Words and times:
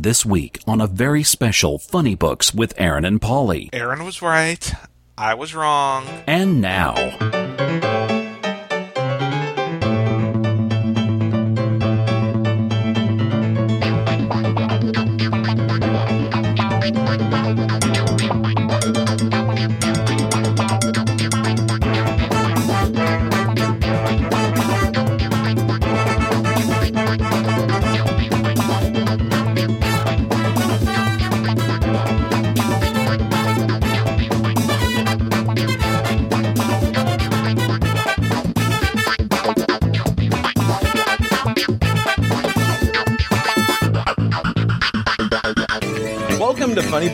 This 0.00 0.24
week 0.24 0.60
on 0.64 0.80
a 0.80 0.86
very 0.86 1.24
special 1.24 1.76
Funny 1.76 2.14
Books 2.14 2.54
with 2.54 2.72
Aaron 2.76 3.04
and 3.04 3.20
Polly. 3.20 3.68
Aaron 3.72 4.04
was 4.04 4.22
right. 4.22 4.72
I 5.18 5.34
was 5.34 5.56
wrong. 5.56 6.06
And 6.24 6.60
now. 6.60 6.94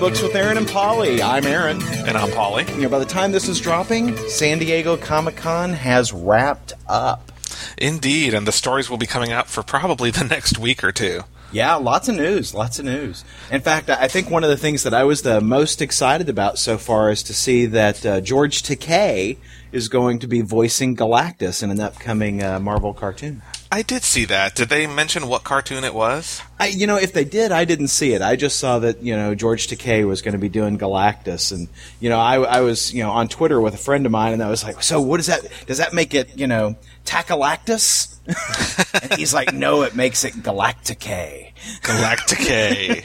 Books 0.04 0.20
with 0.20 0.34
Aaron 0.34 0.58
and 0.58 0.68
Polly. 0.68 1.22
I'm 1.22 1.46
Aaron. 1.46 1.82
And 1.82 2.14
I'm 2.14 2.30
Polly. 2.32 2.66
You 2.74 2.82
know, 2.82 2.88
by 2.90 2.98
the 2.98 3.06
time 3.06 3.32
this 3.32 3.48
is 3.48 3.58
dropping, 3.58 4.14
San 4.28 4.58
Diego 4.58 4.98
Comic 4.98 5.34
Con 5.34 5.72
has 5.72 6.12
wrapped 6.12 6.74
up. 6.86 7.32
Indeed, 7.78 8.34
and 8.34 8.46
the 8.46 8.52
stories 8.52 8.90
will 8.90 8.98
be 8.98 9.06
coming 9.06 9.32
out 9.32 9.48
for 9.48 9.62
probably 9.62 10.10
the 10.10 10.24
next 10.24 10.58
week 10.58 10.84
or 10.84 10.92
two. 10.92 11.22
Yeah, 11.52 11.76
lots 11.76 12.10
of 12.10 12.16
news, 12.16 12.52
lots 12.52 12.78
of 12.78 12.84
news. 12.84 13.24
In 13.50 13.62
fact, 13.62 13.88
I 13.88 14.08
think 14.08 14.28
one 14.28 14.44
of 14.44 14.50
the 14.50 14.58
things 14.58 14.82
that 14.82 14.92
I 14.92 15.04
was 15.04 15.22
the 15.22 15.40
most 15.40 15.80
excited 15.80 16.28
about 16.28 16.58
so 16.58 16.76
far 16.76 17.10
is 17.10 17.22
to 17.22 17.32
see 17.32 17.64
that 17.64 18.04
uh, 18.04 18.20
George 18.20 18.62
Takei 18.62 19.38
is 19.72 19.88
going 19.88 20.18
to 20.18 20.26
be 20.26 20.42
voicing 20.42 20.94
Galactus 20.94 21.62
in 21.62 21.70
an 21.70 21.80
upcoming 21.80 22.42
uh, 22.42 22.60
Marvel 22.60 22.92
cartoon. 22.92 23.40
I 23.74 23.82
did 23.82 24.04
see 24.04 24.24
that. 24.26 24.54
Did 24.54 24.68
they 24.68 24.86
mention 24.86 25.26
what 25.26 25.42
cartoon 25.42 25.82
it 25.82 25.94
was? 25.94 26.40
I, 26.60 26.68
you 26.68 26.86
know, 26.86 26.94
if 26.94 27.12
they 27.12 27.24
did, 27.24 27.50
I 27.50 27.64
didn't 27.64 27.88
see 27.88 28.12
it. 28.12 28.22
I 28.22 28.36
just 28.36 28.60
saw 28.60 28.78
that 28.78 29.02
you 29.02 29.16
know 29.16 29.34
George 29.34 29.66
Takei 29.66 30.06
was 30.06 30.22
going 30.22 30.34
to 30.34 30.38
be 30.38 30.48
doing 30.48 30.78
Galactus, 30.78 31.50
and 31.50 31.66
you 31.98 32.08
know, 32.08 32.20
I, 32.20 32.36
I 32.36 32.60
was 32.60 32.94
you 32.94 33.02
know 33.02 33.10
on 33.10 33.26
Twitter 33.26 33.60
with 33.60 33.74
a 33.74 33.78
friend 33.78 34.06
of 34.06 34.12
mine, 34.12 34.32
and 34.32 34.44
I 34.44 34.48
was 34.48 34.62
like, 34.62 34.80
so 34.80 35.00
what 35.00 35.16
does 35.16 35.26
that? 35.26 35.40
Does 35.66 35.78
that 35.78 35.92
make 35.92 36.14
it 36.14 36.38
you 36.38 36.46
know 36.46 36.76
Takalactus? 37.04 38.16
and 39.02 39.14
he's 39.18 39.34
like, 39.34 39.52
no, 39.52 39.82
it 39.82 39.96
makes 39.96 40.24
it 40.24 40.34
Galacticay. 40.34 41.52
Galacticay. 41.82 43.02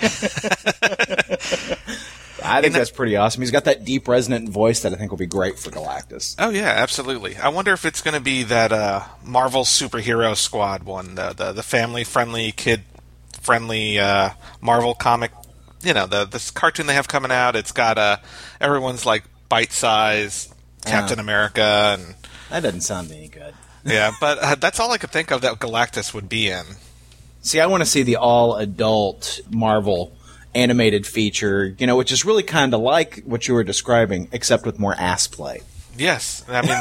I 2.44 2.62
think 2.62 2.74
that's 2.74 2.92
pretty 2.92 3.16
awesome. 3.16 3.42
He's 3.42 3.52
got 3.52 3.66
that 3.66 3.86
deep, 3.86 4.08
resonant 4.08 4.50
voice 4.50 4.82
that 4.82 4.94
I 4.94 4.96
think 4.96 5.12
will 5.12 5.18
be 5.18 5.26
great 5.26 5.60
for 5.60 5.70
Galactus. 5.72 6.36
oh 6.40 6.50
yeah, 6.50 6.74
absolutely. 6.76 7.38
I 7.38 7.50
wonder 7.50 7.74
if 7.74 7.86
it's 7.86 8.02
going 8.02 8.16
to 8.16 8.22
be 8.22 8.44
that 8.44 8.72
uh, 8.72 9.04
Marvel 9.24 9.64
superhero 9.64 10.36
squad 10.36 10.84
one, 10.84 11.16
the 11.16 11.34
the, 11.34 11.52
the 11.54 11.64
family 11.64 12.04
friendly, 12.04 12.52
kid 12.52 12.84
friendly 13.42 14.00
uh, 14.00 14.32
Marvel 14.62 14.94
comic. 14.94 15.32
You 15.82 15.94
know, 15.94 16.08
the 16.08 16.26
this 16.26 16.52
cartoon 16.52 16.88
they 16.88 16.94
have 16.94 17.08
coming 17.08 17.32
out. 17.32 17.56
It's 17.56 17.72
got 17.72 17.98
uh, 17.98 18.18
everyone's 18.60 19.06
like 19.06 19.24
bite 19.48 19.72
size 19.72 20.54
Captain 20.86 21.20
America 21.20 21.98
and 21.98 22.16
That 22.50 22.64
doesn't 22.64 22.82
sound 22.82 23.12
any 23.12 23.28
good. 23.28 23.54
yeah, 23.86 24.12
but 24.20 24.38
uh, 24.40 24.56
that's 24.56 24.80
all 24.80 24.92
I 24.92 24.98
could 24.98 25.12
think 25.12 25.32
of 25.32 25.42
that 25.42 25.60
Galactus 25.60 26.14
would 26.14 26.28
be 26.28 26.50
in. 26.50 26.66
See, 27.42 27.60
I 27.60 27.68
want 27.68 27.82
to 27.82 27.86
see 27.86 28.04
the 28.04 28.18
all 28.18 28.56
adult 28.56 29.40
Marvel 29.50 30.14
animated 30.56 31.06
feature, 31.06 31.76
you 31.78 31.88
know, 31.88 31.96
which 31.96 32.12
is 32.12 32.26
really 32.26 32.44
kind 32.44 32.74
of 32.74 32.82
like 32.82 33.22
what 33.26 33.48
you 33.48 33.54
were 33.54 33.64
describing, 33.64 34.28
except 34.32 34.66
with 34.66 34.80
more 34.80 34.96
ass 34.96 35.28
play. 35.28 35.62
Yes, 35.98 36.46
I 36.48 36.62
mean, 36.62 36.72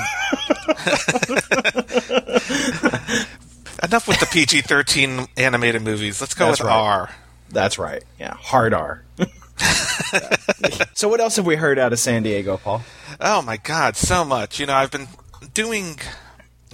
enough 3.83 4.07
with 4.07 4.21
the 4.21 4.29
PG 4.31 4.63
thirteen 4.63 5.27
animated 5.37 5.83
movies. 5.83 6.21
Let's 6.21 6.35
go 6.35 6.47
That's 6.47 6.61
with 6.61 6.69
right. 6.69 6.77
R. 6.77 7.11
That's 7.51 7.79
right. 7.79 8.05
Yeah, 8.19 8.35
hard 8.35 8.75
R. 8.75 9.03
so, 10.95 11.09
what 11.09 11.21
else 11.21 11.37
have 11.37 11.47
we 11.47 11.57
heard 11.57 11.79
out 11.79 11.93
of 11.93 11.99
San 11.99 12.23
Diego, 12.23 12.59
Paul? 12.59 12.83
Oh 13.21 13.43
my 13.43 13.57
God, 13.57 13.97
so 13.97 14.25
much. 14.25 14.61
You 14.61 14.67
know, 14.67 14.75
I've 14.75 14.93
been 14.93 15.09
doing 15.53 15.99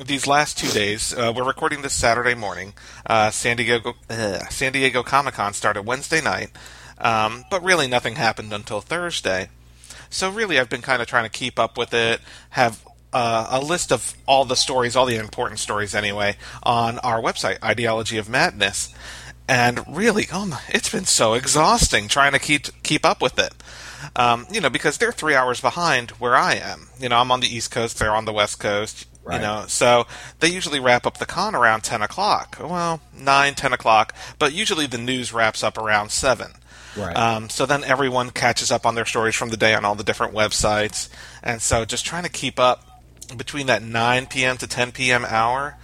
these 0.03 0.27
last 0.27 0.59
two 0.59 0.69
days. 0.69 1.15
Uh, 1.15 1.33
we're 1.35 1.45
recording 1.45 1.83
this 1.83 1.95
Saturday 1.95 2.35
morning. 2.35 2.75
Uh, 3.07 3.31
San 3.31 3.57
Diego, 3.57 3.95
uh, 4.11 4.39
San 4.51 4.73
Diego 4.73 5.03
Comic 5.03 5.35
Con 5.35 5.55
started 5.55 5.83
Wednesday 5.83 6.21
night, 6.21 6.51
um, 6.99 7.45
but 7.51 7.63
really 7.63 7.87
nothing 7.87 8.17
happened 8.17 8.53
until 8.53 8.81
Thursday. 8.81 9.49
So 10.11 10.31
really, 10.31 10.59
I've 10.59 10.69
been 10.69 10.83
kind 10.83 11.03
of 11.03 11.09
trying 11.09 11.25
to 11.25 11.31
keep 11.31 11.59
up 11.59 11.77
with 11.77 11.93
it. 11.93 12.21
Have 12.51 12.85
uh, 13.13 13.49
a 13.51 13.61
list 13.61 13.93
of 13.93 14.15
all 14.27 14.45
the 14.45 14.57
stories, 14.57 14.97
all 14.97 15.07
the 15.07 15.17
important 15.17 15.61
stories 15.61 15.95
anyway, 15.95 16.37
on 16.63 16.99
our 17.01 17.21
website, 17.21 17.63
Ideology 17.63 18.19
of 18.19 18.29
Madness. 18.29 18.95
And 19.49 19.85
really, 19.89 20.27
oh 20.33 20.47
my, 20.47 20.61
it's 20.69 20.91
been 20.91 21.05
so 21.05 21.35
exhausting 21.35 22.09
trying 22.09 22.33
to 22.33 22.39
keep 22.39 22.67
keep 22.83 23.05
up 23.05 23.21
with 23.21 23.39
it. 23.39 23.53
Um, 24.17 24.47
you 24.51 24.61
know, 24.61 24.71
because 24.71 24.99
they're 24.99 25.13
three 25.13 25.35
hours 25.35 25.61
behind 25.61 26.13
where 26.13 26.37
I 26.37 26.55
am. 26.55 26.89
You 26.99 27.09
know, 27.09 27.17
I'm 27.17 27.31
on 27.31 27.41
the 27.41 27.55
East 27.55 27.71
Coast, 27.71 27.99
they're 27.99 28.15
on 28.15 28.25
the 28.25 28.33
West 28.33 28.59
Coast. 28.59 29.07
Right. 29.23 29.37
You 29.37 29.41
know, 29.41 29.65
so 29.69 30.07
they 30.41 30.49
usually 30.49 30.81
wrap 30.81 31.07
up 31.07 31.17
the 31.17 31.25
con 31.25 31.55
around 31.55 31.83
ten 31.83 32.03
o'clock. 32.03 32.59
Well, 32.61 33.01
nine, 33.17 33.55
ten 33.55 33.73
o'clock, 33.73 34.15
but 34.39 34.53
usually 34.53 34.87
the 34.87 34.99
news 34.99 35.33
wraps 35.33 35.63
up 35.63 35.79
around 35.79 36.11
seven. 36.11 36.53
Right. 36.97 37.17
Um, 37.17 37.49
so 37.49 37.67
then 37.67 37.85
everyone 37.85 38.31
catches 38.31 38.71
up 38.71 38.87
on 38.87 38.95
their 38.95 39.05
stories 39.05 39.35
from 39.35 39.51
the 39.51 39.57
day 39.57 39.75
on 39.75 39.85
all 39.85 39.95
the 39.95 40.05
different 40.05 40.35
websites, 40.35 41.09
and 41.43 41.61
so 41.61 41.85
just 41.85 42.07
trying 42.07 42.25
to 42.25 42.29
keep 42.29 42.59
up 42.59 43.03
between 43.37 43.67
that 43.67 43.83
9 43.83 44.27
p.m. 44.27 44.57
to 44.59 44.67
10 44.67 44.93
p.m. 44.93 45.25
hour, 45.25 45.77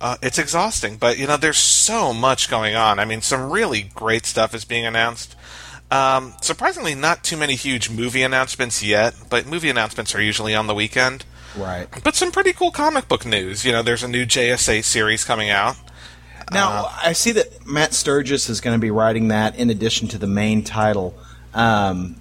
uh, 0.00 0.16
it's 0.22 0.38
exhausting. 0.38 0.96
But 0.96 1.18
you 1.18 1.26
know, 1.26 1.36
there's 1.36 1.58
so 1.58 2.12
much 2.12 2.50
going 2.50 2.74
on. 2.74 2.98
I 2.98 3.04
mean, 3.04 3.22
some 3.22 3.50
really 3.50 3.82
great 3.94 4.26
stuff 4.26 4.54
is 4.54 4.64
being 4.64 4.86
announced. 4.86 5.36
Um, 5.90 6.34
surprisingly, 6.40 6.94
not 6.94 7.22
too 7.22 7.36
many 7.36 7.54
huge 7.54 7.90
movie 7.90 8.22
announcements 8.22 8.82
yet, 8.82 9.14
but 9.28 9.46
movie 9.46 9.68
announcements 9.68 10.14
are 10.14 10.22
usually 10.22 10.54
on 10.54 10.66
the 10.66 10.74
weekend. 10.74 11.26
right. 11.56 11.86
But 12.02 12.14
some 12.14 12.32
pretty 12.32 12.54
cool 12.54 12.70
comic 12.70 13.08
book 13.08 13.26
news. 13.26 13.64
You 13.64 13.72
know, 13.72 13.82
there's 13.82 14.02
a 14.02 14.08
new 14.08 14.24
JSA 14.24 14.84
series 14.84 15.22
coming 15.22 15.50
out. 15.50 15.76
Now, 16.54 16.90
I 17.02 17.12
see 17.12 17.32
that 17.32 17.66
Matt 17.66 17.94
Sturges 17.94 18.48
is 18.48 18.60
going 18.60 18.76
to 18.76 18.80
be 18.80 18.90
writing 18.90 19.28
that 19.28 19.56
in 19.56 19.70
addition 19.70 20.08
to 20.08 20.18
the 20.18 20.26
main 20.26 20.64
title. 20.64 21.14
Um, 21.54 22.16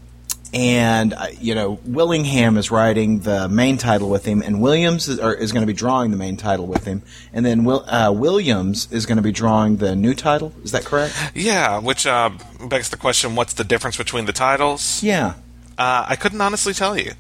and, 0.53 1.13
uh, 1.13 1.27
you 1.39 1.55
know, 1.55 1.79
Willingham 1.85 2.57
is 2.57 2.71
writing 2.71 3.19
the 3.19 3.47
main 3.47 3.77
title 3.77 4.09
with 4.09 4.25
him, 4.25 4.41
and 4.41 4.61
Williams 4.61 5.07
is, 5.07 5.19
or, 5.19 5.33
is 5.33 5.53
going 5.53 5.61
to 5.61 5.67
be 5.67 5.73
drawing 5.73 6.11
the 6.11 6.17
main 6.17 6.35
title 6.35 6.67
with 6.67 6.83
him. 6.85 7.03
And 7.31 7.45
then 7.45 7.63
Will, 7.63 7.85
uh, 7.87 8.11
Williams 8.11 8.89
is 8.91 9.05
going 9.05 9.15
to 9.15 9.21
be 9.21 9.31
drawing 9.31 9.77
the 9.77 9.95
new 9.95 10.13
title. 10.13 10.51
Is 10.63 10.73
that 10.73 10.83
correct? 10.83 11.15
Yeah, 11.33 11.79
which 11.79 12.05
uh, 12.05 12.31
begs 12.67 12.89
the 12.89 12.97
question: 12.97 13.35
What's 13.35 13.53
the 13.53 13.63
difference 13.63 13.95
between 13.95 14.25
the 14.25 14.33
titles? 14.33 15.01
Yeah. 15.01 15.35
Uh, 15.77 16.05
I 16.09 16.17
couldn't 16.17 16.41
honestly 16.41 16.73
tell 16.73 16.97
you. 16.97 17.13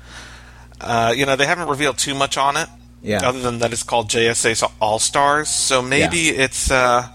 Uh, 0.81 1.13
you 1.15 1.25
know, 1.25 1.37
they 1.37 1.45
haven't 1.45 1.69
revealed 1.69 1.97
too 1.97 2.13
much 2.13 2.37
on 2.37 2.57
it. 2.57 2.67
Yeah. 3.01 3.27
Other 3.27 3.39
than 3.39 3.59
that, 3.59 3.73
it's 3.73 3.83
called 3.83 4.09
JSA 4.09 4.71
All 4.79 4.99
Stars. 4.99 5.49
So 5.49 5.81
maybe 5.81 6.29
it's. 6.29 6.69
Uh, 6.69 7.07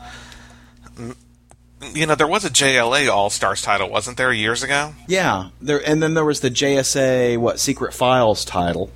you 1.94 2.06
know, 2.06 2.14
there 2.14 2.26
was 2.26 2.44
a 2.44 2.50
JLA 2.50 3.08
All 3.12 3.30
Stars 3.30 3.62
title, 3.62 3.88
wasn't 3.90 4.16
there, 4.16 4.32
years 4.32 4.62
ago? 4.62 4.94
Yeah. 5.06 5.50
There, 5.60 5.80
and 5.86 6.02
then 6.02 6.14
there 6.14 6.24
was 6.24 6.40
the 6.40 6.50
JSA, 6.50 7.38
what, 7.38 7.60
Secret 7.60 7.92
Files 7.94 8.44
title 8.44 8.90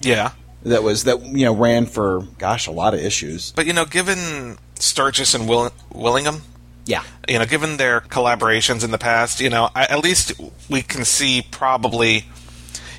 Yeah. 0.00 0.32
that 0.64 0.82
was, 0.82 1.04
that, 1.04 1.22
you 1.24 1.44
know, 1.44 1.54
ran 1.54 1.86
for, 1.86 2.22
gosh, 2.38 2.66
a 2.66 2.70
lot 2.72 2.94
of 2.94 3.00
issues. 3.00 3.52
But, 3.52 3.66
you 3.66 3.72
know, 3.72 3.84
given 3.84 4.56
Sturges 4.78 5.34
and 5.34 5.46
Will- 5.48 5.72
Willingham, 5.92 6.42
Yeah. 6.86 7.02
you 7.28 7.38
know, 7.38 7.44
given 7.46 7.76
their 7.76 8.00
collaborations 8.00 8.82
in 8.82 8.90
the 8.90 8.98
past, 8.98 9.38
you 9.40 9.50
know, 9.50 9.70
I, 9.74 9.84
at 9.84 10.00
least 10.02 10.32
we 10.70 10.82
can 10.82 11.04
see 11.04 11.46
probably, 11.50 12.24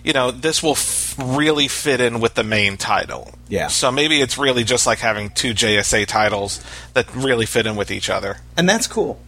you 0.03 0.13
know, 0.13 0.29
this 0.31 0.61
will 0.61 0.71
f- 0.73 1.02
really 1.17 1.67
fit 1.67 2.01
in 2.01 2.19
with 2.19 2.35
the 2.35 2.43
main 2.43 2.77
title. 2.77 3.31
Yeah. 3.49 3.67
So 3.67 3.91
maybe 3.91 4.21
it's 4.21 4.37
really 4.37 4.63
just 4.63 4.85
like 4.87 4.99
having 4.99 5.29
two 5.29 5.53
JSA 5.53 6.07
titles 6.07 6.63
that 6.93 7.13
really 7.15 7.45
fit 7.45 7.65
in 7.65 7.75
with 7.75 7.91
each 7.91 8.09
other. 8.09 8.37
And 8.57 8.67
that's 8.67 8.87
cool. 8.87 9.19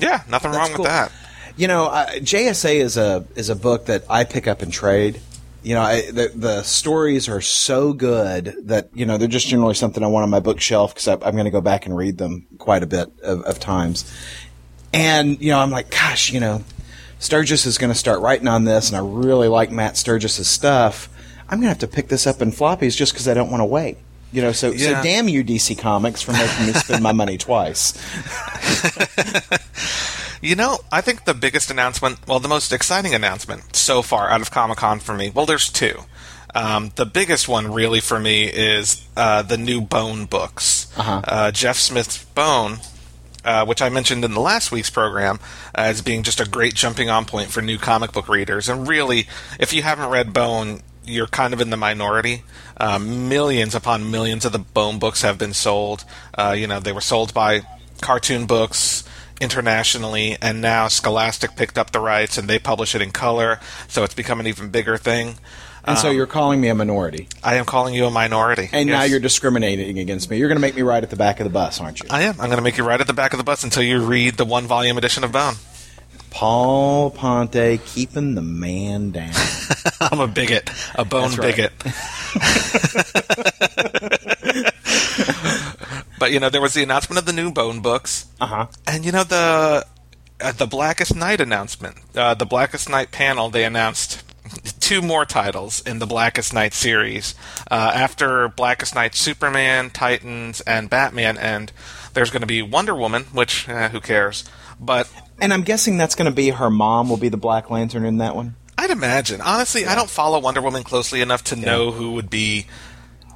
Yeah, 0.00 0.22
nothing 0.28 0.52
That's 0.52 0.68
wrong 0.68 0.76
cool. 0.76 0.84
with 0.84 0.92
that. 0.92 1.12
You 1.56 1.68
know, 1.68 1.86
uh, 1.86 2.10
JSA 2.12 2.76
is 2.76 2.96
a 2.96 3.26
is 3.36 3.50
a 3.50 3.56
book 3.56 3.86
that 3.86 4.04
I 4.08 4.24
pick 4.24 4.46
up 4.46 4.62
and 4.62 4.72
trade. 4.72 5.20
You 5.62 5.74
know, 5.74 5.82
I, 5.82 6.10
the 6.10 6.32
the 6.34 6.62
stories 6.62 7.28
are 7.28 7.40
so 7.40 7.92
good 7.92 8.54
that 8.64 8.88
you 8.94 9.04
know 9.04 9.18
they're 9.18 9.28
just 9.28 9.48
generally 9.48 9.74
something 9.74 10.02
I 10.02 10.06
want 10.06 10.24
on 10.24 10.30
my 10.30 10.40
bookshelf 10.40 10.94
because 10.94 11.08
I'm 11.08 11.20
going 11.20 11.44
to 11.44 11.50
go 11.50 11.60
back 11.60 11.84
and 11.86 11.96
read 11.96 12.18
them 12.18 12.46
quite 12.58 12.82
a 12.82 12.86
bit 12.86 13.12
of, 13.22 13.42
of 13.42 13.60
times. 13.60 14.10
And 14.94 15.40
you 15.40 15.50
know, 15.50 15.58
I'm 15.58 15.70
like, 15.70 15.90
gosh, 15.90 16.32
you 16.32 16.40
know, 16.40 16.64
Sturges 17.18 17.66
is 17.66 17.78
going 17.78 17.92
to 17.92 17.98
start 17.98 18.20
writing 18.20 18.48
on 18.48 18.64
this, 18.64 18.88
and 18.88 18.96
I 18.96 19.00
really 19.00 19.48
like 19.48 19.70
Matt 19.70 19.96
Sturges's 19.96 20.48
stuff. 20.48 21.08
I'm 21.52 21.58
going 21.58 21.66
to 21.66 21.68
have 21.68 21.80
to 21.80 21.86
pick 21.86 22.08
this 22.08 22.26
up 22.26 22.40
in 22.40 22.50
floppies 22.50 22.96
just 22.96 23.12
because 23.12 23.28
I 23.28 23.34
don't 23.34 23.50
want 23.50 23.60
to 23.60 23.66
wait. 23.66 23.98
You 24.32 24.40
know, 24.40 24.52
so 24.52 24.74
so 24.74 25.02
damn 25.02 25.28
you, 25.28 25.44
DC 25.44 25.78
Comics, 25.78 26.22
for 26.22 26.32
making 26.32 26.66
me 26.66 26.72
spend 26.72 27.02
my 27.02 27.12
money 27.12 27.36
twice. 27.36 27.92
You 30.42 30.56
know, 30.56 30.80
I 30.90 31.02
think 31.02 31.24
the 31.24 31.34
biggest 31.34 31.70
announcement, 31.70 32.26
well, 32.26 32.40
the 32.40 32.48
most 32.48 32.72
exciting 32.72 33.14
announcement 33.14 33.76
so 33.76 34.02
far 34.02 34.28
out 34.28 34.40
of 34.40 34.50
Comic 34.50 34.78
Con 34.78 34.98
for 34.98 35.14
me, 35.14 35.30
well, 35.30 35.46
there's 35.46 35.70
two. 35.70 36.00
Um, 36.52 36.90
the 36.96 37.06
biggest 37.06 37.48
one, 37.48 37.72
really, 37.72 38.00
for 38.00 38.18
me, 38.18 38.46
is 38.46 39.06
uh, 39.16 39.42
the 39.42 39.56
new 39.56 39.80
Bone 39.80 40.24
books. 40.24 40.92
Uh-huh. 40.98 41.20
Uh, 41.22 41.52
Jeff 41.52 41.76
Smith's 41.76 42.24
Bone, 42.24 42.78
uh, 43.44 43.64
which 43.66 43.80
I 43.80 43.88
mentioned 43.88 44.24
in 44.24 44.34
the 44.34 44.40
last 44.40 44.72
week's 44.72 44.90
program 44.90 45.38
uh, 45.76 45.82
as 45.82 46.02
being 46.02 46.24
just 46.24 46.40
a 46.40 46.48
great 46.48 46.74
jumping 46.74 47.08
on 47.08 47.24
point 47.24 47.52
for 47.52 47.62
new 47.62 47.78
comic 47.78 48.10
book 48.10 48.28
readers. 48.28 48.68
And 48.68 48.88
really, 48.88 49.28
if 49.60 49.72
you 49.72 49.82
haven't 49.82 50.10
read 50.10 50.32
Bone, 50.32 50.82
you're 51.04 51.26
kind 51.26 51.52
of 51.54 51.60
in 51.60 51.70
the 51.70 51.76
minority. 51.76 52.44
Uh, 52.76 52.98
millions 52.98 53.74
upon 53.74 54.10
millions 54.10 54.44
of 54.44 54.52
the 54.52 54.58
Bone 54.58 54.98
books 54.98 55.22
have 55.22 55.38
been 55.38 55.52
sold. 55.52 56.04
Uh, 56.34 56.54
you 56.56 56.66
know, 56.66 56.80
they 56.80 56.92
were 56.92 57.00
sold 57.00 57.32
by 57.34 57.62
cartoon 58.00 58.46
books 58.46 59.04
internationally, 59.40 60.36
and 60.40 60.60
now 60.60 60.88
Scholastic 60.88 61.56
picked 61.56 61.76
up 61.76 61.90
the 61.90 62.00
rights 62.00 62.38
and 62.38 62.48
they 62.48 62.58
publish 62.58 62.94
it 62.94 63.02
in 63.02 63.10
color, 63.10 63.58
so 63.88 64.04
it's 64.04 64.14
become 64.14 64.40
an 64.40 64.46
even 64.46 64.70
bigger 64.70 64.96
thing. 64.96 65.34
And 65.84 65.98
so 65.98 66.10
you're 66.10 66.28
calling 66.28 66.60
me 66.60 66.68
a 66.68 66.76
minority, 66.76 67.26
I 67.42 67.56
am 67.56 67.64
calling 67.64 67.92
you 67.92 68.06
a 68.06 68.10
minority. 68.10 68.68
and 68.72 68.88
now 68.88 69.02
you're 69.02 69.18
discriminating 69.18 69.98
against 69.98 70.30
me. 70.30 70.38
You're 70.38 70.46
going 70.46 70.56
to 70.56 70.60
make 70.60 70.76
me 70.76 70.82
ride 70.82 71.02
at 71.02 71.10
the 71.10 71.16
back 71.16 71.40
of 71.40 71.44
the 71.44 71.50
bus, 71.50 71.80
aren't 71.80 72.00
you? 72.00 72.06
I 72.08 72.22
am. 72.22 72.40
I'm 72.40 72.46
going 72.46 72.58
to 72.58 72.62
make 72.62 72.76
you 72.78 72.84
ride 72.84 73.00
at 73.00 73.08
the 73.08 73.12
back 73.12 73.32
of 73.32 73.38
the 73.38 73.44
bus 73.44 73.64
until 73.64 73.82
you 73.82 74.00
read 74.00 74.36
the 74.36 74.44
one 74.44 74.66
volume 74.68 74.96
edition 74.96 75.24
of 75.24 75.32
Bone. 75.32 75.54
Paul 76.32 77.10
Ponte 77.10 77.78
keeping 77.86 78.34
the 78.34 78.42
man 78.42 79.10
down. 79.10 79.32
I'm 80.00 80.18
a 80.20 80.26
bigot, 80.26 80.70
a 80.94 81.04
bone 81.04 81.30
right. 81.36 81.54
bigot. 81.56 81.72
but 86.18 86.32
you 86.32 86.40
know, 86.40 86.48
there 86.50 86.60
was 86.60 86.74
the 86.74 86.82
announcement 86.82 87.18
of 87.18 87.26
the 87.26 87.32
new 87.32 87.50
Bone 87.52 87.80
books, 87.80 88.26
Uh 88.40 88.46
huh. 88.46 88.66
and 88.86 89.04
you 89.04 89.12
know 89.12 89.24
the 89.24 89.86
uh, 90.40 90.52
the 90.52 90.66
Blackest 90.66 91.14
Night 91.14 91.40
announcement, 91.40 91.96
uh, 92.16 92.34
the 92.34 92.46
Blackest 92.46 92.88
Night 92.88 93.10
panel. 93.12 93.50
They 93.50 93.64
announced 93.64 94.22
two 94.80 95.00
more 95.02 95.24
titles 95.24 95.80
in 95.82 95.98
the 95.98 96.06
Blackest 96.06 96.52
Night 96.52 96.74
series 96.74 97.34
uh, 97.70 97.92
after 97.94 98.48
Blackest 98.48 98.94
Night, 98.94 99.14
Superman, 99.14 99.90
Titans, 99.90 100.60
and 100.62 100.90
Batman, 100.90 101.38
and 101.38 101.72
there's 102.14 102.30
going 102.30 102.40
to 102.42 102.46
be 102.46 102.62
Wonder 102.62 102.94
Woman, 102.94 103.24
which 103.32 103.68
eh, 103.68 103.88
who 103.90 104.00
cares? 104.00 104.44
But 104.82 105.08
And 105.40 105.52
I'm 105.52 105.62
guessing 105.62 105.96
that's 105.96 106.16
going 106.16 106.30
to 106.30 106.34
be 106.34 106.50
her 106.50 106.68
mom 106.70 107.08
will 107.08 107.16
be 107.16 107.28
the 107.28 107.36
Black 107.36 107.70
Lantern 107.70 108.04
in 108.04 108.18
that 108.18 108.34
one. 108.36 108.56
I'd 108.76 108.90
imagine. 108.90 109.40
Honestly, 109.40 109.86
I 109.86 109.94
don't 109.94 110.10
follow 110.10 110.40
Wonder 110.40 110.60
Woman 110.60 110.82
closely 110.82 111.20
enough 111.20 111.44
to 111.44 111.56
know 111.56 111.92
who 111.92 112.12
would 112.12 112.28
be 112.28 112.66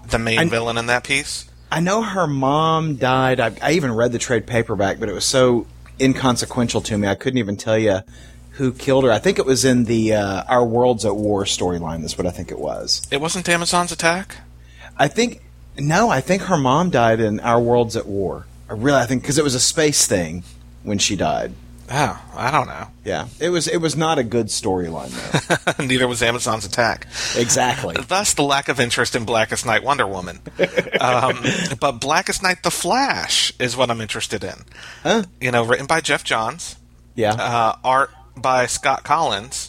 the 0.09 0.19
main 0.19 0.39
I- 0.39 0.45
villain 0.47 0.77
in 0.77 0.87
that 0.87 1.05
piece. 1.05 1.49
I 1.71 1.81
know 1.81 2.03
her 2.03 2.27
mom 2.27 2.97
died. 2.97 3.41
I, 3.41 3.53
I 3.61 3.73
even 3.73 3.93
read 3.93 4.13
the 4.13 4.19
trade 4.19 4.47
paperback, 4.47 5.01
but 5.01 5.09
it 5.09 5.13
was 5.13 5.25
so 5.25 5.67
inconsequential 6.01 6.81
to 6.83 6.97
me. 6.97 7.09
I 7.09 7.17
couldn't 7.17 7.39
even 7.39 7.57
tell 7.57 7.77
you 7.77 8.01
who 8.53 8.73
killed 8.73 9.03
her. 9.05 9.11
I 9.11 9.19
think 9.19 9.39
it 9.41 9.47
was 9.47 9.65
in 9.65 9.85
the 9.85 10.15
uh, 10.15 10.45
Our 10.49 10.65
Worlds 10.65 11.05
at 11.05 11.17
War 11.17 11.45
storyline. 11.45 12.03
That's 12.03 12.17
what 12.17 12.27
I 12.27 12.31
think 12.31 12.51
it 12.53 12.59
was. 12.59 13.07
It 13.11 13.21
wasn't 13.21 13.49
Amazon's 13.49 13.91
attack. 13.91 14.39
I 14.97 15.09
think 15.09 15.43
no, 15.77 16.09
I 16.09 16.21
think 16.21 16.43
her 16.43 16.57
mom 16.57 16.91
died 16.91 17.21
in 17.21 17.41
Our 17.41 17.61
Worlds 17.61 17.97
at 17.97 18.07
War. 18.07 18.47
I 18.71 18.73
really, 18.75 18.99
I 18.99 19.07
think 19.07 19.23
because 19.23 19.37
it 19.37 19.45
was 19.45 19.55
a 19.57 19.61
space 19.61 20.07
thing 20.07 20.45
when 20.87 20.99
she 20.99 21.17
died. 21.17 21.53
Oh, 21.89 22.21
I 22.35 22.51
don't 22.51 22.67
know. 22.67 22.89
Yeah, 23.05 23.29
it 23.39 23.51
was. 23.51 23.69
It 23.69 23.77
was 23.77 23.97
not 23.97 24.19
a 24.19 24.25
good 24.25 24.47
storyline 24.47 25.11
though. 25.79 25.85
Neither 25.85 26.09
was 26.09 26.21
Amazon's 26.21 26.65
attack. 26.65 27.07
exactly. 27.37 27.95
Thus, 28.09 28.35
the 28.35 28.43
lack 28.43 28.69
of 28.69 28.81
interest 28.81 29.15
in 29.15 29.25
Blackest 29.25 29.65
Night 29.65 29.85
Wonder 29.85 30.05
Woman. 30.07 30.41
um, 31.01 31.45
but 31.81 32.01
Blackest 32.01 32.43
Night 32.43 32.65
The 32.65 32.73
Flash 32.73 33.53
is 33.61 33.77
what 33.77 33.89
I'm 33.91 34.01
interested 34.01 34.43
in. 34.43 34.65
Huh? 35.05 35.25
You 35.41 35.53
know, 35.53 35.65
written 35.65 35.87
by 35.87 36.01
Geoff 36.01 36.25
Johns, 36.25 36.75
Yeah. 37.15 37.35
uh, 37.35 37.77
art 37.85 38.11
by 38.37 38.67
Scott 38.67 39.05
Kolins, 39.05 39.66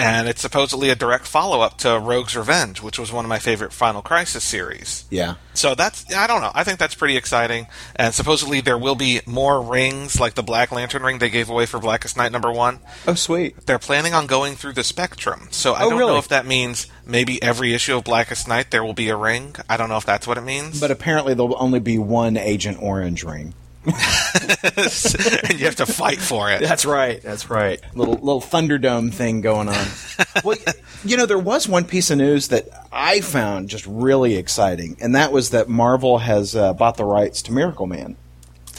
and 0.00 0.28
it's 0.28 0.40
supposedly 0.40 0.90
a 0.90 0.94
direct 0.94 1.26
follow 1.26 1.60
up 1.60 1.78
to 1.78 1.98
Rogue's 1.98 2.36
Revenge, 2.36 2.82
which 2.82 2.98
was 2.98 3.12
one 3.12 3.24
of 3.24 3.28
my 3.28 3.38
favorite 3.38 3.72
Final 3.72 4.02
Crisis 4.02 4.42
series. 4.44 5.04
yeah. 5.10 5.34
So 5.52 5.74
that's 5.74 6.14
I 6.14 6.26
don't 6.26 6.40
know. 6.40 6.52
I 6.54 6.64
think 6.64 6.78
that's 6.78 6.94
pretty 6.94 7.16
exciting. 7.16 7.66
And 7.96 8.14
supposedly 8.14 8.60
there 8.60 8.78
will 8.78 8.94
be 8.94 9.20
more 9.26 9.60
rings 9.60 10.18
like 10.18 10.34
the 10.34 10.42
Black 10.44 10.70
Lantern 10.72 11.02
ring 11.02 11.18
they 11.18 11.28
gave 11.28 11.50
away 11.50 11.66
for 11.66 11.78
Blackest 11.80 12.16
Night 12.16 12.32
number 12.32 12.50
1. 12.52 12.78
Oh, 13.08 13.14
sweet. 13.14 13.66
They're 13.66 13.78
planning 13.80 14.14
on 14.14 14.26
going 14.26 14.54
through 14.54 14.72
the 14.74 14.84
spectrum. 14.84 15.48
So 15.50 15.74
I 15.74 15.82
Oh, 15.84 15.90
don't 15.90 15.98
really? 15.98 16.12
know 16.12 16.18
if 16.18 16.28
that 16.28 16.46
means 16.46 16.86
maybe 17.04 17.42
every 17.42 17.74
issue 17.74 17.96
of 17.96 18.04
Blackest 18.04 18.46
Night 18.48 18.70
there 18.70 18.82
will 18.84 18.94
be 18.94 19.08
a 19.10 19.16
ring. 19.16 19.54
I 19.68 19.76
don't 19.76 19.88
know 19.88 19.96
if 19.98 20.06
that's 20.06 20.26
what 20.26 20.38
it 20.38 20.42
means. 20.44 20.80
But 20.80 20.90
apparently 20.92 21.34
there'll 21.34 21.56
only 21.60 21.80
be 21.80 21.98
one 21.98 22.36
Agent 22.36 22.78
Orange 22.80 23.22
ring. 23.24 23.52
and 23.86 25.58
you 25.58 25.64
have 25.64 25.76
to 25.76 25.86
fight 25.86 26.18
for 26.20 26.50
it. 26.50 26.60
That's 26.60 26.84
right. 26.84 27.22
That's 27.22 27.48
right. 27.48 27.80
Little 27.94 28.14
little 28.14 28.40
Thunderdome 28.40 29.12
thing 29.12 29.40
going 29.40 29.68
on. 29.68 29.86
well, 30.44 30.58
you 31.04 31.16
know, 31.16 31.24
there 31.24 31.38
was 31.38 31.66
one 31.66 31.84
piece 31.84 32.10
of 32.10 32.18
news 32.18 32.48
that 32.48 32.68
I 32.92 33.20
found 33.22 33.70
just 33.70 33.86
really 33.86 34.36
exciting, 34.36 34.98
and 35.00 35.14
that 35.14 35.32
was 35.32 35.50
that 35.50 35.68
Marvel 35.68 36.18
has 36.18 36.54
uh, 36.54 36.74
bought 36.74 36.98
the 36.98 37.06
rights 37.06 37.40
to 37.42 37.52
Miracle 37.52 37.86
Man, 37.86 38.16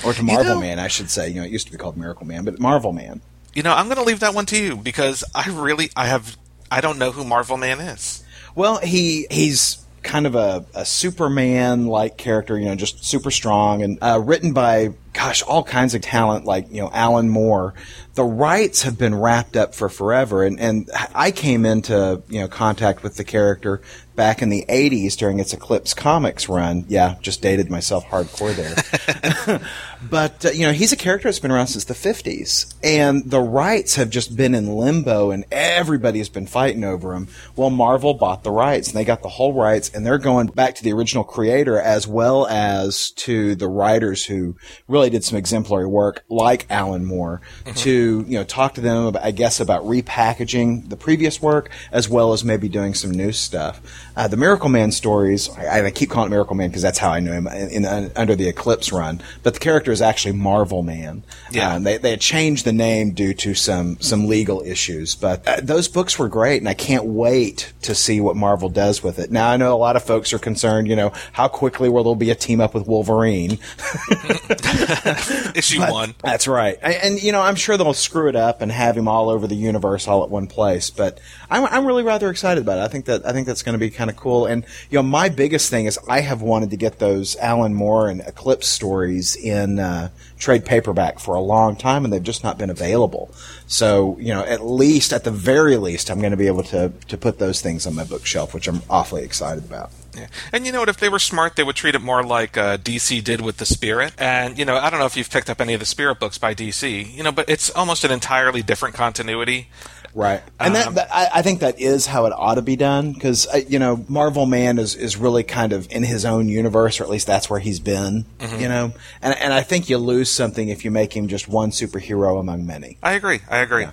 or 0.06 0.14
to 0.14 0.22
Marvel 0.22 0.56
know- 0.56 0.62
Man, 0.62 0.78
I 0.78 0.88
should 0.88 1.10
say. 1.10 1.30
You 1.30 1.42
know, 1.42 1.46
it 1.46 1.52
used 1.52 1.66
to 1.66 1.72
be 1.72 1.80
called 1.80 1.98
Miracle 1.98 2.28
Man, 2.28 2.46
but 2.46 2.60
Marvel 2.60 2.94
Man. 2.94 3.22
You 3.56 3.64
know, 3.64 3.74
I'm 3.74 3.88
going 3.88 3.98
to 3.98 4.04
leave 4.04 4.22
that 4.22 4.34
one 4.34 4.46
to 4.48 4.58
you 4.58 4.76
because 4.78 5.24
I 5.34 5.50
really 5.50 5.90
I 5.96 6.06
have 6.06 6.38
I 6.70 6.80
don't 6.80 7.00
know 7.00 7.12
who 7.12 7.26
Marvel 7.26 7.58
Man 7.58 7.80
is. 7.80 8.24
Well, 8.56 8.78
he 8.78 9.28
he's 9.32 9.81
kind 10.04 10.26
of 10.26 10.36
a, 10.36 10.66
a 10.74 10.86
Superman 10.86 11.88
like 11.88 12.18
character, 12.18 12.58
you 12.58 12.66
know, 12.66 12.76
just 12.76 13.04
super 13.04 13.32
strong 13.32 13.84
and 13.84 13.98
uh, 14.02 14.22
written 14.24 14.54
by 14.54 14.94
gosh, 15.14 15.42
all 15.44 15.64
kinds 15.64 15.94
of 15.94 16.02
talent 16.02 16.46
like, 16.46 16.72
you 16.72 16.82
know, 16.82 16.90
Alan 16.94 17.30
Moore. 17.30 17.74
The 18.14 18.24
rights 18.24 18.84
have 18.84 18.98
been 18.98 19.16
wrapped 19.16 19.56
up 19.56 19.74
for 19.74 19.90
forever 19.90 20.44
and, 20.44 20.60
and 20.60 20.90
I 21.16 21.32
came 21.32 21.66
into, 21.66 22.22
you 22.28 22.42
know, 22.42 22.48
contact 22.48 23.04
with 23.04 23.16
the 23.16 23.24
character 23.24 23.82
back 24.16 24.42
in 24.42 24.50
the 24.50 24.66
80s 24.68 25.16
during 25.16 25.40
its 25.40 25.54
Eclipse 25.54 25.94
Comics 25.94 26.50
run. 26.50 26.86
Yeah, 26.88 27.16
just 27.22 27.42
dated 27.42 27.70
myself 27.70 28.06
hardcore 28.06 28.56
there. 28.56 29.62
but 30.10 30.46
uh, 30.46 30.50
you 30.50 30.66
know 30.66 30.72
he's 30.72 30.92
a 30.92 30.98
character 30.98 31.28
that's 31.28 31.40
been 31.40 31.52
around 31.52 31.68
since 31.68 31.86
the 31.86 31.94
50s 31.94 32.74
and 32.84 33.30
the 33.30 33.40
rights 33.40 33.96
have 33.96 34.10
just 34.10 34.36
been 34.36 34.56
in 34.56 34.76
limbo 34.76 35.32
and 35.32 35.46
everybody's 35.52 36.30
been 36.30 36.48
fighting 36.48 36.84
over 36.84 37.14
them 37.14 37.28
well 37.56 37.70
marvel 37.70 38.14
bought 38.14 38.44
the 38.44 38.52
rights 38.52 38.90
and 38.90 38.98
they 38.98 39.06
got 39.06 39.22
the 39.22 39.30
whole 39.30 39.54
rights 39.54 39.90
and 39.90 40.06
they're 40.06 40.18
going 40.18 40.48
back 40.48 40.76
to 40.76 40.84
the 40.84 40.92
original 40.92 41.24
creator 41.24 41.80
as 41.80 42.08
well 42.08 42.48
as 42.48 43.12
to 43.12 43.56
the 43.56 43.68
writers 43.68 44.26
who 44.26 44.56
really 44.88 45.01
did 45.10 45.24
some 45.24 45.38
exemplary 45.38 45.88
work 45.88 46.24
like 46.30 46.66
alan 46.70 47.06
moore 47.06 47.42
to 47.76 48.26
you 48.28 48.38
know 48.38 48.44
talk 48.44 48.74
to 48.74 48.82
them 48.82 49.06
about, 49.06 49.24
i 49.24 49.32
guess 49.32 49.60
about 49.60 49.84
repackaging 49.84 50.90
the 50.90 50.98
previous 50.98 51.42
work 51.42 51.70
as 51.92 52.10
well 52.10 52.34
as 52.34 52.44
maybe 52.44 52.70
doing 52.70 52.94
some 52.94 53.12
new 53.12 53.32
stuff. 53.32 53.82
Uh, 54.16 54.28
the 54.28 54.38
miracle 54.38 54.70
man 54.70 54.92
stories 54.92 55.50
I, 55.58 55.86
I 55.86 55.92
keep 55.92 56.10
calling 56.10 56.28
it 56.28 56.32
miracle 56.32 56.56
man 56.56 56.70
because 56.70 56.82
that's 56.82 56.98
how 56.98 57.12
i 57.12 57.20
knew 57.20 57.32
him 57.32 57.48
in, 57.48 57.86
in, 57.86 58.12
under 58.16 58.36
the 58.36 58.48
eclipse 58.48 58.92
run 58.92 59.22
but 59.44 59.54
the 59.54 59.60
character 59.60 59.92
is 59.92 60.02
actually 60.02 60.34
marvel 60.34 60.84
man. 60.84 61.24
Yeah. 61.52 61.76
Um, 61.76 61.84
they, 61.84 61.98
they 61.98 62.12
had 62.12 62.22
changed 62.22 62.66
the 62.66 62.74
name 62.74 63.12
due 63.12 63.34
to 63.36 63.54
some 63.54 64.00
some 64.00 64.28
legal 64.28 64.62
issues 64.62 65.16
but 65.16 65.48
uh, 65.48 65.62
those 65.62 65.88
books 65.88 66.20
were 66.20 66.30
great 66.30 66.62
and 66.62 66.70
i 66.70 66.74
can't 66.74 67.06
wait 67.06 67.74
to 67.82 67.96
see 67.96 68.22
what 68.22 68.36
marvel 68.36 68.70
does 68.70 69.04
with 69.04 69.20
it. 69.20 69.32
Now 69.32 69.50
i 69.50 69.58
know 69.58 69.74
a 69.74 69.78
lot 69.78 69.96
of 69.96 70.04
folks 70.04 70.34
are 70.34 70.40
concerned 70.40 70.88
you 70.88 70.96
know 70.96 71.12
how 71.34 71.48
quickly 71.48 71.90
will 71.90 72.04
there 72.04 72.16
be 72.16 72.30
a 72.30 72.36
team 72.36 72.62
up 72.62 72.74
with 72.74 72.88
wolverine 72.88 73.52
Issue 75.56 75.80
but- 75.80 75.92
1. 75.92 76.16
That's 76.24 76.48
right. 76.48 76.78
And, 76.82 76.96
and, 76.96 77.24
you 77.24 77.32
know, 77.32 77.42
I'm 77.42 77.56
sure 77.56 77.78
they'll 77.78 77.94
screw 77.94 78.28
it 78.28 78.36
up 78.36 78.62
and 78.62 78.72
have 78.72 78.98
him 78.98 79.08
all 79.08 79.30
over 79.30 79.48
the 79.48 79.56
universe 79.56 80.08
all 80.08 80.24
at 80.24 80.30
one 80.30 80.48
place. 80.48 80.90
But 80.90 81.20
I'm, 81.50 81.66
I'm 81.66 81.86
really 81.86 82.04
rather 82.04 82.30
excited 82.30 82.62
about 82.62 82.80
it. 82.80 82.82
I 82.82 82.88
think 82.88 83.06
that 83.06 83.26
I 83.26 83.32
think 83.32 83.48
that's 83.48 83.64
going 83.64 83.74
to 83.74 83.80
be 83.80 83.90
kind 83.90 84.10
of 84.10 84.16
cool. 84.16 84.46
And 84.46 84.66
you 84.90 84.98
know, 84.98 85.04
my 85.04 85.30
biggest 85.30 85.70
thing 85.70 85.86
is 85.86 86.00
I 86.08 86.22
have 86.22 86.42
wanted 86.42 86.72
to 86.72 86.78
get 86.78 87.00
those 87.00 87.36
Alan 87.38 87.74
Moore 87.74 88.10
and 88.10 88.22
Eclipse 88.22 88.68
stories 88.68 89.36
in 89.36 89.80
uh, 89.80 90.10
trade 90.40 90.66
paperback 90.66 91.20
for 91.20 91.36
a 91.36 91.42
long 91.42 91.76
time, 91.76 92.04
and 92.04 92.14
they've 92.14 92.24
just 92.24 92.44
not 92.44 92.58
been 92.58 92.70
available. 92.70 93.34
So 93.68 94.18
you 94.20 94.34
know, 94.34 94.44
at 94.44 94.66
least 94.66 95.14
at 95.14 95.24
the 95.24 95.32
very 95.32 95.78
least, 95.78 96.10
I'm 96.10 96.20
going 96.20 96.32
to 96.32 96.38
be 96.38 96.48
able 96.48 96.64
to 96.64 96.92
to 97.08 97.18
put 97.18 97.40
those 97.40 97.62
things 97.62 97.88
on 97.88 97.96
my 97.96 98.04
bookshelf, 98.04 98.54
which 98.54 98.68
I'm 98.68 98.82
awfully 98.90 99.24
excited 99.24 99.66
about. 99.66 99.92
Yeah. 100.16 100.28
And 100.52 100.66
you 100.66 100.72
know 100.72 100.80
what? 100.80 100.90
If 100.90 100.98
they 100.98 101.10
were 101.10 101.20
smart, 101.20 101.56
they 101.56 101.64
would 101.64 101.76
treat 101.76 101.96
it 101.96 102.02
more 102.02 102.24
like 102.24 102.58
uh, 102.58 102.78
DC 102.78 103.24
did 103.24 103.42
with 103.42 103.58
the 103.58 103.66
Spirit. 103.66 104.14
And 104.18 104.58
you 104.58 104.66
know, 104.66 104.78
I 104.78 104.90
don't 104.90 105.00
know 105.00 105.06
if 105.06 105.16
you've 105.16 105.30
picked 105.30 105.50
up 105.50 105.62
any 105.62 105.74
of 105.74 105.80
the 105.80 105.86
Spirit 105.86 106.20
books 106.20 106.38
by 106.38 106.54
DC. 106.54 107.14
You 107.14 107.24
know, 107.24 107.32
but 107.32 107.50
it's 107.50 107.70
almost 107.70 108.04
an 108.04 108.12
entirely 108.12 108.62
different 108.62 108.96
continuity. 108.96 109.68
Right, 110.14 110.42
and 110.60 110.76
Um, 110.76 110.96
that 110.96 111.08
I, 111.10 111.30
I 111.36 111.42
think 111.42 111.62
that 111.62 111.80
is 111.80 112.06
how 112.06 112.26
it 112.26 112.34
ought 112.36 112.56
to 112.56 112.62
be 112.62 112.76
done 112.76 113.14
because 113.14 113.48
you 113.70 113.80
know 113.80 114.04
Marvel 114.10 114.46
Man 114.46 114.78
is 114.78 114.94
is 114.94 115.16
really 115.16 115.44
kind 115.44 115.72
of 115.72 115.88
in 115.90 116.04
his 116.04 116.26
own 116.26 116.50
universe, 116.50 117.00
or 117.00 117.06
at 117.06 117.10
least 117.10 117.28
that's 117.28 117.50
where 117.50 117.62
he's 117.62 117.80
been. 117.80 118.26
You 118.60 118.68
know, 118.68 118.94
and 119.22 119.38
and 119.38 119.54
I 119.54 119.62
think 119.62 119.90
you 119.90 119.98
lose 119.98 120.30
something 120.30 120.68
if 120.68 120.84
you 120.84 120.92
make 120.92 121.16
him 121.16 121.30
just 121.30 121.48
one 121.48 121.72
superhero 121.72 122.38
among 122.40 122.66
many. 122.66 122.98
I 123.02 123.14
agree. 123.14 123.40
I 123.50 123.60
agree. 123.60 123.86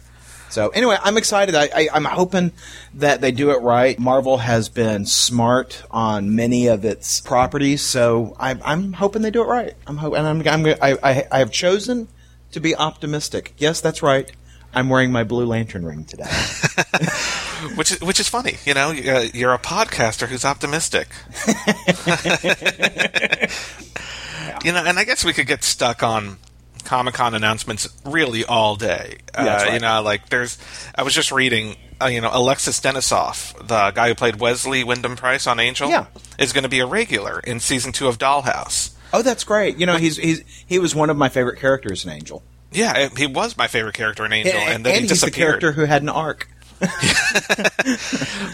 So 0.50 0.68
anyway, 0.70 0.96
I'm 1.02 1.16
excited. 1.16 1.54
I, 1.54 1.68
I, 1.74 1.88
I'm 1.92 2.04
hoping 2.04 2.52
that 2.94 3.20
they 3.20 3.32
do 3.32 3.50
it 3.50 3.62
right. 3.62 3.98
Marvel 3.98 4.38
has 4.38 4.68
been 4.68 5.06
smart 5.06 5.82
on 5.90 6.34
many 6.34 6.68
of 6.68 6.84
its 6.84 7.20
properties, 7.20 7.82
so 7.82 8.36
I, 8.38 8.58
I'm 8.64 8.94
hoping 8.94 9.22
they 9.22 9.30
do 9.30 9.42
it 9.42 9.46
right. 9.46 9.74
I'm 9.86 9.98
hoping, 9.98 10.18
and 10.18 10.26
I'm, 10.26 10.66
I'm 10.66 10.76
I, 10.82 10.98
I, 11.02 11.24
I 11.30 11.38
have 11.38 11.52
chosen 11.52 12.08
to 12.52 12.60
be 12.60 12.74
optimistic. 12.74 13.54
Yes, 13.58 13.80
that's 13.80 14.02
right. 14.02 14.30
I'm 14.74 14.88
wearing 14.88 15.10
my 15.10 15.24
Blue 15.24 15.46
Lantern 15.46 15.84
ring 15.84 16.04
today. 16.04 16.24
which 17.74 17.92
is 17.92 18.00
which 18.00 18.20
is 18.20 18.28
funny. 18.28 18.56
You 18.66 18.74
know, 18.74 18.90
uh, 18.90 19.26
you're 19.32 19.54
a 19.54 19.58
podcaster 19.58 20.28
who's 20.28 20.44
optimistic. 20.44 21.08
You 24.64 24.72
know, 24.72 24.84
and 24.84 24.98
I 24.98 25.04
guess 25.04 25.24
we 25.24 25.32
could 25.32 25.46
get 25.46 25.62
stuck 25.62 26.02
on 26.02 26.36
Comic 26.88 27.14
Con 27.14 27.35
announcements 27.35 27.88
really 28.04 28.45
all 28.45 28.75
day. 28.76 29.18
Yeah, 29.35 29.40
uh, 29.40 29.45
right. 29.64 29.73
You 29.75 29.78
know, 29.80 30.02
like 30.02 30.28
there's. 30.30 30.59
I 30.95 31.02
was 31.02 31.14
just 31.14 31.30
reading. 31.30 31.76
Uh, 32.00 32.07
you 32.07 32.21
know, 32.21 32.30
Alexis 32.33 32.80
Denisof, 32.80 33.54
the 33.66 33.90
guy 33.90 34.09
who 34.09 34.14
played 34.14 34.37
Wesley 34.37 34.85
Wyndam-Pryce 34.85 35.49
on 35.49 35.59
Angel, 35.59 35.88
Yeah. 35.90 36.07
is 36.38 36.52
going 36.52 36.62
to 36.62 36.68
be 36.68 36.78
a 36.78 36.87
regular 36.87 37.40
in 37.40 37.59
season 37.59 37.90
two 37.90 38.07
of 38.07 38.18
Dollhouse. 38.18 38.92
oh, 39.12 39.21
that's 39.23 39.42
great. 39.42 39.78
You 39.78 39.87
know, 39.87 39.97
he's 39.97 40.16
he's 40.16 40.42
he 40.66 40.78
was 40.78 40.95
one 40.95 41.11
of 41.11 41.16
my 41.16 41.28
favorite 41.28 41.59
characters 41.59 42.04
in 42.04 42.12
Angel, 42.12 42.42
Yeah, 42.71 43.09
he 43.16 43.26
was 43.26 43.57
my 43.57 43.66
favorite 43.66 43.95
character 43.97 44.25
in 44.25 44.33
Angel, 44.33 44.54
and, 44.61 44.87
then 44.87 44.95
he 44.95 45.00
he's 45.00 45.09
the 45.09 45.14
disappeared. 45.14 45.61
character 45.61 45.73
who 45.73 45.87
had 45.87 46.02
an 46.02 46.09
arc. 46.09 46.49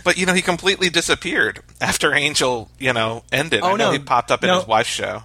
But 0.05 0.17
you 0.19 0.27
know, 0.27 0.33
he 0.35 0.43
completely 0.43 0.89
disappeared 0.91 1.61
after 1.81 2.15
Angel, 2.15 2.71
you 2.79 2.93
know, 2.93 3.25
ended. 3.33 3.61
Oh, 3.63 3.69
I 3.69 3.77
know 3.77 3.87
no. 3.87 3.93
he 3.93 3.99
popped 3.99 4.31
up 4.31 4.43
in 4.43 4.49
No. 4.49 4.59
his 4.59 4.67
wife's 4.67 4.89
show. 4.91 5.23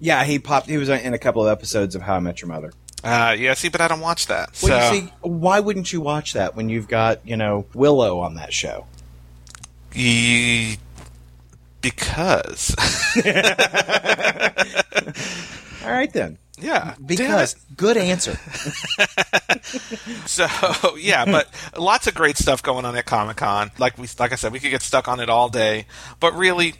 Yeah, 0.00 0.24
he 0.24 0.38
popped. 0.38 0.66
He 0.68 0.76
was 0.78 0.88
in 0.88 1.12
a 1.14 1.18
couple 1.18 1.46
of 1.46 1.52
episodes 1.52 1.94
of 1.94 2.02
How 2.02 2.16
I 2.16 2.20
Met 2.20 2.40
Your 2.40 2.48
Mother. 2.48 2.72
Uh, 3.04 3.34
yeah, 3.38 3.54
see, 3.54 3.68
but 3.68 3.80
I 3.80 3.88
don't 3.88 4.00
watch 4.00 4.26
that. 4.26 4.58
Well, 4.62 4.88
so 4.90 4.94
you 4.94 5.00
see, 5.02 5.12
why 5.20 5.60
wouldn't 5.60 5.92
you 5.92 6.00
watch 6.00 6.32
that 6.34 6.54
when 6.56 6.68
you've 6.68 6.88
got 6.88 7.26
you 7.26 7.36
know 7.36 7.66
Willow 7.74 8.20
on 8.20 8.34
that 8.34 8.52
show? 8.52 8.86
Ye- 9.94 10.78
because 11.82 12.74
All 15.82 15.90
right 15.90 16.12
then, 16.12 16.36
yeah, 16.58 16.94
because 17.04 17.54
good 17.76 17.96
answer. 17.96 18.38
So 20.26 20.46
yeah, 20.96 21.24
but 21.24 21.48
lots 21.76 22.06
of 22.06 22.14
great 22.14 22.36
stuff 22.36 22.62
going 22.62 22.84
on 22.84 22.96
at 22.96 23.04
Comic 23.06 23.36
Con. 23.36 23.70
Like 23.78 23.98
we, 23.98 24.06
like 24.18 24.32
I 24.32 24.36
said, 24.36 24.52
we 24.52 24.58
could 24.60 24.70
get 24.70 24.82
stuck 24.82 25.06
on 25.08 25.20
it 25.20 25.28
all 25.28 25.48
day. 25.48 25.86
But 26.18 26.34
really, 26.34 26.74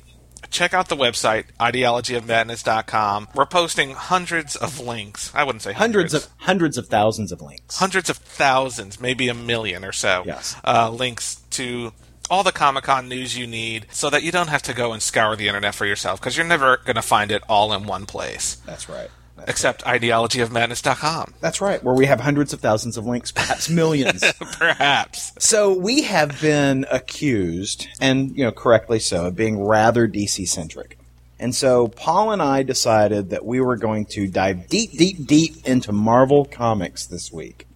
check 0.50 0.72
out 0.74 0.88
the 0.88 0.96
website 0.96 1.44
ideologyofmadness.com. 1.60 3.28
We're 3.34 3.46
posting 3.46 3.90
hundreds 3.92 4.56
of 4.56 4.80
links. 4.80 5.30
I 5.34 5.44
wouldn't 5.44 5.62
say 5.62 5.72
Hundreds 5.72 6.12
hundreds, 6.12 6.26
of 6.26 6.32
hundreds 6.38 6.78
of 6.78 6.86
thousands 6.88 7.32
of 7.32 7.40
links. 7.42 7.78
hundreds 7.78 8.08
of 8.10 8.16
thousands, 8.16 9.00
maybe 9.00 9.28
a 9.28 9.34
million 9.34 9.84
or 9.84 9.92
so. 9.92 10.22
Yes. 10.26 10.56
uh, 10.64 10.90
links 10.90 11.36
to. 11.50 11.92
All 12.30 12.44
the 12.44 12.52
Comic 12.52 12.84
Con 12.84 13.08
news 13.08 13.36
you 13.36 13.44
need 13.48 13.86
so 13.90 14.08
that 14.08 14.22
you 14.22 14.30
don't 14.30 14.46
have 14.50 14.62
to 14.62 14.72
go 14.72 14.92
and 14.92 15.02
scour 15.02 15.34
the 15.34 15.48
internet 15.48 15.74
for 15.74 15.84
yourself 15.84 16.20
because 16.20 16.36
you're 16.36 16.46
never 16.46 16.76
going 16.84 16.94
to 16.94 17.02
find 17.02 17.32
it 17.32 17.42
all 17.48 17.72
in 17.72 17.88
one 17.88 18.06
place. 18.06 18.54
That's 18.64 18.88
right. 18.88 19.10
Except 19.46 19.84
ideologyofmadness.com. 19.84 21.34
That's 21.40 21.60
right. 21.60 21.82
Where 21.82 21.94
we 21.94 22.06
have 22.06 22.20
hundreds 22.20 22.52
of 22.52 22.60
thousands 22.60 22.96
of 22.96 23.06
links, 23.06 23.32
perhaps 23.32 23.68
millions. 23.68 24.24
Perhaps. 24.40 25.32
So 25.38 25.76
we 25.76 26.02
have 26.02 26.40
been 26.40 26.86
accused, 26.90 27.86
and 28.00 28.36
you 28.36 28.44
know, 28.44 28.52
correctly 28.52 28.98
so, 28.98 29.26
of 29.26 29.36
being 29.36 29.62
rather 29.62 30.08
DC 30.08 30.48
centric. 30.48 30.98
And 31.38 31.54
so 31.54 31.88
Paul 31.88 32.32
and 32.32 32.42
I 32.42 32.62
decided 32.62 33.30
that 33.30 33.44
we 33.44 33.60
were 33.60 33.76
going 33.76 34.04
to 34.06 34.28
dive 34.28 34.68
deep, 34.68 34.92
deep, 34.92 35.26
deep 35.26 35.66
into 35.66 35.90
Marvel 35.90 36.44
comics 36.44 37.06
this 37.06 37.32
week. 37.32 37.66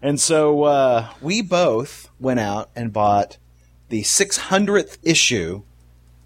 And 0.00 0.20
so 0.20 0.64
uh, 0.64 1.08
we 1.20 1.42
both 1.42 2.08
went 2.20 2.38
out 2.40 2.70
and 2.76 2.92
bought 2.92 3.38
the 3.88 4.02
600th 4.02 4.98
issue 5.02 5.62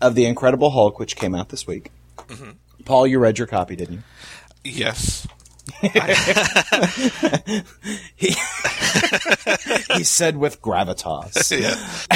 of 0.01 0.15
the 0.15 0.27
Incredible 0.27 0.71
Hulk, 0.71 0.99
which 0.99 1.17
came 1.17 1.35
out 1.35 1.49
this 1.49 1.67
week. 1.67 1.91
Paul, 2.85 3.07
you 3.07 3.19
read 3.19 3.39
your 3.39 3.47
copy, 3.47 3.75
didn't 3.75 3.95
you? 3.95 4.03
Yes. 4.69 5.27
He 8.17 8.29
he 9.95 10.05
said 10.05 10.37
with 10.37 10.63
gravitas. 10.63 11.53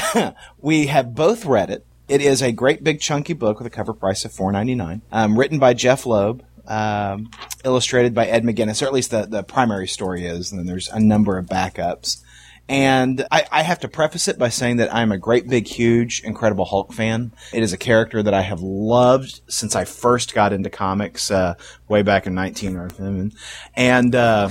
Yeah. 0.14 0.32
we 0.58 0.86
have 0.86 1.14
both 1.14 1.44
read 1.44 1.70
it. 1.70 1.86
It 2.08 2.20
is 2.20 2.42
a 2.42 2.52
great 2.52 2.82
big 2.82 3.00
chunky 3.00 3.34
book 3.34 3.58
with 3.58 3.66
a 3.66 3.70
cover 3.70 3.92
price 3.92 4.24
of 4.24 4.32
four 4.32 4.52
ninety 4.52 4.74
nine. 4.74 5.02
Um, 5.12 5.38
written 5.38 5.58
by 5.58 5.74
Jeph 5.74 6.06
Loeb, 6.06 6.44
um, 6.66 7.30
illustrated 7.64 8.14
by 8.14 8.26
Ed 8.26 8.44
McGuinness, 8.44 8.82
or 8.82 8.86
at 8.86 8.92
least 8.92 9.10
the 9.10 9.26
the 9.26 9.42
primary 9.42 9.88
story 9.88 10.26
is, 10.26 10.50
and 10.50 10.58
then 10.58 10.66
there's 10.66 10.88
a 10.88 11.00
number 11.00 11.38
of 11.38 11.46
backups. 11.46 12.22
And 12.70 13.26
I, 13.32 13.46
I 13.50 13.62
have 13.62 13.80
to 13.80 13.88
preface 13.88 14.28
it 14.28 14.38
by 14.38 14.48
saying 14.48 14.76
that 14.76 14.94
I'm 14.94 15.10
a 15.10 15.18
great 15.18 15.48
big 15.48 15.66
huge 15.66 16.22
Incredible 16.22 16.64
Hulk 16.64 16.92
fan. 16.92 17.32
It 17.52 17.64
is 17.64 17.72
a 17.72 17.76
character 17.76 18.22
that 18.22 18.32
I 18.32 18.42
have 18.42 18.60
loved 18.60 19.40
since 19.48 19.74
I 19.74 19.84
first 19.84 20.34
got 20.34 20.52
into 20.52 20.70
comics 20.70 21.32
uh, 21.32 21.54
way 21.88 22.02
back 22.02 22.28
in 22.28 22.34
19 22.36 23.32
and 23.74 24.14
uh, 24.14 24.50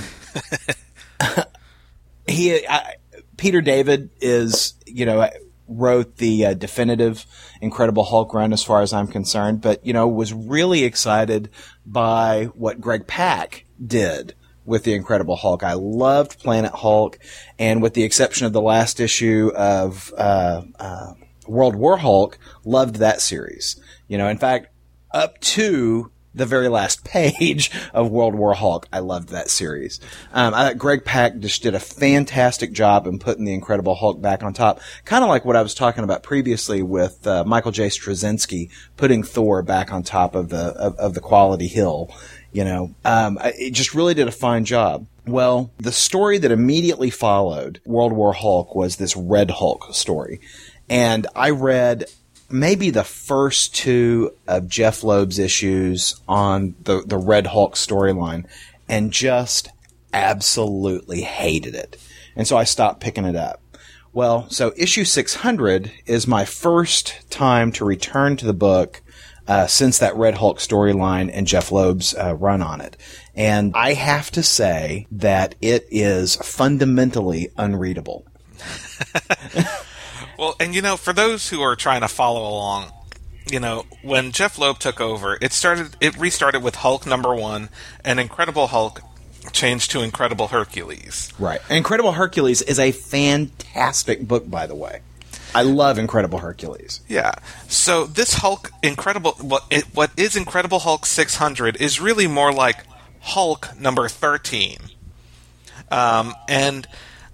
he 2.28 2.66
I, 2.68 2.96
Peter 3.38 3.62
David 3.62 4.10
is 4.20 4.74
you 4.84 5.06
know 5.06 5.26
wrote 5.66 6.16
the 6.16 6.44
uh, 6.44 6.52
definitive 6.52 7.24
Incredible 7.62 8.04
Hulk 8.04 8.34
run 8.34 8.52
as 8.52 8.62
far 8.62 8.82
as 8.82 8.92
I'm 8.92 9.06
concerned, 9.06 9.62
but 9.62 9.86
you 9.86 9.94
know 9.94 10.06
was 10.06 10.34
really 10.34 10.84
excited 10.84 11.48
by 11.86 12.50
what 12.54 12.82
Greg 12.82 13.06
Pak 13.06 13.64
did 13.82 14.34
with 14.64 14.84
the 14.84 14.94
Incredible 14.94 15.36
Hulk. 15.36 15.62
I 15.62 15.74
loved 15.74 16.38
Planet 16.38 16.72
Hulk, 16.72 17.18
and 17.58 17.82
with 17.82 17.94
the 17.94 18.02
exception 18.02 18.46
of 18.46 18.52
the 18.52 18.60
last 18.60 19.00
issue 19.00 19.50
of 19.54 20.12
uh, 20.16 20.62
uh, 20.78 21.12
World 21.46 21.76
War 21.76 21.98
Hulk, 21.98 22.38
loved 22.64 22.96
that 22.96 23.20
series. 23.20 23.80
You 24.08 24.18
know, 24.18 24.28
in 24.28 24.38
fact, 24.38 24.68
up 25.12 25.40
to 25.40 26.10
the 26.34 26.46
very 26.46 26.68
last 26.68 27.04
page 27.04 27.70
of 27.92 28.10
World 28.10 28.34
War 28.34 28.54
Hulk. 28.54 28.86
I 28.92 29.00
loved 29.00 29.30
that 29.30 29.50
series. 29.50 30.00
Um, 30.32 30.54
I 30.54 30.74
Greg 30.74 31.04
Pak 31.04 31.38
just 31.38 31.62
did 31.62 31.74
a 31.74 31.80
fantastic 31.80 32.72
job 32.72 33.06
in 33.06 33.18
putting 33.18 33.44
the 33.44 33.54
Incredible 33.54 33.94
Hulk 33.94 34.20
back 34.20 34.42
on 34.42 34.52
top. 34.52 34.80
Kind 35.04 35.24
of 35.24 35.28
like 35.28 35.44
what 35.44 35.56
I 35.56 35.62
was 35.62 35.74
talking 35.74 36.04
about 36.04 36.22
previously 36.22 36.82
with 36.82 37.26
uh, 37.26 37.44
Michael 37.44 37.72
J. 37.72 37.88
Straczynski 37.88 38.70
putting 38.96 39.22
Thor 39.22 39.62
back 39.62 39.92
on 39.92 40.02
top 40.02 40.34
of 40.34 40.48
the 40.48 40.74
of, 40.76 40.96
of 40.96 41.14
the 41.14 41.20
quality 41.20 41.68
hill. 41.68 42.10
You 42.52 42.64
know, 42.64 42.94
um, 43.04 43.38
it 43.42 43.72
just 43.72 43.94
really 43.94 44.14
did 44.14 44.28
a 44.28 44.32
fine 44.32 44.64
job. 44.64 45.06
Well, 45.26 45.70
the 45.78 45.92
story 45.92 46.38
that 46.38 46.50
immediately 46.50 47.10
followed 47.10 47.80
World 47.84 48.12
War 48.12 48.32
Hulk 48.32 48.74
was 48.74 48.96
this 48.96 49.16
Red 49.16 49.50
Hulk 49.52 49.94
story. 49.94 50.40
And 50.88 51.26
I 51.36 51.50
read 51.50 52.06
maybe 52.50 52.90
the 52.90 53.04
first 53.04 53.74
two 53.74 54.32
of 54.48 54.68
Jeph 54.68 55.04
Loeb's 55.04 55.38
issues 55.38 56.20
on 56.26 56.74
the, 56.82 57.02
the 57.06 57.18
Red 57.18 57.46
Hulk 57.46 57.74
storyline 57.76 58.46
and 58.88 59.12
just 59.12 59.68
absolutely 60.12 61.22
hated 61.22 61.76
it. 61.76 61.96
And 62.34 62.46
so 62.48 62.56
I 62.56 62.64
stopped 62.64 63.00
picking 63.00 63.24
it 63.24 63.36
up. 63.36 63.60
Well, 64.12 64.50
so 64.50 64.72
issue 64.76 65.04
600 65.04 65.92
is 66.06 66.26
my 66.26 66.44
first 66.44 67.30
time 67.30 67.70
to 67.72 67.84
return 67.84 68.36
to 68.38 68.46
the 68.46 68.52
book 68.52 69.02
uh, 69.50 69.66
since 69.66 69.98
that 69.98 70.16
Red 70.16 70.34
Hulk 70.34 70.58
storyline 70.58 71.30
and 71.32 71.46
Jeph 71.46 71.70
Loeb's 71.72 72.14
uh, 72.14 72.34
run 72.36 72.62
on 72.62 72.80
it. 72.80 72.96
And 73.34 73.74
I 73.74 73.94
have 73.94 74.30
to 74.32 74.42
say 74.42 75.06
that 75.10 75.56
it 75.60 75.86
is 75.90 76.36
fundamentally 76.36 77.50
unreadable. 77.58 78.26
Well, 80.40 80.56
and 80.58 80.74
you 80.74 80.80
know, 80.80 80.96
for 80.96 81.12
those 81.12 81.50
who 81.50 81.60
are 81.60 81.76
trying 81.76 82.00
to 82.00 82.08
follow 82.08 82.48
along, 82.48 82.90
you 83.52 83.60
know, 83.60 83.84
when 84.00 84.32
Jeph 84.32 84.58
Loeb 84.58 84.78
took 84.78 84.98
over, 84.98 85.36
it 85.38 85.52
started 85.52 85.94
it 86.00 86.16
restarted 86.16 86.62
with 86.62 86.76
Hulk 86.76 87.04
number 87.04 87.34
1 87.34 87.68
and 88.06 88.18
Incredible 88.18 88.68
Hulk 88.68 89.02
changed 89.52 89.90
to 89.90 90.00
Incredible 90.00 90.48
Hercules. 90.48 91.30
Right. 91.38 91.60
Incredible 91.68 92.12
Hercules 92.12 92.62
is 92.62 92.78
a 92.78 92.90
fantastic 92.90 94.26
book, 94.26 94.48
by 94.48 94.66
the 94.66 94.74
way. 94.74 95.02
I 95.54 95.62
love 95.62 95.98
Incredible 95.98 96.38
Hercules. 96.38 97.00
Yeah. 97.08 97.32
So 97.68 98.04
this 98.04 98.34
Hulk 98.34 98.70
Incredible 98.82 99.32
what 99.40 99.64
it, 99.70 99.84
what 99.94 100.10
is 100.16 100.36
Incredible 100.36 100.80
Hulk 100.80 101.06
600 101.06 101.76
is 101.76 102.00
really 102.00 102.26
more 102.26 102.52
like 102.52 102.84
Hulk 103.20 103.78
number 103.78 104.08
13. 104.08 104.78
Um, 105.90 106.34
and 106.48 106.86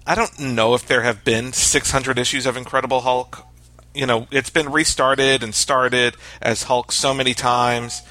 I 0.05 0.15
don't 0.15 0.39
know 0.39 0.73
if 0.73 0.87
there 0.87 1.03
have 1.03 1.23
been 1.23 1.53
600 1.53 2.17
issues 2.17 2.45
of 2.45 2.57
Incredible 2.57 3.01
Hulk. 3.01 3.45
You 3.93 4.05
know, 4.05 4.27
it's 4.31 4.49
been 4.49 4.71
restarted 4.71 5.43
and 5.43 5.53
started 5.53 6.15
as 6.41 6.63
Hulk 6.63 6.91
so 6.91 7.13
many 7.13 7.33
times. 7.33 8.01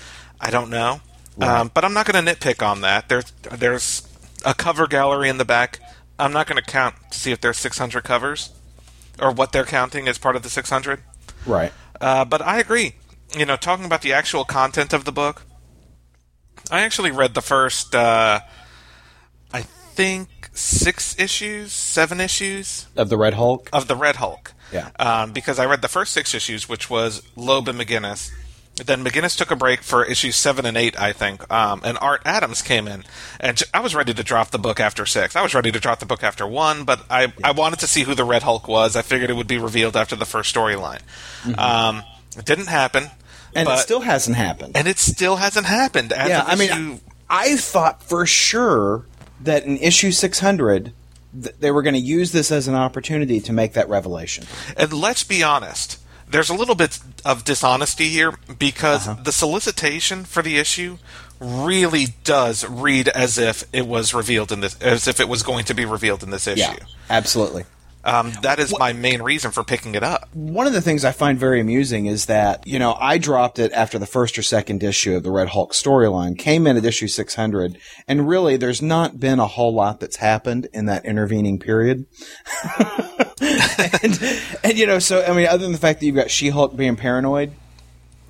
I 0.40 0.50
don't 0.50 0.70
know. 0.70 1.00
Um, 1.40 1.70
but 1.74 1.84
I'm 1.84 1.92
not 1.92 2.10
going 2.10 2.24
to 2.24 2.34
nitpick 2.34 2.66
on 2.66 2.80
that. 2.80 3.08
There's 3.08 3.30
there's 3.52 4.08
a 4.44 4.54
cover 4.54 4.86
gallery 4.86 5.28
in 5.28 5.36
the 5.38 5.44
back. 5.44 5.80
I'm 6.18 6.32
not 6.32 6.46
going 6.46 6.56
to 6.56 6.64
count 6.64 6.94
to 7.10 7.18
see 7.18 7.30
if 7.30 7.42
there's 7.42 7.58
600 7.58 8.02
covers 8.04 8.55
or 9.20 9.30
what 9.32 9.52
they're 9.52 9.64
counting 9.64 10.08
as 10.08 10.18
part 10.18 10.36
of 10.36 10.42
the 10.42 10.50
600. 10.50 11.00
Right. 11.46 11.72
Uh, 12.00 12.24
but 12.24 12.42
I 12.42 12.58
agree. 12.58 12.94
You 13.36 13.46
know, 13.46 13.56
talking 13.56 13.84
about 13.84 14.02
the 14.02 14.12
actual 14.12 14.44
content 14.44 14.92
of 14.92 15.04
the 15.04 15.12
book, 15.12 15.42
I 16.70 16.80
actually 16.82 17.10
read 17.10 17.34
the 17.34 17.42
first, 17.42 17.94
uh, 17.94 18.40
I 19.52 19.62
think, 19.62 20.50
six 20.52 21.18
issues, 21.18 21.72
seven 21.72 22.20
issues 22.20 22.86
Of 22.96 23.08
the 23.08 23.16
Red 23.16 23.34
Hulk? 23.34 23.68
of 23.72 23.88
the 23.88 23.96
Red 23.96 24.16
Hulk. 24.16 24.52
Yeah. 24.72 24.90
Um, 24.98 25.32
because 25.32 25.58
I 25.58 25.66
read 25.66 25.82
the 25.82 25.88
first 25.88 26.12
six 26.12 26.34
issues, 26.34 26.68
which 26.68 26.90
was 26.90 27.22
Loeb 27.36 27.68
and 27.68 27.78
McGuinness, 27.80 28.30
Then 28.84 29.02
McGuinness 29.02 29.36
took 29.38 29.50
a 29.50 29.56
break 29.56 29.82
for 29.82 30.04
issues 30.04 30.36
seven 30.36 30.66
and 30.66 30.76
eight, 30.76 31.00
I 31.00 31.12
think, 31.12 31.50
um, 31.50 31.80
and 31.82 31.96
Art 32.00 32.20
Adams 32.26 32.60
came 32.60 32.86
in, 32.86 33.04
and 33.40 33.56
j- 33.56 33.64
I 33.72 33.80
was 33.80 33.94
ready 33.94 34.12
to 34.12 34.22
drop 34.22 34.50
the 34.50 34.58
book 34.58 34.80
after 34.80 35.06
six. 35.06 35.34
I 35.34 35.42
was 35.42 35.54
ready 35.54 35.72
to 35.72 35.80
drop 35.80 35.98
the 35.98 36.04
book 36.06 36.22
after 36.22 36.46
one, 36.46 36.84
but 36.84 37.00
I, 37.08 37.32
I 37.42 37.52
wanted 37.52 37.78
to 37.78 37.86
see 37.86 38.02
who 38.02 38.14
the 38.14 38.24
Red 38.24 38.42
Hulk 38.42 38.68
was. 38.68 38.94
I 38.94 39.00
figured 39.00 39.30
it 39.30 39.36
would 39.36 39.46
be 39.46 39.56
revealed 39.56 39.96
after 39.96 40.14
the 40.14 40.26
first 40.26 40.54
storyline. 40.54 41.00
Um, 41.58 42.02
it 42.36 42.44
didn't 42.44 42.66
happen, 42.66 43.04
and 43.54 43.64
but- 43.66 43.78
it 43.78 43.82
still 43.82 44.00
hasn't 44.00 44.36
happened. 44.36 44.76
and 44.76 44.86
it 44.86 44.98
still 44.98 45.36
hasn't 45.36 45.66
happened. 45.66 46.12
As 46.12 46.28
yeah, 46.28 46.44
I 46.46 46.54
mean, 46.56 46.70
issue- 46.70 46.98
I 47.30 47.56
thought 47.56 48.02
for 48.02 48.26
sure 48.26 49.06
that 49.40 49.64
in 49.64 49.78
issue 49.78 50.10
600 50.12 50.92
th- 51.42 51.54
they 51.60 51.70
were 51.70 51.80
going 51.82 51.94
to 51.94 52.00
use 52.00 52.32
this 52.32 52.52
as 52.52 52.68
an 52.68 52.74
opportunity 52.74 53.40
to 53.40 53.52
make 53.54 53.72
that 53.72 53.88
revelation. 53.88 54.44
And 54.76 54.92
let's 54.92 55.24
be 55.24 55.42
honest, 55.42 55.98
there's 56.28 56.50
a 56.50 56.54
little 56.54 56.74
bit 56.74 56.98
of 57.24 57.44
dishonesty 57.44 58.08
here 58.08 58.32
because 58.58 59.06
Uh-huh. 59.08 59.22
the 59.22 59.32
solicitation 59.32 60.24
for 60.24 60.42
the 60.42 60.58
issue 60.58 60.98
really 61.40 62.06
does 62.24 62.64
read 62.66 63.08
as 63.08 63.36
if 63.38 63.64
it 63.72 63.86
was 63.86 64.14
revealed 64.14 64.50
in 64.52 64.60
this, 64.60 64.76
as 64.80 65.06
if 65.06 65.20
it 65.20 65.28
was 65.28 65.42
going 65.42 65.64
to 65.66 65.74
be 65.74 65.84
revealed 65.84 66.22
in 66.22 66.30
this 66.30 66.46
issue. 66.46 66.62
Yeah, 66.62 66.76
absolutely. 67.10 67.64
Um, 68.04 68.32
that 68.42 68.60
is 68.60 68.72
my 68.78 68.92
main 68.92 69.20
reason 69.20 69.50
for 69.50 69.64
picking 69.64 69.96
it 69.96 70.04
up. 70.04 70.28
One 70.32 70.68
of 70.68 70.72
the 70.72 70.80
things 70.80 71.04
I 71.04 71.10
find 71.10 71.40
very 71.40 71.60
amusing 71.60 72.06
is 72.06 72.26
that, 72.26 72.64
you 72.64 72.78
know, 72.78 72.94
I 73.00 73.18
dropped 73.18 73.58
it 73.58 73.72
after 73.72 73.98
the 73.98 74.06
first 74.06 74.38
or 74.38 74.42
second 74.42 74.84
issue 74.84 75.16
of 75.16 75.24
the 75.24 75.32
Red 75.32 75.48
Hulk 75.48 75.72
storyline, 75.72 76.38
came 76.38 76.68
in 76.68 76.76
at 76.76 76.84
issue 76.84 77.08
600, 77.08 77.76
and 78.06 78.28
really 78.28 78.56
there's 78.56 78.80
not 78.80 79.18
been 79.18 79.40
a 79.40 79.46
whole 79.48 79.74
lot 79.74 79.98
that's 79.98 80.16
happened 80.18 80.68
in 80.72 80.86
that 80.86 81.04
intervening 81.04 81.58
period. 81.58 82.06
and, 84.02 84.42
and, 84.64 84.78
you 84.78 84.86
know, 84.86 84.98
so, 84.98 85.22
I 85.24 85.34
mean, 85.34 85.46
other 85.46 85.62
than 85.62 85.72
the 85.72 85.78
fact 85.78 86.00
that 86.00 86.06
you've 86.06 86.16
got 86.16 86.30
She-Hulk 86.30 86.74
being 86.76 86.96
paranoid, 86.96 87.52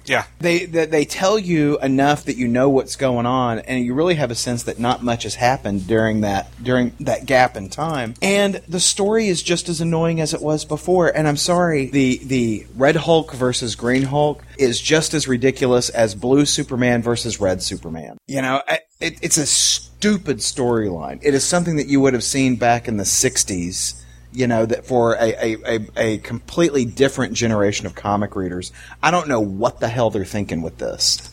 Yeah. 0.04 0.24
they, 0.40 0.66
they 0.66 0.86
they 0.86 1.04
tell 1.04 1.38
you 1.38 1.78
enough 1.80 2.24
that 2.24 2.36
you 2.36 2.46
know 2.48 2.68
what's 2.68 2.94
going 2.96 3.26
on, 3.26 3.58
and 3.60 3.84
you 3.84 3.92
really 3.94 4.14
have 4.16 4.30
a 4.30 4.34
sense 4.36 4.62
that 4.64 4.78
not 4.78 5.02
much 5.02 5.22
has 5.24 5.34
happened 5.36 5.86
during 5.86 6.20
that 6.22 6.46
during 6.62 6.92
that 7.00 7.26
gap 7.26 7.56
in 7.56 7.68
time. 7.68 8.14
And 8.22 8.60
the 8.68 8.78
story 8.80 9.26
is 9.28 9.42
just 9.42 9.68
as 9.68 9.80
annoying 9.80 10.20
as 10.20 10.32
it 10.34 10.40
was 10.42 10.64
before. 10.64 11.08
And 11.08 11.26
I'm 11.28 11.36
sorry, 11.36 11.86
the 11.86 12.20
the 12.24 12.66
Red 12.76 12.96
Hulk 12.96 13.32
versus 13.32 13.74
Green 13.74 14.04
Hulk 14.04 14.44
is 14.58 14.80
just 14.80 15.12
as 15.14 15.26
ridiculous 15.28 15.88
as 15.90 16.14
Blue 16.14 16.46
Superman 16.46 17.02
versus 17.02 17.40
Red 17.40 17.62
Superman. 17.62 18.16
You 18.28 18.42
know, 18.42 18.62
I, 18.68 18.80
it, 19.00 19.18
it's 19.22 19.38
a 19.38 19.46
stupid 19.46 20.38
storyline. 20.38 21.18
It 21.22 21.34
is 21.34 21.44
something 21.44 21.76
that 21.76 21.86
you 21.88 22.00
would 22.00 22.14
have 22.14 22.24
seen 22.24 22.56
back 22.56 22.86
in 22.86 22.96
the 22.96 23.04
'60s 23.04 24.02
you 24.36 24.46
know 24.46 24.66
that 24.66 24.84
for 24.84 25.14
a, 25.14 25.32
a, 25.42 25.56
a, 25.76 25.78
a 25.96 26.18
completely 26.18 26.84
different 26.84 27.32
generation 27.32 27.86
of 27.86 27.94
comic 27.94 28.36
readers 28.36 28.70
i 29.02 29.10
don't 29.10 29.28
know 29.28 29.40
what 29.40 29.80
the 29.80 29.88
hell 29.88 30.10
they're 30.10 30.24
thinking 30.36 30.60
with 30.62 30.76
this 30.78 31.30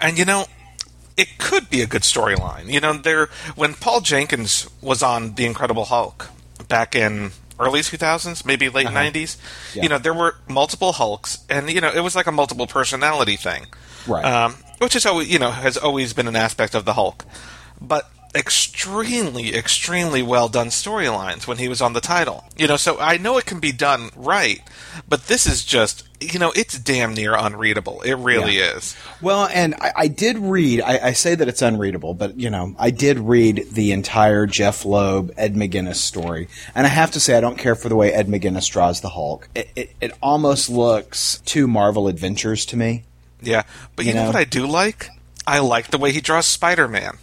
And 0.00 0.18
you 0.18 0.24
know, 0.24 0.46
it 1.16 1.38
could 1.38 1.70
be 1.70 1.80
a 1.82 1.86
good 1.86 2.02
storyline. 2.02 2.66
You 2.72 2.80
know, 2.80 2.92
there 2.94 3.28
when 3.54 3.74
Paul 3.74 4.00
Jenkins 4.00 4.68
was 4.82 5.02
on 5.02 5.34
The 5.34 5.46
Incredible 5.46 5.84
Hulk 5.86 6.28
back 6.68 6.94
in 6.94 7.30
early 7.58 7.80
2000s, 7.80 8.44
maybe 8.44 8.68
late 8.68 8.88
90s, 8.88 9.38
Yeah. 9.74 9.82
you 9.84 9.88
know, 9.88 9.98
there 9.98 10.12
were 10.12 10.34
multiple 10.48 10.92
Hulks, 10.92 11.38
and 11.48 11.70
you 11.70 11.80
know, 11.80 11.90
it 11.94 12.00
was 12.02 12.14
like 12.16 12.26
a 12.26 12.32
multiple 12.32 12.66
personality 12.66 13.36
thing, 13.36 13.66
Right. 14.06 14.24
Um, 14.24 14.56
which 14.78 14.96
is 14.96 15.06
always, 15.06 15.28
you 15.32 15.38
know, 15.38 15.50
has 15.52 15.76
always 15.78 16.12
been 16.12 16.26
an 16.28 16.36
aspect 16.36 16.74
of 16.74 16.84
the 16.84 16.94
Hulk, 16.94 17.24
but 17.80 18.10
extremely, 18.34 19.54
extremely 19.54 20.22
well 20.22 20.48
done 20.48 20.68
storylines 20.68 21.46
when 21.46 21.58
he 21.58 21.68
was 21.68 21.80
on 21.80 21.92
the 21.92 22.00
title. 22.00 22.44
You 22.56 22.66
know, 22.66 22.76
so 22.76 22.98
I 22.98 23.16
know 23.16 23.38
it 23.38 23.46
can 23.46 23.60
be 23.60 23.72
done 23.72 24.10
right, 24.16 24.60
but 25.08 25.26
this 25.26 25.46
is 25.46 25.64
just, 25.64 26.02
you 26.20 26.38
know, 26.38 26.52
it's 26.56 26.78
damn 26.78 27.14
near 27.14 27.34
unreadable. 27.36 28.02
It 28.02 28.14
really 28.14 28.58
Yeah. 28.58 28.76
is. 28.76 28.96
well 29.20 29.46
and 29.46 29.74
i, 29.80 29.92
I 29.96 30.08
did 30.08 30.38
read 30.38 30.80
I, 30.82 30.98
I 31.08 31.12
say 31.12 31.34
that 31.34 31.48
it's 31.48 31.62
unreadable 31.62 32.14
but 32.14 32.38
you 32.38 32.50
know 32.50 32.74
i 32.78 32.90
did 32.90 33.18
read 33.18 33.66
the 33.72 33.92
entire 33.92 34.46
jeph 34.46 34.84
loeb 34.84 35.32
ed 35.36 35.54
mcguinness 35.54 35.96
story 35.96 36.48
and 36.74 36.86
i 36.86 36.90
have 36.90 37.10
to 37.12 37.20
say 37.20 37.36
i 37.36 37.40
don't 37.40 37.56
care 37.58 37.74
for 37.74 37.88
the 37.88 37.96
way 37.96 38.12
ed 38.12 38.26
mcguinness 38.26 38.70
draws 38.70 39.00
the 39.00 39.10
hulk 39.10 39.48
it, 39.54 39.70
it, 39.76 39.90
it 40.00 40.12
almost 40.22 40.68
looks 40.68 41.38
too 41.46 41.66
marvel 41.66 42.08
adventures 42.08 42.66
to 42.66 42.76
me 42.76 43.04
Yeah, 43.40 43.62
but 43.96 44.04
you, 44.04 44.10
You 44.10 44.14
know? 44.16 44.22
know? 44.22 44.26
what 44.28 44.36
I 44.36 44.44
do 44.44 44.66
like? 44.66 45.08
I 45.46 45.58
like 45.60 45.88
the 45.90 45.98
way 45.98 46.12
he 46.12 46.20
draws 46.20 46.46
Spider-Man. 46.46 47.18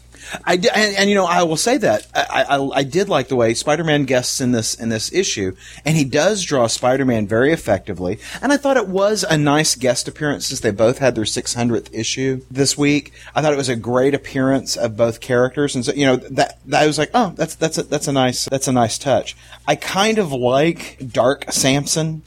I 0.45 0.57
di- 0.57 0.69
and, 0.73 0.95
and 0.95 1.09
you 1.09 1.15
know 1.15 1.25
I 1.25 1.43
will 1.43 1.57
say 1.57 1.77
that 1.77 2.07
I, 2.13 2.45
I 2.49 2.79
I 2.79 2.83
did 2.83 3.09
like 3.09 3.27
the 3.27 3.35
way 3.35 3.53
Spider-Man 3.53 4.05
guests 4.05 4.41
in 4.41 4.51
this 4.51 4.75
in 4.75 4.89
this 4.89 5.11
issue, 5.13 5.55
and 5.85 5.95
he 5.95 6.03
does 6.03 6.43
draw 6.43 6.67
Spider-Man 6.67 7.27
very 7.27 7.51
effectively. 7.51 8.19
And 8.41 8.51
I 8.51 8.57
thought 8.57 8.77
it 8.77 8.87
was 8.87 9.23
a 9.23 9.37
nice 9.37 9.75
guest 9.75 10.07
appearance 10.07 10.47
since 10.47 10.59
they 10.59 10.71
both 10.71 10.99
had 10.99 11.15
their 11.15 11.23
600th 11.23 11.93
issue 11.93 12.41
this 12.49 12.77
week. 12.77 13.13
I 13.35 13.41
thought 13.41 13.53
it 13.53 13.57
was 13.57 13.69
a 13.69 13.75
great 13.75 14.13
appearance 14.13 14.75
of 14.75 14.97
both 14.97 15.21
characters, 15.21 15.75
and 15.75 15.85
so 15.85 15.93
you 15.93 16.05
know 16.05 16.15
that, 16.15 16.59
that 16.65 16.83
I 16.83 16.87
was 16.87 16.97
like, 16.97 17.11
oh, 17.13 17.33
that's 17.35 17.55
that's 17.55 17.77
a, 17.77 17.83
that's 17.83 18.07
a 18.07 18.13
nice 18.13 18.45
that's 18.45 18.67
a 18.67 18.73
nice 18.73 18.97
touch. 18.97 19.35
I 19.67 19.75
kind 19.75 20.17
of 20.17 20.31
like 20.31 20.97
Dark 21.11 21.51
Samson 21.51 22.23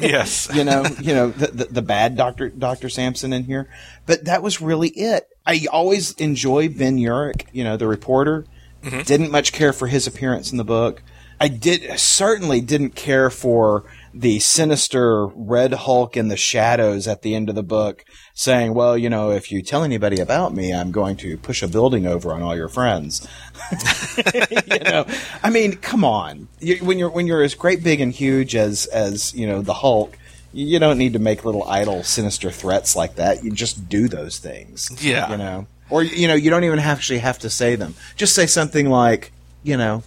yes. 0.00 0.48
you 0.54 0.64
know, 0.64 0.84
you 1.00 1.14
know 1.14 1.30
the, 1.30 1.46
the 1.48 1.64
the 1.66 1.82
bad 1.82 2.16
Doctor 2.16 2.48
Doctor 2.48 2.88
Samson 2.88 3.32
in 3.32 3.44
here, 3.44 3.68
but 4.06 4.24
that 4.24 4.42
was 4.42 4.60
really 4.60 4.88
it. 4.88 5.28
I 5.46 5.66
always 5.70 6.12
enjoy 6.12 6.68
Ben 6.68 6.98
Urich, 6.98 7.46
you 7.52 7.64
know, 7.64 7.76
the 7.76 7.86
reporter. 7.86 8.46
Mm-hmm. 8.82 9.02
Didn't 9.02 9.30
much 9.30 9.52
care 9.52 9.72
for 9.72 9.88
his 9.88 10.06
appearance 10.06 10.52
in 10.52 10.58
the 10.58 10.64
book. 10.64 11.02
I 11.40 11.48
did 11.48 11.98
certainly 11.98 12.60
didn't 12.60 12.94
care 12.94 13.30
for 13.30 13.84
the 14.18 14.38
sinister 14.38 15.26
Red 15.26 15.74
Hulk 15.74 16.16
in 16.16 16.28
the 16.28 16.38
shadows 16.38 17.06
at 17.06 17.20
the 17.20 17.34
end 17.34 17.50
of 17.50 17.54
the 17.54 17.62
book, 17.62 18.04
saying, 18.34 18.72
"Well, 18.72 18.96
you 18.96 19.10
know, 19.10 19.30
if 19.30 19.52
you 19.52 19.60
tell 19.60 19.84
anybody 19.84 20.20
about 20.20 20.54
me, 20.54 20.72
I'm 20.72 20.90
going 20.90 21.16
to 21.18 21.36
push 21.36 21.62
a 21.62 21.68
building 21.68 22.06
over 22.06 22.32
on 22.32 22.42
all 22.42 22.56
your 22.56 22.68
friends." 22.68 23.26
you 24.66 24.78
know, 24.80 25.06
I 25.42 25.50
mean, 25.50 25.76
come 25.76 26.02
on. 26.02 26.48
You, 26.60 26.78
when 26.78 26.98
you're 26.98 27.10
when 27.10 27.26
you're 27.26 27.42
as 27.42 27.54
great, 27.54 27.82
big, 27.84 28.00
and 28.00 28.10
huge 28.12 28.56
as 28.56 28.86
as 28.86 29.34
you 29.34 29.46
know 29.46 29.60
the 29.60 29.74
Hulk, 29.74 30.16
you, 30.52 30.66
you 30.66 30.78
don't 30.78 30.98
need 30.98 31.12
to 31.12 31.18
make 31.18 31.44
little 31.44 31.64
idle, 31.64 32.02
sinister 32.02 32.50
threats 32.50 32.96
like 32.96 33.16
that. 33.16 33.44
You 33.44 33.50
just 33.50 33.88
do 33.88 34.08
those 34.08 34.38
things. 34.38 34.96
Yeah. 35.04 35.30
you 35.30 35.36
know, 35.36 35.66
or 35.90 36.02
you 36.02 36.26
know, 36.26 36.34
you 36.34 36.48
don't 36.48 36.64
even 36.64 36.78
actually 36.78 37.18
have 37.18 37.38
to 37.40 37.50
say 37.50 37.76
them. 37.76 37.94
Just 38.16 38.34
say 38.34 38.46
something 38.46 38.88
like, 38.88 39.32
you 39.62 39.76
know, 39.76 40.02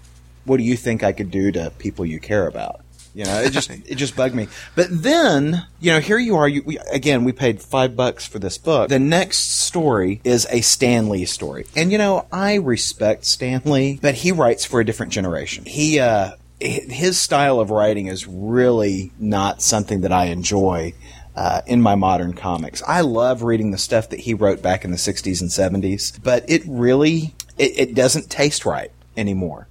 what 0.45 0.57
do 0.57 0.63
you 0.63 0.75
think 0.75 1.03
I 1.03 1.11
could 1.11 1.29
do 1.29 1.51
to 1.51 1.71
people 1.77 2.05
you 2.05 2.19
care 2.19 2.47
about? 2.47 2.81
You 3.13 3.25
know, 3.25 3.41
it 3.41 3.51
just 3.51 3.69
it 3.85 3.95
just 3.95 4.15
bugged 4.15 4.35
me. 4.35 4.47
But 4.75 4.87
then, 4.89 5.65
you 5.79 5.91
know, 5.91 5.99
here 5.99 6.17
you 6.17 6.35
are. 6.35 6.47
You, 6.47 6.63
we, 6.63 6.77
again, 6.91 7.23
we 7.23 7.31
paid 7.31 7.61
five 7.61 7.95
bucks 7.95 8.25
for 8.25 8.39
this 8.39 8.57
book. 8.57 8.89
The 8.89 8.99
next 8.99 9.37
story 9.63 10.21
is 10.23 10.47
a 10.49 10.61
Stan 10.61 11.09
Lee 11.09 11.25
story, 11.25 11.65
and 11.75 11.91
you 11.91 11.97
know, 11.97 12.27
I 12.31 12.55
respect 12.55 13.25
Stan 13.25 13.61
Lee, 13.65 13.99
but 14.01 14.15
he 14.15 14.31
writes 14.31 14.65
for 14.65 14.79
a 14.79 14.85
different 14.85 15.11
generation. 15.11 15.65
He, 15.65 15.99
uh, 15.99 16.31
his 16.59 17.17
style 17.17 17.59
of 17.59 17.69
writing 17.71 18.07
is 18.07 18.27
really 18.27 19.11
not 19.17 19.61
something 19.61 20.01
that 20.01 20.11
I 20.11 20.25
enjoy. 20.25 20.93
Uh, 21.35 21.61
in 21.67 21.81
my 21.81 21.95
modern 21.95 22.33
comics, 22.33 22.83
I 22.85 22.99
love 22.99 23.43
reading 23.43 23.71
the 23.71 23.77
stuff 23.77 24.09
that 24.09 24.19
he 24.19 24.33
wrote 24.33 24.61
back 24.61 24.83
in 24.83 24.91
the 24.91 24.97
'60s 24.97 25.39
and 25.39 25.49
'70s, 25.49 26.21
but 26.21 26.43
it 26.49 26.63
really 26.65 27.33
it, 27.57 27.79
it 27.79 27.95
doesn't 27.95 28.29
taste 28.29 28.65
right 28.65 28.91
anymore. 29.15 29.68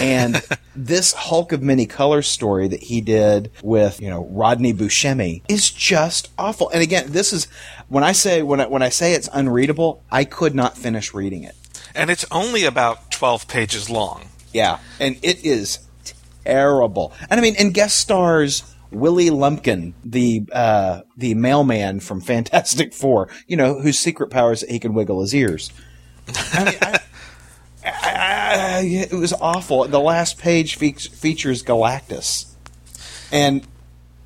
And 0.00 0.42
this 0.76 1.12
Hulk 1.12 1.52
of 1.52 1.62
many 1.62 1.86
colors 1.86 2.28
story 2.28 2.68
that 2.68 2.82
he 2.82 3.00
did 3.00 3.50
with, 3.62 4.00
you 4.00 4.10
know, 4.10 4.26
Rodney 4.26 4.72
Buscemi 4.72 5.42
is 5.48 5.70
just 5.70 6.30
awful. 6.38 6.70
And 6.70 6.82
again, 6.82 7.06
this 7.08 7.32
is 7.32 7.46
when 7.88 8.04
I 8.04 8.12
say 8.12 8.42
when 8.42 8.60
I, 8.60 8.66
when 8.66 8.82
I 8.82 8.88
say 8.88 9.14
it's 9.14 9.28
unreadable, 9.32 10.02
I 10.10 10.24
could 10.24 10.54
not 10.54 10.76
finish 10.76 11.14
reading 11.14 11.44
it. 11.44 11.54
And 11.94 12.10
it's 12.10 12.24
only 12.30 12.64
about 12.64 13.10
12 13.10 13.48
pages 13.48 13.90
long. 13.90 14.26
Yeah, 14.52 14.78
and 14.98 15.16
it 15.22 15.44
is 15.44 15.80
terrible. 16.44 17.12
And 17.28 17.38
I 17.38 17.42
mean, 17.42 17.54
and 17.58 17.72
guest 17.72 17.98
stars 17.98 18.64
Willie 18.90 19.30
Lumpkin, 19.30 19.94
the 20.04 20.44
uh, 20.52 21.02
the 21.16 21.34
mailman 21.34 22.00
from 22.00 22.20
Fantastic 22.20 22.92
Four, 22.92 23.28
you 23.46 23.56
know, 23.56 23.80
whose 23.80 23.98
secret 23.98 24.30
power 24.30 24.52
is 24.52 24.60
that 24.60 24.70
he 24.70 24.78
can 24.78 24.94
wiggle 24.94 25.20
his 25.20 25.34
ears. 25.34 25.70
I 26.52 26.64
mean, 26.64 26.74
I, 26.82 26.98
I, 28.02 28.78
I, 28.78 28.80
it 28.82 29.12
was 29.12 29.32
awful. 29.32 29.86
The 29.88 30.00
last 30.00 30.38
page 30.38 30.76
fe- 30.76 30.92
features 30.92 31.62
Galactus, 31.62 32.46
and 33.32 33.62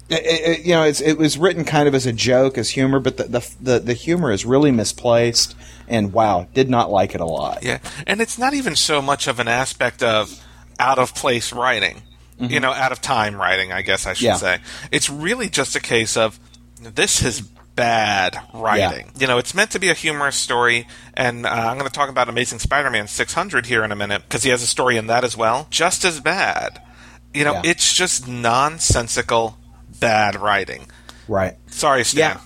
it, 0.09 0.23
it, 0.25 0.67
you 0.67 0.73
know, 0.73 0.83
it's, 0.85 1.01
it 1.01 1.19
was 1.19 1.39
written 1.39 1.65
kind 1.65 1.89
of 1.89 1.95
as 1.95 2.07
a 2.07 2.13
joke, 2.13 2.59
as 2.59 2.71
humor, 2.71 3.01
but 3.01 3.17
the, 3.17 3.25
the 3.25 3.55
the 3.61 3.79
the 3.81 3.95
humor 3.95 4.31
is 4.31 4.45
really 4.45 4.71
misplaced. 4.71 5.57
And 5.87 6.15
wow, 6.15 6.49
did 6.55 6.71
not 6.71 6.91
like 6.91 7.15
it 7.15 7.21
a 7.21 7.27
lot. 7.27 7.63
Yeah. 7.63 7.79
And 8.07 8.23
it's 8.23 8.39
not 8.39 8.55
even 8.55 8.75
so 8.75 9.03
much 9.03 9.27
of 9.29 9.39
an 9.39 9.49
aspect 9.49 10.03
of 10.03 10.43
out 10.79 10.99
of 10.99 11.15
place 11.15 11.53
writing, 11.53 12.01
you 12.39 12.49
mm-hmm. 12.49 12.63
know, 12.63 12.73
out 12.73 12.91
of 12.91 13.03
time 13.03 13.37
writing, 13.37 13.71
I 13.71 13.83
guess 13.83 14.07
I 14.07 14.15
should 14.15 14.25
Yeah. 14.25 14.37
say. 14.37 14.59
It's 14.91 15.11
really 15.11 15.51
just 15.51 15.77
a 15.77 15.81
case 15.81 16.17
of 16.17 16.41
this 16.81 17.23
is 17.23 17.43
bad 17.75 18.39
writing. 18.53 19.11
You 19.19 19.27
know, 19.27 19.39
it's 19.39 19.55
meant 19.55 19.71
to 19.73 19.79
be 19.79 19.89
a 19.91 19.95
humorous 19.95 20.37
story, 20.37 20.87
and 21.15 21.45
uh, 21.47 21.49
I'm 21.49 21.77
going 21.79 21.89
to 21.89 21.93
talk 21.95 22.09
about 22.09 22.29
Amazing 22.29 22.59
Spider 22.61 22.91
Man 22.91 23.09
600 23.09 23.67
here 23.67 23.85
in 23.85 23.93
a 23.93 23.97
minute 23.97 24.23
because 24.23 24.43
he 24.43 24.51
has 24.51 24.63
a 24.63 24.67
story 24.67 24.97
in 24.97 25.07
that 25.09 25.25
as 25.25 25.37
well. 25.37 25.67
Just 25.71 26.05
as 26.05 26.21
bad. 26.21 26.81
You 27.33 27.45
know, 27.45 27.55
Yeah. 27.55 27.63
it's 27.65 27.93
just 27.93 28.29
nonsensical 28.29 29.59
bad 30.01 30.37
writing. 30.41 30.87
Right. 31.29 31.55
Sorry, 31.69 32.05
Stan. 32.05 32.37
Yeah. 32.37 32.41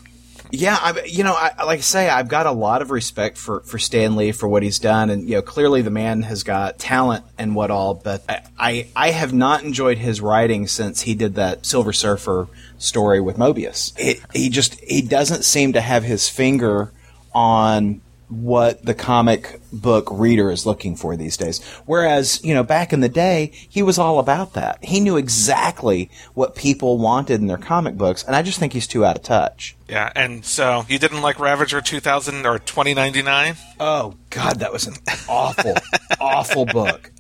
Yeah, 0.51 0.79
I, 0.81 1.03
you 1.05 1.25
know, 1.25 1.35
I, 1.35 1.63
like 1.65 1.81
I 1.81 1.83
say, 1.83 2.09
I've 2.09 2.29
got 2.29 2.47
a 2.47 2.53
lot 2.53 2.81
of 2.81 2.91
respect 2.91 3.37
for, 3.37 3.61
for 3.61 3.79
Stan 3.79 4.17
Lee 4.17 4.33
for 4.33 4.49
what 4.49 4.63
he's 4.63 4.79
done, 4.79 5.11
and 5.11 5.29
you 5.29 5.35
know, 5.35 5.43
clearly 5.43 5.83
the 5.83 5.91
man 5.91 6.23
has 6.23 6.43
got 6.43 6.79
talent 6.79 7.27
and 7.37 7.55
what 7.55 7.71
all. 7.71 7.93
But 7.93 8.23
I, 8.27 8.41
I, 8.59 8.87
I 8.97 9.11
have 9.11 9.35
not 9.35 9.63
enjoyed 9.63 9.99
his 9.99 10.23
writing 10.23 10.67
since 10.67 11.03
he 11.03 11.15
did 11.15 11.35
that 11.35 11.67
Silver 11.67 11.93
Surfer 11.93 12.49
story 12.79 13.21
with 13.21 13.37
Moebius. 13.37 13.93
It, 13.99 14.21
he 14.33 14.49
just 14.49 14.81
he 14.81 15.03
doesn't 15.03 15.45
seem 15.45 15.73
to 15.75 15.81
have 15.81 16.05
his 16.05 16.29
finger 16.29 16.93
on 17.35 18.01
what 18.29 18.85
the 18.85 18.95
comic 18.95 19.59
book 19.73 20.09
reader 20.11 20.51
is 20.51 20.67
looking 20.67 20.95
for 20.95 21.17
these 21.17 21.37
days. 21.37 21.65
Whereas, 21.87 22.45
you 22.45 22.53
know, 22.53 22.63
back 22.63 22.93
in 22.93 23.01
the 23.01 23.09
day, 23.09 23.51
he 23.69 23.83
was 23.83 23.99
all 23.99 24.19
about 24.19 24.53
that. 24.53 24.85
He 24.85 25.01
knew 25.01 25.17
exactly 25.17 26.11
what 26.35 26.55
people 26.55 26.99
wanted 26.99 27.41
in 27.41 27.47
their 27.47 27.59
comic 27.59 27.97
books, 27.97 28.23
and 28.25 28.37
I 28.37 28.43
just 28.43 28.59
think 28.59 28.73
he's 28.73 28.87
too 28.87 29.05
out 29.05 29.17
of 29.17 29.23
touch. 29.23 29.77
Yeah, 29.89 30.13
and 30.15 30.45
so 30.45 30.85
you 30.89 30.99
didn't 30.99 31.23
like 31.23 31.41
Ravager 31.41 31.81
2000 31.81 32.45
or 32.45 32.59
2099? 32.59 33.57
Oh, 33.81 34.15
God, 34.31 34.61
that 34.61 34.73
was 34.73 34.87
an 34.87 34.97
awful, 35.29 35.75
awful 36.21 36.67
book. 36.67 37.11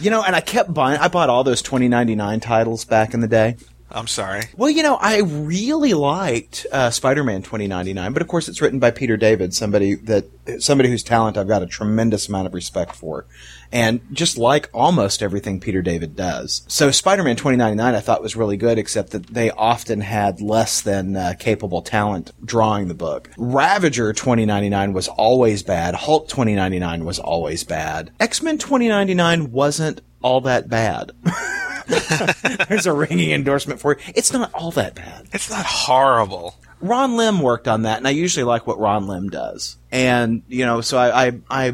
You 0.00 0.10
know, 0.10 0.22
and 0.22 0.34
I 0.34 0.40
kept 0.40 0.72
buying, 0.72 0.98
I 0.98 1.08
bought 1.08 1.28
all 1.28 1.44
those 1.44 1.60
2099 1.60 2.40
titles 2.40 2.84
back 2.84 3.14
in 3.14 3.20
the 3.20 3.28
day. 3.28 3.56
I'm 3.90 4.06
sorry. 4.06 4.42
Well, 4.56 4.68
you 4.68 4.82
know, 4.82 4.96
I 4.96 5.20
really 5.20 5.94
liked 5.94 6.66
uh, 6.70 6.90
Spider-Man 6.90 7.42
2099, 7.42 8.12
but 8.12 8.20
of 8.20 8.28
course, 8.28 8.48
it's 8.48 8.60
written 8.60 8.78
by 8.78 8.90
Peter 8.90 9.16
David, 9.16 9.54
somebody 9.54 9.94
that 9.94 10.26
somebody 10.60 10.90
whose 10.90 11.02
talent 11.02 11.38
I've 11.38 11.48
got 11.48 11.62
a 11.62 11.66
tremendous 11.66 12.28
amount 12.28 12.46
of 12.46 12.54
respect 12.54 12.94
for, 12.94 13.24
and 13.72 14.00
just 14.12 14.36
like 14.36 14.68
almost 14.74 15.22
everything 15.22 15.58
Peter 15.58 15.80
David 15.80 16.16
does. 16.16 16.64
So, 16.68 16.90
Spider-Man 16.90 17.36
2099 17.36 17.94
I 17.94 18.00
thought 18.00 18.22
was 18.22 18.36
really 18.36 18.58
good, 18.58 18.78
except 18.78 19.10
that 19.12 19.26
they 19.28 19.50
often 19.50 20.02
had 20.02 20.42
less 20.42 20.82
than 20.82 21.16
uh, 21.16 21.34
capable 21.38 21.80
talent 21.80 22.32
drawing 22.44 22.88
the 22.88 22.94
book. 22.94 23.30
Ravager 23.38 24.12
2099 24.12 24.92
was 24.92 25.08
always 25.08 25.62
bad. 25.62 25.94
Hulk 25.94 26.28
2099 26.28 27.06
was 27.06 27.18
always 27.18 27.64
bad. 27.64 28.10
X-Men 28.20 28.58
2099 28.58 29.50
wasn't 29.50 30.02
all 30.22 30.40
that 30.42 30.68
bad. 30.68 31.12
There's 32.68 32.86
a 32.86 32.92
ringing 32.92 33.30
endorsement 33.30 33.80
for 33.80 33.96
you. 33.96 34.12
It's 34.14 34.32
not 34.32 34.52
all 34.54 34.70
that 34.72 34.94
bad. 34.94 35.28
It's 35.32 35.50
not 35.50 35.64
horrible. 35.64 36.56
Ron 36.80 37.16
Lim 37.16 37.40
worked 37.40 37.66
on 37.66 37.82
that, 37.82 37.98
and 37.98 38.06
I 38.06 38.10
usually 38.10 38.44
like 38.44 38.66
what 38.66 38.78
Ron 38.78 39.06
Lim 39.06 39.30
does. 39.30 39.76
And 39.90 40.42
you 40.48 40.64
know, 40.66 40.80
so 40.80 40.98
I 40.98 41.26
I 41.28 41.32
I, 41.50 41.72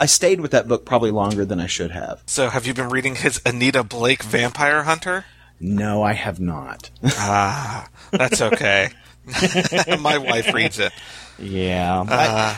I 0.00 0.06
stayed 0.06 0.40
with 0.40 0.52
that 0.52 0.68
book 0.68 0.84
probably 0.84 1.10
longer 1.10 1.44
than 1.44 1.60
I 1.60 1.66
should 1.66 1.90
have. 1.90 2.22
So, 2.26 2.50
have 2.50 2.66
you 2.66 2.74
been 2.74 2.88
reading 2.88 3.16
his 3.16 3.40
Anita 3.44 3.82
Blake 3.82 4.22
Vampire 4.22 4.84
Hunter? 4.84 5.24
No, 5.60 6.02
I 6.02 6.12
have 6.12 6.38
not. 6.40 6.90
Ah, 7.04 7.88
that's 8.10 8.42
okay. 8.42 8.90
My 10.00 10.18
wife 10.18 10.52
reads 10.52 10.78
it. 10.78 10.92
yeah. 11.38 12.04
Uh, 12.06 12.56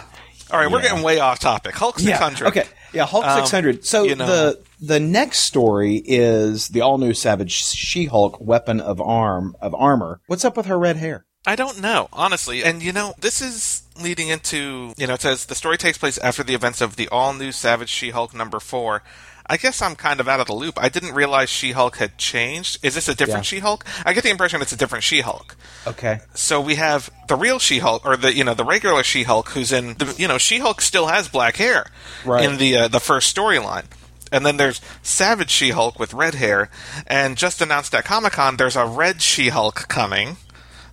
all 0.51 0.59
right, 0.61 0.70
we're 0.70 0.83
getting 0.83 1.03
way 1.03 1.20
off 1.20 1.38
topic. 1.38 1.75
Hulk 1.77 1.96
yeah. 2.01 2.18
600. 2.18 2.49
Okay. 2.49 2.64
Yeah. 2.92 3.07
Hulk 3.07 3.25
Um, 3.25 3.40
600. 3.40 3.85
So 3.85 4.03
you 4.05 4.16
know- 4.16 4.27
the 4.27 4.61
the 4.80 5.00
next 5.00 5.38
story 5.40 5.96
is 6.04 6.68
the 6.68 6.80
all 6.80 6.98
new 6.98 7.14
Savage 7.14 7.52
She-Hulk 7.52 8.40
weapon 8.40 8.80
of 8.80 9.00
arm 9.00 9.56
of 9.60 9.74
armor. 9.74 10.20
What's 10.26 10.44
up 10.44 10.56
with 10.56 10.66
her 10.66 10.78
red 10.78 10.96
hair? 10.96 11.24
I 11.46 11.54
don't 11.56 11.80
know, 11.80 12.08
honestly. 12.12 12.64
And 12.64 12.82
you 12.82 12.92
know, 12.92 13.14
this 13.20 13.40
is 13.40 13.84
leading 14.02 14.28
into, 14.28 14.92
you 14.96 15.06
know, 15.06 15.14
it 15.14 15.20
says 15.22 15.46
the 15.46 15.54
story 15.54 15.78
takes 15.78 15.96
place 15.98 16.18
after 16.18 16.42
the 16.42 16.54
events 16.54 16.80
of 16.80 16.96
the 16.96 17.08
all 17.08 17.32
new 17.32 17.52
Savage 17.52 17.88
She 17.88 18.10
Hulk 18.10 18.34
number 18.34 18.58
four. 18.60 19.02
I 19.48 19.56
guess 19.56 19.80
I'm 19.80 19.94
kind 19.94 20.18
of 20.18 20.26
out 20.26 20.40
of 20.40 20.48
the 20.48 20.54
loop. 20.54 20.74
I 20.76 20.88
didn't 20.88 21.14
realize 21.14 21.48
She 21.48 21.70
Hulk 21.70 21.98
had 21.98 22.18
changed. 22.18 22.84
Is 22.84 22.96
this 22.96 23.06
a 23.08 23.14
different 23.14 23.44
Yeah. 23.44 23.58
She 23.58 23.58
Hulk? 23.60 23.84
I 24.04 24.12
get 24.12 24.24
the 24.24 24.30
impression 24.30 24.60
it's 24.60 24.72
a 24.72 24.76
different 24.76 25.04
She 25.04 25.20
Hulk. 25.20 25.54
Okay. 25.86 26.18
So 26.34 26.60
we 26.60 26.74
have 26.74 27.10
the 27.28 27.36
real 27.36 27.60
She 27.60 27.78
Hulk, 27.78 28.04
or 28.04 28.16
the 28.16 28.34
you 28.34 28.42
know 28.42 28.54
the 28.54 28.64
regular 28.64 29.04
She 29.04 29.22
Hulk, 29.22 29.50
who's 29.50 29.70
in 29.70 29.94
the 29.94 30.12
you 30.18 30.26
know 30.26 30.36
She 30.38 30.58
Hulk 30.58 30.80
still 30.80 31.06
has 31.06 31.28
black 31.28 31.56
hair 31.58 31.86
Right. 32.24 32.44
in 32.44 32.56
the 32.58 32.76
uh, 32.76 32.88
the 32.88 32.98
first 32.98 33.34
storyline, 33.36 33.84
and 34.32 34.44
then 34.46 34.56
there's 34.56 34.80
Savage 35.02 35.50
She 35.50 35.70
Hulk 35.70 35.98
with 35.98 36.14
red 36.14 36.34
hair, 36.34 36.70
and 37.06 37.36
just 37.36 37.60
announced 37.60 37.94
at 37.94 38.04
Comic 38.04 38.32
Con 38.34 38.56
there's 38.56 38.76
a 38.76 38.86
red 38.86 39.22
She 39.22 39.48
Hulk 39.48 39.88
coming, 39.88 40.36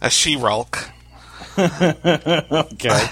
a 0.02 0.10
She 0.10 0.38
Hulk. 0.38 0.90
Okay. 1.58 2.90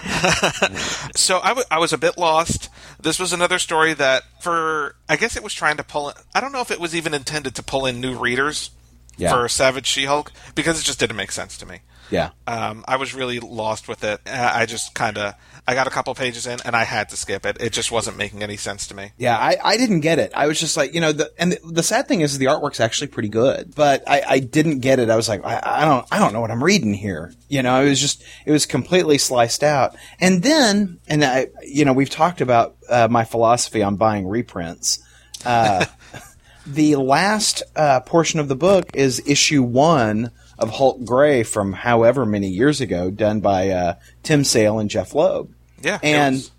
So 1.16 1.40
I, 1.40 1.50
w- 1.50 1.66
I 1.70 1.78
was 1.80 1.94
a 1.94 1.98
bit 1.98 2.18
lost. 2.18 2.70
This 3.00 3.20
was 3.20 3.34
another 3.34 3.60
story 3.60 3.94
that, 3.96 4.24
for 4.42 4.96
I 5.10 5.16
guess 5.18 5.36
it 5.36 5.44
was 5.44 5.54
trying 5.54 5.78
to 5.78 5.84
pull. 5.84 6.10
In, 6.10 6.16
I 6.34 6.40
don't 6.42 6.52
know 6.52 6.62
if 6.62 6.72
it 6.72 6.80
was 6.80 6.96
even 6.96 7.14
intended 7.14 7.54
to 7.56 7.64
pull 7.64 7.86
in 7.86 8.00
new 8.00 8.18
readers 8.18 8.72
Yeah. 9.18 9.32
for 9.34 9.48
Savage 9.50 9.88
She 9.88 10.06
Hulk 10.06 10.32
because 10.56 10.80
it 10.80 10.84
just 10.84 11.00
didn't 11.00 11.18
make 11.18 11.32
sense 11.32 11.58
to 11.58 11.66
me. 11.66 11.80
Yeah. 12.12 12.32
Um, 12.46 12.86
I 12.88 12.98
was 12.98 13.16
really 13.16 13.40
lost 13.40 13.88
with 13.88 14.04
it. 14.04 14.20
Uh, 14.28 14.52
I 14.54 14.66
just 14.66 14.94
kind 14.94 15.18
of 15.18 15.34
I 15.68 15.76
got 15.76 15.88
a 15.88 15.92
couple 15.92 16.14
pages 16.16 16.48
in 16.48 16.60
and 16.66 16.76
I 16.76 16.84
had 16.84 17.10
to 17.10 17.18
skip 17.18 17.46
it. 17.46 17.58
It 17.60 17.72
just 17.72 17.92
wasn't 17.92 18.18
making 18.18 18.42
any 18.42 18.58
sense 18.58 18.88
to 18.88 18.96
me. 18.96 19.12
Yeah, 19.18 19.38
I, 19.38 19.58
I 19.64 19.78
didn't 19.78 20.00
get 20.02 20.18
it. 20.20 20.32
I 20.36 20.48
was 20.48 20.60
just 20.60 20.76
like, 20.76 20.94
you 20.94 21.02
know, 21.02 21.12
the, 21.12 21.32
and 21.38 21.52
the, 21.54 21.60
the 21.64 21.84
sad 21.84 22.08
thing 22.08 22.22
is 22.22 22.38
the 22.38 22.48
artwork's 22.48 22.80
actually 22.80 23.08
pretty 23.08 23.30
good, 23.30 23.74
but 23.76 24.04
I, 24.08 24.24
I 24.28 24.40
didn't 24.40 24.80
get 24.80 25.00
it. 25.00 25.10
I 25.10 25.16
was 25.16 25.30
like, 25.30 25.46
I, 25.46 25.62
I 25.64 25.86
don't, 25.86 26.06
I 26.12 26.20
don't 26.20 26.34
know 26.34 26.42
what 26.42 26.52
I'm 26.52 26.64
reading 26.64 26.94
here. 26.94 27.34
You 27.48 27.62
know, 27.62 27.82
it 27.82 27.90
was 27.90 28.02
just, 28.02 28.24
it 28.46 28.52
was 28.52 28.66
completely 28.66 29.18
sliced 29.18 29.64
out. 29.64 29.96
And 30.20 30.42
then, 30.42 31.00
and 31.08 31.24
I, 31.24 31.48
you 31.64 31.86
know, 31.86 31.94
we've 31.94 32.10
talked 32.10 32.42
about 32.42 32.76
uh, 32.90 33.08
my 33.10 33.24
philosophy 33.24 33.84
on 33.84 33.98
buying 33.98 34.28
reprints. 34.28 35.00
Uh, 35.46 35.86
the 36.66 36.96
last 36.96 37.62
uh, 37.76 38.00
portion 38.02 38.40
of 38.40 38.48
the 38.48 38.56
book 38.56 38.90
is 38.96 39.22
issue 39.28 39.62
one 39.62 40.32
of 40.62 40.70
Hulk 40.70 41.04
Gray 41.04 41.44
from 41.44 41.74
however 41.74 42.26
many 42.26 42.48
years 42.48 42.82
ago, 42.82 43.12
done 43.12 43.40
by 43.40 43.70
uh, 43.70 43.96
Tim 44.24 44.44
Sale 44.44 44.80
and 44.80 44.90
Jeph 44.90 45.14
Loeb. 45.14 45.54
Yeah, 45.82 46.00
and 46.04 46.50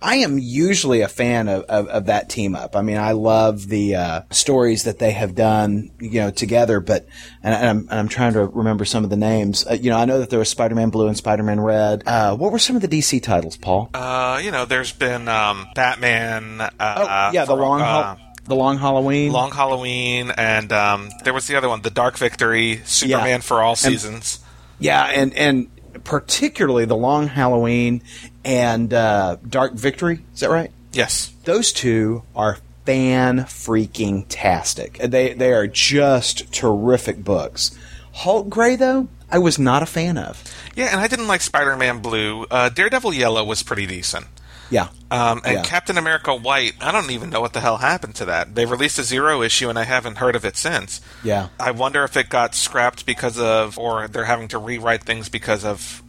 I 0.00 0.16
am 0.16 0.38
usually 0.38 1.00
a 1.00 1.08
fan 1.08 1.48
of, 1.48 1.64
of, 1.64 1.88
of 1.88 2.06
that 2.06 2.28
team 2.28 2.54
up. 2.54 2.76
I 2.76 2.82
mean, 2.82 2.98
I 2.98 3.12
love 3.12 3.66
the 3.66 3.96
uh, 3.96 4.20
stories 4.30 4.84
that 4.84 4.98
they 4.98 5.12
have 5.12 5.34
done, 5.34 5.90
you 5.98 6.20
know, 6.20 6.30
together. 6.30 6.80
But 6.80 7.06
and, 7.42 7.54
and, 7.54 7.66
I'm, 7.66 7.78
and 7.90 7.92
I'm 7.92 8.08
trying 8.08 8.34
to 8.34 8.44
remember 8.44 8.84
some 8.84 9.04
of 9.04 9.10
the 9.10 9.16
names. 9.16 9.66
Uh, 9.66 9.74
you 9.74 9.90
know, 9.90 9.96
I 9.96 10.04
know 10.04 10.18
that 10.18 10.28
there 10.28 10.38
was 10.38 10.50
Spider-Man 10.50 10.90
Blue 10.90 11.08
and 11.08 11.16
Spider-Man 11.16 11.60
Red. 11.60 12.02
Uh, 12.06 12.36
what 12.36 12.52
were 12.52 12.58
some 12.58 12.76
of 12.76 12.82
the 12.82 12.88
DC 12.88 13.22
titles, 13.22 13.56
Paul? 13.56 13.90
Uh, 13.94 14.40
you 14.42 14.50
know, 14.50 14.66
there's 14.66 14.92
been 14.92 15.28
um, 15.28 15.66
Batman. 15.74 16.60
Uh, 16.60 16.70
oh, 16.78 17.30
yeah, 17.32 17.46
the 17.46 17.56
long, 17.56 17.80
uh, 17.80 18.16
the 18.46 18.54
long 18.56 18.78
Halloween. 18.78 19.32
Long 19.32 19.50
Halloween, 19.52 20.30
and 20.30 20.72
um, 20.72 21.10
there 21.24 21.34
was 21.34 21.46
the 21.46 21.56
other 21.56 21.68
one, 21.68 21.82
The 21.82 21.90
Dark 21.90 22.16
Victory, 22.18 22.80
Superman 22.84 23.28
Yeah. 23.28 23.38
for 23.38 23.62
all 23.62 23.76
seasons. 23.76 24.40
Yeah, 24.78 25.04
and 25.04 25.34
and 25.34 25.68
particularly 26.04 26.84
the 26.84 26.96
Long 26.96 27.28
Halloween 27.28 28.02
and 28.44 28.92
uh, 28.92 29.36
Dark 29.48 29.74
Victory. 29.74 30.24
Is 30.34 30.40
that 30.40 30.50
right? 30.50 30.70
yes. 30.92 31.32
Those 31.44 31.72
two 31.72 32.22
are 32.34 32.58
fan 32.84 33.40
freaking 33.40 34.24
tastic. 34.28 34.98
They 34.98 35.32
they 35.34 35.52
are 35.52 35.66
just 35.66 36.52
terrific 36.52 37.22
books. 37.24 37.76
Hulk 38.12 38.48
Gray 38.48 38.76
though, 38.76 39.08
I 39.30 39.38
was 39.38 39.58
not 39.58 39.82
a 39.82 39.86
fan 39.86 40.16
of. 40.18 40.42
Yeah, 40.74 40.86
and 40.86 41.00
I 41.00 41.06
didn't 41.08 41.26
like 41.28 41.40
Spider-Man 41.40 42.00
Blue. 42.00 42.44
Uh, 42.50 42.68
Daredevil 42.68 43.14
Yellow 43.14 43.44
was 43.44 43.62
pretty 43.62 43.86
decent. 43.86 44.26
Yeah. 44.70 44.88
Um, 45.10 45.40
and 45.44 45.56
Yeah. 45.56 45.62
Captain 45.62 45.96
America 45.98 46.34
White, 46.34 46.74
I 46.80 46.90
don't 46.92 47.10
even 47.10 47.30
know 47.30 47.40
what 47.40 47.52
the 47.52 47.60
hell 47.60 47.76
happened 47.76 48.14
to 48.16 48.24
that. 48.26 48.54
They 48.54 48.66
released 48.66 48.98
a 48.98 49.04
zero 49.04 49.42
issue, 49.42 49.68
and 49.68 49.78
I 49.78 49.84
haven't 49.84 50.16
heard 50.18 50.34
of 50.36 50.44
it 50.44 50.56
since. 50.56 51.00
Yeah. 51.22 51.48
I 51.60 51.70
wonder 51.70 52.02
if 52.04 52.16
it 52.16 52.28
got 52.28 52.54
scrapped 52.54 53.06
because 53.06 53.38
of, 53.38 53.78
or 53.78 54.08
they're 54.08 54.24
having 54.24 54.48
to 54.48 54.58
rewrite 54.58 55.04
things 55.04 55.28
because 55.28 55.64
of 55.64 56.02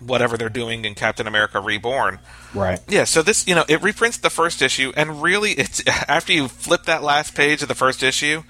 whatever 0.00 0.36
they're 0.36 0.48
doing 0.48 0.84
in 0.84 0.94
Captain 0.94 1.26
America 1.26 1.60
Reborn. 1.60 2.18
Right. 2.54 2.80
Yeah, 2.88 3.04
so 3.04 3.22
this, 3.22 3.46
you 3.46 3.54
know, 3.54 3.64
it 3.68 3.80
reprints 3.82 4.18
the 4.18 4.30
first 4.30 4.60
issue, 4.60 4.92
and 4.96 5.22
really, 5.22 5.52
it's 5.52 5.82
after 6.08 6.32
you 6.32 6.48
flip 6.48 6.84
that 6.84 7.02
last 7.02 7.34
page 7.34 7.62
of 7.62 7.68
the 7.68 7.74
first 7.74 8.02
issue, 8.02 8.42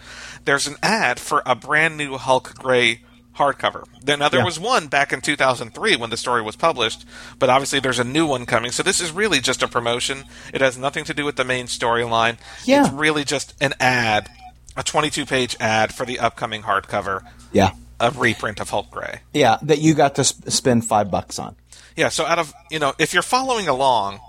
there's 0.44 0.66
an 0.66 0.76
ad 0.82 1.20
for 1.20 1.42
a 1.46 1.54
brand 1.54 1.96
new 1.96 2.16
Hulk 2.16 2.54
Gray 2.54 3.02
hardcover. 3.42 3.84
Then 4.02 4.20
now 4.20 4.28
there 4.28 4.40
Yeah. 4.40 4.44
was 4.46 4.58
one 4.60 4.86
back 4.86 5.12
in 5.12 5.20
2003 5.20 5.96
when 5.96 6.10
the 6.10 6.16
story 6.16 6.42
was 6.42 6.56
published, 6.56 7.04
but 7.38 7.50
obviously 7.50 7.80
there's 7.80 7.98
a 7.98 8.04
new 8.04 8.26
one 8.26 8.46
coming. 8.46 8.70
So 8.72 8.82
this 8.82 9.00
is 9.00 9.10
really 9.10 9.40
just 9.40 9.62
a 9.62 9.68
promotion. 9.68 10.24
It 10.52 10.60
has 10.60 10.78
nothing 10.78 11.04
to 11.04 11.14
do 11.14 11.24
with 11.24 11.36
the 11.36 11.44
main 11.44 11.66
storyline. 11.66 12.36
Yeah. 12.64 12.84
It's 12.84 12.92
really 12.92 13.24
just 13.24 13.54
an 13.60 13.74
ad, 13.80 14.28
a 14.76 14.82
22 14.82 15.26
page 15.26 15.56
ad 15.60 15.94
for 15.94 16.06
the 16.06 16.18
upcoming 16.20 16.62
hardcover, 16.62 17.22
Yeah. 17.52 17.70
a 18.00 18.10
reprint 18.10 18.60
of 18.60 18.70
Hulk 18.70 18.90
Gray. 18.90 19.20
Yeah, 19.32 19.58
that 19.62 19.78
you 19.78 19.94
got 19.94 20.14
to 20.16 20.24
sp- 20.24 20.48
spend 20.50 20.86
five 20.86 21.10
bucks 21.10 21.38
on. 21.38 21.56
Yeah, 21.96 22.08
so 22.08 22.24
out 22.24 22.38
of 22.38 22.52
you 22.70 22.78
know, 22.78 22.94
if 22.98 23.12
you're 23.12 23.22
following 23.22 23.68
along, 23.68 24.20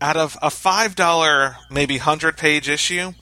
out 0.00 0.16
of 0.16 0.36
a 0.42 0.50
five 0.50 0.96
dollar, 0.96 1.56
maybe 1.70 1.98
hundred 1.98 2.36
page 2.36 2.68
issue, 2.68 3.12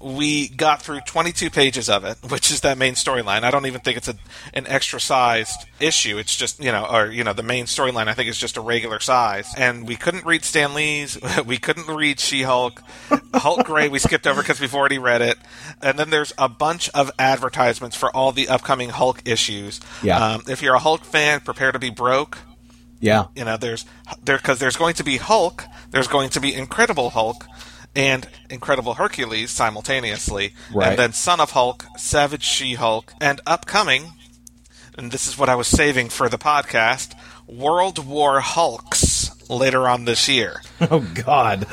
we 0.00 0.48
got 0.48 0.80
through 0.80 1.00
22 1.00 1.50
pages 1.50 1.88
of 1.88 2.04
it, 2.04 2.18
which 2.28 2.50
is 2.50 2.60
that 2.60 2.78
main 2.78 2.94
storyline. 2.94 3.42
I 3.42 3.50
don't 3.50 3.66
even 3.66 3.80
think 3.80 3.96
it's 3.96 4.08
a, 4.08 4.14
an 4.54 4.66
extra 4.68 5.00
sized 5.00 5.66
issue. 5.80 6.18
It's 6.18 6.36
just, 6.36 6.62
you 6.62 6.70
know, 6.70 6.86
or, 6.88 7.06
you 7.06 7.24
know, 7.24 7.32
the 7.32 7.42
main 7.42 7.64
storyline 7.64 8.06
I 8.06 8.14
think 8.14 8.28
is 8.28 8.38
just 8.38 8.56
a 8.56 8.60
regular 8.60 9.00
size. 9.00 9.52
And 9.56 9.88
we 9.88 9.96
couldn't 9.96 10.24
read 10.24 10.44
Stan 10.44 10.74
Lee's. 10.74 11.18
We 11.46 11.58
couldn't 11.58 11.86
read 11.86 12.20
She 12.20 12.42
Hulk. 12.42 12.82
Hulk 13.32 13.64
Gray 13.64 13.88
we 13.88 13.98
skipped 13.98 14.26
over 14.26 14.42
because 14.42 14.60
we've 14.60 14.74
already 14.74 14.98
read 14.98 15.22
it. 15.22 15.38
And 15.80 15.98
then 15.98 16.10
there's 16.10 16.32
a 16.36 16.48
bunch 16.48 16.88
of 16.90 17.10
advertisements 17.18 17.96
for 17.96 18.14
all 18.14 18.32
the 18.32 18.48
upcoming 18.48 18.90
Hulk 18.90 19.22
issues. 19.24 19.80
Yeah. 20.02 20.18
Um, 20.18 20.42
if 20.48 20.62
you're 20.62 20.74
a 20.74 20.80
Hulk 20.80 21.04
fan, 21.04 21.40
prepare 21.40 21.72
to 21.72 21.78
be 21.78 21.90
broke 21.90 22.38
Yeah. 23.00 23.26
You 23.34 23.44
know, 23.44 23.56
there's 23.56 23.84
there 24.22 24.36
because 24.36 24.58
there's 24.58 24.76
going 24.76 24.94
to 24.94 25.04
be 25.04 25.16
Hulk, 25.16 25.64
there's 25.90 26.08
going 26.08 26.30
to 26.30 26.40
be 26.40 26.54
Incredible 26.54 27.10
Hulk, 27.10 27.46
and 27.96 28.28
Incredible 28.50 28.94
Hercules 28.94 29.50
simultaneously, 29.50 30.54
Right. 30.72 30.90
and 30.90 30.98
then 30.98 31.12
Son 31.12 31.40
of 31.40 31.52
Hulk, 31.52 31.86
Savage 31.96 32.44
She-Hulk, 32.44 33.12
and 33.20 33.40
upcoming, 33.46 34.12
and 34.96 35.10
this 35.12 35.26
is 35.26 35.36
what 35.38 35.48
I 35.48 35.54
was 35.54 35.66
saving 35.68 36.08
for 36.10 36.28
the 36.28 36.38
podcast, 36.38 37.14
World 37.46 38.04
War 38.04 38.40
Hulks 38.40 39.07
later 39.48 39.88
on 39.88 40.04
this 40.04 40.28
year. 40.28 40.62
Oh 40.80 41.00
God. 41.00 41.66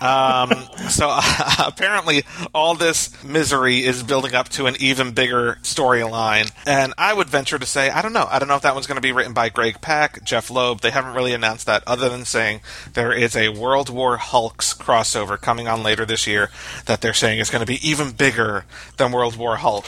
um, 0.00 0.52
So 0.88 1.10
apparently, 1.58 2.24
all 2.54 2.74
this 2.76 3.22
misery 3.24 3.84
is 3.84 4.02
building 4.04 4.34
up 4.34 4.48
to 4.50 4.66
an 4.66 4.76
even 4.78 5.10
bigger 5.12 5.58
storyline. 5.62 6.52
And 6.64 6.94
I 6.96 7.12
would 7.12 7.28
venture 7.28 7.58
to 7.58 7.66
say, 7.66 7.90
I 7.90 8.02
don't 8.02 8.12
know. 8.12 8.26
I 8.30 8.38
don't 8.38 8.46
know 8.48 8.54
if 8.54 8.62
that 8.62 8.74
one's 8.74 8.86
going 8.86 8.96
to 8.96 9.02
be 9.02 9.10
written 9.12 9.32
by 9.32 9.48
Greg 9.48 9.80
Pak, 9.80 10.22
Jeph 10.24 10.48
Loeb. 10.48 10.80
They 10.80 10.90
haven't 10.90 11.14
really 11.14 11.32
announced 11.34 11.66
that, 11.66 11.82
other 11.88 12.08
than 12.08 12.24
saying 12.24 12.60
there 12.94 13.12
is 13.12 13.34
a 13.36 13.48
World 13.48 13.90
War 13.90 14.16
Hulks 14.16 14.72
crossover 14.72 15.40
coming 15.40 15.66
on 15.66 15.82
later 15.82 16.06
this 16.06 16.26
year 16.26 16.50
that 16.86 17.00
they're 17.00 17.12
saying 17.14 17.40
is 17.40 17.50
going 17.50 17.60
to 17.60 17.66
be 17.66 17.86
even 17.86 18.12
bigger 18.12 18.64
than 18.96 19.10
World 19.12 19.36
War 19.36 19.56
Hulk. 19.56 19.86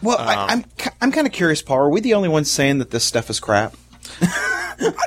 Well, 0.00 0.18
I, 0.18 0.46
I'm 0.52 0.64
I'm 1.00 1.10
kind 1.10 1.26
of 1.26 1.32
curious, 1.32 1.60
Paul. 1.62 1.78
Are 1.78 1.90
we 1.90 2.00
the 2.00 2.14
only 2.14 2.28
ones 2.28 2.50
saying 2.50 2.78
that 2.78 2.90
this 2.92 3.04
stuff 3.04 3.30
is 3.30 3.40
crap? 3.40 3.74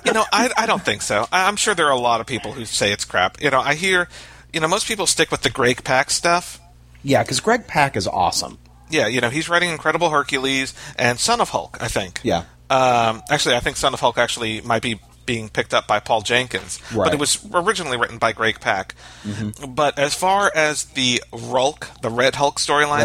You 0.06 0.14
know, 0.14 0.26
I, 0.32 0.50
I 0.58 0.66
don't 0.66 0.82
think 0.84 1.02
so. 1.02 1.28
I- 1.32 1.48
I'm 1.48 1.56
sure 1.56 1.76
there 1.76 1.88
are 1.88 1.92
a 1.92 1.98
lot 2.00 2.22
of 2.22 2.28
people 2.28 2.52
who 2.52 2.66
say 2.66 2.92
it's 2.92 3.06
crap. 3.06 3.42
You 3.42 3.50
know, 3.52 3.60
I 3.60 3.76
hear, 3.76 4.08
you 4.54 4.60
know, 4.60 4.68
most 4.68 4.88
people 4.88 5.06
stick 5.08 5.32
with 5.32 5.42
the 5.42 5.50
Greg 5.50 5.84
Pak 5.84 6.10
stuff. 6.10 6.60
Yeah, 7.04 7.24
because 7.24 7.40
Greg 7.40 7.68
Pak 7.68 7.96
is 7.96 8.08
awesome. 8.08 8.58
Yeah, 8.90 9.08
you 9.08 9.22
know, 9.22 9.30
he's 9.30 9.48
writing 9.50 9.70
Incredible 9.70 10.10
Hercules 10.10 10.74
and 10.98 11.20
Son 11.20 11.40
of 11.42 11.50
Hulk, 11.50 11.78
I 11.80 11.88
think. 11.88 12.20
Yeah. 12.24 12.44
Um, 12.72 13.22
actually, 13.30 13.56
I 13.56 13.60
think 13.60 13.78
Son 13.78 13.94
of 13.94 14.00
Hulk 14.00 14.18
actually 14.18 14.62
might 14.62 14.82
be 14.82 15.00
being 15.26 15.48
picked 15.50 15.76
up 15.76 15.86
by 15.88 16.00
Paul 16.00 16.22
Jenkins, 16.22 16.80
but 17.06 17.14
it 17.14 17.20
was 17.20 17.38
originally 17.54 17.98
written 17.98 18.18
by 18.18 18.32
Greg 18.32 18.60
Pak. 18.60 18.96
But 19.68 20.00
as 20.00 20.16
far 20.16 20.52
as 20.56 20.86
the 20.86 21.22
Rulk, 21.32 21.88
the 22.02 22.10
Red 22.10 22.34
Hulk 22.36 22.58
storyline. 22.60 23.02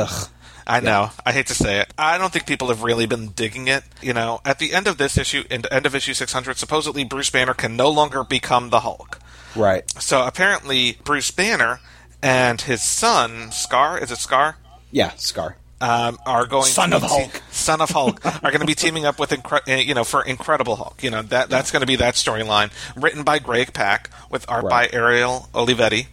I 0.66 0.80
know, 0.80 1.10
I 1.26 1.32
hate 1.32 1.46
to 1.48 1.54
say 1.54 1.80
it, 1.80 1.92
I 1.98 2.16
don't 2.18 2.32
think 2.32 2.46
people 2.46 2.68
have 2.68 2.82
really 2.82 3.06
been 3.06 3.28
digging 3.28 3.68
it. 3.68 3.84
You 4.00 4.14
know, 4.14 4.40
at 4.44 4.58
the 4.58 4.72
end 4.72 4.86
of 4.86 4.96
this 4.98 5.18
issue, 5.18 5.44
in 5.50 5.62
the 5.62 5.72
end 5.72 5.84
of 5.86 5.94
issue 5.94 6.14
600, 6.14 6.56
supposedly 6.56 7.04
Bruce 7.04 7.30
Banner 7.30 7.54
can 7.54 7.76
no 7.76 7.88
longer 7.90 8.24
become 8.24 8.70
the 8.70 8.80
Hulk. 8.80 9.18
Right. 9.54 9.88
So 10.00 10.26
apparently, 10.26 10.98
Bruce 11.04 11.30
Banner 11.30 11.80
and 12.22 12.60
his 12.62 12.82
son, 12.82 13.52
Scar, 13.52 13.98
is 13.98 14.10
it 14.10 14.16
Scar? 14.18 14.56
Yeah, 14.90 15.10
Scar. 15.16 15.56
um, 15.80 16.18
are 16.24 16.46
going 16.46 16.64
Son 16.64 16.90
to 16.90 16.96
of 16.96 17.02
be 17.02 17.08
Hulk. 17.08 17.42
Son 17.50 17.80
of 17.80 17.90
Hulk 17.90 18.24
are 18.24 18.50
going 18.50 18.60
to 18.60 18.66
be 18.66 18.74
teaming 18.74 19.04
up 19.04 19.18
with 19.18 19.30
incre- 19.30 19.68
uh, 19.68 19.80
you 19.80 19.92
know 19.92 20.04
for 20.04 20.22
Incredible 20.24 20.76
Hulk. 20.76 21.02
You 21.02 21.10
know 21.10 21.20
that 21.22 21.50
that's 21.50 21.70
going 21.70 21.80
to 21.82 21.86
be 21.86 21.96
that 21.96 22.14
storyline 22.14 22.70
written 22.96 23.22
by 23.22 23.38
Greg 23.38 23.72
Pak 23.74 24.08
with 24.30 24.46
art 24.48 24.64
Right. 24.64 24.90
by 24.90 24.96
Ariel 24.98 25.48
Olivetti. 25.52 26.06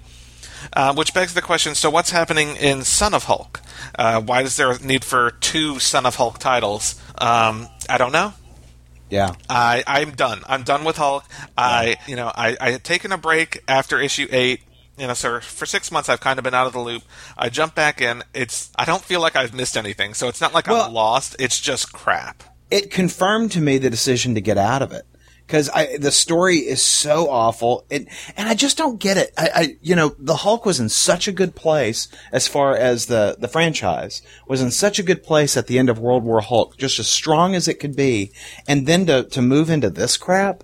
Uh, 0.73 0.93
which 0.93 1.13
begs 1.13 1.33
the 1.33 1.41
question: 1.41 1.75
So, 1.75 1.89
what's 1.89 2.11
happening 2.11 2.55
in 2.55 2.83
Son 2.83 3.13
of 3.13 3.25
Hulk? 3.25 3.61
Uh, 3.97 4.21
why 4.21 4.41
is 4.43 4.55
there 4.57 4.71
a 4.71 4.79
need 4.79 5.03
for 5.03 5.31
two 5.31 5.79
Son 5.79 6.05
of 6.05 6.15
Hulk 6.15 6.39
titles? 6.39 6.99
Um, 7.17 7.67
I 7.89 7.97
don't 7.97 8.11
know. 8.11 8.33
Yeah. 9.09 9.33
I 9.49 9.83
I'm 9.85 10.11
done. 10.11 10.41
I'm 10.47 10.63
done 10.63 10.83
with 10.85 10.97
Hulk. 10.97 11.25
I 11.57 11.97
you 12.07 12.15
know 12.15 12.31
I, 12.33 12.55
I 12.59 12.71
had 12.71 12.83
taken 12.83 13.11
a 13.11 13.17
break 13.17 13.61
after 13.67 13.99
issue 13.99 14.27
eight. 14.31 14.61
You 14.97 15.07
know, 15.07 15.13
so 15.13 15.39
for 15.39 15.65
six 15.65 15.91
months 15.91 16.09
I've 16.09 16.19
kind 16.21 16.37
of 16.39 16.43
been 16.43 16.53
out 16.53 16.67
of 16.67 16.73
the 16.73 16.79
loop. 16.79 17.03
I 17.37 17.49
jump 17.49 17.75
back 17.75 18.01
in. 18.01 18.23
It's 18.33 18.71
I 18.77 18.85
don't 18.85 19.03
feel 19.03 19.19
like 19.19 19.35
I've 19.35 19.53
missed 19.53 19.75
anything. 19.75 20.13
So 20.13 20.27
it's 20.27 20.39
not 20.41 20.53
like 20.53 20.67
Well- 20.67 20.83
I'm 20.83 20.93
lost. 20.93 21.35
It's 21.39 21.59
just 21.59 21.91
crap. 21.91 22.43
It 22.69 22.89
confirmed 22.89 23.51
to 23.51 23.59
me 23.61 23.77
the 23.79 23.89
decision 23.89 24.35
to 24.35 24.41
get 24.41 24.57
out 24.57 24.81
of 24.81 24.93
it 24.93 25.05
because 25.51 25.69
the 25.99 26.11
story 26.11 26.59
is 26.59 26.81
so 26.81 27.29
awful, 27.29 27.85
it, 27.89 28.07
and 28.37 28.47
I 28.47 28.53
just 28.53 28.77
don't 28.77 28.99
get 29.01 29.17
it. 29.17 29.33
I, 29.37 29.49
I, 29.53 29.77
you 29.81 29.97
know, 29.97 30.15
the 30.17 30.37
Hulk 30.37 30.65
was 30.65 30.79
in 30.79 30.87
such 30.87 31.27
a 31.27 31.33
good 31.33 31.55
place 31.55 32.07
as 32.31 32.47
far 32.47 32.73
as 32.73 33.07
the 33.07 33.35
the 33.37 33.49
franchise 33.49 34.21
was 34.47 34.61
in 34.61 34.71
such 34.71 34.97
a 34.97 35.03
good 35.03 35.23
place 35.23 35.57
at 35.57 35.67
the 35.67 35.77
end 35.77 35.89
of 35.89 35.99
World 35.99 36.23
War 36.23 36.39
Hulk, 36.39 36.77
just 36.77 36.99
as 36.99 37.07
strong 37.07 37.53
as 37.53 37.67
it 37.67 37.81
could 37.81 37.97
be, 37.97 38.31
and 38.65 38.87
then 38.87 39.05
to 39.07 39.23
to 39.23 39.41
move 39.41 39.69
into 39.69 39.89
this 39.89 40.15
crap, 40.15 40.63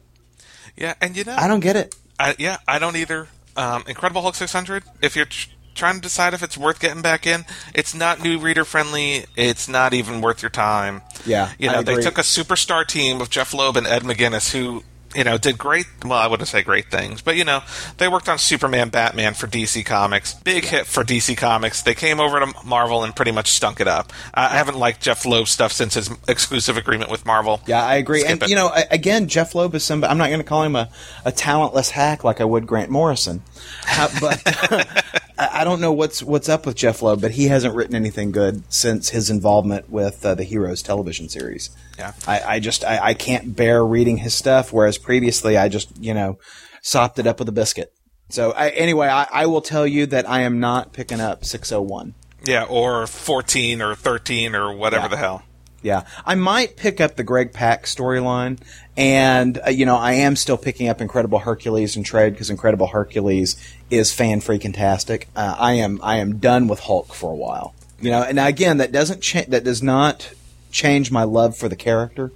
Yeah, 0.78 0.94
and 1.02 1.18
you 1.18 1.26
know, 1.26 1.36
I 1.38 1.50
don't 1.50 1.60
get 1.60 1.76
it. 1.76 1.94
I, 2.18 2.36
yeah, 2.40 2.58
I 2.66 2.80
don't 2.80 2.96
either. 2.96 3.28
Um, 3.58 3.84
Incredible 3.88 4.22
Hulk 4.22 4.36
600. 4.36 4.84
If 5.02 5.16
you're 5.16 5.26
tr- 5.26 5.50
trying 5.78 5.96
to 5.96 6.02
decide 6.02 6.34
if 6.34 6.44
it's 6.44 6.58
worth 6.58 6.80
getting 6.80 7.02
back 7.02 7.26
in, 7.26 7.46
it's 7.74 7.94
not 7.94 8.22
new 8.22 8.38
reader 8.38 8.66
friendly. 8.66 9.26
It's 9.38 9.70
not 9.70 9.94
even 9.94 10.20
worth 10.20 10.42
your 10.42 10.50
time. 10.50 11.02
Yeah, 11.26 11.52
you 11.58 11.72
know, 11.72 11.82
they 11.82 12.02
took 12.02 12.18
a 12.18 12.22
superstar 12.22 12.86
team 12.86 13.22
of 13.22 13.30
Jeph 13.30 13.54
Loeb 13.54 13.78
and 13.78 13.88
Ed 13.88 14.02
McGuinness 14.02 14.52
who. 14.52 14.84
You 15.18 15.24
know, 15.24 15.38
did 15.38 15.58
great. 15.58 15.88
Well, 16.06 16.14
I 16.14 16.28
wouldn't 16.28 16.48
say 16.48 16.62
great 16.62 16.92
things, 16.92 17.22
but 17.22 17.36
you 17.36 17.44
know, 17.44 17.62
they 17.98 18.08
worked 18.08 18.30
on 18.30 18.38
Superman, 18.38 18.90
Batman 18.90 19.34
for 19.34 19.48
DC 19.48 19.84
Comics. 19.86 20.36
Big 20.36 20.64
hit 20.64 20.86
for 20.86 21.04
DC 21.04 21.36
Comics. 21.36 21.82
They 21.82 21.96
came 21.96 22.20
over 22.20 22.40
to 22.40 22.54
Marvel 22.64 23.04
and 23.04 23.16
pretty 23.16 23.32
much 23.32 23.50
stunk 23.50 23.80
it 23.80 23.88
up. 23.88 24.14
I 24.34 24.46
I 24.46 24.60
haven't 24.60 24.78
liked 24.78 25.02
Jeph 25.02 25.26
Loeb 25.26 25.48
stuff 25.48 25.72
since 25.72 25.96
his 25.96 26.10
exclusive 26.28 26.78
agreement 26.78 27.12
with 27.12 27.26
Marvel. 27.26 27.62
Yeah, 27.66 27.84
I 27.84 27.96
agree. 27.96 28.22
Skip 28.22 28.32
and 28.32 28.44
it. 28.44 28.50
you 28.50 28.56
know, 28.56 28.72
again, 28.92 29.28
Jeph 29.28 29.56
Loeb 29.56 29.76
is 29.76 29.84
somebody. 29.84 30.12
I'm 30.12 30.18
not 30.18 30.28
going 30.28 30.40
to 30.40 30.46
call 30.46 30.64
him 30.64 30.76
a, 30.76 30.90
a 31.26 31.32
talentless 31.32 31.90
hack 31.90 32.24
like 32.24 32.40
I 32.40 32.46
would 32.46 32.68
Grant 32.68 32.90
Morrison, 32.92 33.42
Uh, 33.90 34.10
but 34.22 34.42
I 35.38 35.62
I 35.62 35.64
don't 35.64 35.82
know 35.82 35.92
what's 35.92 36.24
what's 36.24 36.50
up 36.50 36.66
with 36.66 36.76
Jeph 36.76 37.02
Loeb, 37.02 37.22
but 37.22 37.32
he 37.32 37.48
hasn't 37.48 37.76
written 37.76 37.96
anything 37.96 38.32
good 38.32 38.64
since 38.72 39.10
his 39.10 39.30
involvement 39.30 39.90
with 39.90 40.26
uh, 40.26 40.36
the 40.36 40.44
Heroes 40.44 40.82
television 40.82 41.30
series. 41.30 41.70
Yeah. 41.98 42.14
I, 42.28 42.42
I 42.42 42.60
just 42.60 42.84
I, 42.86 43.00
I 43.10 43.14
can't 43.14 43.56
bear 43.56 43.84
reading 43.86 44.18
his 44.18 44.34
stuff, 44.36 44.72
whereas 44.72 44.98
previously 44.98 45.58
I 45.58 45.68
just 45.70 45.98
you 45.98 46.14
know 46.14 46.38
sopped 46.82 47.20
it 47.20 47.28
up 47.28 47.40
with 47.40 47.50
a 47.50 47.54
biscuit. 47.54 47.94
So 48.30 48.52
I, 48.52 48.70
anyway, 48.70 49.08
I, 49.08 49.28
I 49.32 49.46
will 49.46 49.62
tell 49.62 49.88
you 49.88 50.06
that 50.08 50.30
I 50.30 50.42
am 50.42 50.60
not 50.60 50.92
picking 50.94 51.22
up 51.22 51.46
601. 51.46 52.14
Yeah, 52.44 52.64
or 52.64 53.08
14 53.08 53.82
or 53.82 53.96
13 53.96 54.54
or 54.54 54.76
whatever 54.76 55.04
Yeah. 55.06 55.08
the 55.08 55.18
hell. 55.18 55.44
Yeah, 55.82 56.04
I 56.26 56.36
might 56.36 56.76
pick 56.76 57.00
up 57.00 57.16
the 57.16 57.24
Greg 57.24 57.54
Pak 57.54 57.86
storyline, 57.86 58.60
and 58.98 59.60
uh, 59.66 59.70
you 59.70 59.86
know 59.86 59.96
I 59.96 60.14
am 60.14 60.36
still 60.36 60.58
picking 60.58 60.90
up 60.90 61.02
Incredible 61.02 61.40
Hercules 61.40 61.96
and 61.96 62.06
trade 62.06 62.34
because 62.34 62.50
Incredible 62.50 62.88
Hercules 62.88 63.56
is 63.90 64.12
fan 64.12 64.42
freaking 64.42 64.74
tastic. 64.74 65.28
Uh, 65.36 65.56
I 65.58 65.74
am 65.74 66.00
I 66.04 66.18
am 66.18 66.38
done 66.40 66.68
with 66.68 66.80
Hulk 66.82 67.14
for 67.14 67.32
a 67.32 67.36
while. 67.36 67.74
You 68.02 68.12
know, 68.12 68.22
and 68.24 68.40
again 68.40 68.78
that 68.78 68.92
doesn't 68.92 69.22
cha- 69.22 69.46
that 69.50 69.64
does 69.64 69.82
not 69.84 70.32
change 70.78 71.12
my 71.12 71.24
love 71.24 71.58
for 71.58 71.68
the 71.68 71.76
character. 71.76 72.32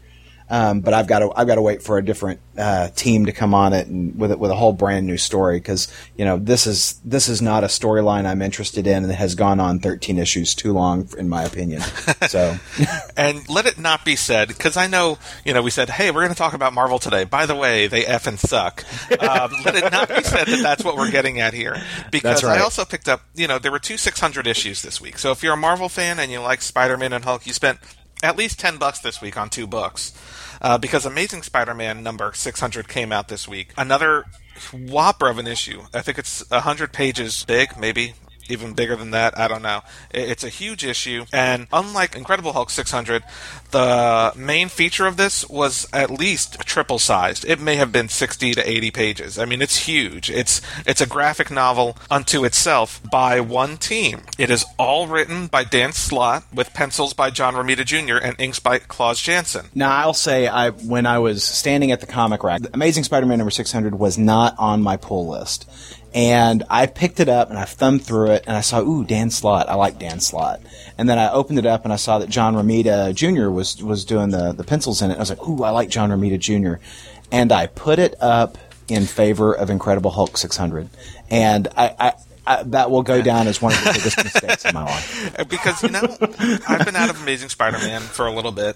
Um, 0.49 0.81
but 0.81 0.93
I've 0.93 1.07
got 1.07 1.19
to 1.19 1.31
I've 1.33 1.47
got 1.47 1.55
to 1.55 1.61
wait 1.61 1.81
for 1.81 1.97
a 1.97 2.03
different 2.03 2.41
uh, 2.57 2.89
team 2.89 3.27
to 3.27 3.31
come 3.31 3.53
on 3.53 3.71
it 3.71 3.87
and 3.87 4.19
with 4.19 4.33
it 4.33 4.39
with 4.39 4.51
a 4.51 4.55
whole 4.55 4.73
brand 4.73 5.07
new 5.07 5.15
story 5.15 5.57
because 5.57 5.87
you 6.17 6.25
know 6.25 6.37
this 6.37 6.67
is 6.67 6.99
this 7.05 7.29
is 7.29 7.41
not 7.41 7.63
a 7.63 7.67
storyline 7.67 8.25
I'm 8.25 8.41
interested 8.41 8.85
in 8.85 9.03
and 9.03 9.11
it 9.13 9.15
has 9.15 9.35
gone 9.35 9.61
on 9.61 9.79
13 9.79 10.17
issues 10.17 10.53
too 10.53 10.73
long 10.73 11.07
in 11.17 11.29
my 11.29 11.43
opinion. 11.45 11.79
So 12.27 12.57
And 13.17 13.47
let 13.47 13.65
it 13.65 13.77
not 13.77 14.03
be 14.03 14.15
said, 14.15 14.47
because 14.47 14.77
I 14.77 14.87
know, 14.87 15.17
you 15.45 15.53
know, 15.53 15.61
we 15.61 15.69
said, 15.69 15.89
hey, 15.89 16.11
we're 16.11 16.21
going 16.21 16.33
to 16.33 16.37
talk 16.37 16.53
about 16.53 16.73
Marvel 16.73 16.99
today. 16.99 17.23
By 17.23 17.45
the 17.45 17.55
way, 17.55 17.87
they 17.87 18.05
f 18.05 18.27
and 18.27 18.39
suck. 18.39 18.83
Um, 19.21 19.51
let 19.63 19.75
it 19.75 19.91
not 19.91 20.09
be 20.09 20.23
said 20.23 20.47
that 20.47 20.59
that's 20.63 20.83
what 20.83 20.97
we're 20.97 21.11
getting 21.11 21.39
at 21.39 21.53
here. 21.53 21.81
Because 22.11 22.43
right. 22.43 22.59
I 22.59 22.63
also 22.63 22.83
picked 22.83 23.07
up, 23.07 23.21
you 23.35 23.47
know, 23.47 23.59
there 23.59 23.71
were 23.71 23.79
two 23.79 23.97
600 23.97 24.47
issues 24.47 24.81
this 24.81 24.99
week. 24.99 25.17
So 25.17 25.31
if 25.31 25.43
you're 25.43 25.53
a 25.53 25.57
Marvel 25.57 25.87
fan 25.87 26.19
and 26.19 26.31
you 26.31 26.39
like 26.39 26.61
Spider 26.61 26.97
Man 26.97 27.13
and 27.13 27.23
Hulk, 27.23 27.45
you 27.45 27.53
spent 27.53 27.79
at 28.23 28.37
least 28.37 28.59
10 28.59 28.77
bucks 28.77 28.99
this 28.99 29.21
week 29.21 29.37
on 29.37 29.49
two 29.49 29.67
books. 29.67 30.13
Uh, 30.61 30.77
because 30.77 31.05
Amazing 31.05 31.41
Spider 31.43 31.73
Man 31.73 32.03
number 32.03 32.31
600 32.33 32.87
came 32.87 33.11
out 33.11 33.27
this 33.27 33.47
week. 33.47 33.73
Another 33.77 34.25
whopper 34.71 35.27
of 35.27 35.37
an 35.37 35.47
issue. 35.47 35.83
I 35.93 36.01
think 36.01 36.19
it's 36.19 36.47
100 36.49 36.93
pages 36.93 37.43
big, 37.45 37.77
maybe 37.79 38.13
even 38.51 38.73
bigger 38.73 38.95
than 38.95 39.11
that. 39.11 39.37
I 39.37 39.47
don't 39.47 39.61
know. 39.61 39.81
It's 40.11 40.43
a 40.43 40.49
huge 40.49 40.83
issue, 40.83 41.25
and 41.33 41.67
unlike 41.71 42.15
Incredible 42.15 42.53
Hulk 42.53 42.69
600, 42.69 43.23
the 43.71 44.33
main 44.35 44.69
feature 44.69 45.07
of 45.07 45.17
this 45.17 45.47
was 45.49 45.87
at 45.93 46.11
least 46.11 46.59
triple 46.61 46.99
sized. 46.99 47.45
It 47.45 47.59
may 47.59 47.75
have 47.77 47.91
been 47.91 48.09
60 48.09 48.53
to 48.53 48.69
80 48.69 48.91
pages. 48.91 49.39
I 49.39 49.45
mean, 49.45 49.61
it's 49.61 49.87
huge. 49.87 50.29
It's 50.29 50.61
it's 50.85 51.01
a 51.01 51.07
graphic 51.07 51.49
novel 51.49 51.97
unto 52.09 52.45
itself 52.45 53.01
by 53.11 53.39
one 53.39 53.77
team. 53.77 54.21
It 54.37 54.49
is 54.49 54.65
all 54.77 55.07
written 55.07 55.47
by 55.47 55.63
Dan 55.63 55.93
Slott 55.93 56.43
with 56.53 56.73
pencils 56.73 57.13
by 57.13 57.29
John 57.29 57.55
Romita 57.55 57.85
Jr. 57.85 58.17
and 58.17 58.39
inks 58.39 58.59
by 58.59 58.79
Klaus 58.79 59.21
Janson. 59.21 59.67
Now 59.73 59.91
I'll 59.91 60.13
say 60.13 60.47
I 60.47 60.69
when 60.69 61.05
I 61.05 61.19
was 61.19 61.43
standing 61.43 61.91
at 61.91 62.01
the 62.01 62.07
comic 62.07 62.43
rack, 62.43 62.61
Amazing 62.73 63.03
Spider-Man 63.05 63.37
number 63.37 63.51
600 63.51 63.97
was 63.97 64.17
not 64.17 64.55
on 64.57 64.81
my 64.81 64.97
pull 64.97 65.27
list. 65.27 65.69
And 66.13 66.63
I 66.69 66.87
picked 66.87 67.21
it 67.21 67.29
up 67.29 67.49
and 67.49 67.57
I 67.57 67.63
thumbed 67.63 68.03
through 68.03 68.31
it 68.31 68.43
and 68.45 68.55
I 68.55 68.61
saw, 68.61 68.81
ooh, 68.81 69.05
Dan 69.05 69.29
Slott. 69.29 69.69
I 69.69 69.75
like 69.75 69.97
Dan 69.97 70.19
Slott. 70.19 70.59
And 70.97 71.07
then 71.07 71.17
I 71.17 71.31
opened 71.31 71.59
it 71.59 71.65
up 71.65 71.85
and 71.85 71.93
I 71.93 71.95
saw 71.95 72.19
that 72.19 72.29
John 72.29 72.53
Romita 72.55 73.15
Jr. 73.15 73.49
was 73.49 73.81
was 73.81 74.03
doing 74.03 74.29
the 74.29 74.51
the 74.51 74.63
pencils 74.65 75.01
in 75.01 75.11
it. 75.11 75.15
I 75.15 75.19
was 75.19 75.29
like, 75.29 75.47
ooh, 75.47 75.63
I 75.63 75.69
like 75.69 75.89
John 75.89 76.09
Romita 76.09 76.37
Jr. 76.37 76.83
And 77.31 77.51
I 77.53 77.67
put 77.67 77.97
it 77.97 78.15
up 78.21 78.57
in 78.89 79.05
favor 79.05 79.53
of 79.53 79.69
Incredible 79.69 80.11
Hulk 80.11 80.37
600. 80.37 80.89
And 81.29 81.69
I, 81.77 81.95
I, 81.97 82.13
I 82.45 82.63
that 82.63 82.91
will 82.91 83.03
go 83.03 83.21
down 83.21 83.47
as 83.47 83.61
one 83.61 83.73
of 83.73 83.83
the 83.83 83.93
biggest 83.93 84.17
mistakes 84.23 84.65
in 84.65 84.73
my 84.73 84.83
life. 84.83 85.47
Because 85.47 85.81
you 85.81 85.89
know 85.89 86.01
I've 86.67 86.85
been 86.85 86.97
out 86.97 87.09
of 87.09 87.21
Amazing 87.21 87.49
Spider-Man 87.49 88.01
for 88.01 88.27
a 88.27 88.33
little 88.33 88.51
bit. 88.51 88.75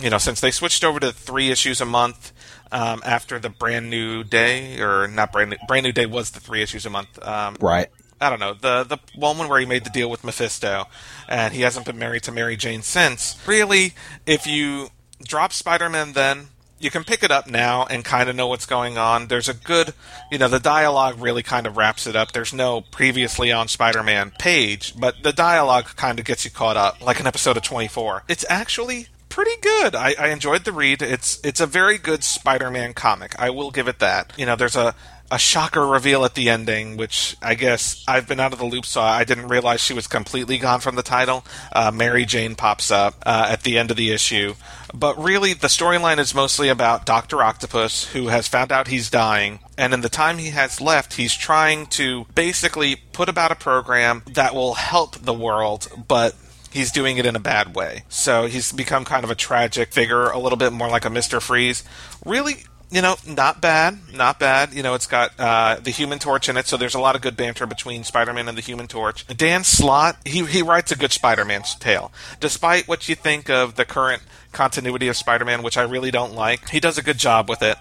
You 0.00 0.10
know, 0.10 0.18
since 0.18 0.40
they 0.40 0.50
switched 0.50 0.82
over 0.82 0.98
to 0.98 1.12
three 1.12 1.50
issues 1.50 1.80
a 1.80 1.84
month, 1.84 2.32
um, 2.72 3.02
after 3.04 3.38
the 3.38 3.50
Brand 3.50 3.90
New 3.90 4.24
Day, 4.24 4.80
or 4.80 5.06
not 5.06 5.30
Brand 5.30 5.50
New, 5.50 5.56
Brand 5.68 5.84
New 5.84 5.92
Day 5.92 6.06
was 6.06 6.30
the 6.30 6.40
three 6.40 6.62
issues 6.62 6.86
a 6.86 6.90
month. 6.90 7.22
Um, 7.24 7.56
right. 7.60 7.88
I 8.20 8.30
don't 8.30 8.40
know 8.40 8.54
the 8.54 8.84
the 8.84 8.98
one 9.14 9.36
where 9.48 9.58
he 9.58 9.66
made 9.66 9.84
the 9.84 9.90
deal 9.90 10.08
with 10.08 10.24
Mephisto, 10.24 10.86
and 11.28 11.52
he 11.52 11.62
hasn't 11.62 11.86
been 11.86 11.98
married 11.98 12.22
to 12.24 12.32
Mary 12.32 12.56
Jane 12.56 12.82
since. 12.82 13.36
Really, 13.46 13.94
if 14.26 14.46
you 14.46 14.88
drop 15.24 15.52
Spider-Man, 15.52 16.12
then 16.14 16.48
you 16.78 16.90
can 16.90 17.04
pick 17.04 17.22
it 17.22 17.30
up 17.30 17.46
now 17.46 17.86
and 17.86 18.04
kind 18.04 18.28
of 18.28 18.34
know 18.34 18.48
what's 18.48 18.66
going 18.66 18.98
on. 18.98 19.28
There's 19.28 19.48
a 19.48 19.54
good, 19.54 19.94
you 20.32 20.38
know, 20.38 20.48
the 20.48 20.58
dialogue 20.58 21.20
really 21.20 21.42
kind 21.42 21.66
of 21.66 21.76
wraps 21.76 22.08
it 22.08 22.16
up. 22.16 22.32
There's 22.32 22.52
no 22.52 22.80
previously 22.80 23.52
on 23.52 23.68
Spider-Man 23.68 24.32
page, 24.38 24.98
but 24.98 25.22
the 25.22 25.32
dialogue 25.32 25.94
kind 25.96 26.18
of 26.18 26.24
gets 26.24 26.44
you 26.44 26.50
caught 26.50 26.76
up, 26.76 27.00
like 27.00 27.20
an 27.20 27.26
episode 27.28 27.56
of 27.56 27.62
24. 27.62 28.24
It's 28.28 28.44
actually 28.48 29.06
pretty 29.32 29.60
good. 29.62 29.94
I, 29.94 30.14
I 30.18 30.28
enjoyed 30.28 30.64
the 30.64 30.72
read. 30.72 31.00
It's 31.00 31.40
it's 31.42 31.60
a 31.60 31.66
very 31.66 31.96
good 31.96 32.22
Spider-Man 32.22 32.92
comic. 32.92 33.34
I 33.38 33.48
will 33.48 33.70
give 33.70 33.88
it 33.88 33.98
that. 34.00 34.32
You 34.36 34.44
know, 34.44 34.56
there's 34.56 34.76
a 34.76 34.94
a 35.30 35.38
shocker 35.38 35.86
reveal 35.86 36.26
at 36.26 36.34
the 36.34 36.50
ending, 36.50 36.98
which 36.98 37.38
I 37.40 37.54
guess 37.54 38.04
I've 38.06 38.28
been 38.28 38.38
out 38.38 38.52
of 38.52 38.58
the 38.58 38.66
loop, 38.66 38.84
so 38.84 39.00
I 39.00 39.24
didn't 39.24 39.48
realize 39.48 39.80
she 39.80 39.94
was 39.94 40.06
completely 40.06 40.58
gone 40.58 40.80
from 40.80 40.94
the 40.94 41.02
title. 41.02 41.46
Uh, 41.72 41.90
Mary 41.90 42.26
Jane 42.26 42.54
pops 42.54 42.90
up 42.90 43.14
uh, 43.24 43.46
at 43.48 43.62
the 43.62 43.78
end 43.78 43.90
of 43.90 43.96
the 43.96 44.10
issue. 44.10 44.54
But 44.92 45.16
really, 45.18 45.54
the 45.54 45.68
storyline 45.68 46.18
is 46.18 46.34
mostly 46.34 46.68
about 46.68 47.06
Dr. 47.06 47.42
Octopus, 47.42 48.12
who 48.12 48.28
has 48.28 48.46
found 48.46 48.70
out 48.70 48.88
he's 48.88 49.08
dying, 49.08 49.60
and 49.78 49.94
in 49.94 50.02
the 50.02 50.10
time 50.10 50.36
he 50.36 50.50
has 50.50 50.82
left, 50.82 51.14
he's 51.14 51.34
trying 51.34 51.86
to 51.86 52.26
basically 52.34 52.96
put 52.96 53.30
about 53.30 53.50
a 53.50 53.56
program 53.56 54.22
that 54.34 54.54
will 54.54 54.74
help 54.74 55.16
the 55.16 55.32
world, 55.32 55.88
but 56.08 56.34
he's 56.72 56.90
doing 56.90 57.18
it 57.18 57.26
in 57.26 57.36
a 57.36 57.40
bad 57.40 57.74
way. 57.74 58.04
So 58.08 58.46
he's 58.46 58.72
become 58.72 59.04
kind 59.04 59.24
of 59.24 59.30
a 59.30 59.34
tragic 59.34 59.92
figure, 59.92 60.30
a 60.30 60.38
little 60.38 60.58
bit 60.58 60.72
more 60.72 60.88
like 60.88 61.04
a 61.04 61.08
Mr. 61.08 61.40
Freeze. 61.40 61.84
Really 62.24 62.64
you 62.92 63.00
know, 63.00 63.16
not 63.26 63.62
bad, 63.62 63.98
not 64.12 64.38
bad. 64.38 64.74
You 64.74 64.82
know, 64.82 64.92
it's 64.92 65.06
got 65.06 65.32
uh, 65.40 65.78
the 65.82 65.90
Human 65.90 66.18
Torch 66.18 66.50
in 66.50 66.58
it, 66.58 66.66
so 66.66 66.76
there's 66.76 66.94
a 66.94 67.00
lot 67.00 67.16
of 67.16 67.22
good 67.22 67.38
banter 67.38 67.66
between 67.66 68.04
Spider-Man 68.04 68.48
and 68.48 68.56
the 68.56 68.62
Human 68.62 68.86
Torch. 68.86 69.26
Dan 69.26 69.64
Slott, 69.64 70.18
he 70.26 70.44
he 70.44 70.60
writes 70.60 70.92
a 70.92 70.96
good 70.96 71.10
Spider-Man 71.10 71.62
tale, 71.80 72.12
despite 72.38 72.86
what 72.86 73.08
you 73.08 73.14
think 73.14 73.48
of 73.48 73.76
the 73.76 73.86
current 73.86 74.22
continuity 74.52 75.08
of 75.08 75.16
Spider-Man, 75.16 75.62
which 75.62 75.78
I 75.78 75.82
really 75.82 76.10
don't 76.10 76.34
like. 76.34 76.68
He 76.68 76.80
does 76.80 76.98
a 76.98 77.02
good 77.02 77.16
job 77.16 77.48
with 77.48 77.62
it, 77.62 77.78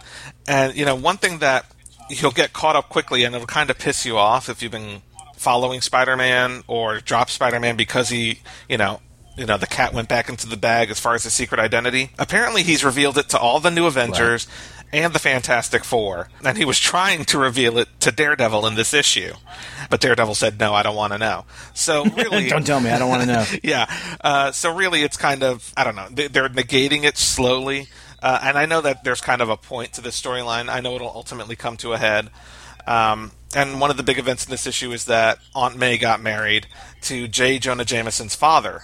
and 0.47 0.75
you 0.77 0.85
know, 0.85 0.95
one 0.95 1.17
thing 1.17 1.39
that 1.39 1.65
you'll 2.09 2.31
get 2.31 2.53
caught 2.53 2.77
up 2.77 2.87
quickly, 2.87 3.25
and 3.25 3.35
it'll 3.35 3.47
kind 3.47 3.69
of 3.69 3.77
piss 3.77 4.05
you 4.05 4.17
off 4.17 4.47
if 4.47 4.63
you've 4.63 4.71
been 4.71 5.01
following 5.41 5.81
Spider-Man 5.81 6.63
or 6.67 6.99
drop 6.99 7.29
Spider-Man 7.29 7.75
because 7.75 8.09
he, 8.09 8.39
you 8.69 8.77
know, 8.77 9.01
you 9.37 9.45
know, 9.45 9.57
the 9.57 9.67
cat 9.67 9.93
went 9.93 10.07
back 10.07 10.29
into 10.29 10.47
the 10.47 10.57
bag 10.57 10.91
as 10.91 10.99
far 10.99 11.15
as 11.15 11.23
his 11.23 11.33
secret 11.33 11.59
identity. 11.59 12.11
Apparently, 12.19 12.63
he's 12.63 12.83
revealed 12.83 13.17
it 13.17 13.29
to 13.29 13.39
all 13.39 13.59
the 13.59 13.71
new 13.71 13.85
Avengers. 13.85 14.47
Right 14.47 14.77
and 14.93 15.13
the 15.13 15.19
Fantastic 15.19 15.83
Four, 15.83 16.29
and 16.43 16.57
he 16.57 16.65
was 16.65 16.77
trying 16.77 17.23
to 17.25 17.39
reveal 17.39 17.77
it 17.77 17.87
to 18.01 18.11
Daredevil 18.11 18.67
in 18.67 18.75
this 18.75 18.93
issue, 18.93 19.33
but 19.89 20.01
Daredevil 20.01 20.35
said, 20.35 20.59
"No, 20.59 20.73
I 20.73 20.83
don't 20.83 20.95
want 20.95 21.13
to 21.13 21.19
know." 21.19 21.45
So 21.73 22.03
really, 22.17 22.49
don't 22.49 22.65
tell 22.65 22.79
me, 22.79 22.89
I 22.89 22.99
don't 22.99 23.09
want 23.09 23.21
to 23.21 23.27
know. 23.27 23.45
yeah, 23.63 23.91
uh, 24.21 24.51
so 24.51 24.75
really, 24.75 25.03
it's 25.03 25.17
kind 25.17 25.43
of 25.43 25.73
I 25.77 25.83
don't 25.83 25.95
know. 25.95 26.07
They're 26.09 26.49
negating 26.49 27.03
it 27.03 27.17
slowly, 27.17 27.87
uh, 28.21 28.39
and 28.43 28.57
I 28.57 28.65
know 28.65 28.81
that 28.81 29.03
there's 29.03 29.21
kind 29.21 29.41
of 29.41 29.49
a 29.49 29.57
point 29.57 29.93
to 29.93 30.01
this 30.01 30.21
storyline. 30.21 30.69
I 30.69 30.81
know 30.81 30.95
it'll 30.95 31.07
ultimately 31.07 31.55
come 31.55 31.77
to 31.77 31.93
a 31.93 31.97
head. 31.97 32.29
Um, 32.85 33.31
and 33.55 33.79
one 33.79 33.91
of 33.91 33.97
the 33.97 34.03
big 34.03 34.19
events 34.19 34.45
in 34.45 34.51
this 34.51 34.67
issue 34.67 34.91
is 34.91 35.05
that 35.05 35.39
Aunt 35.55 35.77
May 35.77 35.97
got 35.97 36.21
married 36.21 36.67
to 37.03 37.27
J. 37.27 37.59
Jonah 37.59 37.85
Jameson's 37.85 38.35
father. 38.35 38.83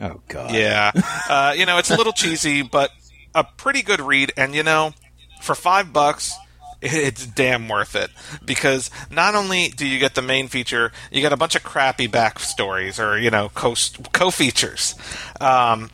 Oh 0.00 0.20
God. 0.28 0.54
Yeah, 0.54 0.92
uh, 1.28 1.54
you 1.56 1.66
know 1.66 1.78
it's 1.78 1.90
a 1.90 1.96
little 1.96 2.12
cheesy, 2.12 2.62
but 2.62 2.90
a 3.34 3.44
pretty 3.44 3.82
good 3.82 4.00
read, 4.00 4.32
and 4.36 4.54
you 4.54 4.62
know, 4.62 4.92
for 5.42 5.54
five 5.54 5.92
bucks, 5.92 6.36
it's 6.80 7.26
damn 7.26 7.68
worth 7.68 7.96
it 7.96 8.10
because 8.44 8.90
not 9.10 9.34
only 9.34 9.68
do 9.68 9.86
you 9.86 9.98
get 9.98 10.14
the 10.14 10.22
main 10.22 10.48
feature, 10.48 10.92
you 11.10 11.20
get 11.20 11.32
a 11.32 11.36
bunch 11.36 11.56
of 11.56 11.62
crappy 11.62 12.06
backstories 12.08 13.02
or 13.02 13.18
you 13.18 13.30
know 13.30 13.50
co 13.54 13.74
co 14.12 14.30
features. 14.30 14.94
Um, 15.40 15.90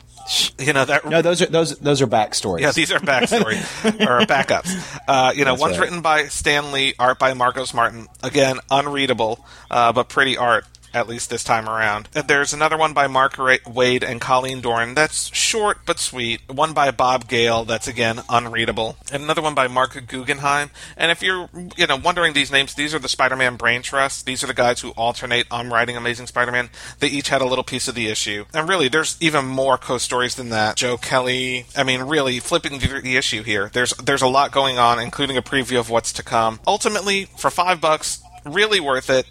you 0.57 0.73
know 0.73 0.85
that 0.85 1.05
no 1.05 1.21
those 1.21 1.41
are 1.41 1.45
those 1.47 1.77
those 1.77 2.01
are 2.01 2.07
backstories. 2.07 2.61
Yeah 2.61 2.71
these 2.71 2.91
are 2.91 2.99
backstories. 2.99 3.63
Or 4.05 4.25
backups. 4.25 4.99
Uh, 5.07 5.31
you 5.35 5.45
know 5.45 5.51
That's 5.51 5.61
one's 5.61 5.77
right. 5.77 5.85
written 5.85 6.01
by 6.01 6.27
Stan 6.27 6.71
Lee 6.71 6.93
art 6.97 7.19
by 7.19 7.33
Marcos 7.33 7.73
Martin. 7.73 8.07
Again 8.23 8.57
unreadable 8.71 9.45
uh, 9.69 9.93
but 9.93 10.09
pretty 10.09 10.37
art 10.37 10.65
at 10.95 11.07
least 11.07 11.29
this 11.29 11.43
time 11.43 11.67
around. 11.67 12.07
There's 12.13 12.53
another 12.53 12.77
one 12.77 12.93
by 12.93 13.07
Mark 13.07 13.33
Waid 13.33 14.03
and 14.03 14.21
Colleen 14.21 14.61
Doran 14.61 14.95
that's 14.95 15.33
short 15.35 15.79
but 15.85 15.99
sweet. 15.99 16.41
One 16.49 16.73
by 16.73 16.89
Bob 16.91 17.27
Gale 17.27 17.65
that's 17.65 17.87
again 17.87 18.21
unreadable. 18.29 18.95
And 19.11 19.23
another 19.23 19.41
one 19.41 19.53
by 19.53 19.67
Marc 19.67 20.07
Guggenheim. 20.07 20.69
And 20.95 21.11
if 21.11 21.21
you're 21.21 21.49
you 21.77 21.85
know 21.87 21.97
wondering 21.97 22.33
these 22.33 22.51
names, 22.51 22.73
these 22.73 22.95
are 22.95 22.99
the 22.99 23.09
Spider-Man 23.09 23.57
Brain 23.57 23.81
Trust. 23.81 24.25
These 24.25 24.43
are 24.43 24.47
the 24.47 24.53
guys 24.53 24.79
who 24.79 24.91
alternate 24.91 25.47
on 25.51 25.69
writing 25.69 25.97
Amazing 25.97 26.27
Spider-Man. 26.27 26.69
They 26.99 27.07
each 27.07 27.29
had 27.29 27.41
a 27.41 27.45
little 27.45 27.63
piece 27.63 27.87
of 27.87 27.95
the 27.95 28.07
issue. 28.07 28.45
And 28.53 28.69
really, 28.69 28.87
there's 28.87 29.17
even 29.19 29.45
more 29.45 29.77
co-stories 29.77 30.35
than 30.35 30.49
that. 30.49 30.77
Joe 30.77 30.97
Kelly. 30.97 31.65
I 31.75 31.83
mean, 31.83 32.03
really 32.03 32.39
flipping 32.39 32.79
the 32.79 33.17
issue 33.17 33.43
here. 33.43 33.69
There's 33.73 33.91
there's 33.97 34.21
a 34.21 34.27
lot 34.27 34.51
going 34.51 34.77
on, 34.77 34.99
including 34.99 35.35
a 35.35 35.41
preview 35.41 35.79
of 35.79 35.89
what's 35.89 36.13
to 36.13 36.23
come. 36.23 36.61
Ultimately, 36.65 37.25
for 37.37 37.49
five 37.49 37.81
bucks, 37.81 38.21
really 38.45 38.79
worth 38.79 39.09
it. 39.09 39.25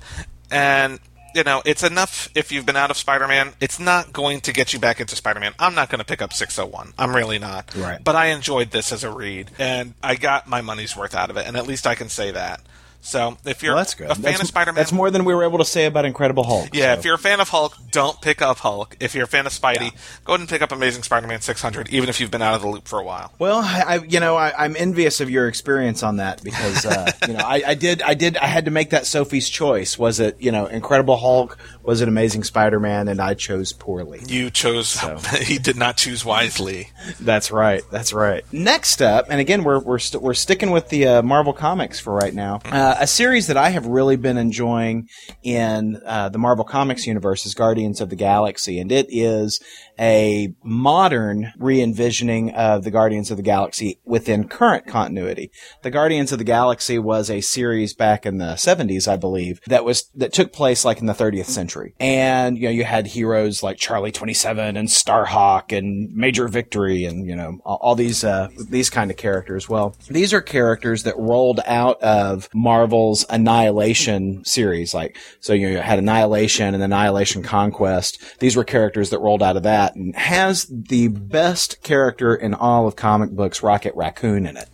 And 0.51 1.01
you 1.35 1.45
know, 1.45 1.63
it's 1.65 1.83
enough 1.83 2.29
if 2.35 2.53
you've 2.53 2.67
been 2.67 2.77
out 2.77 2.91
of 2.91 2.97
Spider 2.97 3.27
Man. 3.27 3.53
It's 3.61 3.79
not 3.79 4.13
going 4.13 4.41
to 4.43 4.53
get 4.53 4.73
you 4.73 4.79
back 4.79 5.01
into 5.01 5.17
Spider 5.17 5.41
Man. 5.41 5.53
I'm 5.59 5.75
not 5.75 5.91
going 5.91 5.99
to 5.99 6.05
pick 6.05 6.23
up 6.23 6.33
601. 6.33 6.95
I'm 6.99 7.15
really 7.15 7.39
not. 7.39 7.75
Right. 7.75 8.03
But 8.03 8.17
I 8.17 8.27
enjoyed 8.27 8.71
this 8.71 8.93
as 8.93 9.05
a 9.05 9.11
read, 9.11 9.51
and 9.59 9.95
I 10.03 10.15
got 10.15 10.47
my 10.47 10.61
money's 10.61 10.97
worth 10.97 11.15
out 11.15 11.31
of 11.31 11.37
it, 11.37 11.47
and 11.47 11.57
at 11.57 11.67
least 11.67 11.87
I 11.87 11.95
can 11.95 12.09
say 12.09 12.31
that. 12.31 12.61
So 13.05 13.37
if 13.45 13.63
you're 13.63 13.75
well, 13.75 13.81
that's 13.81 13.95
good. 13.95 14.11
a 14.11 14.15
fan 14.15 14.23
that's, 14.23 14.41
of 14.41 14.49
Spider-Man, 14.49 14.77
that's 14.77 14.93
more 14.93 15.11
than 15.11 15.25
we 15.25 15.35
were 15.35 15.45
able 15.45 15.59
to 15.59 15.65
say 15.65 15.87
about 15.87 16.05
Incredible 16.05 16.45
Hulk. 16.45 16.71
Yeah, 16.73 16.95
so. 16.95 16.99
if 16.99 17.05
you're 17.05 17.15
a 17.15 17.19
fan 17.19 17.41
of 17.41 17.49
Hulk, 17.49 17.77
don't 17.91 18.21
pick 18.21 18.43
up 18.43 18.59
Hulk. 18.59 18.97
If 19.01 19.15
you're 19.15 19.25
a 19.25 19.29
fan 19.29 19.47
of 19.47 19.53
Spidey, 19.53 19.93
yeah. 19.93 20.01
go 20.25 20.33
ahead 20.33 20.41
and 20.41 20.49
pick 20.49 20.63
up 20.63 20.73
Amazing 20.73 21.03
Spider-Man 21.03 21.41
600, 21.41 21.91
even 21.91 22.09
if 22.09 22.21
you've 22.21 22.31
been 22.31 22.43
out 22.43 22.55
of 22.55 22.63
the 22.63 22.69
loop 22.69 22.89
for 22.89 22.99
a 22.99 23.05
while. 23.05 23.33
Well, 23.39 23.61
I, 23.63 24.01
you 24.09 24.21
know, 24.21 24.37
I, 24.37 24.65
am 24.65 24.75
envious 24.77 25.21
of 25.21 25.31
your 25.31 25.49
experience 25.49 26.03
on 26.03 26.17
that 26.17 26.43
because 26.43 26.87
uh, 26.87 27.11
you 27.29 27.35
know 27.35 27.45
I, 27.45 27.63
I, 27.67 27.75
did, 27.75 28.03
I 28.03 28.15
did, 28.15 28.37
I 28.37 28.47
had 28.47 28.65
to 28.65 28.71
make 28.71 28.91
that 28.91 29.07
Sophie's 29.07 29.49
choice. 29.49 29.99
Was 29.99 30.19
it 30.21 30.41
you 30.41 30.51
know 30.51 30.67
Incredible 30.67 31.17
Hulk? 31.17 31.59
Was 31.83 32.01
it 32.01 32.09
Amazing 32.09 32.45
Spider-Man? 32.45 33.09
And 33.09 33.21
I 33.21 33.35
chose 33.35 33.73
poorly. 33.73 34.23
You 34.27 34.51
chose. 34.51 34.89
So. 34.89 35.19
he 35.41 35.59
did 35.59 35.77
not 35.77 35.97
choose 35.97 36.25
wisely. 36.25 36.89
that's 37.21 37.51
right. 37.51 37.83
That's 37.91 38.13
right. 38.13 38.45
Next 38.53 39.03
up, 39.03 39.27
and 39.29 39.41
again, 39.41 39.63
we're 39.63 39.79
we're 39.79 39.95
we 39.95 40.01
st- 40.01 40.23
we're 40.23 40.35
sticking 40.35 40.71
with 40.71 40.89
the 40.89 41.07
uh, 41.07 41.23
Marvel 41.23 41.53
comics 41.53 42.01
for 42.01 42.13
right 42.13 42.35
now. 42.35 42.61
Uh, 42.65 42.94
a 42.99 43.07
series 43.07 43.47
that 43.49 43.57
I 43.57 43.71
have 43.71 43.87
really 43.87 44.17
been 44.17 44.37
enjoying 44.37 45.09
in 45.43 46.01
uh, 46.05 46.29
the 46.29 46.39
Marvel 46.39 46.65
Comics 46.65 47.07
universe 47.07 47.47
is 47.47 47.55
Guardians 47.55 48.01
of 48.01 48.11
the 48.11 48.17
Galaxy, 48.17 48.79
and 48.79 48.91
it 48.91 49.07
is 49.09 49.61
a 49.99 50.55
modern 50.63 51.53
re-envisioning 51.59 52.51
of 52.53 52.85
the 52.85 52.91
Guardians 52.91 53.31
of 53.31 53.37
the 53.37 53.43
Galaxy 53.43 53.99
within 54.05 54.49
current 54.49 54.87
continuity. 54.87 55.51
The 55.83 55.91
Guardians 55.91 56.33
of 56.33 56.39
the 56.39 56.45
Galaxy 56.45 56.99
was 56.99 57.31
a 57.31 57.41
series 57.41 57.95
back 57.95 58.27
in 58.27 58.39
the 58.39 58.55
70s, 58.55 59.07
I 59.07 59.17
believe, 59.17 59.61
that 59.67 59.85
was 59.85 60.11
that 60.15 60.33
took 60.33 60.53
place 60.53 60.85
like 60.85 61.01
in 61.01 61.07
the 61.07 61.13
30th 61.13 61.47
century. 61.47 61.95
And 62.01 62.57
you 62.57 62.65
know, 62.65 62.71
you 62.71 62.85
had 62.85 63.07
heroes 63.07 63.63
like 63.63 63.77
Charlie 63.77 64.13
27 64.13 64.77
and 64.77 64.89
Starhawk 64.89 65.77
and 65.77 66.13
Major 66.15 66.49
Victory 66.49 67.05
and 67.05 67.27
you 67.27 67.37
know, 67.37 67.61
all, 67.65 67.95
these 67.95 68.25
uh, 68.25 68.49
these 68.69 68.91
kind 68.91 69.11
of 69.11 69.17
characters. 69.17 69.69
Well, 69.69 69.97
these 70.09 70.33
are 70.33 70.41
characters 70.41 71.05
that 71.05 71.17
rolled 71.17 71.61
out 71.67 72.03
of 72.03 72.49
Marvel's 72.53 73.25
Annihilation 73.31 74.45
series 74.45 74.95
like 74.95 75.17
so 75.41 75.53
you, 75.53 75.69
know, 75.69 75.73
you 75.75 75.79
had 75.79 75.99
Annihilation 75.99 76.75
and 76.75 76.83
Annihilation 76.83 77.43
Conquest. 77.43 78.41
These 78.41 78.57
were 78.57 78.65
characters 78.65 79.11
that 79.11 79.21
rolled 79.21 79.43
out 79.43 79.57
of 79.57 79.63
that 79.63 79.84
and 79.95 80.15
has 80.17 80.67
the 80.71 81.09
best 81.09 81.83
character 81.83 82.35
in 82.35 82.55
all 82.55 82.87
of 82.87 82.97
comic 82.97 83.31
books, 83.31 83.63
Rocket 83.63 83.95
Raccoon, 83.95 84.47
in 84.47 84.57
it. 84.57 84.69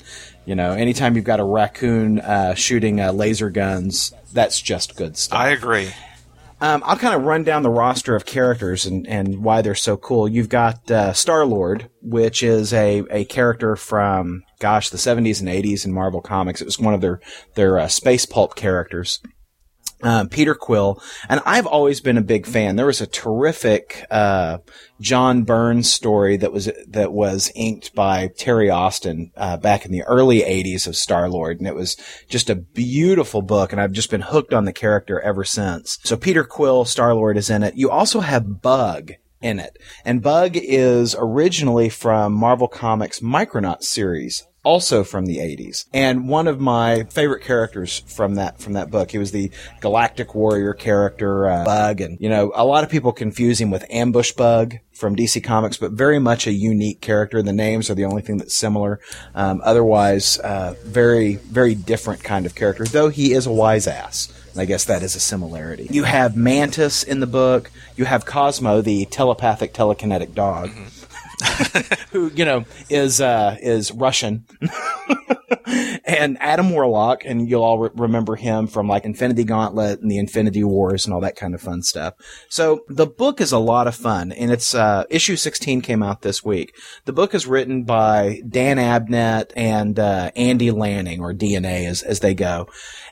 You 0.47 0.55
know, 0.55 0.73
anytime 0.73 1.17
you've 1.17 1.25
got 1.25 1.41
a 1.41 1.45
raccoon 1.45 2.21
uh, 2.21 2.55
shooting 2.55 3.01
uh, 3.01 3.13
laser 3.13 3.51
guns, 3.51 4.13
that's 4.33 4.61
just 4.61 4.97
good 4.97 5.17
stuff. 5.17 5.39
I 5.39 5.51
agree. 5.51 5.91
Um, 6.63 6.83
I'll 6.85 6.97
kind 6.97 7.15
of 7.15 7.23
run 7.23 7.43
down 7.43 7.63
the 7.63 7.71
roster 7.71 8.15
of 8.15 8.27
characters 8.27 8.85
and, 8.85 9.07
and 9.07 9.43
why 9.43 9.63
they're 9.63 9.75
so 9.75 9.97
cool. 9.97 10.29
You've 10.29 10.51
got 10.51 10.91
uh, 10.91 11.15
Star 11.15 11.47
Lord, 11.47 11.89
which 12.03 12.43
is 12.43 12.75
a, 12.75 13.03
a 13.11 13.25
character 13.25 13.77
from, 13.77 14.43
gosh, 14.59 14.91
the 14.91 14.99
70s 14.99 15.41
and 15.41 15.49
80s 15.49 15.87
in 15.87 15.93
Marvel 15.93 16.21
Comics. 16.21 16.61
It 16.61 16.67
was 16.67 16.79
one 16.79 16.93
of 16.93 17.01
their, 17.01 17.21
their 17.55 17.79
uh, 17.79 17.89
space 17.89 18.27
pulp 18.27 18.57
characters. 18.57 19.21
Uh, 20.03 20.25
Peter 20.31 20.55
Quill, 20.55 21.03
and 21.29 21.43
I've 21.45 21.67
always 21.67 22.01
been 22.01 22.17
a 22.17 22.23
big 22.23 22.47
fan. 22.47 22.77
There 22.77 22.87
was 22.87 23.03
a 23.03 23.07
terrific 23.07 24.07
uh, 24.11 24.59
John 24.99 25.43
Byrne's 25.45 25.93
story 25.93 26.39
that 26.39 26.53
was 26.53 26.71
that 26.89 27.13
was 27.13 27.53
inked 27.55 27.95
by 27.95 28.29
Terry 28.29 28.71
Austin 28.71 29.31
uh, 29.37 29.59
back 29.59 29.85
in 29.85 29.93
the 29.93 30.03
early 30.05 30.41
'80s 30.41 30.87
of 30.87 30.97
Star 30.97 31.29
Lord, 31.29 31.59
and 31.59 31.69
it 31.69 31.75
was 31.75 31.97
just 32.29 32.49
a 32.49 32.55
beautiful 32.55 33.43
book. 33.43 33.73
And 33.73 33.81
I've 33.81 33.93
just 33.93 34.11
been 34.11 34.23
hooked 34.23 34.55
on 34.55 34.65
the 34.65 34.73
character 34.73 35.21
ever 35.21 35.45
since. 35.45 35.99
So 36.03 36.17
Peter 36.17 36.45
Quill, 36.45 36.87
Star 36.87 37.15
Lord, 37.15 37.37
is 37.37 37.51
in 37.51 37.63
it. 37.63 37.77
You 37.77 37.91
also 37.91 38.21
have 38.21 38.63
Bug 38.63 39.13
in 39.43 39.59
it, 39.59 39.77
and 40.05 40.23
Bug 40.23 40.53
is 40.55 41.15
originally 41.19 41.91
from 41.91 42.33
Marvel 42.33 42.69
Comics 42.69 43.21
Micronauts 43.21 43.85
series 43.85 44.47
also 44.63 45.05
from 45.05 45.27
the 45.27 45.39
80s. 45.39 45.87
And 45.93 46.29
one 46.29 46.47
of 46.47 46.61
my 46.61 47.05
favorite 47.05 47.43
characters 47.43 48.01
from 48.07 48.35
that 48.35 48.61
from 48.61 48.75
that 48.75 48.91
book, 48.91 49.11
he 49.11 49.19
was 49.19 49.33
the 49.33 49.51
Galactic 49.81 50.35
Warrior 50.35 50.75
character 50.75 51.49
uh, 51.49 51.65
Bug 51.65 52.01
and 52.01 52.19
you 52.21 52.29
know, 52.29 52.53
a 52.55 52.65
lot 52.65 52.85
of 52.85 52.91
people 52.91 53.13
confuse 53.13 53.61
him 53.61 53.71
with 53.71 53.85
Ambush 53.91 54.33
Bug 54.33 54.77
from 54.93 55.17
DC 55.17 55.43
Comics, 55.43 55.79
but 55.79 55.93
very 55.93 56.19
much 56.19 56.47
a 56.47 56.53
unique 56.53 57.01
character. 57.01 57.43
The 57.43 57.53
names 57.53 57.89
are 57.89 57.95
the 57.95 58.05
only 58.05 58.23
thing 58.23 58.37
that's 58.37 58.55
similar. 58.55 59.01
Um, 59.35 59.63
otherwise, 59.65 60.39
uh, 60.39 60.75
very 60.85 61.37
very 61.37 61.75
different 61.75 62.23
kind 62.23 62.45
of 62.45 62.55
character, 62.55 62.85
though 62.85 63.09
he 63.09 63.33
is 63.33 63.47
a 63.47 63.53
wise 63.53 63.87
ass. 63.87 64.33
I 64.57 64.65
guess 64.65 64.85
that 64.87 65.05
is 65.05 65.15
a 65.15 65.21
similarity. 65.21 65.87
You 65.91 66.03
have 66.03 66.37
Mantis 66.37 67.05
in 67.05 67.21
the 67.21 67.27
book. 67.27 67.71
You 67.97 68.05
have 68.05 68.27
Cosmo, 68.27 68.81
the 68.81 69.05
telepathic 69.07 69.73
telekinetic 69.73 70.35
dog. 70.35 70.71
Mm-hmm. 70.71 71.00
who 72.11 72.31
you 72.35 72.45
know 72.45 72.65
is 72.89 73.21
uh, 73.21 73.57
is 73.61 73.93
Russian, 73.93 74.45
and 76.05 76.37
Adam 76.41 76.71
Warlock, 76.71 77.25
and 77.25 77.49
you'll 77.49 77.63
all 77.63 77.79
re- 77.79 77.91
remember 77.95 78.37
him 78.37 78.67
from 78.67 78.89
like 78.89 79.05
Infinity 79.05 79.45
Gauntlet 79.45 80.01
and 80.01 80.11
the 80.11 80.19
Infinity 80.19 80.65
Wars 80.65 81.05
and 81.05 81.15
all 81.15 81.21
that 81.21 81.37
kind 81.37 81.55
of 81.55 81.61
fun 81.61 81.83
stuff. 81.83 82.15
So 82.49 82.81
the 82.89 83.07
book 83.07 83.41
is 83.41 83.53
a 83.53 83.59
lot 83.59 83.87
of 83.87 83.95
fun, 83.95 84.33
and 84.33 84.51
it's 84.51 84.75
uh, 84.75 85.05
issue 85.11 85.37
sixteen 85.37 85.81
came 85.81 86.03
out 86.03 86.23
this 86.23 86.45
week. 86.45 86.75
The 87.05 87.13
book 87.13 87.35
is 87.35 87.47
written 87.47 87.85
by 87.85 88.43
Dan 88.49 88.77
Abnett 88.77 89.53
and 89.57 89.99
uh, 89.99 90.31
Andy 90.37 90.71
Lanning, 90.71 91.21
or 91.21 91.33
DNA 91.33 91.87
as 91.87 92.03
as 92.03 92.21
they 92.21 92.35
go, 92.35 92.69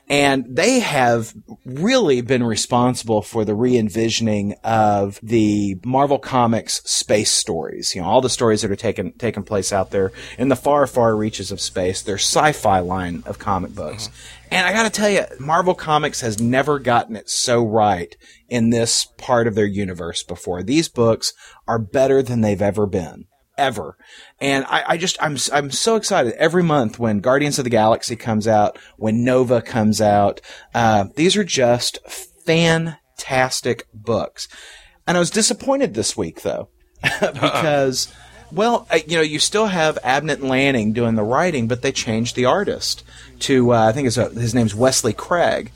and 0.07 0.45
they 0.49 0.79
have 0.79 1.33
really 1.65 2.21
been 2.21 2.43
responsible 2.43 3.21
for 3.21 3.45
the 3.45 3.55
re-envisioning 3.55 4.55
of 4.63 5.19
the 5.21 5.79
Marvel 5.85 6.19
Comics 6.19 6.81
space 6.89 7.31
stories. 7.31 7.95
You 7.95 8.01
know, 8.01 8.07
all 8.19 8.21
the 8.21 8.29
stories 8.29 8.63
that 8.63 8.69
are 8.69 8.75
taking 8.75 9.13
taking 9.13 9.43
place 9.43 9.71
out 9.71 9.91
there 9.91 10.11
in 10.37 10.49
the 10.49 10.55
far, 10.57 10.85
far 10.87 11.15
reaches 11.15 11.53
of 11.53 11.61
space. 11.61 12.01
Their 12.01 12.17
sci-fi 12.17 12.79
line 12.79 13.23
of 13.25 13.39
comic 13.39 13.73
books. 13.73 14.09
Mm-hmm. 14.09 14.47
And 14.51 14.67
I 14.67 14.73
gotta 14.73 14.89
tell 14.89 15.09
you, 15.09 15.23
Marvel 15.39 15.73
Comics 15.73 16.19
has 16.19 16.41
never 16.41 16.79
gotten 16.79 17.15
it 17.15 17.29
so 17.29 17.65
right 17.65 18.13
in 18.49 18.71
this 18.71 19.05
part 19.17 19.47
of 19.47 19.55
their 19.55 19.65
universe 19.65 20.21
before. 20.21 20.63
These 20.63 20.89
books 20.89 21.31
are 21.65 21.79
better 21.79 22.21
than 22.21 22.41
they've 22.41 22.61
ever 22.61 22.85
been 22.85 23.25
ever. 23.57 23.97
And 24.39 24.65
I, 24.65 24.83
I, 24.87 24.97
just, 24.97 25.17
I'm, 25.21 25.37
I'm 25.51 25.69
so 25.69 25.97
excited 25.97 26.31
every 26.33 26.63
month 26.63 26.97
when 26.97 27.19
Guardians 27.19 27.57
of 27.57 27.65
the 27.65 27.69
Galaxy 27.69 28.15
comes 28.15 28.47
out, 28.47 28.79
when 28.95 29.25
Nova 29.25 29.61
comes 29.61 29.99
out. 29.99 30.39
Uh, 30.73 31.05
these 31.15 31.35
are 31.35 31.43
just 31.43 31.99
fantastic 32.07 33.85
books. 33.93 34.47
And 35.05 35.17
I 35.17 35.19
was 35.19 35.29
disappointed 35.29 35.93
this 35.93 36.15
week 36.15 36.43
though, 36.43 36.69
because, 37.19 38.13
well, 38.51 38.87
you 39.07 39.17
know, 39.17 39.23
you 39.23 39.39
still 39.39 39.67
have 39.67 39.97
Abnett 40.03 40.41
Lanning 40.41 40.93
doing 40.93 41.15
the 41.15 41.23
writing, 41.23 41.67
but 41.67 41.81
they 41.81 41.91
changed 41.91 42.35
the 42.35 42.45
artist 42.45 43.03
to, 43.39 43.73
uh, 43.73 43.87
I 43.87 43.91
think 43.91 44.07
a, 44.15 44.29
his 44.29 44.53
name's 44.53 44.75
Wesley 44.75 45.13
Craig. 45.13 45.71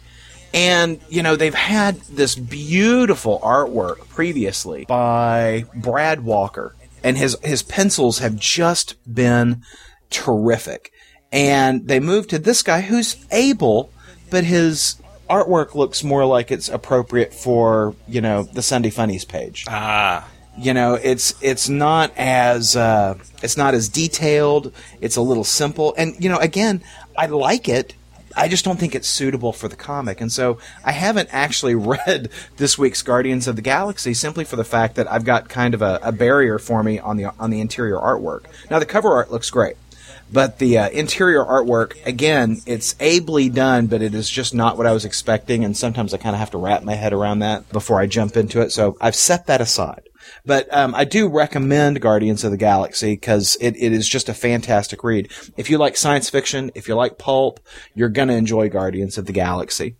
And, 0.53 0.99
you 1.09 1.23
know, 1.23 1.35
they've 1.35 1.53
had 1.53 1.95
this 2.01 2.35
beautiful 2.35 3.39
artwork 3.39 4.07
previously 4.09 4.85
by 4.85 5.65
Brad 5.73 6.23
Walker 6.23 6.75
and 7.03 7.17
his 7.17 7.37
his 7.43 7.61
pencils 7.61 8.19
have 8.19 8.37
just 8.37 8.95
been 9.11 9.61
terrific. 10.09 10.91
And 11.31 11.87
they 11.87 11.99
moved 11.99 12.29
to 12.29 12.39
this 12.39 12.61
guy 12.61 12.81
who's 12.81 13.23
able, 13.31 13.91
but 14.29 14.43
his 14.43 15.01
artwork 15.29 15.73
looks 15.75 16.03
more 16.03 16.25
like 16.25 16.51
it's 16.51 16.69
appropriate 16.69 17.33
for 17.33 17.95
you 18.07 18.21
know 18.21 18.43
the 18.43 18.61
Sunday 18.61 18.89
Funnies 18.89 19.25
page. 19.25 19.65
Ah. 19.67 20.27
You 20.57 20.73
know, 20.73 20.93
it's 20.93 21.33
it's 21.41 21.67
not 21.67 22.11
as 22.15 22.75
uh, 22.75 23.17
it's 23.41 23.57
not 23.57 23.73
as 23.73 23.89
detailed. 23.89 24.71
It's 25.01 25.15
a 25.15 25.21
little 25.21 25.43
simple, 25.43 25.95
and 25.97 26.15
you 26.23 26.29
know, 26.29 26.37
again, 26.37 26.83
I 27.17 27.25
like 27.25 27.67
it 27.67 27.95
I 28.35 28.47
just 28.47 28.65
don't 28.65 28.79
think 28.79 28.95
it's 28.95 29.07
suitable 29.07 29.53
for 29.53 29.67
the 29.67 29.75
comic. 29.75 30.19
And 30.19 30.31
so 30.31 30.57
I 30.83 30.91
haven't 30.91 31.29
actually 31.31 31.75
read 32.07 32.29
this 32.57 32.77
week's 32.77 33.01
Guardians 33.01 33.47
of 33.47 33.55
the 33.55 33.61
Galaxy 33.61 34.13
simply 34.13 34.43
for 34.43 34.55
the 34.55 34.63
fact 34.63 34.95
that 34.95 35.11
I've 35.11 35.25
got 35.25 35.49
kind 35.49 35.73
of 35.73 35.81
a, 35.81 35.99
a 36.03 36.11
barrier 36.11 36.59
for 36.59 36.83
me 36.83 36.99
on 36.99 37.17
the 37.17 37.25
on 37.39 37.49
the 37.49 37.61
interior 37.61 37.97
artwork. 37.97 38.45
Now 38.69 38.79
the 38.79 38.85
cover 38.85 39.13
art 39.13 39.31
looks 39.31 39.49
great. 39.49 39.77
But 40.31 40.57
the 40.57 40.79
uh, 40.79 40.89
interior 40.89 41.43
artwork, 41.45 42.03
again, 42.07 42.61
it's 42.65 42.95
ably 42.99 43.49
done, 43.49 43.85
but 43.85 44.01
it 44.01 44.15
is 44.15 44.27
just 44.27 44.55
not 44.55 44.77
what 44.77 44.87
I 44.87 44.91
was 44.91 45.05
expecting. 45.05 45.63
And 45.63 45.77
sometimes 45.77 46.11
I 46.11 46.17
kind 46.17 46.33
of 46.33 46.39
have 46.39 46.49
to 46.51 46.57
wrap 46.57 46.81
my 46.81 46.95
head 46.95 47.13
around 47.13 47.39
that 47.39 47.69
before 47.71 47.99
I 47.99 48.07
jump 48.07 48.35
into 48.35 48.61
it. 48.61 48.71
So 48.71 48.97
I've 48.99 49.15
set 49.15 49.45
that 49.45 49.61
aside. 49.61 50.01
But 50.45 50.73
um, 50.73 50.93
I 50.95 51.05
do 51.05 51.27
recommend 51.27 52.01
Guardians 52.01 52.43
of 52.43 52.51
the 52.51 52.57
Galaxy 52.57 53.13
because 53.13 53.57
it, 53.61 53.75
it 53.77 53.91
is 53.91 54.07
just 54.07 54.29
a 54.29 54.33
fantastic 54.33 55.03
read. 55.03 55.31
If 55.57 55.69
you 55.69 55.77
like 55.77 55.97
science 55.97 56.29
fiction, 56.29 56.71
if 56.75 56.87
you 56.87 56.95
like 56.95 57.17
pulp, 57.17 57.59
you're 57.95 58.09
going 58.09 58.27
to 58.27 58.35
enjoy 58.35 58.69
Guardians 58.69 59.17
of 59.17 59.25
the 59.25 59.33
Galaxy. 59.33 59.97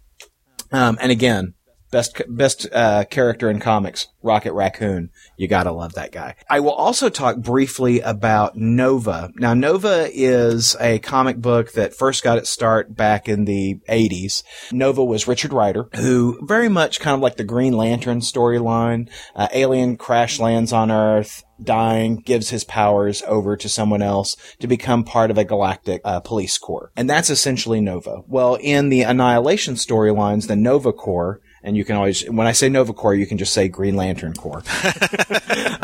Um, 0.72 0.98
and 1.00 1.12
again, 1.12 1.54
best 1.94 2.22
best 2.28 2.68
uh, 2.74 3.06
character 3.06 3.50
in 3.50 3.60
comics, 3.60 4.08
Rocket 4.24 4.52
Raccoon. 4.54 5.12
You 5.38 5.48
gotta 5.48 5.72
love 5.72 5.94
that 5.94 6.12
guy. 6.12 6.36
I 6.50 6.60
will 6.60 6.72
also 6.72 7.08
talk 7.08 7.38
briefly 7.38 8.02
about 8.02 8.58
Nova. 8.58 9.32
Now, 9.36 9.54
Nova 9.54 10.10
is 10.12 10.76
a 10.82 11.00
comic 11.00 11.38
book 11.38 11.72
that 11.74 11.96
first 11.96 12.24
got 12.24 12.40
its 12.40 12.50
start 12.50 12.96
back 12.96 13.30
in 13.30 13.46
the 13.46 13.80
80s. 13.88 14.44
Nova 14.72 15.06
was 15.06 15.28
Richard 15.28 15.54
Rider, 15.54 15.88
who 15.96 16.40
very 16.46 16.68
much 16.68 17.00
kind 17.00 17.14
of 17.14 17.22
like 17.22 17.38
the 17.38 17.44
Green 17.44 17.78
Lantern 17.78 18.20
storyline. 18.20 19.10
Uh, 19.36 19.48
alien 19.54 19.96
crash 19.96 20.40
lands 20.40 20.74
on 20.74 20.92
Earth 20.92 21.44
dying, 21.62 22.18
gives 22.18 22.50
his 22.50 22.64
powers 22.64 23.22
over 23.28 23.56
to 23.56 23.70
someone 23.70 24.02
else 24.02 24.36
to 24.60 24.68
become 24.68 25.04
part 25.04 25.32
of 25.32 25.38
a 25.38 25.46
galactic 25.46 26.02
uh, 26.04 26.20
police 26.20 26.58
corps. 26.58 26.92
And 26.96 27.10
that's 27.10 27.30
essentially 27.30 27.80
Nova. 27.80 28.22
Well, 28.28 28.56
in 28.60 28.90
the 28.90 29.04
Annihilation 29.04 29.76
storylines, 29.76 30.48
the 30.48 30.56
Nova 30.56 30.92
Corps 30.92 31.42
and 31.64 31.78
you 31.78 31.86
can 31.86 31.96
always 31.96 32.30
when 32.30 32.48
I 32.48 32.52
say 32.52 32.70
Nova 32.70 32.94
Corps, 32.94 33.16
you 33.16 33.26
can 33.26 33.38
just 33.38 33.54
say 33.54 33.68
Green 33.68 33.96
Lantern 33.96 34.34
Corps. 34.34 34.64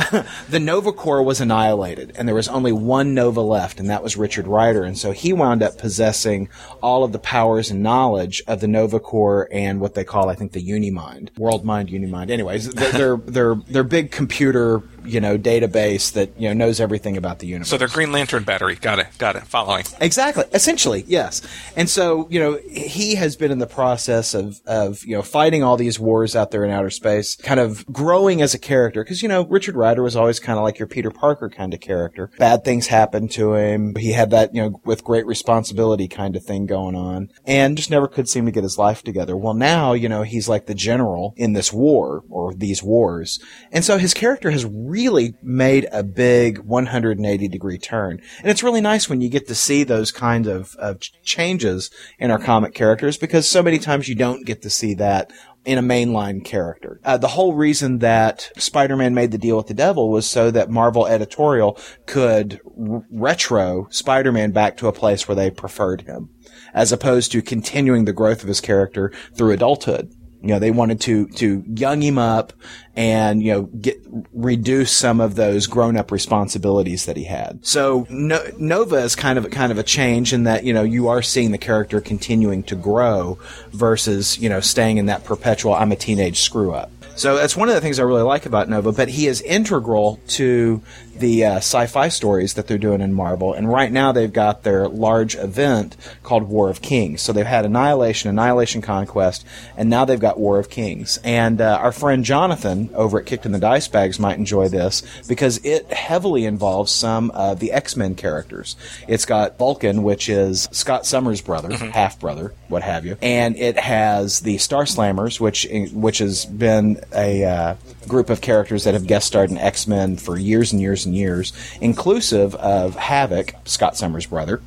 the 0.49 0.59
Nova 0.59 0.91
Corps 0.91 1.23
was 1.23 1.39
annihilated, 1.39 2.13
and 2.15 2.27
there 2.27 2.35
was 2.35 2.47
only 2.47 2.71
one 2.71 3.13
Nova 3.13 3.41
left, 3.41 3.79
and 3.79 3.89
that 3.89 4.03
was 4.03 4.17
Richard 4.17 4.47
Rider. 4.47 4.83
And 4.83 4.97
so 4.97 5.11
he 5.11 5.33
wound 5.33 5.61
up 5.63 5.77
possessing 5.77 6.49
all 6.81 7.03
of 7.03 7.11
the 7.11 7.19
powers 7.19 7.69
and 7.69 7.83
knowledge 7.83 8.41
of 8.47 8.59
the 8.59 8.67
Nova 8.67 8.99
Corps 8.99 9.47
and 9.51 9.79
what 9.79 9.93
they 9.93 10.03
call, 10.03 10.29
I 10.29 10.35
think, 10.35 10.51
the 10.51 10.61
Unimind, 10.61 11.31
World 11.37 11.63
Mind, 11.63 11.89
Unimind. 11.89 12.31
Anyways, 12.31 12.69
they're 12.73 12.91
they're 12.91 13.17
they're, 13.17 13.55
they're 13.55 13.83
big 13.83 14.11
computer 14.11 14.83
you 15.05 15.19
know 15.19 15.37
database 15.37 16.11
that 16.13 16.29
you 16.39 16.47
know 16.47 16.53
knows 16.53 16.79
everything 16.79 17.17
about 17.17 17.39
the 17.39 17.47
universe. 17.47 17.69
So 17.69 17.77
they're 17.77 17.87
Green 17.87 18.11
Lantern 18.11 18.43
battery. 18.43 18.75
Got 18.75 18.99
it. 18.99 19.07
Got 19.17 19.35
it. 19.35 19.43
Following. 19.43 19.85
Exactly. 19.99 20.45
Essentially, 20.53 21.03
yes. 21.07 21.41
And 21.75 21.89
so 21.89 22.27
you 22.29 22.39
know 22.39 22.59
he 22.69 23.15
has 23.15 23.35
been 23.35 23.51
in 23.51 23.59
the 23.59 23.67
process 23.67 24.33
of 24.33 24.61
of 24.65 25.03
you 25.05 25.15
know 25.15 25.21
fighting 25.21 25.63
all 25.69 25.77
these 25.77 25.99
wars 25.99 26.35
out 26.35 26.51
there 26.51 26.65
in 26.65 26.71
outer 26.71 26.89
space, 26.89 27.35
kind 27.35 27.59
of 27.59 27.85
growing 27.87 28.41
as 28.41 28.53
a 28.53 28.59
character 28.59 29.03
because 29.03 29.21
you 29.21 29.29
know 29.29 29.45
Richard 29.45 29.75
Rider 29.75 30.03
was 30.03 30.15
always 30.15 30.39
kind 30.39 30.57
of 30.57 30.63
like 30.63 30.79
your 30.79 30.87
Peter 30.87 31.11
Parker 31.11 31.49
kind 31.49 31.73
of 31.73 31.79
character. 31.79 32.31
Bad 32.37 32.63
things 32.63 32.87
happened 32.87 33.31
to 33.31 33.53
him. 33.53 33.95
He 33.95 34.13
had 34.13 34.31
that 34.31 34.53
you 34.53 34.61
know 34.61 34.81
with 34.83 35.03
great 35.03 35.25
responsibility 35.25 36.07
kind 36.07 36.35
of 36.35 36.43
thing 36.43 36.65
going 36.65 36.95
on, 36.95 37.29
and 37.45 37.77
just 37.77 37.91
never 37.91 38.07
could 38.07 38.27
seem 38.27 38.45
to 38.45 38.51
get 38.51 38.63
his 38.63 38.77
life 38.77 39.03
together. 39.03 39.37
Well, 39.37 39.53
now 39.53 39.93
you 39.93 40.09
know 40.09 40.23
he's 40.23 40.49
like 40.49 40.65
the 40.65 40.75
general 40.75 41.33
in 41.37 41.53
this 41.53 41.71
war 41.71 42.23
or 42.29 42.53
these 42.53 42.81
wars, 42.83 43.39
and 43.71 43.85
so 43.85 43.97
his 43.97 44.13
character 44.13 44.49
has 44.51 44.65
really 44.65 45.35
made 45.43 45.87
a 45.91 46.03
big 46.03 46.59
180 46.59 47.47
degree 47.47 47.77
turn. 47.77 48.21
And 48.39 48.49
it's 48.49 48.63
really 48.63 48.81
nice 48.81 49.09
when 49.09 49.21
you 49.21 49.29
get 49.29 49.47
to 49.47 49.55
see 49.55 49.83
those 49.83 50.11
kind 50.11 50.47
of, 50.47 50.75
of 50.75 51.01
changes 51.23 51.89
in 52.17 52.31
our 52.31 52.39
comic 52.39 52.73
characters 52.73 53.17
because 53.17 53.47
so 53.47 53.61
many 53.61 53.79
times 53.79 54.07
you 54.07 54.15
don't 54.15 54.45
get 54.45 54.61
to 54.63 54.69
see 54.69 54.93
that 54.95 55.31
in 55.65 55.77
a 55.77 55.83
mainline 55.83 56.43
character. 56.43 56.99
Uh, 57.03 57.17
the 57.17 57.27
whole 57.27 57.53
reason 57.53 57.99
that 57.99 58.49
Spider-Man 58.57 59.13
made 59.13 59.31
the 59.31 59.37
deal 59.37 59.57
with 59.57 59.67
the 59.67 59.73
devil 59.73 60.09
was 60.09 60.29
so 60.29 60.51
that 60.51 60.69
Marvel 60.69 61.05
editorial 61.05 61.77
could 62.05 62.61
r- 62.79 63.03
retro 63.11 63.87
Spider-Man 63.89 64.51
back 64.51 64.77
to 64.77 64.87
a 64.87 64.93
place 64.93 65.27
where 65.27 65.35
they 65.35 65.51
preferred 65.51 66.01
him, 66.01 66.29
as 66.73 66.91
opposed 66.91 67.31
to 67.31 67.41
continuing 67.41 68.05
the 68.05 68.13
growth 68.13 68.41
of 68.41 68.47
his 68.47 68.61
character 68.61 69.11
through 69.35 69.51
adulthood. 69.51 70.13
You 70.41 70.49
know, 70.49 70.59
they 70.59 70.71
wanted 70.71 71.01
to, 71.01 71.27
to 71.27 71.63
young 71.67 72.01
him 72.01 72.17
up 72.17 72.53
and, 72.95 73.43
you 73.43 73.51
know, 73.51 73.61
get, 73.63 73.97
reduce 74.31 74.91
some 74.91 75.19
of 75.19 75.35
those 75.35 75.67
grown 75.67 75.97
up 75.97 76.11
responsibilities 76.11 77.05
that 77.05 77.17
he 77.17 77.25
had. 77.25 77.65
So 77.65 78.07
no, 78.09 78.41
Nova 78.57 78.97
is 78.97 79.15
kind 79.15 79.37
of, 79.37 79.49
kind 79.51 79.71
of 79.71 79.77
a 79.77 79.83
change 79.83 80.31
in 80.31 80.43
that, 80.43 80.63
you 80.63 80.73
know, 80.73 80.83
you 80.83 81.09
are 81.09 81.21
seeing 81.21 81.51
the 81.51 81.57
character 81.57 81.99
continuing 81.99 82.63
to 82.63 82.75
grow 82.75 83.37
versus, 83.71 84.37
you 84.39 84.49
know, 84.49 84.61
staying 84.61 84.97
in 84.97 85.07
that 85.07 85.25
perpetual, 85.25 85.73
I'm 85.73 85.91
a 85.91 85.95
teenage 85.95 86.39
screw 86.39 86.73
up. 86.73 86.91
So 87.15 87.35
that's 87.35 87.57
one 87.57 87.67
of 87.67 87.75
the 87.75 87.81
things 87.81 87.99
I 87.99 88.03
really 88.03 88.21
like 88.21 88.45
about 88.45 88.69
Nova, 88.69 88.93
but 88.93 89.09
he 89.09 89.27
is 89.27 89.41
integral 89.41 90.21
to 90.29 90.81
the 91.19 91.45
uh, 91.45 91.55
sci-fi 91.57 92.09
stories 92.09 92.53
that 92.55 92.67
they're 92.67 92.77
doing 92.77 93.01
in 93.01 93.13
Marvel. 93.13 93.53
And 93.53 93.69
right 93.71 93.91
now 93.91 94.11
they've 94.11 94.31
got 94.31 94.63
their 94.63 94.87
large 94.87 95.35
event 95.35 95.95
called 96.23 96.43
War 96.43 96.69
of 96.69 96.81
Kings. 96.81 97.21
So 97.21 97.33
they've 97.33 97.45
had 97.45 97.65
Annihilation, 97.65 98.29
Annihilation 98.29 98.81
Conquest, 98.81 99.45
and 99.77 99.89
now 99.89 100.05
they've 100.05 100.19
got 100.19 100.39
War 100.39 100.59
of 100.59 100.69
Kings. 100.69 101.19
And 101.23 101.61
uh, 101.61 101.77
our 101.81 101.91
friend 101.91 102.23
Jonathan 102.23 102.89
over 102.93 103.19
at 103.19 103.25
Kicked 103.25 103.45
in 103.45 103.51
the 103.51 103.59
Dice 103.59 103.87
Bags 103.87 104.19
might 104.19 104.37
enjoy 104.37 104.67
this 104.69 105.03
because 105.27 105.63
it 105.63 105.91
heavily 105.91 106.45
involves 106.45 106.91
some 106.91 107.31
of 107.31 107.59
the 107.59 107.71
X-Men 107.71 108.15
characters. 108.15 108.75
It's 109.07 109.25
got 109.25 109.57
Vulcan, 109.57 110.03
which 110.03 110.29
is 110.29 110.67
Scott 110.71 111.05
Summers' 111.05 111.41
brother, 111.41 111.75
half 111.75 112.19
brother, 112.19 112.53
what 112.67 112.83
have 112.83 113.05
you, 113.05 113.17
and 113.21 113.55
it 113.57 113.77
has 113.77 114.41
the 114.41 114.57
Star 114.57 114.83
Slammers, 114.83 115.39
which 115.39 115.67
which 115.93 116.19
has 116.19 116.45
been 116.45 117.01
a 117.13 117.43
uh, 117.43 117.75
group 118.07 118.29
of 118.29 118.41
characters 118.41 118.83
that 118.85 118.93
have 118.93 119.07
guest 119.07 119.27
starred 119.27 119.51
in 119.51 119.57
X 119.57 119.87
Men 119.87 120.17
for 120.17 120.37
years 120.37 120.71
and 120.71 120.81
years 120.81 121.05
and 121.05 121.15
years, 121.15 121.53
inclusive 121.81 122.55
of 122.55 122.95
Havok, 122.95 123.55
Scott 123.67 123.97
Summers' 123.97 124.25
brother. 124.25 124.61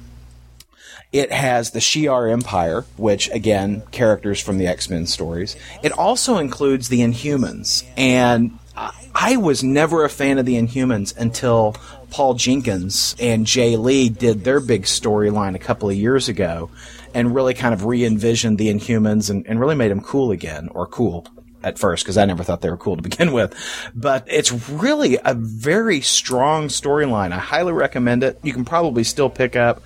It 1.13 1.31
has 1.31 1.73
the 1.73 1.79
Shi'ar 1.79 2.31
Empire, 2.33 2.87
which 2.97 3.29
again, 3.31 3.83
characters 3.91 4.41
from 4.41 4.59
the 4.59 4.67
X 4.67 4.89
Men 4.89 5.07
stories. 5.07 5.57
It 5.83 5.93
also 5.93 6.39
includes 6.39 6.89
the 6.89 7.01
Inhumans, 7.01 7.85
and 7.97 8.59
I- 9.15 9.37
was 9.37 9.63
never 9.63 10.05
a 10.05 10.09
fan 10.09 10.39
of 10.39 10.47
the 10.47 10.55
Inhumans 10.57 11.15
until 11.17 11.77
Paul 12.11 12.35
Jenkins 12.35 13.15
and 13.21 13.47
Jae 13.47 13.79
Lee 13.79 14.09
did 14.09 14.45
their 14.45 14.61
big 14.61 14.85
storyline 14.85 15.55
a 15.55 15.59
couple 15.59 15.91
of 15.91 15.97
years 15.97 16.29
ago, 16.29 16.71
and 17.15 17.35
really 17.35 17.53
kind 17.53 17.75
of 17.75 17.85
re-envisioned 17.85 18.57
the 18.57 18.73
Inhumans 18.73 19.29
and, 19.29 19.47
and 19.47 19.61
really 19.61 19.75
made 19.75 19.91
them 19.91 20.01
cool 20.01 20.31
again, 20.31 20.69
or 20.73 20.87
cool 20.87 21.27
at 21.65 21.79
first 21.79 22.05
because 22.05 22.19
I 22.19 22.25
never 22.25 22.43
thought 22.43 22.61
they 22.61 22.71
were 22.71 22.77
cool 22.77 22.97
to 22.97 23.03
begin 23.03 23.33
with. 23.33 23.55
But 23.95 24.25
it's 24.27 24.53
really 24.71 25.19
a 25.25 25.35
very 25.35 26.01
strong 26.01 26.69
storyline. 26.69 27.33
I 27.33 27.39
highly 27.39 27.73
recommend 27.73 28.23
it. 28.23 28.39
You 28.43 28.53
can 28.53 28.65
probably 28.65 29.05
still 29.05 29.31
pick 29.31 29.57
up 29.57 29.83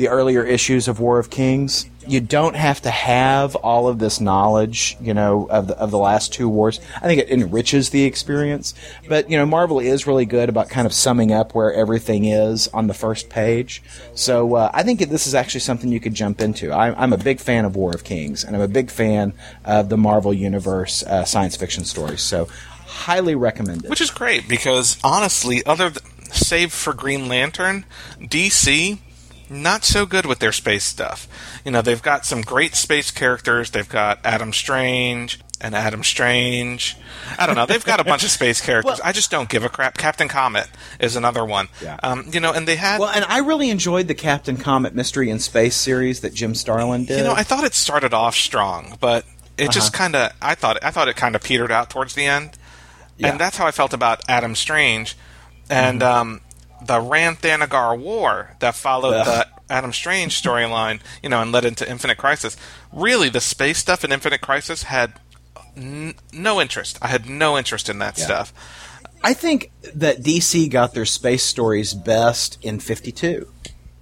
the 0.00 0.08
earlier 0.08 0.42
issues 0.42 0.88
of 0.88 0.98
War 0.98 1.18
of 1.18 1.28
Kings. 1.28 1.88
You 2.06 2.20
don't 2.20 2.56
have 2.56 2.80
to 2.82 2.90
have 2.90 3.54
all 3.56 3.86
of 3.86 3.98
this 3.98 4.18
knowledge, 4.18 4.96
you 4.98 5.12
know, 5.12 5.46
of 5.50 5.66
the, 5.66 5.76
of 5.78 5.90
the 5.90 5.98
last 5.98 6.32
two 6.32 6.48
wars. 6.48 6.80
I 6.96 7.00
think 7.00 7.20
it 7.20 7.30
enriches 7.30 7.90
the 7.90 8.04
experience. 8.04 8.72
But, 9.06 9.30
you 9.30 9.36
know, 9.36 9.44
Marvel 9.44 9.78
is 9.78 10.06
really 10.06 10.24
good 10.24 10.48
about 10.48 10.70
kind 10.70 10.86
of 10.86 10.94
summing 10.94 11.32
up 11.32 11.54
where 11.54 11.72
everything 11.72 12.24
is 12.24 12.66
on 12.68 12.86
the 12.86 12.94
first 12.94 13.28
page. 13.28 13.82
So 14.14 14.54
uh, 14.54 14.70
I 14.72 14.82
think 14.82 15.00
this 15.00 15.26
is 15.26 15.34
actually 15.34 15.60
something 15.60 15.92
you 15.92 16.00
could 16.00 16.14
jump 16.14 16.40
into. 16.40 16.72
I, 16.72 16.94
I'm 17.00 17.12
a 17.12 17.18
big 17.18 17.38
fan 17.38 17.66
of 17.66 17.76
War 17.76 17.92
of 17.92 18.02
Kings, 18.02 18.42
and 18.42 18.56
I'm 18.56 18.62
a 18.62 18.68
big 18.68 18.90
fan 18.90 19.34
of 19.66 19.90
the 19.90 19.98
Marvel 19.98 20.32
Universe 20.32 21.02
uh, 21.02 21.26
science 21.26 21.56
fiction 21.56 21.84
stories. 21.84 22.22
So 22.22 22.48
highly 22.86 23.34
recommend 23.34 23.84
it. 23.84 23.90
Which 23.90 24.00
is 24.00 24.10
great 24.10 24.48
because 24.48 24.98
honestly, 25.04 25.62
other 25.66 25.90
th- 25.90 26.02
save 26.32 26.72
for 26.72 26.94
Green 26.94 27.28
Lantern, 27.28 27.84
DC 28.18 28.98
not 29.50 29.84
so 29.84 30.06
good 30.06 30.24
with 30.26 30.38
their 30.38 30.52
space 30.52 30.84
stuff. 30.84 31.26
You 31.64 31.72
know, 31.72 31.82
they've 31.82 32.00
got 32.02 32.24
some 32.24 32.40
great 32.42 32.74
space 32.76 33.10
characters. 33.10 33.70
They've 33.72 33.88
got 33.88 34.20
Adam 34.24 34.52
Strange 34.52 35.40
and 35.60 35.74
Adam 35.74 36.02
Strange. 36.04 36.96
I 37.38 37.46
don't 37.46 37.56
know. 37.56 37.66
They've 37.66 37.84
got 37.84 38.00
a 38.00 38.04
bunch 38.04 38.22
of 38.24 38.30
space 38.30 38.60
characters. 38.64 39.00
I 39.00 39.12
just 39.12 39.30
don't 39.30 39.48
give 39.48 39.64
a 39.64 39.68
crap. 39.68 39.98
Captain 39.98 40.28
Comet 40.28 40.68
is 41.00 41.16
another 41.16 41.44
one. 41.44 41.68
Yeah. 41.82 41.98
Um, 42.02 42.30
you 42.32 42.40
know, 42.40 42.52
and 42.52 42.66
they 42.66 42.76
had. 42.76 43.00
Well, 43.00 43.10
and 43.10 43.24
I 43.26 43.38
really 43.40 43.70
enjoyed 43.70 44.08
the 44.08 44.14
Captain 44.14 44.56
Comet 44.56 44.94
Mystery 44.94 45.28
in 45.28 45.38
Space 45.40 45.76
series 45.76 46.20
that 46.20 46.32
Jim 46.32 46.54
Starlin 46.54 47.04
did. 47.04 47.18
you 47.18 47.24
know, 47.24 47.32
I 47.34 47.42
thought 47.42 47.64
it 47.64 47.74
started 47.74 48.14
off 48.14 48.36
strong, 48.36 48.96
but 49.00 49.26
it 49.58 49.70
just 49.72 49.92
kind 49.92 50.14
of. 50.16 50.32
I 50.40 50.54
thought. 50.54 50.82
I 50.82 50.90
thought 50.90 51.08
it 51.08 51.16
kind 51.16 51.34
of 51.34 51.42
petered 51.42 51.72
out 51.72 51.90
towards 51.90 52.14
the 52.14 52.24
end, 52.24 52.52
Yeah. 53.18 53.28
and 53.32 53.40
that's 53.40 53.56
how 53.58 53.66
I 53.66 53.72
felt 53.72 53.92
about 53.92 54.22
Adam 54.28 54.54
Strange, 54.54 55.16
and 55.68 56.02
um, 56.02 56.40
the 56.84 57.00
Rann-Thanagar 57.00 57.98
War 57.98 58.56
that 58.60 58.74
followed 58.74 59.14
Ugh. 59.14 59.26
the 59.26 59.46
Adam 59.72 59.92
Strange 59.92 60.40
storyline, 60.40 61.00
you 61.22 61.28
know, 61.28 61.40
and 61.42 61.52
led 61.52 61.64
into 61.64 61.88
Infinite 61.88 62.16
Crisis. 62.18 62.56
Really, 62.92 63.28
the 63.28 63.40
space 63.40 63.78
stuff 63.78 64.04
in 64.04 64.12
Infinite 64.12 64.40
Crisis 64.40 64.84
had 64.84 65.12
n- 65.76 66.14
no 66.32 66.60
interest. 66.60 66.98
I 67.00 67.08
had 67.08 67.28
no 67.28 67.56
interest 67.56 67.88
in 67.88 67.98
that 68.00 68.18
stuff. 68.18 68.52
I 69.22 69.34
think 69.34 69.70
that 69.94 70.22
DC 70.22 70.70
got 70.70 70.94
their 70.94 71.04
space 71.04 71.42
stories 71.44 71.92
best 71.94 72.58
in 72.62 72.80
52. 72.80 73.46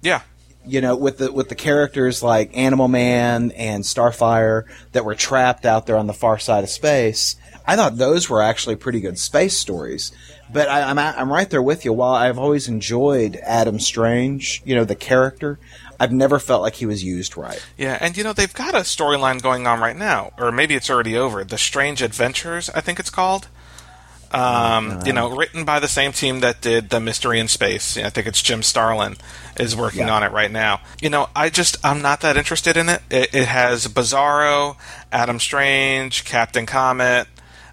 Yeah, 0.01 0.21
You 0.65 0.79
know, 0.79 0.95
with 0.95 1.17
the 1.17 1.31
with 1.31 1.49
the 1.49 1.55
characters 1.55 2.23
like 2.23 2.55
Animal 2.57 2.87
Man 2.87 3.51
and 3.51 3.83
Starfire 3.83 4.63
that 4.93 5.03
were 5.03 5.15
trapped 5.15 5.65
out 5.65 5.85
there 5.87 5.97
on 5.97 6.07
the 6.07 6.13
far 6.13 6.39
side 6.39 6.63
of 6.63 6.69
space. 6.69 7.35
I 7.67 7.75
thought 7.75 7.97
those 7.97 8.29
were 8.29 8.41
actually 8.41 8.77
pretty 8.77 9.01
good 9.01 9.19
space 9.19 9.57
stories. 9.57 10.11
But 10.51 10.67
I, 10.67 10.81
I'm 10.89 10.97
I'm 10.97 11.31
right 11.31 11.49
there 11.49 11.61
with 11.61 11.85
you. 11.85 11.93
While 11.93 12.13
I've 12.15 12.39
always 12.39 12.67
enjoyed 12.67 13.35
Adam 13.43 13.79
Strange, 13.79 14.61
you 14.65 14.75
know, 14.75 14.83
the 14.83 14.95
character, 14.95 15.59
I've 15.99 16.11
never 16.11 16.39
felt 16.39 16.61
like 16.63 16.75
he 16.75 16.85
was 16.85 17.03
used 17.03 17.37
right. 17.37 17.63
Yeah, 17.77 17.97
and 18.01 18.17
you 18.17 18.23
know 18.23 18.33
they've 18.33 18.53
got 18.53 18.73
a 18.73 18.79
storyline 18.79 19.41
going 19.41 19.67
on 19.67 19.79
right 19.79 19.95
now, 19.95 20.31
or 20.39 20.51
maybe 20.51 20.73
it's 20.75 20.89
already 20.89 21.15
over. 21.15 21.43
The 21.43 21.57
Strange 21.57 22.01
Adventures, 22.01 22.69
I 22.71 22.81
think 22.81 22.99
it's 22.99 23.09
called. 23.11 23.47
Um, 24.31 24.99
you 25.07 25.13
know, 25.13 25.35
written 25.35 25.65
by 25.65 25.79
the 25.79 25.87
same 25.87 26.11
team 26.11 26.41
that 26.41 26.61
did 26.61 26.91
the 26.91 26.99
Mystery 26.99 27.39
in 27.39 27.47
Space. 27.47 27.97
I 27.97 28.11
think 28.11 28.27
it's 28.27 28.43
Jim 28.43 28.61
Starlin 28.61 29.17
is 29.59 29.75
working 29.75 30.01
Yeah. 30.07 30.13
on 30.13 30.21
it 30.23 30.31
right 30.31 30.51
now. 30.51 30.81
You 31.01 31.09
know, 31.09 31.29
I 31.35 31.49
just 31.49 31.77
I'm 31.83 32.03
not 32.03 32.21
that 32.21 32.37
interested 32.37 32.77
in 32.77 32.89
it. 32.89 33.01
It, 33.09 33.33
it 33.33 33.47
has 33.47 33.87
Bizarro, 33.87 34.75
Adam 35.11 35.39
Strange, 35.39 36.25
Captain 36.25 36.67
Comet. 36.67 37.27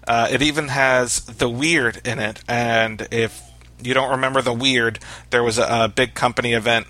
Uh, 0.07 0.27
it 0.31 0.41
even 0.41 0.69
has 0.69 1.21
the 1.21 1.49
Weird 1.49 2.01
in 2.07 2.19
it, 2.19 2.41
and 2.47 3.07
if 3.11 3.41
you 3.83 3.93
don't 3.93 4.11
remember 4.11 4.41
the 4.41 4.53
Weird, 4.53 4.99
there 5.29 5.43
was 5.43 5.57
a, 5.57 5.67
a 5.69 5.87
big 5.87 6.13
company 6.13 6.53
event 6.53 6.87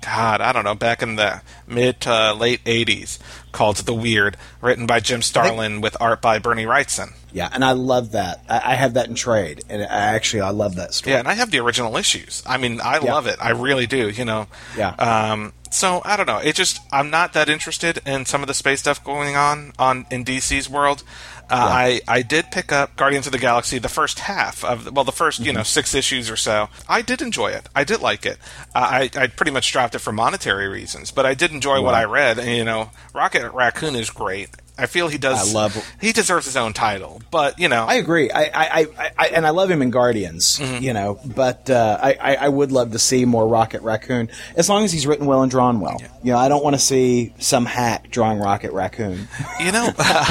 God, 0.00 0.40
I 0.40 0.52
don't 0.52 0.62
know, 0.62 0.76
back 0.76 1.02
in 1.02 1.16
the 1.16 1.42
mid 1.66 2.00
to 2.02 2.32
late 2.32 2.62
80s 2.64 3.18
called 3.50 3.78
The 3.78 3.94
Weird, 3.94 4.36
written 4.60 4.86
by 4.86 5.00
Jim 5.00 5.22
Starlin 5.22 5.80
with 5.80 5.96
art 6.00 6.22
by 6.22 6.38
Bernie 6.38 6.66
Wrightson. 6.66 7.14
Yeah, 7.32 7.48
and 7.52 7.64
I 7.64 7.72
love 7.72 8.12
that. 8.12 8.44
I, 8.48 8.72
I 8.72 8.74
have 8.76 8.94
that 8.94 9.08
in 9.08 9.16
trade, 9.16 9.64
and 9.68 9.82
I 9.82 9.86
actually 10.14 10.42
I 10.42 10.50
love 10.50 10.76
that 10.76 10.94
story. 10.94 11.14
Yeah, 11.14 11.18
and 11.18 11.26
I 11.28 11.34
have 11.34 11.50
the 11.50 11.58
original 11.58 11.96
issues. 11.96 12.44
I 12.46 12.58
mean, 12.58 12.80
I 12.80 13.00
Yeah. 13.00 13.12
love 13.12 13.26
it. 13.26 13.36
I 13.40 13.50
really 13.50 13.86
do, 13.88 14.08
you 14.08 14.24
know. 14.24 14.46
Yeah. 14.76 14.90
Um, 14.90 15.52
so 15.70 16.00
I 16.04 16.16
don't 16.16 16.26
know. 16.26 16.38
It 16.38 16.54
just 16.54 16.80
I'm 16.92 17.10
not 17.10 17.32
that 17.32 17.48
interested 17.48 18.00
in 18.06 18.24
some 18.24 18.40
of 18.42 18.46
the 18.46 18.54
space 18.54 18.78
stuff 18.80 19.02
going 19.02 19.34
on 19.36 19.72
on 19.80 20.06
in 20.12 20.24
DC's 20.24 20.68
world. 20.68 21.02
Uh, 21.50 21.54
I 21.56 22.00
I 22.06 22.22
did 22.22 22.50
pick 22.50 22.72
up 22.72 22.96
Guardians 22.96 23.26
of 23.26 23.32
the 23.32 23.38
Galaxy 23.38 23.78
the 23.78 23.88
first 23.88 24.20
half 24.20 24.64
of 24.64 24.92
well 24.94 25.04
the 25.04 25.12
1st 25.12 25.44
you 25.44 25.52
know 25.52 25.62
six 25.62 25.94
issues 25.94 26.30
or 26.30 26.36
so. 26.36 26.68
I 26.88 27.02
did 27.02 27.22
enjoy 27.22 27.48
it. 27.52 27.68
I 27.74 27.84
did 27.84 28.00
like 28.00 28.26
it. 28.26 28.38
Uh, 28.74 28.78
I 28.78 29.10
I 29.16 29.26
pretty 29.28 29.52
much 29.52 29.72
dropped 29.72 29.94
it 29.94 30.00
for 30.00 30.12
monetary 30.12 30.68
reasons, 30.68 31.10
but 31.10 31.24
I 31.24 31.34
did 31.34 31.52
enjoy 31.52 31.80
what 31.82 31.94
I 31.94 32.04
read. 32.04 32.38
And 32.38 32.50
you 32.50 32.64
know, 32.64 32.90
Rocket 33.14 33.50
Raccoon 33.52 33.96
is 33.96 34.10
great. 34.10 34.50
I 34.78 34.86
feel 34.86 35.08
he 35.08 35.18
does. 35.18 35.50
I 35.50 35.52
love- 35.52 35.76
He 36.00 36.12
deserves 36.12 36.46
his 36.46 36.56
own 36.56 36.72
title, 36.72 37.20
but 37.32 37.58
you 37.58 37.68
know, 37.68 37.84
I 37.84 37.94
agree. 37.94 38.30
I, 38.30 38.42
I, 38.44 38.86
I, 38.98 39.10
I 39.18 39.26
and 39.28 39.44
I 39.46 39.50
love 39.50 39.70
him 39.70 39.82
in 39.82 39.90
Guardians, 39.90 40.58
Mm-hmm. 40.58 40.82
you 40.84 40.92
know, 40.92 41.18
but 41.24 41.68
uh, 41.68 41.98
I, 42.00 42.36
I, 42.36 42.48
would 42.48 42.70
love 42.72 42.92
to 42.92 42.98
see 42.98 43.24
more 43.24 43.46
Rocket 43.48 43.82
Raccoon 43.82 44.30
as 44.56 44.68
long 44.68 44.84
as 44.84 44.92
he's 44.92 45.06
written 45.06 45.26
well 45.26 45.42
and 45.42 45.50
drawn 45.50 45.80
well. 45.80 46.00
You 46.22 46.32
know, 46.32 46.38
I 46.38 46.48
don't 46.48 46.62
want 46.62 46.74
to 46.76 46.80
see 46.80 47.34
some 47.38 47.66
hack 47.66 48.10
drawing 48.10 48.38
Rocket 48.38 48.72
Raccoon. 48.72 49.28
you 49.60 49.72
know. 49.72 49.90
I 49.98 50.26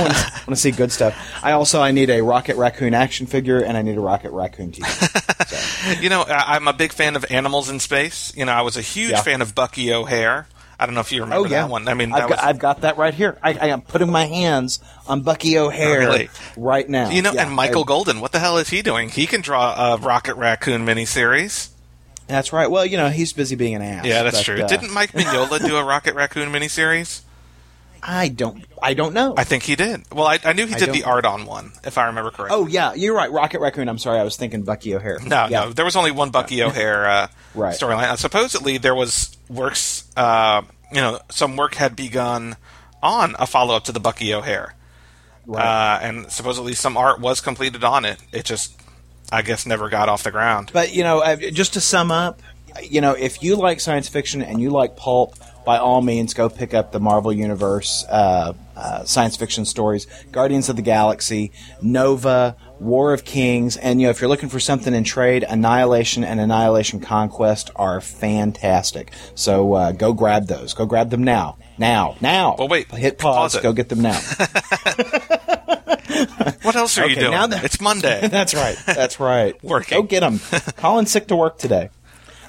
want 0.47 0.49
to 0.49 0.55
see 0.55 0.71
good 0.71 0.91
stuff. 0.91 1.13
I 1.43 1.51
also 1.51 1.81
I 1.81 1.91
need 1.91 2.09
a 2.09 2.21
Rocket 2.21 2.55
Raccoon 2.55 2.93
action 2.93 3.27
figure 3.27 3.59
and 3.59 3.75
I 3.77 3.81
need 3.81 3.97
a 3.97 4.01
Rocket 4.01 4.31
Raccoon 4.31 4.71
t-shirt. 4.71 6.01
You 6.01 6.09
know, 6.09 6.23
I'm 6.27 6.67
a 6.67 6.73
big 6.73 6.91
fan 6.93 7.15
of 7.15 7.25
animals 7.29 7.69
in 7.69 7.79
space. 7.79 8.33
You 8.35 8.45
know, 8.45 8.51
I 8.53 8.61
was 8.61 8.77
a 8.77 8.81
huge 8.81 9.11
Yeah. 9.11 9.21
fan 9.21 9.41
of 9.41 9.55
Bucky 9.55 9.93
O'Hare. 9.93 10.47
I 10.79 10.85
don't 10.85 10.93
know 10.93 11.01
if 11.01 11.11
you 11.11 11.21
remember 11.23 11.47
Oh 11.47 11.49
yeah, 11.49 11.63
that 11.63 11.71
one. 11.71 11.87
I 11.87 11.93
mean, 11.95 12.13
I've 12.13 12.21
got, 12.21 12.29
was, 12.29 12.39
I've 12.39 12.59
got 12.59 12.81
that 12.81 12.97
right 12.97 13.13
here. 13.13 13.37
I, 13.41 13.53
I 13.53 13.67
am 13.69 13.81
putting 13.81 14.11
my 14.11 14.25
hands 14.25 14.79
on 15.07 15.21
Bucky 15.21 15.57
O'Hare 15.57 15.99
Really? 15.99 16.29
right 16.55 16.87
now. 16.87 17.09
you 17.09 17.21
know, 17.23 17.33
Yeah, 17.33 17.47
and 17.47 17.55
Michael 17.55 17.81
I- 17.81 17.85
Golden. 17.87 18.19
What 18.21 18.31
the 18.31 18.39
hell 18.39 18.57
is 18.59 18.69
he 18.69 18.81
doing? 18.83 19.09
He 19.09 19.25
can 19.25 19.41
draw 19.41 19.93
a 19.93 19.97
Rocket 19.97 20.35
Raccoon 20.35 20.85
miniseries. 20.85 21.69
that's 22.27 22.53
right. 22.53 22.69
Well, 22.69 22.85
you 22.85 22.97
know, 22.97 23.09
he's 23.09 23.33
busy 23.33 23.55
being 23.55 23.73
an 23.75 23.81
ass. 23.81 24.05
Yeah, 24.05 24.21
that's 24.23 24.37
but, 24.37 24.43
true. 24.43 24.61
uh, 24.61 24.67
Didn't 24.67 24.93
Mike 24.93 25.11
Mignola 25.13 25.59
do 25.65 25.77
a 25.77 25.83
Rocket 25.83 26.13
Raccoon 26.13 26.51
miniseries? 26.51 27.21
I 28.03 28.29
don't. 28.29 28.63
I 28.81 28.93
don't 28.93 29.13
know. 29.13 29.33
I 29.37 29.43
think 29.43 29.63
he 29.63 29.75
did. 29.75 30.03
Well, 30.11 30.27
I, 30.27 30.39
I 30.43 30.53
knew 30.53 30.65
he 30.65 30.75
I 30.75 30.79
did 30.79 30.93
the 30.93 31.03
art 31.03 31.25
on 31.25 31.45
one, 31.45 31.71
if 31.83 31.97
I 31.97 32.07
remember 32.07 32.31
correctly. 32.31 32.57
Oh 32.57 32.67
yeah, 32.67 32.93
you're 32.93 33.15
right. 33.15 33.31
Rocket 33.31 33.59
Raccoon. 33.59 33.89
I'm 33.89 33.97
sorry, 33.97 34.19
I 34.19 34.23
was 34.23 34.35
thinking 34.37 34.63
Bucky 34.63 34.95
O'Hare. 34.95 35.19
No, 35.25 35.47
yeah. 35.49 35.65
no. 35.65 35.73
There 35.73 35.85
was 35.85 35.95
only 35.95 36.11
one 36.11 36.29
Bucky 36.29 36.61
O'Hare 36.63 37.07
uh, 37.07 37.27
Right. 37.55 37.75
storyline. 37.75 38.17
Supposedly, 38.17 38.77
there 38.77 38.95
was 38.95 39.35
works. 39.49 40.03
Uh, 40.15 40.61
you 40.91 41.01
know, 41.01 41.19
some 41.29 41.55
work 41.57 41.75
had 41.75 41.95
begun 41.95 42.55
on 43.03 43.35
a 43.39 43.45
follow 43.47 43.75
up 43.75 43.83
to 43.85 43.91
the 43.91 43.99
Bucky 43.99 44.33
O'Hare, 44.33 44.73
Right. 45.45 45.63
uh, 45.63 45.99
and 46.01 46.31
supposedly 46.31 46.73
some 46.73 46.97
art 46.97 47.19
was 47.19 47.41
completed 47.41 47.83
on 47.83 48.05
it. 48.05 48.17
It 48.31 48.45
just, 48.45 48.79
I 49.31 49.41
guess, 49.41 49.65
never 49.65 49.89
got 49.89 50.07
off 50.09 50.23
the 50.23 50.31
ground. 50.31 50.71
But 50.73 50.93
you 50.93 51.03
know, 51.03 51.19
uh, 51.19 51.35
just 51.35 51.73
to 51.73 51.81
sum 51.81 52.11
up, 52.11 52.41
you 52.83 53.01
know, 53.01 53.11
if 53.13 53.41
you 53.43 53.55
like 53.55 53.79
science 53.79 54.07
fiction 54.07 54.41
and 54.41 54.61
you 54.61 54.69
like 54.69 54.95
pulp, 54.95 55.35
by 55.67 55.79
all 55.79 56.01
means, 56.01 56.33
go 56.33 56.47
pick 56.47 56.73
up 56.73 56.93
the 56.93 56.99
Marvel 57.01 57.33
Universe 57.33 58.05
uh, 58.09 58.53
uh, 58.77 59.03
science 59.03 59.35
fiction 59.35 59.65
stories: 59.65 60.07
Guardians 60.31 60.69
of 60.69 60.77
the 60.77 60.81
Galaxy, 60.81 61.51
Nova, 61.81 62.55
War 62.79 63.13
of 63.13 63.25
Kings, 63.25 63.75
and 63.75 63.99
you 63.99 64.07
know 64.07 64.11
if 64.11 64.21
you're 64.21 64.29
looking 64.29 64.47
for 64.47 64.61
something 64.61 64.93
in 64.93 65.03
trade, 65.03 65.43
Annihilation 65.43 66.23
and 66.23 66.39
Annihilation 66.39 67.01
Conquest 67.01 67.69
are 67.75 67.99
fantastic. 67.99 69.11
So 69.35 69.73
uh, 69.73 69.91
go 69.91 70.13
grab 70.13 70.47
those. 70.47 70.73
Go 70.73 70.85
grab 70.85 71.09
them 71.09 71.25
now. 71.25 71.57
Now. 71.77 72.15
Now. 72.21 72.55
Well, 72.57 72.69
wait. 72.69 72.89
Hit 72.89 73.17
pause. 73.17 73.53
Pause 73.55 73.61
go 73.61 73.73
get 73.73 73.89
them 73.89 74.01
now. 74.01 74.19
What 76.63 76.75
else 76.75 76.97
are 76.97 77.07
you 77.07 77.15
doing? 77.15 77.31
now 77.31 77.47
that- 77.47 77.63
it's 77.63 77.79
Monday. 77.79 78.27
That's 78.31 78.53
right. 78.53 78.77
That's 78.85 79.19
right. 79.19 79.61
Working. 79.63 79.99
Go 79.99 80.03
get 80.03 80.21
them. 80.21 80.39
Colin's 80.75 81.11
sick 81.11 81.27
to 81.27 81.35
work 81.35 81.57
today. 81.59 81.89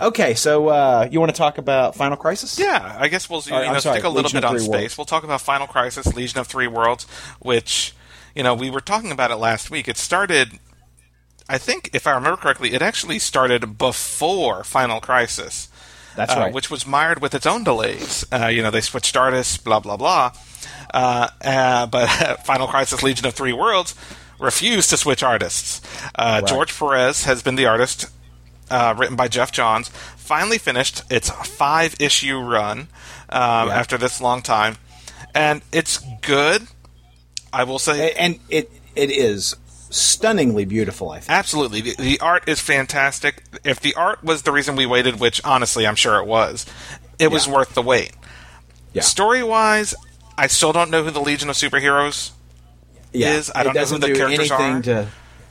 Okay, 0.01 0.35
so 0.35 0.69
uh, 0.69 1.09
you 1.11 1.19
want 1.21 1.35
to 1.35 1.37
talk 1.37 1.59
about 1.59 1.95
Final 1.97 2.17
Crisis? 2.17 2.59
Yeah, 2.59 2.97
I 2.99 3.09
guess 3.09 3.29
we'll 3.29 3.43
you 3.43 3.53
right, 3.53 3.73
know 3.73 3.79
sorry, 3.81 3.99
stick 3.99 4.05
a 4.05 4.09
little 4.09 4.29
Legion 4.29 4.41
bit 4.41 4.45
on 4.45 4.59
space. 4.59 4.69
Worlds. 4.69 4.99
We'll 4.99 5.05
talk 5.07 5.25
about 5.25 5.41
Final 5.41 5.67
Crisis: 5.67 6.15
Legion 6.15 6.39
of 6.39 6.47
Three 6.47 6.67
Worlds, 6.69 7.05
which 7.41 7.95
you 8.35 8.43
know 8.43 8.55
we 8.55 8.71
were 8.71 8.81
talking 8.81 9.11
about 9.11 9.31
it 9.31 9.37
last 9.37 9.71
week. 9.71 9.89
It 9.89 9.97
started, 9.97 10.59
I 11.49 11.59
think, 11.59 11.91
if 11.93 12.07
I 12.07 12.13
remember 12.13 12.37
correctly, 12.37 12.75
it 12.75 12.83
actually 12.83 13.19
started 13.19 13.79
before 13.79 14.63
Final 14.65 15.01
Crisis. 15.01 15.69
That's 16.15 16.35
uh, 16.35 16.41
right. 16.41 16.55
Which 16.55 16.71
was 16.71 16.87
mired 16.87 17.21
with 17.21 17.35
its 17.35 17.47
own 17.47 17.65
delays. 17.65 18.25
Uh, 18.33 18.47
you 18.47 18.63
know, 18.63 18.71
they 18.71 18.81
switched 18.81 19.17
artists, 19.17 19.57
blah 19.57 19.81
blah 19.81 19.97
blah. 19.97 20.33
Uh, 20.93 21.29
uh, 21.43 21.87
but 21.87 22.09
Final 22.45 22.69
Crisis: 22.69 23.03
Legion 23.03 23.27
of 23.27 23.35
Three 23.35 23.53
Worlds 23.53 23.95
refused 24.39 24.91
to 24.91 24.97
switch 24.97 25.23
artists. 25.23 25.81
Uh, 26.15 26.41
George 26.43 26.77
Perez 26.77 27.25
has 27.25 27.43
been 27.43 27.57
the 27.57 27.67
artist, 27.67 28.07
uh, 28.71 28.95
written 28.97 29.17
by 29.17 29.29
Geoff 29.29 29.53
Johns. 29.53 29.89
Finally 30.17 30.59
finished 30.59 31.03
its 31.11 31.31
five 31.31 31.97
issue 32.01 32.39
run 32.39 32.89
um, 33.31 33.69
Yeah. 33.69 33.79
after 33.79 33.97
this 33.97 34.21
long 34.21 34.43
time, 34.43 34.77
and 35.35 35.63
it's 35.73 35.99
good. 36.23 36.69
I 37.53 37.65
will 37.65 37.79
say, 37.79 38.13
and 38.13 38.39
it 38.51 38.71
it 38.95 39.11
is 39.11 39.57
stunningly 39.91 40.65
beautiful. 40.67 41.11
I 41.11 41.21
think. 41.21 41.31
Absolutely. 41.31 41.81
The, 41.81 41.95
the 41.97 42.21
art 42.21 42.47
is 42.47 42.61
fantastic. 42.61 43.43
If 43.65 43.81
the 43.81 43.95
art 43.95 44.23
was 44.23 44.43
the 44.43 44.53
reason 44.53 44.77
we 44.77 44.85
waited, 44.87 45.19
which 45.19 45.41
honestly 45.45 45.87
I'm 45.87 45.95
sure 45.97 46.19
it 46.19 46.27
was, 46.27 46.67
it 47.19 47.31
was 47.31 47.49
worth 47.49 47.75
the 47.75 47.83
wait. 47.83 48.13
Yeah. 48.93 49.03
Story 49.03 49.43
wise, 49.43 49.95
I 50.37 50.47
still 50.47 50.73
don't 50.73 50.91
know 50.91 51.05
who 51.05 51.11
the 51.11 51.21
Legion 51.21 51.49
of 51.49 51.57
Superheroes 51.57 52.33
yeah. 53.13 53.35
is. 53.35 53.51
I 53.55 53.63
don't 53.63 53.75
know 53.75 53.85
who 53.85 53.99
the 53.99 54.07
do 54.09 54.15
characters 54.15 54.51
anything 54.51 54.75
are. 54.77 54.83
to. 54.83 55.09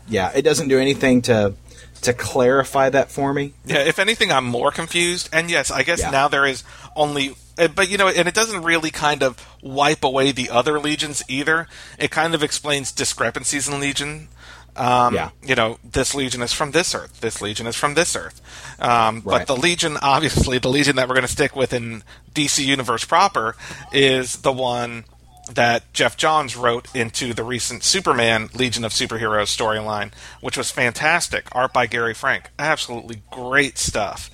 Yeah, 0.07 0.31
it 0.33 0.43
doesn't 0.43 0.69
do 0.69 0.79
anything 0.79 1.21
to 1.23 1.53
to 2.01 2.13
clarify 2.13 2.89
that 2.89 3.11
for 3.11 3.33
me. 3.33 3.53
Yeah, 3.65 3.79
if 3.79 3.99
anything, 3.99 4.31
I'm 4.31 4.45
more 4.45 4.71
confused. 4.71 5.29
And 5.33 5.49
yes, 5.49 5.71
I 5.71 5.83
guess 5.83 5.99
Yeah. 5.99 6.09
now 6.11 6.27
there 6.27 6.45
is 6.45 6.63
only. 6.95 7.35
uh, 7.57 7.67
But 7.67 7.89
you 7.89 7.97
know, 7.97 8.07
and 8.07 8.27
it 8.27 8.33
doesn't 8.33 8.63
really 8.63 8.91
kind 8.91 9.23
of 9.23 9.37
wipe 9.61 10.03
away 10.03 10.31
the 10.31 10.49
other 10.49 10.79
legions 10.79 11.23
either. 11.27 11.67
It 11.97 12.11
kind 12.11 12.33
of 12.35 12.43
explains 12.43 12.91
discrepancies 12.91 13.67
in 13.67 13.79
Legion. 13.79 14.29
Um, 14.75 15.15
Yeah. 15.15 15.29
You 15.41 15.55
know, 15.55 15.79
this 15.83 16.13
legion 16.13 16.41
is 16.43 16.53
from 16.53 16.69
this 16.71 16.93
Earth. 16.93 17.19
This 17.19 17.41
legion 17.41 17.65
is 17.65 17.75
from 17.75 17.95
this 17.95 18.15
Earth. 18.15 18.39
Um, 18.79 19.23
Right. 19.25 19.39
But 19.39 19.47
the 19.47 19.55
legion, 19.57 19.97
obviously, 20.01 20.59
the 20.59 20.69
legion 20.69 20.95
that 20.97 21.07
we're 21.07 21.15
going 21.15 21.25
to 21.25 21.31
stick 21.31 21.55
with 21.55 21.73
in 21.73 22.03
DC 22.35 22.63
Universe 22.63 23.03
proper 23.03 23.55
is 23.91 24.37
the 24.37 24.51
one 24.51 25.05
that 25.53 25.91
Geoff 25.93 26.17
Johns 26.17 26.55
wrote 26.55 26.93
into 26.95 27.33
the 27.33 27.43
recent 27.43 27.83
Superman 27.83 28.49
Legion 28.53 28.83
of 28.83 28.91
Superheroes 28.91 29.55
storyline, 29.55 30.11
which 30.41 30.57
was 30.57 30.71
fantastic. 30.71 31.47
Art 31.53 31.71
by 31.73 31.87
Gary 31.87 32.13
Frank. 32.13 32.49
Absolutely 32.59 33.21
great 33.31 33.77
stuff. 33.77 34.29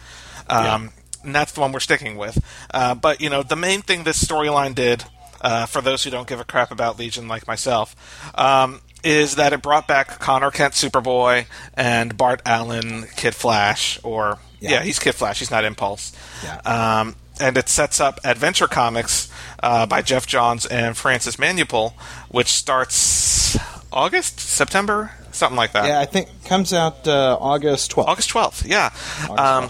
Um, 0.49 0.91
And 1.23 1.33
that's 1.33 1.53
the 1.53 1.61
one 1.61 1.71
we're 1.71 1.79
sticking 1.79 2.17
with. 2.17 2.37
Uh, 2.73 2.95
but, 2.95 3.21
you 3.21 3.29
know, 3.29 3.43
the 3.43 3.55
main 3.55 3.81
thing 3.81 4.03
this 4.03 4.21
storyline 4.21 4.75
did, 4.75 5.05
uh, 5.39 5.65
for 5.67 5.79
those 5.81 6.03
who 6.03 6.09
don't 6.09 6.27
give 6.27 6.41
a 6.41 6.43
crap 6.43 6.69
about 6.69 6.99
Legion 6.99 7.29
like 7.29 7.47
myself, 7.47 7.95
um, 8.35 8.81
is 9.05 9.35
that 9.35 9.53
it 9.53 9.61
brought 9.61 9.87
back 9.87 10.19
Connor 10.19 10.51
Kent 10.51 10.73
Superboy 10.73 11.45
and 11.75 12.17
Bart 12.17 12.41
Allen 12.45 13.05
Kid 13.15 13.35
Flash, 13.35 13.99
or, 14.03 14.39
yeah, 14.59 14.71
Yeah. 14.71 14.81
he's 14.83 14.99
Kid 14.99 15.13
Flash, 15.15 15.39
he's 15.39 15.51
not 15.51 15.63
Impulse. 15.63 16.11
Yeah. 16.43 16.57
Um, 16.65 17.15
and 17.39 17.57
it 17.57 17.69
sets 17.69 17.99
up 18.01 18.19
Adventure 18.25 18.67
Comics 18.67 19.29
uh, 19.63 19.85
by 19.85 20.01
Geoff 20.01 20.27
Johns 20.27 20.65
and 20.65 20.95
Francis 20.95 21.37
Manapul, 21.37 21.93
which 22.29 22.49
starts 22.49 23.57
August, 23.91 24.39
September, 24.39 25.11
something 25.31 25.55
like 25.55 25.71
that. 25.71 25.87
Yeah, 25.87 25.99
I 25.99 26.05
think 26.05 26.27
comes 26.45 26.73
out 26.73 27.07
uh, 27.07 27.37
August 27.39 27.91
twelfth. 27.91 28.09
August 28.09 28.29
12th, 28.29 28.67
yeah. 28.67 28.91
Um, 29.29 29.69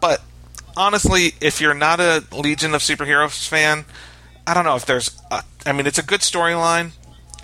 but 0.00 0.22
honestly, 0.76 1.34
if 1.40 1.60
you're 1.60 1.74
not 1.74 2.00
a 2.00 2.24
Legion 2.32 2.74
of 2.74 2.82
Superheroes 2.82 3.46
fan, 3.46 3.84
I 4.46 4.54
don't 4.54 4.64
know 4.64 4.76
if 4.76 4.86
there's. 4.86 5.20
A, 5.30 5.42
I 5.66 5.72
mean, 5.72 5.86
it's 5.86 5.98
a 5.98 6.04
good 6.04 6.20
storyline. 6.20 6.92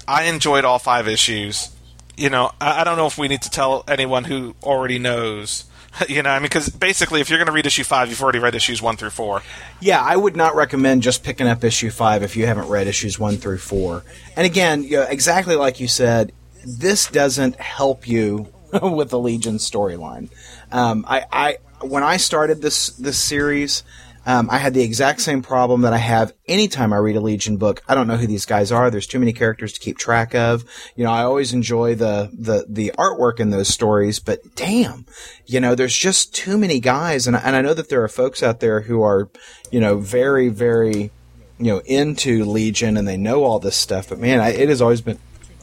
I 0.06 0.24
enjoyed 0.24 0.64
all 0.64 0.78
five 0.78 1.08
issues. 1.08 1.74
You 2.16 2.30
know, 2.30 2.52
I, 2.60 2.80
I 2.80 2.84
don't 2.84 2.96
know 2.96 3.06
if 3.06 3.18
we 3.18 3.28
need 3.28 3.42
to 3.42 3.50
tell 3.50 3.84
anyone 3.88 4.24
who 4.24 4.54
already 4.62 4.98
knows. 4.98 5.64
You 6.08 6.22
know, 6.22 6.30
I 6.30 6.38
mean, 6.38 6.44
because 6.44 6.68
basically, 6.68 7.20
if 7.20 7.28
you're 7.28 7.38
going 7.38 7.46
to 7.46 7.52
read 7.52 7.66
issue 7.66 7.84
five, 7.84 8.08
you've 8.08 8.22
already 8.22 8.38
read 8.38 8.54
issues 8.54 8.80
one 8.80 8.96
through 8.96 9.10
four. 9.10 9.42
Yeah, 9.80 10.00
I 10.02 10.16
would 10.16 10.36
not 10.36 10.54
recommend 10.54 11.02
just 11.02 11.22
picking 11.22 11.46
up 11.46 11.64
issue 11.64 11.90
five 11.90 12.22
if 12.22 12.36
you 12.36 12.46
haven't 12.46 12.68
read 12.68 12.86
issues 12.86 13.18
one 13.18 13.36
through 13.36 13.58
four. 13.58 14.04
And 14.36 14.46
again, 14.46 14.84
you 14.84 14.98
know, 14.98 15.02
exactly 15.02 15.56
like 15.56 15.80
you 15.80 15.88
said, 15.88 16.32
this 16.64 17.08
doesn't 17.08 17.56
help 17.56 18.06
you 18.06 18.52
with 18.82 19.10
the 19.10 19.18
Legion 19.18 19.56
storyline. 19.56 20.30
Um, 20.70 21.04
I, 21.08 21.24
I 21.32 21.58
when 21.80 22.02
I 22.02 22.16
started 22.16 22.62
this 22.62 22.88
this 22.90 23.18
series, 23.18 23.82
um, 24.28 24.48
I 24.50 24.58
had 24.58 24.74
the 24.74 24.82
exact 24.82 25.22
same 25.22 25.40
problem 25.40 25.80
that 25.80 25.94
I 25.94 25.98
have 25.98 26.34
anytime 26.46 26.92
I 26.92 26.98
read 26.98 27.16
a 27.16 27.20
Legion 27.20 27.56
book. 27.56 27.82
I 27.88 27.94
don't 27.94 28.06
know 28.06 28.18
who 28.18 28.26
these 28.26 28.44
guys 28.44 28.70
are. 28.70 28.90
There's 28.90 29.06
too 29.06 29.18
many 29.18 29.32
characters 29.32 29.72
to 29.72 29.80
keep 29.80 29.96
track 29.96 30.34
of. 30.34 30.64
You 30.96 31.04
know, 31.04 31.10
I 31.10 31.22
always 31.22 31.54
enjoy 31.54 31.94
the 31.94 32.30
the 32.32 32.66
the 32.68 32.92
artwork 32.98 33.40
in 33.40 33.48
those 33.48 33.68
stories, 33.68 34.18
but 34.20 34.54
damn, 34.54 35.06
you 35.46 35.60
know, 35.60 35.74
there's 35.74 35.96
just 35.96 36.34
too 36.34 36.58
many 36.58 36.78
guys, 36.78 37.26
and 37.26 37.36
I- 37.36 37.40
and 37.40 37.56
I 37.56 37.62
know 37.62 37.72
that 37.72 37.88
there 37.88 38.04
are 38.04 38.08
folks 38.08 38.42
out 38.42 38.60
there 38.60 38.82
who 38.82 39.00
are, 39.02 39.30
you 39.70 39.80
know, 39.80 39.96
very 39.96 40.48
very, 40.50 41.10
you 41.58 41.72
know, 41.72 41.78
into 41.86 42.44
Legion 42.44 42.98
and 42.98 43.08
they 43.08 43.16
know 43.16 43.44
all 43.44 43.58
this 43.58 43.76
stuff. 43.76 44.10
But 44.10 44.18
man, 44.18 44.40
I, 44.40 44.50
it 44.50 44.68
has 44.68 44.82
always 44.82 45.00
been 45.00 45.18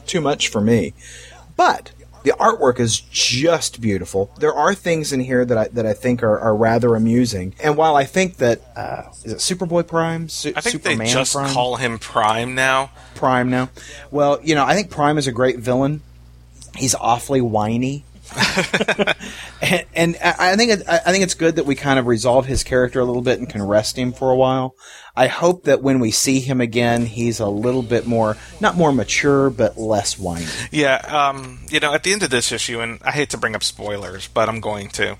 too 0.06 0.20
much 0.20 0.48
for 0.48 0.60
me. 0.60 0.92
But 1.56 1.92
the 2.26 2.32
artwork 2.32 2.80
is 2.80 2.98
just 3.00 3.80
beautiful. 3.80 4.32
There 4.40 4.52
are 4.52 4.74
things 4.74 5.12
in 5.12 5.20
here 5.20 5.44
that 5.44 5.56
I 5.56 5.68
that 5.68 5.86
I 5.86 5.92
think 5.92 6.24
are, 6.24 6.38
are 6.40 6.56
rather 6.56 6.96
amusing. 6.96 7.54
And 7.62 7.76
while 7.76 7.94
I 7.94 8.02
think 8.04 8.38
that 8.38 8.60
uh, 8.76 9.04
is 9.24 9.32
it 9.32 9.38
Superboy 9.38 9.86
Prime, 9.86 10.28
Su- 10.28 10.52
I 10.56 10.60
think 10.60 10.72
Superman 10.72 10.98
they 10.98 11.12
just 11.12 11.32
Prime? 11.34 11.54
call 11.54 11.76
him 11.76 12.00
Prime 12.00 12.56
now. 12.56 12.90
Prime 13.14 13.48
now. 13.48 13.70
Well, 14.10 14.40
you 14.42 14.56
know, 14.56 14.64
I 14.64 14.74
think 14.74 14.90
Prime 14.90 15.18
is 15.18 15.28
a 15.28 15.32
great 15.32 15.58
villain. 15.60 16.02
He's 16.76 16.96
awfully 16.96 17.40
whiny. 17.40 18.04
and, 19.62 19.86
and 19.94 20.16
I 20.22 20.56
think 20.56 20.72
it, 20.72 20.88
I 20.88 21.12
think 21.12 21.22
it's 21.22 21.34
good 21.34 21.56
that 21.56 21.66
we 21.66 21.74
kind 21.74 21.98
of 21.98 22.06
resolve 22.06 22.46
his 22.46 22.64
character 22.64 23.00
a 23.00 23.04
little 23.04 23.22
bit 23.22 23.38
and 23.38 23.48
can 23.48 23.62
rest 23.62 23.96
him 23.96 24.12
for 24.12 24.30
a 24.30 24.36
while. 24.36 24.74
I 25.16 25.28
hope 25.28 25.64
that 25.64 25.82
when 25.82 26.00
we 26.00 26.10
see 26.10 26.40
him 26.40 26.60
again, 26.60 27.06
he's 27.06 27.40
a 27.40 27.48
little 27.48 27.82
bit 27.82 28.06
more 28.06 28.36
not 28.60 28.76
more 28.76 28.92
mature, 28.92 29.50
but 29.50 29.78
less 29.78 30.18
whiny. 30.18 30.46
Yeah, 30.70 30.96
um, 30.96 31.60
you 31.68 31.80
know, 31.80 31.94
at 31.94 32.02
the 32.02 32.12
end 32.12 32.22
of 32.22 32.30
this 32.30 32.52
issue, 32.52 32.80
and 32.80 33.00
I 33.02 33.12
hate 33.12 33.30
to 33.30 33.38
bring 33.38 33.54
up 33.54 33.62
spoilers, 33.62 34.28
but 34.28 34.48
I'm 34.48 34.60
going 34.60 34.88
to. 34.90 35.16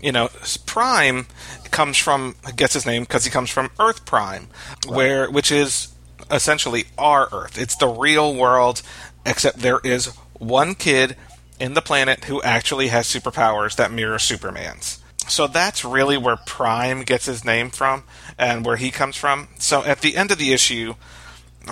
You 0.00 0.10
know, 0.10 0.30
Prime 0.66 1.26
comes 1.70 1.96
from 1.96 2.34
gets 2.56 2.74
his 2.74 2.84
name 2.84 3.04
because 3.04 3.24
he 3.24 3.30
comes 3.30 3.50
from 3.50 3.70
Earth 3.78 4.04
Prime, 4.04 4.48
where 4.88 5.30
which 5.30 5.52
is 5.52 5.94
essentially 6.30 6.84
our 6.98 7.28
Earth. 7.32 7.56
It's 7.56 7.76
the 7.76 7.86
real 7.86 8.34
world, 8.34 8.82
except 9.24 9.60
there 9.60 9.80
is 9.84 10.06
one 10.38 10.74
kid 10.74 11.16
in 11.58 11.74
the 11.74 11.82
planet 11.82 12.24
who 12.24 12.42
actually 12.42 12.88
has 12.88 13.06
superpowers 13.06 13.76
that 13.76 13.92
mirror 13.92 14.18
Superman's. 14.18 15.02
So 15.28 15.46
that's 15.46 15.84
really 15.84 16.16
where 16.16 16.36
Prime 16.36 17.02
gets 17.04 17.26
his 17.26 17.44
name 17.44 17.70
from 17.70 18.04
and 18.38 18.64
where 18.64 18.76
he 18.76 18.90
comes 18.90 19.16
from. 19.16 19.48
So 19.58 19.84
at 19.84 20.00
the 20.00 20.16
end 20.16 20.30
of 20.30 20.38
the 20.38 20.52
issue, 20.52 20.94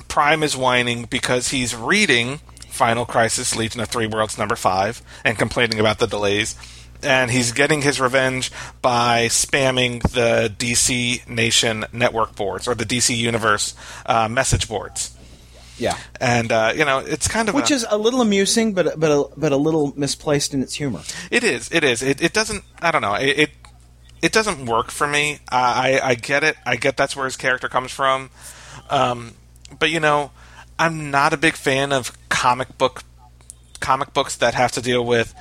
Prime 0.08 0.42
is 0.42 0.56
whining 0.56 1.04
because 1.04 1.48
he's 1.48 1.74
reading 1.74 2.40
Final 2.68 3.04
Crisis 3.04 3.56
Legion 3.56 3.80
of 3.80 3.88
Three 3.88 4.06
Worlds 4.06 4.38
number 4.38 4.56
five 4.56 5.02
and 5.24 5.36
complaining 5.36 5.80
about 5.80 5.98
the 5.98 6.06
delays. 6.06 6.54
And 7.02 7.30
he's 7.30 7.52
getting 7.52 7.82
his 7.82 8.00
revenge 8.00 8.52
by 8.82 9.26
spamming 9.26 10.02
the 10.02 10.54
DC 10.56 11.26
Nation 11.28 11.86
network 11.92 12.36
boards 12.36 12.68
or 12.68 12.74
the 12.74 12.84
DC 12.84 13.16
Universe 13.16 13.74
uh, 14.06 14.28
message 14.28 14.68
boards. 14.68 15.16
Yeah. 15.80 15.96
And 16.20 16.52
uh, 16.52 16.72
you 16.76 16.84
know, 16.84 16.98
it's 16.98 17.26
kind 17.26 17.48
of 17.48 17.54
Which 17.54 17.70
a, 17.70 17.74
is 17.74 17.86
a 17.88 17.98
little 17.98 18.20
amusing, 18.20 18.74
but 18.74 18.98
but 18.98 19.10
a, 19.10 19.24
but 19.36 19.52
a 19.52 19.56
little 19.56 19.92
misplaced 19.96 20.54
in 20.54 20.62
its 20.62 20.74
humor. 20.74 21.00
It 21.30 21.42
is. 21.42 21.70
It 21.72 21.82
is. 21.84 22.02
It, 22.02 22.22
it 22.22 22.32
doesn't. 22.32 22.64
I 22.80 22.90
don't 22.90 23.02
know. 23.02 23.14
It, 23.14 23.38
it 23.38 23.50
it 24.22 24.32
doesn't 24.32 24.66
work 24.66 24.90
for 24.90 25.06
me. 25.06 25.38
I, 25.50 26.00
I 26.00 26.08
I 26.10 26.14
get 26.14 26.44
it. 26.44 26.56
I 26.66 26.76
get 26.76 26.96
that's 26.96 27.16
where 27.16 27.24
his 27.24 27.36
character 27.36 27.68
comes 27.68 27.90
from. 27.90 28.30
Um, 28.90 29.34
but 29.78 29.90
you 29.90 30.00
know, 30.00 30.30
I'm 30.78 31.10
not 31.10 31.32
a 31.32 31.36
big 31.36 31.54
fan 31.54 31.92
of 31.92 32.16
comic 32.28 32.76
book 32.76 33.02
comic 33.80 34.12
books 34.12 34.36
that 34.36 34.54
have 34.54 34.72
to 34.72 34.82
deal 34.82 35.04
with 35.04 35.34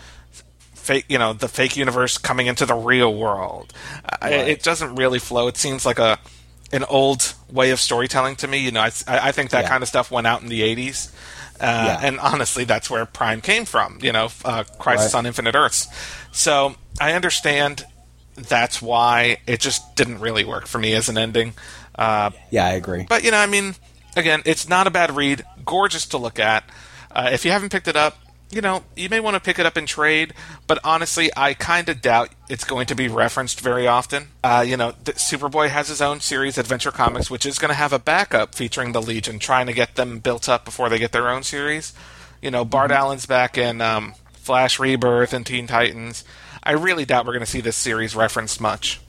fake. 0.73 1.05
You 1.09 1.17
know, 1.17 1.33
the 1.33 1.47
fake 1.47 1.75
universe 1.75 2.17
coming 2.17 2.47
into 2.47 2.65
the 2.65 2.75
real 2.75 3.13
world. 3.13 3.73
I, 4.21 4.31
it 4.33 4.63
doesn't 4.63 4.95
really 4.95 5.19
flow. 5.19 5.47
It 5.47 5.57
seems 5.57 5.85
like 5.85 5.99
a 5.99 6.19
an 6.71 6.83
old 6.85 7.33
way 7.51 7.71
of 7.71 7.79
storytelling 7.79 8.35
to 8.37 8.47
me. 8.47 8.59
You 8.59 8.71
know, 8.71 8.81
I, 8.81 8.91
I 9.07 9.31
think 9.31 9.49
that 9.51 9.63
Yeah. 9.63 9.69
kind 9.69 9.81
of 9.83 9.87
stuff 9.89 10.11
went 10.11 10.27
out 10.27 10.41
in 10.41 10.47
the 10.49 10.61
'80s. 10.61 11.09
Uh, 11.59 11.83
Yeah. 11.87 11.99
And 12.07 12.19
honestly, 12.19 12.63
that's 12.63 12.89
where 12.89 13.05
Prime 13.05 13.41
came 13.41 13.65
from, 13.65 13.99
you 14.01 14.11
know, 14.13 14.29
uh, 14.45 14.63
Crisis 14.77 15.13
Right. 15.13 15.19
on 15.19 15.25
Infinite 15.25 15.55
Earths. 15.55 15.87
So 16.31 16.75
I 17.01 17.13
understand 17.13 17.85
that's 18.37 18.81
why 18.81 19.37
it 19.45 19.59
just 19.59 19.95
didn't 19.95 20.19
really 20.19 20.45
work 20.45 20.67
for 20.67 20.77
me 20.79 20.93
as 20.93 21.09
an 21.09 21.17
ending. 21.17 21.53
Uh, 21.95 22.29
Yeah, 22.49 22.65
I 22.65 22.71
agree. 22.71 23.05
but, 23.09 23.23
you 23.25 23.31
know, 23.31 23.37
I 23.39 23.45
mean, 23.47 23.75
again, 24.15 24.41
it's 24.45 24.69
not 24.69 24.87
a 24.87 24.89
bad 24.89 25.13
read, 25.15 25.43
gorgeous 25.65 26.05
to 26.07 26.17
look 26.17 26.39
at. 26.39 26.63
Uh, 27.11 27.29
if 27.33 27.43
you 27.43 27.51
haven't 27.51 27.71
picked 27.73 27.89
it 27.89 27.97
up, 27.97 28.17
you 28.51 28.61
know, 28.61 28.83
you 28.95 29.09
may 29.09 29.19
want 29.19 29.35
to 29.35 29.39
pick 29.39 29.59
it 29.59 29.65
up 29.65 29.77
in 29.77 29.85
trade, 29.85 30.33
but 30.65 30.79
honestly, 30.83 31.29
I 31.37 31.53
kind 31.53 31.87
of 31.87 32.01
doubt 32.01 32.29
it's 32.49 32.63
going 32.63 32.87
to 32.87 32.95
be 32.95 33.07
referenced 33.07 33.61
very 33.61 33.87
often. 33.87 34.29
Uh, 34.43 34.65
you 34.67 34.75
know, 34.75 34.93
th- 35.05 35.17
Superboy 35.17 35.69
has 35.69 35.87
his 35.87 36.01
own 36.01 36.19
series, 36.19 36.57
Adventure 36.57 36.91
Comics, 36.91 37.29
which 37.29 37.45
is 37.45 37.59
going 37.59 37.69
to 37.69 37.75
have 37.75 37.93
a 37.93 37.99
backup 37.99 38.55
featuring 38.55 38.91
the 38.91 39.01
Legion, 39.01 39.37
trying 39.37 39.67
to 39.67 39.73
get 39.73 39.95
them 39.95 40.19
built 40.19 40.49
up 40.49 40.65
before 40.65 40.89
they 40.89 40.97
get 40.97 41.11
their 41.11 41.29
own 41.29 41.43
series. 41.43 41.93
You 42.41 42.49
know, 42.49 42.65
Bart 42.65 42.89
Allen's 42.89 43.27
back 43.27 43.57
in 43.57 43.81
um, 43.81 44.15
Flash 44.33 44.79
Rebirth 44.79 45.33
and 45.33 45.45
Teen 45.45 45.67
Titans. 45.67 46.23
I 46.63 46.71
really 46.71 47.05
doubt 47.05 47.25
we're 47.25 47.33
going 47.33 47.45
to 47.45 47.51
see 47.51 47.61
this 47.61 47.75
series 47.75 48.15
referenced 48.15 48.59
much. 48.59 48.99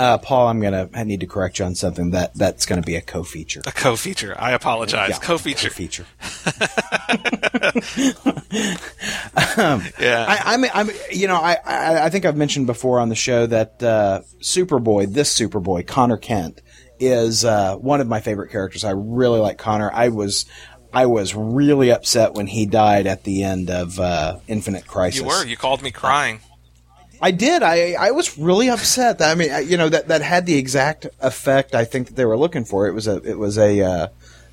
Uh, 0.00 0.16
Paul, 0.16 0.48
I'm 0.48 0.60
gonna 0.60 0.88
I 0.94 1.04
need 1.04 1.20
to 1.20 1.26
correct 1.26 1.58
you 1.58 1.66
on 1.66 1.74
something 1.74 2.12
that 2.12 2.34
that's 2.34 2.64
going 2.64 2.80
to 2.80 2.86
be 2.86 2.96
a 2.96 3.02
co-feature. 3.02 3.60
A 3.66 3.72
co-feature. 3.72 4.34
I 4.38 4.52
apologize. 4.52 5.10
Yeah, 5.10 5.18
co-feature. 5.18 5.68
Co-feature. 5.68 6.06
Yeah. 10.00 10.24
I, 10.26 10.54
I'm, 10.54 10.64
I'm, 10.72 10.90
you 11.10 11.28
know, 11.28 11.36
I, 11.36 11.58
I, 11.64 12.04
I 12.06 12.10
think 12.10 12.24
I've 12.24 12.36
mentioned 12.36 12.66
before 12.66 12.98
on 12.98 13.10
the 13.10 13.14
show 13.14 13.46
that 13.46 13.82
uh, 13.82 14.22
Superboy, 14.40 15.12
this 15.12 15.38
Superboy, 15.38 15.86
Connor 15.86 16.16
Kent, 16.16 16.62
is 16.98 17.44
uh, 17.44 17.76
one 17.76 18.00
of 18.00 18.08
my 18.08 18.20
favorite 18.20 18.50
characters. 18.50 18.84
I 18.84 18.92
really 18.92 19.40
like 19.40 19.58
Connor. 19.58 19.90
I 19.92 20.08
was, 20.08 20.46
I 20.92 21.06
was 21.06 21.34
really 21.34 21.90
upset 21.90 22.34
when 22.34 22.46
he 22.46 22.66
died 22.66 23.06
at 23.06 23.24
the 23.24 23.42
end 23.42 23.70
of 23.70 24.00
uh, 24.00 24.38
Infinite 24.48 24.86
Crisis. 24.86 25.20
you 25.20 25.26
were. 25.26 25.44
You 25.44 25.56
called 25.56 25.82
me 25.82 25.90
crying. 25.90 26.40
I 27.22 27.30
did. 27.32 27.62
I 27.62 27.92
I 27.98 28.10
was 28.12 28.38
really 28.38 28.68
upset. 28.70 29.18
That, 29.18 29.30
I 29.30 29.34
mean, 29.34 29.50
I- 29.50 29.60
you 29.60 29.76
know 29.76 29.88
that 29.88 30.08
that 30.08 30.22
had 30.22 30.46
the 30.46 30.56
exact 30.56 31.06
effect 31.20 31.74
I 31.74 31.84
think 31.84 32.08
that 32.08 32.16
they 32.16 32.24
were 32.24 32.36
looking 32.38 32.64
for. 32.64 32.86
It 32.86 32.92
was 32.92 33.06
a 33.06 33.16
it 33.22 33.38
was 33.38 33.58
a 33.58 33.80
uh, 33.82 34.06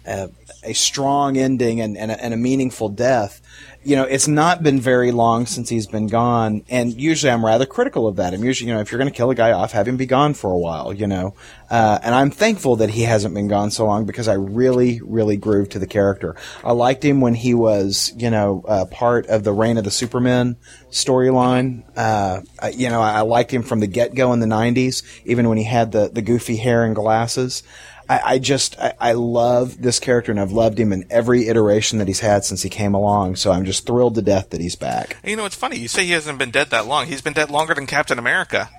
a, 0.05 0.29
a 0.63 0.73
strong 0.73 1.37
ending 1.37 1.79
and 1.81 1.97
and 1.97 2.11
a, 2.11 2.23
and 2.23 2.33
a 2.33 2.37
meaningful 2.37 2.89
death. 2.89 3.41
You 3.87 3.95
know, 3.95 4.03
it's 4.03 4.27
not 4.27 4.63
been 4.63 4.81
very 4.81 5.13
long 5.13 5.45
since 5.45 5.69
he's 5.69 5.87
been 5.87 6.07
gone, 6.07 6.65
and 6.67 6.91
usually 6.99 7.31
I'm 7.31 7.45
rather 7.45 7.65
critical 7.65 8.05
of 8.05 8.17
that. 8.17 8.33
I'm 8.33 8.43
usually, 8.43 8.67
you 8.67 8.75
know, 8.75 8.81
if 8.81 8.91
you're 8.91 8.99
going 8.99 9.09
to 9.09 9.15
kill 9.15 9.29
a 9.29 9.35
guy 9.35 9.53
off, 9.53 9.71
have 9.71 9.87
him 9.87 9.95
be 9.95 10.05
gone 10.05 10.33
for 10.33 10.51
a 10.51 10.57
while. 10.57 10.91
You 10.91 11.07
know, 11.07 11.35
uh, 11.69 11.97
and 12.03 12.13
I'm 12.13 12.29
thankful 12.29 12.75
that 12.75 12.89
he 12.89 13.03
hasn't 13.03 13.33
been 13.33 13.47
gone 13.47 13.71
so 13.71 13.85
long 13.85 14.05
because 14.05 14.27
I 14.27 14.33
really, 14.33 14.99
really 15.01 15.37
grooved 15.37 15.71
to 15.71 15.79
the 15.79 15.87
character. 15.87 16.35
I 16.65 16.73
liked 16.73 17.05
him 17.05 17.21
when 17.21 17.33
he 17.33 17.53
was, 17.53 18.11
you 18.17 18.29
know, 18.29 18.61
uh, 18.67 18.85
part 18.91 19.27
of 19.27 19.45
the 19.45 19.53
Reign 19.53 19.77
of 19.77 19.85
the 19.85 19.91
Supermen 19.91 20.57
storyline. 20.91 21.83
Uh, 21.95 22.41
you 22.73 22.89
know, 22.89 23.01
I, 23.01 23.21
liked 23.21 23.53
him 23.53 23.63
from 23.63 23.79
the 23.79 23.87
get 23.87 24.13
go 24.13 24.33
in 24.33 24.41
the 24.41 24.47
'90s, 24.47 25.01
even 25.23 25.47
when 25.47 25.57
he 25.57 25.63
had 25.63 25.93
the 25.93 26.09
the 26.09 26.21
goofy 26.21 26.57
hair 26.57 26.83
and 26.83 26.93
glasses. 26.93 27.63
I, 28.09 28.21
I 28.25 28.39
just 28.39 28.79
I, 28.79 28.93
I 28.99 29.11
love 29.13 29.81
this 29.81 29.99
character, 29.99 30.31
and 30.31 30.39
I've 30.39 30.51
loved 30.51 30.79
him 30.79 30.93
in 30.93 31.05
every 31.09 31.47
iteration 31.47 31.99
that 31.99 32.07
he's 32.07 32.21
had 32.21 32.45
since 32.45 32.61
he 32.61 32.69
came 32.69 32.93
along. 32.93 33.35
So 33.35 33.51
I'm 33.51 33.65
just 33.65 33.85
thrilled 33.85 34.15
to 34.15 34.21
death 34.21 34.51
that 34.51 34.61
he's 34.61 34.75
back. 34.75 35.17
You 35.23 35.35
know, 35.35 35.45
it's 35.45 35.55
funny. 35.55 35.77
You 35.77 35.87
say 35.87 36.05
he 36.05 36.11
hasn't 36.11 36.39
been 36.39 36.51
dead 36.51 36.69
that 36.69 36.87
long. 36.87 37.07
He's 37.07 37.21
been 37.21 37.33
dead 37.33 37.51
longer 37.51 37.73
than 37.73 37.85
Captain 37.85 38.17
America. 38.17 38.69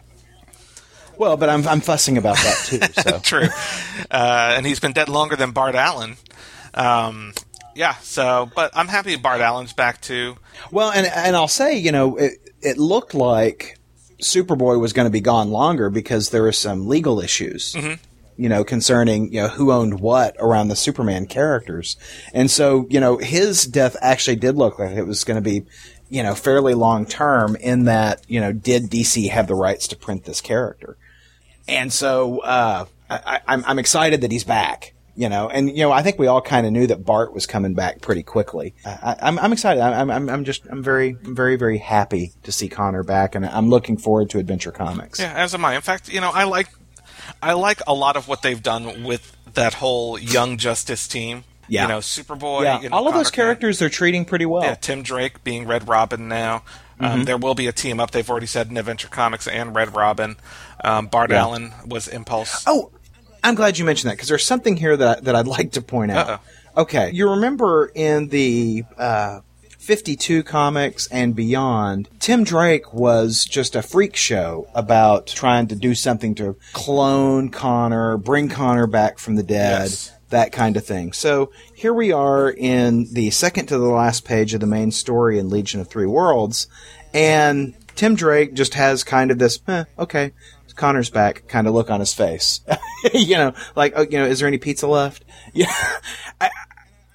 Well, 1.18 1.36
but 1.36 1.48
I'm 1.48 1.66
I'm 1.66 1.80
fussing 1.80 2.16
about 2.16 2.36
that 2.36 2.56
too. 2.64 2.78
So 3.02 3.18
True. 3.18 3.48
Uh, 4.10 4.54
and 4.56 4.64
he's 4.64 4.80
been 4.80 4.92
dead 4.92 5.08
longer 5.08 5.36
than 5.36 5.50
Bart 5.50 5.74
Allen. 5.74 6.16
Um, 6.74 7.32
yeah, 7.74 7.94
so, 7.96 8.50
but 8.54 8.70
I'm 8.74 8.88
happy 8.88 9.16
Bart 9.16 9.40
Allen's 9.40 9.72
back 9.72 10.00
too. 10.00 10.36
Well, 10.70 10.90
and 10.90 11.06
and 11.06 11.36
I'll 11.36 11.48
say, 11.48 11.76
you 11.76 11.92
know, 11.92 12.16
it 12.16 12.32
it 12.60 12.78
looked 12.78 13.14
like 13.14 13.78
Superboy 14.22 14.80
was 14.80 14.92
going 14.92 15.06
to 15.06 15.10
be 15.10 15.20
gone 15.20 15.50
longer 15.50 15.90
because 15.90 16.30
there 16.30 16.42
were 16.42 16.52
some 16.52 16.88
legal 16.88 17.20
issues. 17.20 17.74
You 18.38 18.48
know, 18.48 18.62
concerning 18.62 19.32
you 19.32 19.42
know 19.42 19.48
who 19.48 19.72
owned 19.72 20.00
what 20.00 20.36
around 20.38 20.68
the 20.68 20.76
Superman 20.76 21.26
characters, 21.26 21.96
and 22.32 22.50
so 22.50 22.86
you 22.88 23.00
know 23.00 23.18
his 23.18 23.64
death 23.64 23.96
actually 24.00 24.36
did 24.36 24.56
look 24.56 24.78
like 24.78 24.96
it 24.96 25.06
was 25.06 25.24
going 25.24 25.42
to 25.42 25.42
be, 25.42 25.64
you 26.08 26.22
know, 26.22 26.34
fairly 26.34 26.74
long 26.74 27.04
term. 27.04 27.56
In 27.56 27.84
that, 27.84 28.22
you 28.28 28.40
know, 28.40 28.52
did 28.52 28.84
DC 28.84 29.28
have 29.30 29.48
the 29.48 29.56
rights 29.56 29.88
to 29.88 29.96
print 29.96 30.24
this 30.24 30.40
character? 30.40 30.96
And 31.66 31.92
so 31.92 32.38
uh, 32.38 32.86
I, 33.10 33.40
I'm 33.46 33.64
I'm 33.66 33.78
excited 33.78 34.20
that 34.22 34.32
he's 34.32 34.44
back. 34.44 34.94
You 35.16 35.28
know, 35.28 35.48
and 35.48 35.68
you 35.68 35.82
know, 35.82 35.90
I 35.90 36.02
think 36.02 36.16
we 36.20 36.28
all 36.28 36.40
kind 36.40 36.64
of 36.64 36.72
knew 36.72 36.86
that 36.86 37.04
Bart 37.04 37.34
was 37.34 37.44
coming 37.44 37.74
back 37.74 38.00
pretty 38.00 38.22
quickly. 38.22 38.76
I, 38.86 38.90
I, 38.90 39.16
I'm 39.22 39.38
I'm 39.40 39.52
excited. 39.52 39.82
I'm 39.82 40.12
I'm 40.12 40.30
I'm 40.30 40.44
just 40.44 40.64
I'm 40.70 40.80
very 40.80 41.10
very 41.10 41.56
very 41.56 41.78
happy 41.78 42.34
to 42.44 42.52
see 42.52 42.68
Connor 42.68 43.02
back, 43.02 43.34
and 43.34 43.44
I'm 43.44 43.68
looking 43.68 43.96
forward 43.96 44.30
to 44.30 44.38
Adventure 44.38 44.70
Comics. 44.70 45.18
Yeah, 45.18 45.32
as 45.34 45.54
am 45.56 45.64
I. 45.64 45.74
In 45.74 45.82
fact, 45.82 46.08
you 46.08 46.20
know, 46.20 46.30
I 46.32 46.44
like, 46.44 46.68
I 47.42 47.52
like 47.54 47.80
a 47.86 47.94
lot 47.94 48.16
of 48.16 48.28
what 48.28 48.42
they've 48.42 48.62
done 48.62 49.04
with 49.04 49.36
that 49.54 49.74
whole 49.74 50.18
Young 50.18 50.56
Justice 50.56 51.06
team. 51.08 51.44
Yeah. 51.68 51.82
You 51.82 51.88
know, 51.88 51.98
Superboy. 51.98 52.64
Yeah, 52.64 52.80
you 52.80 52.88
know, 52.88 52.96
all 52.96 53.08
of 53.08 53.14
those 53.14 53.30
Connor 53.30 53.30
Kent. 53.30 53.34
characters 53.60 53.78
they're 53.78 53.88
treating 53.90 54.24
pretty 54.24 54.46
well. 54.46 54.62
Yeah, 54.62 54.74
Tim 54.74 55.02
Drake 55.02 55.44
being 55.44 55.66
Red 55.66 55.88
Robin 55.88 56.28
now. 56.28 56.56
Um, 56.56 57.10
Mm-hmm. 57.10 57.24
There 57.24 57.36
will 57.38 57.54
be 57.54 57.68
a 57.68 57.72
team 57.72 58.00
up. 58.00 58.10
They've 58.10 58.28
already 58.28 58.46
said 58.46 58.70
in 58.70 58.76
Adventure 58.76 59.06
Comics 59.08 59.46
and 59.46 59.72
Red 59.74 59.94
Robin. 59.94 60.36
Um, 60.82 61.06
Bart 61.06 61.30
Yeah. 61.30 61.42
Allen 61.42 61.72
was 61.86 62.08
Impulse. 62.08 62.64
Oh, 62.66 62.90
I'm 63.44 63.54
glad 63.54 63.78
you 63.78 63.84
mentioned 63.84 64.10
that 64.10 64.14
because 64.16 64.28
there's 64.28 64.44
something 64.44 64.76
here 64.76 64.96
that 64.96 65.24
that 65.24 65.36
I'd 65.36 65.46
like 65.46 65.72
to 65.72 65.82
point 65.82 66.10
out. 66.10 66.28
Uh-oh. 66.28 66.82
Okay, 66.82 67.10
you 67.12 67.30
remember 67.30 67.90
in 67.94 68.28
the 68.28 68.84
uh, 68.96 69.40
52 69.88 70.42
comics 70.42 71.06
and 71.06 71.34
beyond, 71.34 72.10
Tim 72.18 72.44
Drake 72.44 72.92
was 72.92 73.46
just 73.46 73.74
a 73.74 73.80
freak 73.80 74.16
show 74.16 74.68
about 74.74 75.28
trying 75.28 75.66
to 75.68 75.74
do 75.74 75.94
something 75.94 76.34
to 76.34 76.56
clone 76.74 77.48
Connor, 77.48 78.18
bring 78.18 78.50
Connor 78.50 78.86
back 78.86 79.18
from 79.18 79.36
the 79.36 79.42
dead. 79.42 79.84
Yes. 79.84 80.12
That 80.28 80.52
kind 80.52 80.76
of 80.76 80.84
thing. 80.84 81.14
So 81.14 81.52
here 81.74 81.94
we 81.94 82.12
are 82.12 82.50
in 82.50 83.10
the 83.14 83.30
second 83.30 83.68
to 83.68 83.78
the 83.78 83.88
last 83.88 84.26
page 84.26 84.52
of 84.52 84.60
the 84.60 84.66
main 84.66 84.90
story 84.90 85.38
in 85.38 85.48
Legion 85.48 85.80
of 85.80 85.88
Three 85.88 86.04
Worlds, 86.04 86.66
and 87.14 87.74
Tim 87.94 88.14
Drake 88.14 88.52
just 88.52 88.74
has 88.74 89.04
kind 89.04 89.30
of 89.30 89.38
this, 89.38 89.58
eh, 89.68 89.84
okay, 89.98 90.32
Connor's 90.78 91.08
back 91.10 91.48
kind 91.48 91.66
of 91.66 91.72
look 91.72 91.90
on 91.90 92.00
his 92.00 92.12
face. 92.12 92.60
you 93.14 93.36
know, 93.36 93.54
like, 93.74 93.94
oh, 93.96 94.02
you 94.02 94.18
know, 94.18 94.26
is 94.26 94.38
there 94.38 94.48
any 94.48 94.58
pizza 94.58 94.86
left? 94.86 95.24
Yeah. 95.54 95.72
I, 96.42 96.50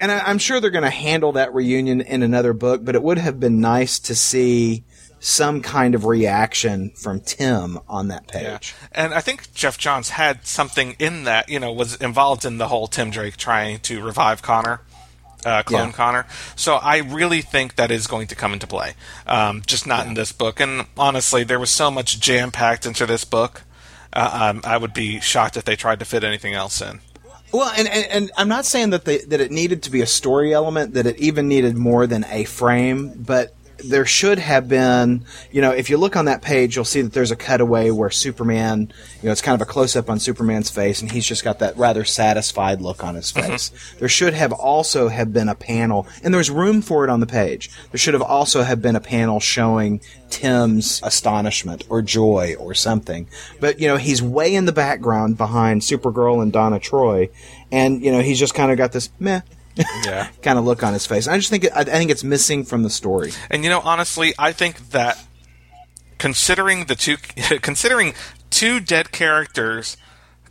and 0.04 0.12
I, 0.12 0.18
I'm 0.20 0.38
sure 0.38 0.60
they're 0.60 0.70
going 0.70 0.84
to 0.84 0.90
handle 0.90 1.32
that 1.32 1.54
reunion 1.54 2.02
in 2.02 2.22
another 2.22 2.52
book, 2.52 2.84
but 2.84 2.94
it 2.94 3.02
would 3.02 3.16
have 3.18 3.40
been 3.40 3.60
nice 3.60 3.98
to 4.00 4.14
see 4.14 4.84
some 5.18 5.62
kind 5.62 5.94
of 5.94 6.04
reaction 6.04 6.90
from 6.90 7.18
Tim 7.20 7.78
on 7.88 8.08
that 8.08 8.24
Yeah. 8.34 8.58
page. 8.58 8.74
And 8.92 9.14
I 9.14 9.22
think 9.22 9.54
Geoff 9.54 9.78
Johns 9.78 10.10
had 10.10 10.46
something 10.46 10.94
in 10.98 11.24
that, 11.24 11.48
you 11.48 11.58
know, 11.58 11.72
was 11.72 11.96
involved 11.96 12.44
in 12.44 12.58
the 12.58 12.68
whole 12.68 12.86
Tim 12.86 13.10
Drake 13.10 13.38
trying 13.38 13.78
to 13.80 14.02
revive 14.02 14.42
Connor, 14.42 14.82
uh, 15.46 15.62
clone 15.62 15.88
Yeah. 15.88 15.92
Connor. 15.92 16.26
So 16.56 16.74
I 16.74 16.98
really 16.98 17.40
think 17.40 17.76
that 17.76 17.90
is 17.90 18.06
going 18.06 18.26
to 18.26 18.34
come 18.34 18.52
into 18.52 18.66
play. 18.66 18.92
Um, 19.26 19.62
just 19.66 19.86
not 19.86 20.06
in 20.06 20.12
this 20.12 20.30
book. 20.32 20.60
And 20.60 20.84
honestly, 20.98 21.42
there 21.42 21.58
was 21.58 21.70
so 21.70 21.90
much 21.90 22.20
jam 22.20 22.50
packed 22.50 22.84
into 22.84 23.06
this 23.06 23.24
book. 23.24 23.62
Uh, 24.12 24.50
um, 24.52 24.60
I 24.64 24.76
would 24.76 24.92
be 24.92 25.20
shocked 25.20 25.56
if 25.56 25.64
they 25.64 25.74
tried 25.74 25.98
to 26.00 26.04
fit 26.04 26.22
anything 26.22 26.52
else 26.52 26.82
in. 26.82 27.00
Well, 27.54 27.72
and, 27.78 27.86
and, 27.86 28.06
and 28.06 28.30
I'm 28.36 28.48
not 28.48 28.64
saying 28.64 28.90
that 28.90 29.04
they, 29.04 29.18
that 29.18 29.40
it 29.40 29.52
needed 29.52 29.84
to 29.84 29.90
be 29.92 30.00
a 30.00 30.06
story 30.06 30.52
element, 30.52 30.94
that 30.94 31.06
it 31.06 31.16
even 31.18 31.46
needed 31.46 31.76
more 31.76 32.04
than 32.04 32.24
a 32.24 32.42
frame, 32.42 33.12
but 33.14 33.54
there 33.78 34.06
should 34.06 34.38
have 34.38 34.68
been, 34.68 35.24
you 35.50 35.60
know, 35.60 35.70
if 35.70 35.90
you 35.90 35.96
look 35.96 36.16
on 36.16 36.26
that 36.26 36.42
page, 36.42 36.76
you'll 36.76 36.84
see 36.84 37.02
that 37.02 37.12
there's 37.12 37.30
a 37.30 37.36
cutaway 37.36 37.90
where 37.90 38.10
Superman, 38.10 38.92
you 39.20 39.26
know, 39.26 39.32
it's 39.32 39.40
kind 39.40 39.60
of 39.60 39.66
a 39.66 39.70
close 39.70 39.96
up 39.96 40.08
on 40.08 40.18
Superman's 40.18 40.70
face, 40.70 41.00
and 41.00 41.10
he's 41.10 41.26
just 41.26 41.44
got 41.44 41.58
that 41.58 41.76
rather 41.76 42.04
satisfied 42.04 42.80
look 42.80 43.02
on 43.02 43.14
his 43.14 43.32
mm-hmm. 43.32 43.50
face. 43.50 43.70
There 43.98 44.08
should 44.08 44.34
have 44.34 44.52
also 44.52 45.08
have 45.08 45.32
been 45.32 45.48
a 45.48 45.54
panel, 45.54 46.06
and 46.22 46.32
there's 46.32 46.50
room 46.50 46.82
for 46.82 47.04
it 47.04 47.10
on 47.10 47.20
the 47.20 47.26
page. 47.26 47.70
There 47.90 47.98
should 47.98 48.14
have 48.14 48.22
also 48.22 48.62
have 48.62 48.80
been 48.80 48.96
a 48.96 49.00
panel 49.00 49.40
showing 49.40 50.00
Tim's 50.30 51.00
astonishment 51.02 51.84
or 51.88 52.02
joy 52.02 52.56
or 52.58 52.74
something. 52.74 53.28
But 53.60 53.80
you 53.80 53.88
know, 53.88 53.96
he's 53.96 54.22
way 54.22 54.54
in 54.54 54.64
the 54.64 54.72
background 54.72 55.36
behind 55.36 55.82
Supergirl 55.82 56.42
and 56.42 56.52
Donna 56.52 56.78
Troy, 56.78 57.30
and 57.70 58.02
you 58.02 58.12
know, 58.12 58.20
he's 58.20 58.38
just 58.38 58.54
kind 58.54 58.70
of 58.70 58.78
got 58.78 58.92
this 58.92 59.10
meh. 59.18 59.40
Yeah. 59.76 60.28
kind 60.42 60.58
of 60.58 60.64
look 60.64 60.82
on 60.82 60.92
his 60.92 61.06
face. 61.06 61.26
I 61.26 61.36
just 61.36 61.50
think 61.50 61.64
it, 61.64 61.72
I, 61.74 61.84
think 61.84 62.10
it's 62.10 62.24
missing 62.24 62.64
from 62.64 62.82
the 62.82 62.90
story. 62.90 63.32
And 63.50 63.64
you 63.64 63.70
know, 63.70 63.80
honestly, 63.80 64.32
I 64.38 64.52
think 64.52 64.90
that 64.90 65.22
considering 66.18 66.84
the 66.86 66.94
two, 66.94 67.16
considering 67.60 68.14
two 68.50 68.80
dead 68.80 69.12
characters 69.12 69.96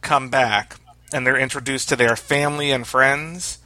come 0.01 0.29
back 0.29 0.75
and 1.13 1.25
they're 1.25 1.37
introduced 1.37 1.89
to 1.89 1.95
their 1.95 2.15
family 2.15 2.71
and 2.71 2.85
friends, 2.85 3.59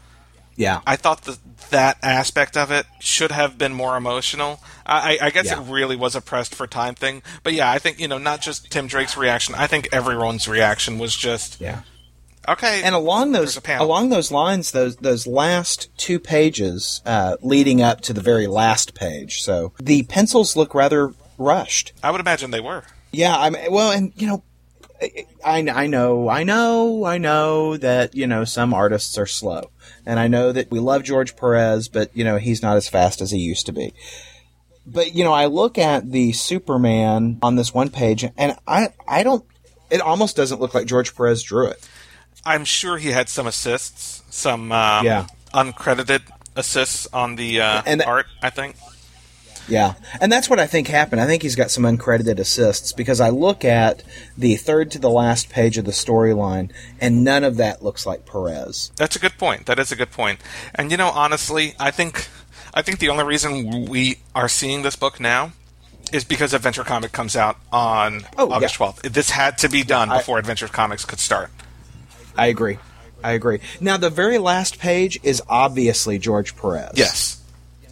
Yeah, 0.55 0.81
I 0.85 0.95
thought 0.95 1.23
that 1.23 1.39
that 1.69 1.97
aspect 2.01 2.55
of 2.55 2.71
it 2.71 2.85
should 2.99 3.31
have 3.31 3.57
been 3.57 3.73
more 3.73 3.97
emotional. 3.97 4.59
I, 4.85 5.17
I 5.21 5.25
I 5.27 5.29
guess 5.31 5.47
Yeah. 5.47 5.61
it 5.61 5.69
really 5.69 5.95
was 5.95 6.15
a 6.15 6.21
pressed 6.21 6.53
for 6.55 6.67
time 6.67 6.95
thing, 6.95 7.21
but 7.43 7.53
yeah, 7.53 7.71
I 7.71 7.79
think 7.79 7.99
you 7.99 8.07
know 8.07 8.17
not 8.17 8.41
just 8.41 8.69
Tim 8.71 8.87
Drake's 8.87 9.17
reaction. 9.17 9.55
I 9.55 9.67
think 9.67 9.89
everyone's 9.91 10.47
reaction 10.47 10.99
was 10.99 11.15
just 11.15 11.59
yeah. 11.59 11.81
Okay. 12.47 12.81
And 12.83 12.95
along 12.95 13.33
those 13.33 13.59
along 13.67 14.09
those 14.09 14.31
lines, 14.31 14.71
those 14.71 14.95
those 14.97 15.27
last 15.27 15.89
two 15.97 16.19
pages 16.19 17.01
uh, 17.05 17.35
leading 17.41 17.81
up 17.81 18.01
to 18.01 18.13
the 18.13 18.21
very 18.21 18.47
last 18.47 18.93
page, 18.93 19.41
so 19.41 19.73
the 19.79 20.03
pencils 20.03 20.55
look 20.55 20.73
rather 20.73 21.13
rushed. 21.37 21.91
I 22.01 22.11
would 22.11 22.21
imagine 22.21 22.51
they 22.51 22.61
were. 22.61 22.83
Yeah, 23.11 23.35
I'm 23.35 23.55
well, 23.69 23.91
and 23.91 24.13
you 24.15 24.27
know, 24.27 24.43
I, 25.43 25.65
I 25.73 25.87
know, 25.87 26.29
I 26.29 26.43
know, 26.43 27.05
I 27.05 27.17
know 27.17 27.77
that 27.77 28.15
you 28.15 28.27
know 28.27 28.45
some 28.45 28.73
artists 28.73 29.17
are 29.17 29.25
slow, 29.25 29.69
and 30.05 30.19
I 30.19 30.27
know 30.27 30.51
that 30.51 30.71
we 30.71 30.79
love 30.79 31.03
George 31.03 31.35
Perez, 31.35 31.89
but 31.89 32.15
you 32.15 32.23
know 32.23 32.37
he's 32.37 32.61
not 32.61 32.77
as 32.77 32.87
fast 32.87 33.21
as 33.21 33.31
he 33.31 33.39
used 33.39 33.65
to 33.65 33.73
be. 33.73 33.93
But 34.85 35.13
you 35.13 35.25
know, 35.25 35.33
I 35.33 35.47
look 35.47 35.77
at 35.77 36.11
the 36.11 36.31
Superman 36.31 37.39
on 37.41 37.57
this 37.57 37.73
one 37.73 37.89
page, 37.89 38.25
and 38.37 38.55
I 38.65 38.89
I 39.05 39.23
don't. 39.23 39.45
It 39.89 40.01
almost 40.01 40.35
doesn't 40.35 40.59
look 40.59 40.73
like 40.73 40.85
George 40.85 41.15
Perez 41.15 41.43
drew 41.43 41.67
it. 41.67 41.87
I'm 42.45 42.65
sure 42.65 42.97
he 42.97 43.09
had 43.09 43.29
some 43.29 43.47
assists, 43.47 44.23
some 44.29 44.71
um, 44.71 45.05
Yeah. 45.05 45.27
uncredited 45.53 46.21
assists 46.55 47.07
on 47.13 47.35
the 47.35 47.61
uh, 47.61 47.81
And- 47.85 48.01
art. 48.01 48.27
I 48.41 48.49
think. 48.49 48.75
Yeah, 49.69 49.95
and 50.21 50.31
that's 50.31 50.49
what 50.49 50.59
I 50.61 50.65
think 50.67 50.88
happened. 50.88 51.19
I 51.19 51.25
think 51.25 51.41
he's 51.43 51.57
got 51.57 51.71
some 51.71 51.83
uncredited 51.83 52.39
assists 52.39 52.93
because 52.93 53.19
I 53.19 53.27
look 53.31 53.65
at 53.65 54.01
the 54.38 54.55
third 54.55 54.91
to 54.91 54.99
the 54.99 55.09
last 55.09 55.49
page 55.49 55.77
of 55.77 55.83
the 55.83 55.91
storyline, 55.91 56.71
and 57.01 57.21
none 57.25 57.43
of 57.43 57.57
that 57.57 57.83
looks 57.83 58.05
like 58.05 58.25
Perez. 58.25 58.93
That's 58.95 59.17
a 59.17 59.19
good 59.19 59.38
point. 59.38 59.65
That 59.65 59.77
is 59.77 59.91
a 59.91 59.97
good 59.97 60.11
point. 60.11 60.39
And 60.73 60.89
you 60.89 60.95
know, 60.95 61.09
honestly, 61.09 61.73
I 61.77 61.91
think 61.91 62.29
I 62.73 62.81
think 62.81 62.99
the 62.99 63.09
only 63.09 63.25
reason 63.25 63.88
we 63.88 64.19
are 64.33 64.47
seeing 64.47 64.83
this 64.83 64.95
book 64.95 65.19
now 65.19 65.51
is 66.13 66.23
because 66.23 66.53
Adventure 66.53 66.85
Comic 66.85 67.11
comes 67.11 67.35
out 67.35 67.57
on 67.69 68.21
Oh, 68.38 68.49
August 68.49 68.75
yeah. 68.75 68.77
twelfth. 68.77 69.01
This 69.01 69.31
had 69.31 69.57
to 69.57 69.67
be 69.67 69.83
done 69.83 70.09
I- 70.09 70.19
before 70.19 70.39
Adventure 70.39 70.69
Comics 70.69 71.03
could 71.03 71.19
start. 71.19 71.51
I 72.38 72.47
agree. 72.47 72.77
I 73.23 73.31
agree. 73.31 73.59
Now, 73.81 73.97
the 73.97 74.09
very 74.09 74.38
last 74.38 74.79
page 74.79 75.19
is 75.23 75.41
obviously 75.49 76.19
George 76.19 76.55
Perez. 76.55 76.91
Yes. 76.95 77.43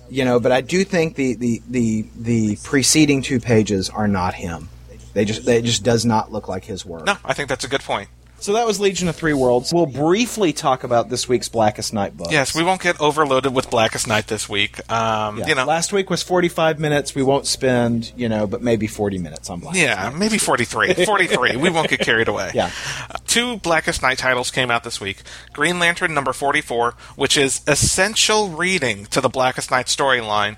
You 0.10 0.24
know, 0.24 0.40
but 0.40 0.52
I 0.52 0.62
do 0.62 0.84
think 0.84 1.16
the, 1.16 1.34
the, 1.34 1.62
the, 1.68 2.06
the 2.16 2.56
preceding 2.64 3.22
two 3.22 3.40
pages 3.40 3.90
are 3.90 4.08
not 4.08 4.36
him. 4.36 4.70
They 5.16 5.24
just 5.24 5.46
they 5.46 5.62
just 5.62 5.82
does 5.82 6.06
not 6.06 6.34
look 6.34 6.50
like 6.50 6.66
his 6.66 6.86
work. 6.86 7.06
No, 7.06 7.16
I 7.24 7.34
think 7.34 7.48
that's 7.48 7.64
a 7.64 7.70
good 7.70 7.80
point. 7.80 8.10
So 8.40 8.54
that 8.54 8.68
was 8.68 8.80
Legion 8.80 9.08
of 9.08 9.16
Three 9.16 9.34
Worlds. 9.34 9.74
We'll 9.74 9.86
briefly 9.88 10.54
talk 10.54 10.84
about 10.84 11.10
this 11.10 11.28
week's 11.28 11.50
Blackest 11.50 11.94
Night 11.94 12.16
book. 12.16 12.28
Yes, 12.32 12.54
we 12.54 12.64
won't 12.64 12.82
get 12.82 13.00
overloaded 13.02 13.56
with 13.56 13.70
Blackest 13.72 14.08
Night 14.08 14.28
this 14.28 14.48
week. 14.48 14.80
Um, 14.92 15.40
Yeah. 15.40 15.48
You 15.48 15.56
know, 15.56 15.66
last 15.66 15.92
week 15.92 16.10
was 16.10 16.22
45 16.22 16.80
minutes. 16.80 17.16
We 17.16 17.24
won't 17.24 17.48
spend, 17.48 18.12
you 18.16 18.30
know, 18.30 18.46
but 18.46 18.62
maybe 18.62 18.86
40 18.88 19.18
minutes 19.18 19.50
on 19.50 19.62
Black. 19.62 19.76
Yeah, 19.76 20.14
maybe 20.16 20.38
43. 20.38 20.94
43. 21.06 21.56
we 21.56 21.70
won't 21.70 21.90
get 21.90 22.02
carried 22.02 22.28
away. 22.28 22.52
Yeah. 22.54 22.70
Uh, 23.10 23.18
two 23.26 23.58
Blackest 23.58 24.02
Night 24.04 24.18
titles 24.20 24.52
came 24.52 24.70
out 24.70 24.84
this 24.84 25.02
week 25.02 25.18
Green 25.54 25.80
Lantern 25.80 26.14
number 26.14 26.34
44, 26.34 26.94
which 27.16 27.38
is 27.38 27.62
essential 27.68 28.50
reading 28.50 29.06
to 29.08 29.22
the 29.22 29.30
Blackest 29.30 29.72
Night 29.72 29.88
storyline, 29.88 30.58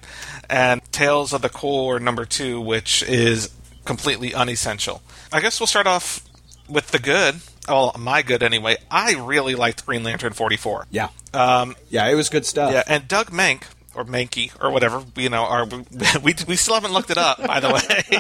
and 0.50 0.82
Tales 0.92 1.32
of 1.32 1.42
the 1.42 1.50
Corps 1.50 2.00
number 2.00 2.26
2, 2.26 2.60
which 2.60 3.02
is 3.04 3.50
completely 3.86 4.34
unessential. 4.34 5.02
I 5.32 5.40
guess 5.40 5.60
we'll 5.60 5.68
start 5.68 5.88
off 5.88 6.27
with 6.70 6.92
the 6.92 7.00
good. 7.00 7.36
Well, 7.68 7.94
my 8.00 8.22
good 8.22 8.44
anyway. 8.44 8.78
I 8.90 9.16
really 9.16 9.56
liked 9.56 9.86
Green 9.86 10.04
Lantern 10.04 10.34
44. 10.34 10.88
Yeah. 10.90 11.10
Um, 11.34 11.76
Yeah, 11.90 12.08
it 12.08 12.16
was 12.16 12.30
good 12.30 12.46
stuff. 12.46 12.72
yeah, 12.72 12.84
and 12.88 13.08
Doug 13.08 13.32
Mank 13.32 13.64
or 13.94 14.06
Mankey 14.06 14.52
or 14.62 14.72
whatever, 14.72 15.04
you 15.16 15.30
know, 15.30 15.44
our, 15.44 15.66
we 16.24 16.36
we 16.48 16.56
still 16.56 16.76
haven't 16.76 16.94
looked 16.94 17.10
it 17.12 17.18
up, 17.18 17.46
by 17.46 17.60
the 17.60 17.70
way. 17.70 18.18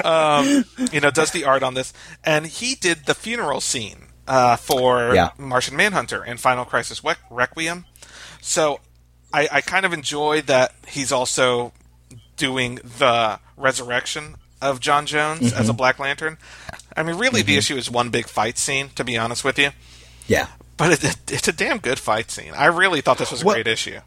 um, 0.04 0.64
you 0.92 1.00
know, 1.00 1.10
does 1.10 1.30
the 1.32 1.44
art 1.44 1.62
on 1.62 1.74
this, 1.74 1.92
and 2.24 2.46
he 2.46 2.74
did 2.74 3.06
the 3.06 3.14
funeral 3.14 3.60
scene 3.60 4.06
uh, 4.28 4.56
for 4.56 5.14
Yeah. 5.14 5.30
Martian 5.38 5.76
Manhunter 5.76 6.24
in 6.24 6.36
Final 6.36 6.64
Crisis 6.64 7.00
Requ- 7.00 7.16
Requiem. 7.30 7.86
So, 8.40 8.80
I, 9.32 9.48
I 9.52 9.60
kind 9.60 9.86
of 9.86 9.92
enjoyed 9.92 10.46
that 10.46 10.74
he's 10.88 11.12
also 11.12 11.72
doing 12.36 12.76
the 12.98 13.38
resurrection 13.56 14.36
of 14.60 14.80
John 14.80 15.06
Jones 15.06 15.52
as 15.52 15.68
a 15.68 15.72
mm-hmm. 15.72 15.76
Black 15.76 15.98
Lantern. 15.98 16.38
I 16.96 17.02
mean, 17.02 17.16
really, 17.16 17.40
mm-hmm. 17.40 17.46
the 17.48 17.56
issue 17.56 17.76
is 17.76 17.90
one 17.90 18.10
big 18.10 18.26
fight 18.26 18.58
scene, 18.58 18.90
to 18.96 19.04
be 19.04 19.16
honest 19.16 19.44
with 19.44 19.58
you. 19.58 19.70
Yeah. 20.26 20.48
But 20.76 21.04
it, 21.04 21.16
it's 21.28 21.48
a 21.48 21.52
damn 21.52 21.78
good 21.78 21.98
fight 21.98 22.30
scene. 22.30 22.52
I 22.56 22.66
really 22.66 23.00
thought 23.00 23.18
this 23.18 23.30
was 23.30 23.42
a 23.42 23.46
Well- 23.46 23.56
great 23.56 23.66
issue. 23.66 24.00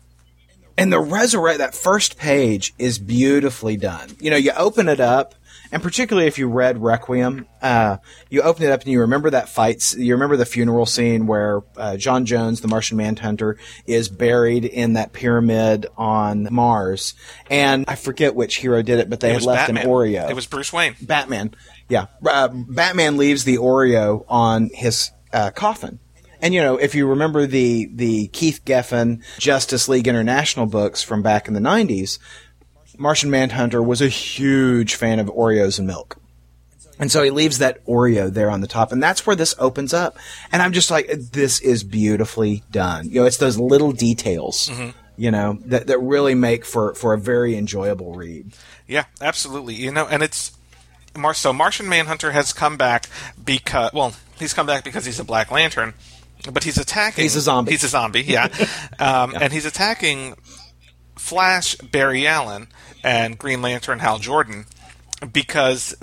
And 0.76 0.92
the 0.92 1.00
resurrect 1.00 1.60
that 1.60 1.76
first 1.76 2.18
page 2.18 2.74
is 2.80 2.98
beautifully 2.98 3.78
done. 3.78 4.10
You 4.20 4.32
know, 4.32 4.38
you 4.38 4.52
open 4.58 4.90
it 4.90 5.00
up, 5.00 5.36
and 5.74 5.82
particularly 5.84 6.28
if 6.28 6.38
you 6.38 6.48
read 6.48 6.78
Requiem, 6.82 7.48
uh, 7.62 7.98
you 8.30 8.44
open 8.44 8.64
it 8.64 8.72
up 8.72 8.84
and 8.84 8.92
you 8.92 9.02
remember 9.02 9.32
that 9.32 9.50
fight. 9.50 9.94
You 9.96 10.14
remember 10.14 10.38
the 10.38 10.46
funeral 10.46 10.86
scene 10.86 11.26
where 11.26 11.62
uh, 11.76 11.98
John 11.98 12.26
Jones, 12.26 12.62
the 12.62 12.68
Martian 12.68 12.96
Manhunter, 12.96 13.58
is 13.88 14.08
buried 14.08 14.66
in 14.66 14.94
that 14.94 15.14
pyramid 15.14 15.88
on 15.98 16.48
Mars. 16.52 17.16
And 17.50 17.86
I 17.88 17.96
forget 17.96 18.36
which 18.36 18.58
hero 18.58 18.84
did 18.84 19.00
it, 19.00 19.10
but 19.10 19.20
they 19.20 19.32
It 19.32 19.34
had 19.34 19.44
left 19.44 19.68
Batman. 19.68 19.84
an 19.86 19.90
Oreo. 19.90 20.30
It 20.30 20.36
was 20.36 20.46
Bruce 20.46 20.72
Wayne. 20.72 20.96
Batman. 21.02 21.56
Yeah, 21.90 22.06
uh, 22.26 22.50
Batman 22.54 23.18
leaves 23.18 23.44
the 23.44 23.58
Oreo 23.58 24.26
on 24.30 24.70
his 24.74 25.10
uh, 25.34 25.50
coffin. 25.52 26.00
And 26.40 26.54
you 26.54 26.62
know, 26.62 26.76
if 26.78 26.94
you 26.94 27.08
remember 27.08 27.48
the 27.48 27.90
the 27.94 28.28
Keith 28.28 28.64
Giffen 28.66 29.24
Justice 29.40 29.88
League 29.88 30.08
International 30.10 30.66
books 30.66 31.02
from 31.02 31.22
back 31.22 31.48
in 31.48 31.54
the 31.54 31.62
'90s, 31.62 32.20
Martian 32.98 33.30
Manhunter 33.30 33.82
was 33.82 34.02
a 34.02 34.08
huge 34.08 34.96
fan 34.96 35.20
of 35.20 35.28
Oreos 35.28 35.78
and 35.80 35.88
milk. 35.88 36.18
And 37.00 37.12
so 37.12 37.24
he 37.24 37.32
leaves 37.32 37.58
that 37.58 37.84
Oreo 37.86 38.32
there 38.32 38.52
on 38.52 38.62
the 38.62 38.68
top, 38.68 38.92
and 38.92 39.02
that's 39.02 39.26
where 39.26 39.36
this 39.36 39.56
opens 39.58 39.94
up. 39.94 40.16
And 40.52 40.62
I'm 40.62 40.74
just 40.74 40.92
like, 40.92 41.08
this 41.08 41.60
is 41.60 41.84
beautifully 41.84 42.64
done. 42.72 43.10
You 43.10 43.22
know, 43.22 43.26
it's 43.26 43.38
those 43.38 43.58
little 43.58 43.92
details, 43.92 44.72
you 45.18 45.32
know, 45.32 45.58
that, 45.66 45.88
that 45.88 45.98
really 46.00 46.36
make 46.36 46.66
for, 46.66 46.94
for 46.94 47.14
a 47.14 47.18
very 47.18 47.58
enjoyable 47.58 48.14
read. 48.14 48.54
Yeah, 48.88 49.06
absolutely. 49.22 49.74
You 49.74 49.92
know, 49.92 50.08
and 50.08 50.22
it's 50.22 50.52
Mar- 51.16 51.34
so 51.34 51.54
Martian 51.54 51.88
Manhunter 51.90 52.32
has 52.32 52.54
come 52.54 52.78
back 52.78 53.08
because 53.44 53.92
well, 53.94 54.14
he's 54.38 54.54
come 54.54 54.66
back 54.66 54.84
because 54.84 55.06
he's 55.06 55.20
a 55.20 55.24
Black 55.24 55.52
Lantern, 55.52 55.94
but 56.52 56.64
he's 56.64 56.78
attacking. 56.78 57.24
He's 57.24 57.36
a 57.36 57.42
zombie. 57.42 57.72
He's 57.72 57.84
a 57.84 57.88
zombie. 57.88 58.22
Yeah, 58.22 58.48
um, 59.00 59.36
and 59.40 59.54
he's 59.54 59.66
attacking 59.66 60.36
Flash, 61.16 61.76
Barry 61.76 62.26
Allen, 62.26 62.68
and 63.04 63.38
Green 63.38 63.62
Lantern 63.62 64.00
Hal 64.00 64.20
Jordan 64.20 64.66
because 65.32 65.96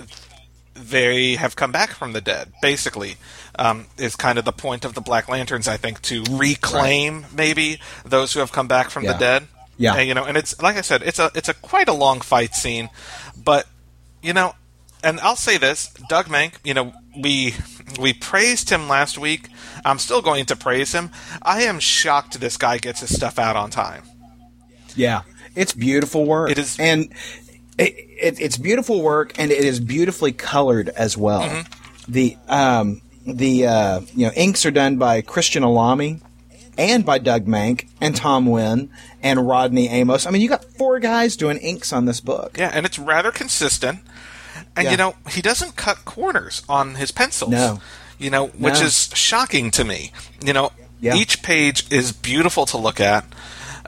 they 0.73 1.35
have 1.35 1.55
come 1.55 1.71
back 1.71 1.91
from 1.91 2.13
the 2.13 2.21
dead. 2.21 2.51
Basically, 2.61 3.15
um, 3.59 3.87
is 3.97 4.15
kind 4.15 4.39
of 4.39 4.45
the 4.45 4.51
point 4.51 4.85
of 4.85 4.93
the 4.93 5.01
Black 5.01 5.27
Lanterns, 5.29 5.67
I 5.67 5.77
think, 5.77 6.01
to 6.03 6.23
reclaim 6.31 7.25
maybe 7.35 7.79
those 8.05 8.33
who 8.33 8.39
have 8.39 8.51
come 8.51 8.67
back 8.67 8.89
from 8.89 9.03
Yeah. 9.03 9.13
the 9.13 9.19
dead. 9.19 9.47
Yeah. 9.77 9.95
And, 9.95 10.07
you 10.07 10.13
know, 10.13 10.25
and 10.25 10.37
it's 10.37 10.59
like 10.61 10.77
I 10.77 10.81
said, 10.81 11.01
it's 11.03 11.19
a 11.19 11.31
it's 11.35 11.49
a 11.49 11.53
quite 11.53 11.89
a 11.89 11.93
long 11.93 12.21
fight 12.21 12.55
scene, 12.55 12.89
but 13.43 13.67
you 14.21 14.33
know, 14.33 14.53
and 15.03 15.19
I'll 15.21 15.35
say 15.35 15.57
this, 15.57 15.89
Doug 16.09 16.27
Mank, 16.27 16.53
you 16.63 16.73
know, 16.75 16.93
we 17.19 17.55
we 17.99 18.13
praised 18.13 18.69
him 18.69 18.87
last 18.87 19.17
week. 19.17 19.49
I'm 19.83 19.97
still 19.97 20.21
going 20.21 20.45
to 20.45 20.55
praise 20.55 20.91
him. 20.93 21.09
I 21.41 21.63
am 21.63 21.79
shocked 21.79 22.39
this 22.39 22.57
guy 22.57 22.77
gets 22.77 22.99
his 23.01 23.15
stuff 23.15 23.39
out 23.39 23.55
on 23.55 23.71
time. 23.71 24.03
Yeah, 24.95 25.21
it's 25.55 25.73
beautiful 25.73 26.25
work. 26.25 26.51
It 26.51 26.57
is- 26.57 26.79
and 26.79 27.11
it, 27.77 27.95
it, 28.21 28.39
it's 28.39 28.57
beautiful 28.57 29.01
work, 29.01 29.33
and 29.39 29.51
it 29.51 29.63
is 29.63 29.79
beautifully 29.79 30.31
colored 30.31 30.89
as 30.89 31.17
well. 31.17 31.41
Mm-hmm. 31.43 32.11
The 32.11 32.37
um, 32.47 33.01
the 33.25 33.67
uh, 33.67 34.01
you 34.15 34.25
know 34.27 34.33
inks 34.35 34.65
are 34.65 34.71
done 34.71 34.97
by 34.97 35.21
Christian 35.21 35.63
Alamy 35.63 36.21
and 36.77 37.05
by 37.05 37.17
Doug 37.19 37.45
Mank 37.45 37.87
and 38.01 38.15
Tom 38.15 38.45
Nguyen 38.47 38.89
and 39.21 39.47
Rodney 39.47 39.87
Ramos. 39.89 40.25
I 40.25 40.31
mean, 40.31 40.41
you 40.41 40.49
got 40.49 40.63
four 40.65 40.99
guys 40.99 41.35
doing 41.35 41.57
inks 41.57 41.93
on 41.93 42.05
this 42.05 42.19
book. 42.19 42.57
Yeah, 42.57 42.71
and 42.73 42.85
it's 42.85 42.97
rather 42.99 43.31
consistent. 43.31 43.99
And 44.75 44.85
Yeah. 44.85 44.91
you 44.91 44.97
know, 44.97 45.15
he 45.29 45.41
doesn't 45.41 45.75
cut 45.75 46.03
corners 46.05 46.63
on 46.69 46.95
his 46.95 47.11
pencils. 47.11 47.51
No. 47.51 47.81
You 48.17 48.29
know, 48.29 48.47
which 48.47 48.79
No. 48.79 48.85
is 48.85 49.09
shocking 49.13 49.69
to 49.71 49.83
me. 49.83 50.11
You 50.43 50.53
know, 50.53 50.71
Yeah. 51.01 51.15
each 51.15 51.43
page 51.43 51.91
is 51.91 52.11
beautiful 52.13 52.65
to 52.67 52.77
look 52.77 52.99
at. 53.01 53.25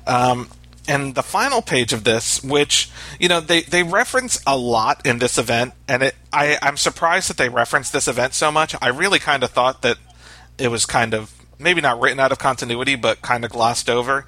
Um, 0.06 0.50
and 0.88 1.16
the 1.16 1.24
final 1.24 1.62
page 1.62 1.94
of 1.94 2.04
this, 2.04 2.44
which 2.44 2.90
you 3.20 3.28
know 3.28 3.40
they, 3.40 3.62
they 3.62 3.84
reference 3.84 4.42
a 4.46 4.58
lot 4.58 5.06
in 5.06 5.20
this 5.20 5.38
event, 5.38 5.74
and 5.88 6.04
it 6.04 6.16
I 6.32 6.58
I'm 6.62 6.78
surprised 6.78 7.30
that 7.30 7.38
they 7.38 7.50
reference 7.50 7.90
this 7.90 8.08
event 8.08 8.34
so 8.34 8.52
much. 8.52 8.76
I 8.82 8.90
really 8.90 9.20
kind 9.20 9.44
of 9.44 9.52
thought 9.52 9.82
that 9.82 9.98
it 10.58 10.68
was 10.70 10.86
kind 10.86 11.14
of 11.14 11.34
maybe 11.60 11.82
not 11.82 12.00
written 12.00 12.20
out 12.20 12.32
of 12.32 12.40
continuity, 12.40 12.96
but 12.96 13.22
kind 13.22 13.46
of 13.46 13.52
glossed 13.52 13.90
over. 13.90 14.26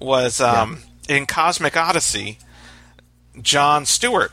Was 0.00 0.40
um, 0.40 0.78
in 1.08 1.26
Cosmic 1.26 1.76
Odyssey, 1.76 2.38
John 3.40 3.86
Stewart, 3.86 4.30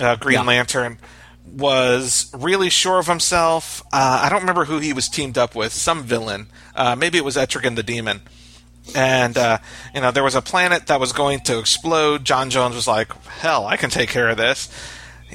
uh, 0.00 0.16
Green 0.16 0.34
Yeah. 0.36 0.42
Lantern, 0.42 0.98
was 1.46 2.30
really 2.34 2.70
sure 2.70 2.98
of 2.98 3.06
himself. 3.06 3.82
Uh, 3.92 4.22
I 4.24 4.28
don't 4.28 4.40
remember 4.40 4.64
who 4.64 4.78
he 4.78 4.92
was 4.92 5.08
teamed 5.08 5.38
up 5.38 5.54
with, 5.54 5.72
some 5.72 6.02
villain. 6.02 6.48
Uh, 6.74 6.96
maybe 6.96 7.18
it 7.18 7.24
was 7.24 7.36
Etrigan 7.36 7.76
the 7.76 7.82
Demon. 7.82 8.22
And, 8.94 9.36
uh, 9.36 9.58
you 9.94 10.00
know, 10.00 10.10
there 10.10 10.22
was 10.24 10.34
a 10.34 10.42
planet 10.42 10.86
that 10.86 11.00
was 11.00 11.12
going 11.12 11.40
to 11.40 11.58
explode. 11.58 12.24
John 12.24 12.50
Jones 12.50 12.74
was 12.74 12.86
like, 12.86 13.12
hell, 13.26 13.66
I 13.66 13.76
can 13.76 13.90
take 13.90 14.08
care 14.08 14.28
of 14.28 14.36
this. 14.36 14.68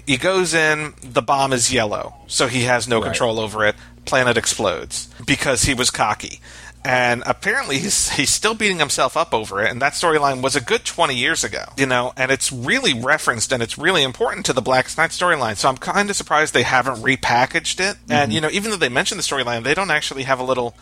He 0.07 0.17
goes 0.17 0.53
in, 0.53 0.93
the 1.03 1.21
bomb 1.21 1.51
is 1.51 1.71
yellow, 1.73 2.15
so 2.27 2.47
he 2.47 2.63
has 2.63 2.87
no 2.87 2.99
Right. 2.99 3.05
control 3.07 3.39
over 3.39 3.65
it. 3.65 3.75
Planet 4.05 4.37
explodes 4.37 5.09
because 5.25 5.63
he 5.63 5.73
was 5.73 5.91
cocky. 5.91 6.39
And 6.83 7.21
apparently 7.27 7.77
he's 7.77 8.09
he's 8.13 8.31
still 8.31 8.55
beating 8.55 8.79
himself 8.79 9.15
up 9.15 9.35
over 9.35 9.61
it, 9.61 9.69
and 9.69 9.79
that 9.83 9.93
storyline 9.93 10.41
was 10.41 10.55
a 10.55 10.61
good 10.61 10.83
twenty 10.83 11.13
years 11.15 11.43
ago, 11.43 11.65
you 11.77 11.85
know, 11.85 12.11
and 12.17 12.31
it's 12.31 12.51
really 12.51 12.99
referenced 12.99 13.51
and 13.51 13.61
it's 13.61 13.77
really 13.77 14.01
important 14.01 14.47
to 14.47 14.53
the 14.53 14.63
Black 14.63 14.85
Knight 14.97 15.11
storyline. 15.11 15.57
So 15.57 15.69
I'm 15.69 15.77
kind 15.77 16.09
of 16.09 16.15
surprised 16.15 16.55
they 16.55 16.63
haven't 16.63 16.95
repackaged 17.03 17.79
it. 17.87 17.97
And 18.09 18.33
you 18.33 18.41
know, 18.41 18.49
even 18.51 18.71
though 18.71 18.77
they 18.77 18.89
mention 18.89 19.17
the 19.17 19.23
storyline, 19.23 19.63
they 19.63 19.75
don't 19.75 19.91
actually 19.91 20.23
have 20.23 20.39
a 20.39 20.43
little 20.43 20.75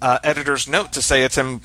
uh, 0.00 0.18
editor's 0.22 0.68
note 0.68 0.92
to 0.92 1.02
say 1.02 1.24
it's 1.24 1.36
in 1.36 1.62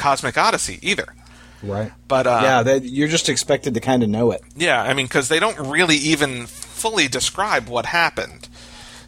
Cosmic 0.00 0.36
Odyssey 0.36 0.78
either. 0.82 1.14
Right. 1.62 1.92
But 2.08 2.26
uh, 2.26 2.40
yeah, 2.42 2.62
that, 2.62 2.84
you're 2.84 3.08
just 3.08 3.28
expected 3.28 3.74
to 3.74 3.80
kind 3.80 4.02
of 4.02 4.08
know 4.08 4.30
it. 4.30 4.40
yeah, 4.56 4.82
I 4.82 4.94
mean, 4.94 5.06
because 5.06 5.28
they 5.28 5.38
don't 5.38 5.58
really 5.70 5.96
even 5.96 6.46
fully 6.46 7.06
describe 7.06 7.68
what 7.68 7.86
happened. 7.86 8.48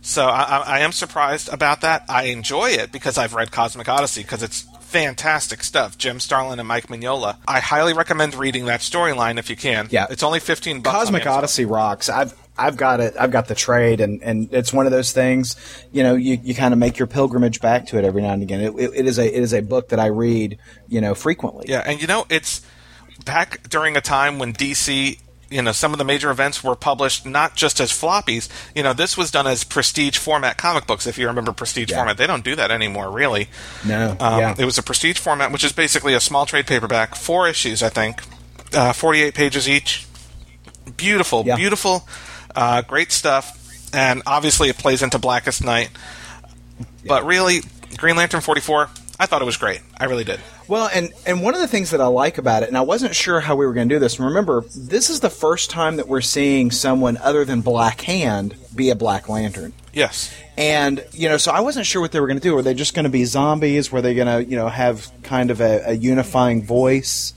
So 0.02 0.26
I, 0.26 0.42
I, 0.42 0.58
I 0.58 0.78
am 0.80 0.92
surprised 0.92 1.48
about 1.52 1.80
that. 1.80 2.04
I 2.08 2.24
enjoy 2.24 2.70
it 2.70 2.92
because 2.92 3.16
I've 3.16 3.34
read 3.34 3.50
Cosmic 3.52 3.88
Odyssey 3.88 4.22
because 4.22 4.42
it's 4.42 4.66
fantastic 4.80 5.62
stuff. 5.62 5.96
Jim 5.96 6.20
Starlin 6.20 6.58
and 6.58 6.68
Mike 6.68 6.88
Mignola. 6.88 7.36
I 7.48 7.60
highly 7.60 7.94
recommend 7.94 8.34
reading 8.34 8.66
that 8.66 8.80
storyline 8.80 9.38
if 9.38 9.48
you 9.48 9.56
can. 9.56 9.88
Yeah. 9.90 10.06
it's 10.10 10.22
only 10.22 10.40
fifteen 10.40 10.82
bucks. 10.82 10.96
Cosmic. 10.96 11.26
Odyssey 11.26 11.64
rocks. 11.64 12.10
I've 12.10 12.34
I've 12.66 12.76
got 12.76 13.00
it. 13.00 13.14
I've 13.18 13.30
got 13.30 13.48
the 13.48 13.54
trade, 13.54 14.00
and, 14.00 14.22
and 14.22 14.52
it's 14.52 14.72
one 14.72 14.86
of 14.86 14.92
those 14.92 15.12
things. 15.12 15.56
You 15.92 16.02
know, 16.02 16.14
you, 16.14 16.38
you 16.42 16.54
kind 16.54 16.72
of 16.72 16.78
make 16.78 16.98
your 16.98 17.06
pilgrimage 17.08 17.60
back 17.60 17.86
to 17.88 17.98
it 17.98 18.04
every 18.04 18.22
now 18.22 18.32
and 18.32 18.42
again. 18.42 18.60
It, 18.60 18.74
it, 18.78 18.90
it 18.94 19.06
is 19.06 19.18
a 19.18 19.26
it 19.26 19.42
is 19.42 19.52
a 19.52 19.60
book 19.62 19.88
that 19.88 19.98
I 20.00 20.06
read. 20.06 20.58
You 20.88 21.00
know, 21.00 21.14
frequently. 21.14 21.66
Yeah, 21.68 21.82
and 21.84 22.00
you 22.00 22.06
know, 22.06 22.26
it's 22.30 22.60
back 23.24 23.68
during 23.68 23.96
a 23.96 24.00
time 24.00 24.38
when 24.38 24.52
DC, 24.52 25.18
you 25.50 25.62
know, 25.62 25.72
some 25.72 25.92
of 25.92 25.98
the 25.98 26.04
major 26.04 26.30
events 26.30 26.64
were 26.64 26.74
published 26.74 27.26
not 27.26 27.54
just 27.56 27.78
as 27.80 27.90
floppies. 27.92 28.48
You 28.74 28.82
know, 28.82 28.92
this 28.92 29.16
was 29.16 29.30
done 29.30 29.46
as 29.46 29.64
prestige 29.64 30.16
format 30.18 30.56
comic 30.56 30.86
books. 30.86 31.06
If 31.06 31.18
you 31.18 31.26
remember 31.28 31.52
prestige 31.52 31.90
Yeah. 31.90 31.98
format, 31.98 32.16
they 32.16 32.26
don't 32.26 32.44
do 32.44 32.56
that 32.56 32.70
anymore, 32.70 33.10
really. 33.10 33.48
No. 33.86 34.16
Um, 34.18 34.40
yeah. 34.40 34.54
It 34.58 34.64
was 34.64 34.78
a 34.78 34.82
prestige 34.82 35.18
format, 35.18 35.52
which 35.52 35.62
is 35.64 35.72
basically 35.72 36.14
a 36.14 36.20
small 36.20 36.46
trade 36.46 36.66
paperback, 36.66 37.14
four 37.14 37.48
issues, 37.48 37.82
I 37.82 37.90
think, 37.90 38.22
uh, 38.74 38.92
48 38.92 39.34
pages 39.34 39.68
each. 39.68 40.06
Beautiful, 40.96 41.44
Yeah. 41.46 41.56
beautiful, 41.56 42.08
uh, 42.54 42.82
great 42.82 43.12
stuff. 43.12 43.58
And 43.94 44.22
obviously, 44.26 44.68
it 44.68 44.78
plays 44.78 45.02
into 45.02 45.18
Blackest 45.18 45.62
Night. 45.64 45.90
But 47.06 47.24
really, 47.24 47.60
Green 47.96 48.16
Lantern 48.16 48.40
44, 48.40 48.88
I 49.20 49.26
thought 49.26 49.42
it 49.42 49.44
was 49.44 49.56
great. 49.56 49.80
I 49.98 50.04
really 50.06 50.24
did. 50.24 50.40
Well, 50.68 50.88
and 50.94 51.12
and 51.26 51.42
one 51.42 51.54
of 51.54 51.60
the 51.60 51.66
things 51.66 51.90
that 51.90 52.00
I 52.00 52.06
like 52.06 52.38
about 52.38 52.62
it, 52.62 52.68
and 52.68 52.78
I 52.78 52.82
wasn't 52.82 53.14
sure 53.14 53.40
how 53.40 53.56
we 53.56 53.66
were 53.66 53.74
going 53.74 53.88
to 53.88 53.94
do 53.94 53.98
this. 53.98 54.18
Remember, 54.18 54.62
this 54.74 55.10
is 55.10 55.20
the 55.20 55.30
first 55.30 55.70
time 55.70 55.96
that 55.96 56.08
we're 56.08 56.20
seeing 56.20 56.70
someone 56.70 57.16
other 57.18 57.44
than 57.44 57.60
Black 57.60 58.00
Hand 58.02 58.54
be 58.74 58.90
a 58.90 58.94
Black 58.94 59.28
Lantern. 59.28 59.72
Yes. 59.92 60.34
And 60.56 61.04
you 61.12 61.28
know, 61.28 61.36
so 61.36 61.52
I 61.52 61.60
wasn't 61.60 61.86
sure 61.86 62.00
what 62.00 62.12
they 62.12 62.20
were 62.20 62.26
going 62.26 62.38
to 62.38 62.42
do. 62.42 62.54
Were 62.54 62.62
they 62.62 62.74
just 62.74 62.94
going 62.94 63.04
to 63.04 63.10
be 63.10 63.24
zombies? 63.24 63.92
Were 63.92 64.00
they 64.00 64.14
going 64.14 64.28
to, 64.28 64.48
you 64.48 64.56
know, 64.56 64.68
have 64.68 65.10
kind 65.22 65.50
of 65.50 65.60
a, 65.60 65.90
a 65.90 65.92
unifying 65.92 66.62
voice? 66.62 67.34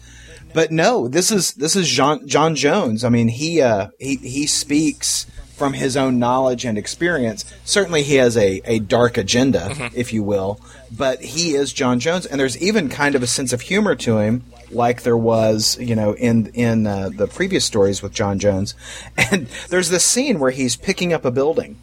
But 0.55 0.71
no, 0.71 1.09
this 1.09 1.31
is 1.31 1.51
this 1.55 1.75
is 1.75 1.85
John 1.89 2.25
J'onn 2.29 2.55
J'onzz. 2.55 3.03
I 3.03 3.09
mean, 3.09 3.27
he 3.27 3.61
uh, 3.61 3.89
he 3.99 4.15
he 4.15 4.47
speaks 4.47 5.27
from 5.57 5.73
his 5.73 5.97
own 5.97 6.17
knowledge 6.17 6.63
and 6.63 6.77
experience. 6.77 7.43
Certainly, 7.65 8.03
he 8.03 8.15
has 8.15 8.37
a, 8.37 8.61
a 8.63 8.79
dark 8.79 9.17
agenda, 9.17 9.91
if 9.93 10.13
you 10.13 10.23
will, 10.23 10.61
but 10.97 11.21
he 11.21 11.55
is 11.55 11.73
J'onn 11.73 11.99
J'onzz, 11.99 12.25
and 12.29 12.39
there's 12.39 12.57
even 12.61 12.87
kind 12.87 13.15
of 13.15 13.21
a 13.23 13.27
sense 13.27 13.51
of 13.51 13.61
humor 13.61 13.95
to 13.95 14.19
him, 14.19 14.43
like 14.71 15.03
there 15.03 15.17
was, 15.17 15.77
you 15.77 15.93
know, 15.93 16.13
in 16.13 16.47
in 16.53 16.87
uh, 16.87 17.09
the 17.09 17.27
previous 17.27 17.65
stories 17.65 18.01
with 18.01 18.13
J'onn 18.13 18.39
J'onzz. 18.39 18.75
And 19.31 19.47
there's 19.67 19.89
this 19.89 20.05
scene 20.05 20.39
where 20.39 20.51
he's 20.51 20.77
picking 20.77 21.11
up 21.11 21.25
a 21.25 21.31
building, 21.31 21.75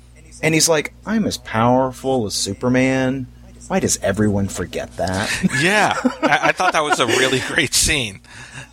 and 0.43 0.55
he's 0.55 0.71
like, 0.71 0.95
"I'm 1.05 1.27
as 1.27 1.37
powerful 1.37 2.25
as 2.25 2.35
Superman." 2.35 3.27
Why 3.69 3.81
does 3.81 3.97
everyone 4.03 4.49
forget 4.49 4.97
that? 4.97 5.31
Yeah, 5.63 5.95
I, 6.23 6.49
I 6.49 6.53
thought 6.53 6.73
that 6.73 6.83
was 6.83 7.01
a 7.01 7.07
really 7.07 7.41
great 7.41 7.73
scene. 7.73 8.21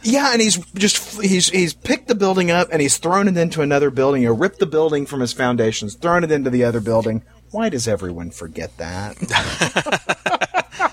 Yeah, 0.02 0.32
and 0.32 0.42
he's 0.42 0.58
just 0.74 1.22
he's 1.22 1.50
he's 1.50 1.74
picked 1.74 2.08
the 2.08 2.16
building 2.16 2.52
up 2.52 2.70
and 2.72 2.82
he's 2.82 2.98
thrown 2.98 3.28
it 3.28 3.38
into 3.38 3.62
another 3.62 3.90
building. 3.90 4.26
Or 4.26 4.34
ripped 4.34 4.60
the 4.60 4.66
building 4.66 5.06
from 5.06 5.20
his 5.20 5.34
foundations, 5.34 5.96
thrown 5.96 6.24
it 6.24 6.32
into 6.32 6.50
the 6.50 6.64
other 6.64 6.80
building. 6.80 7.24
Why 7.52 7.70
does 7.70 7.88
everyone 7.88 8.32
forget 8.32 8.76
that? 8.78 9.18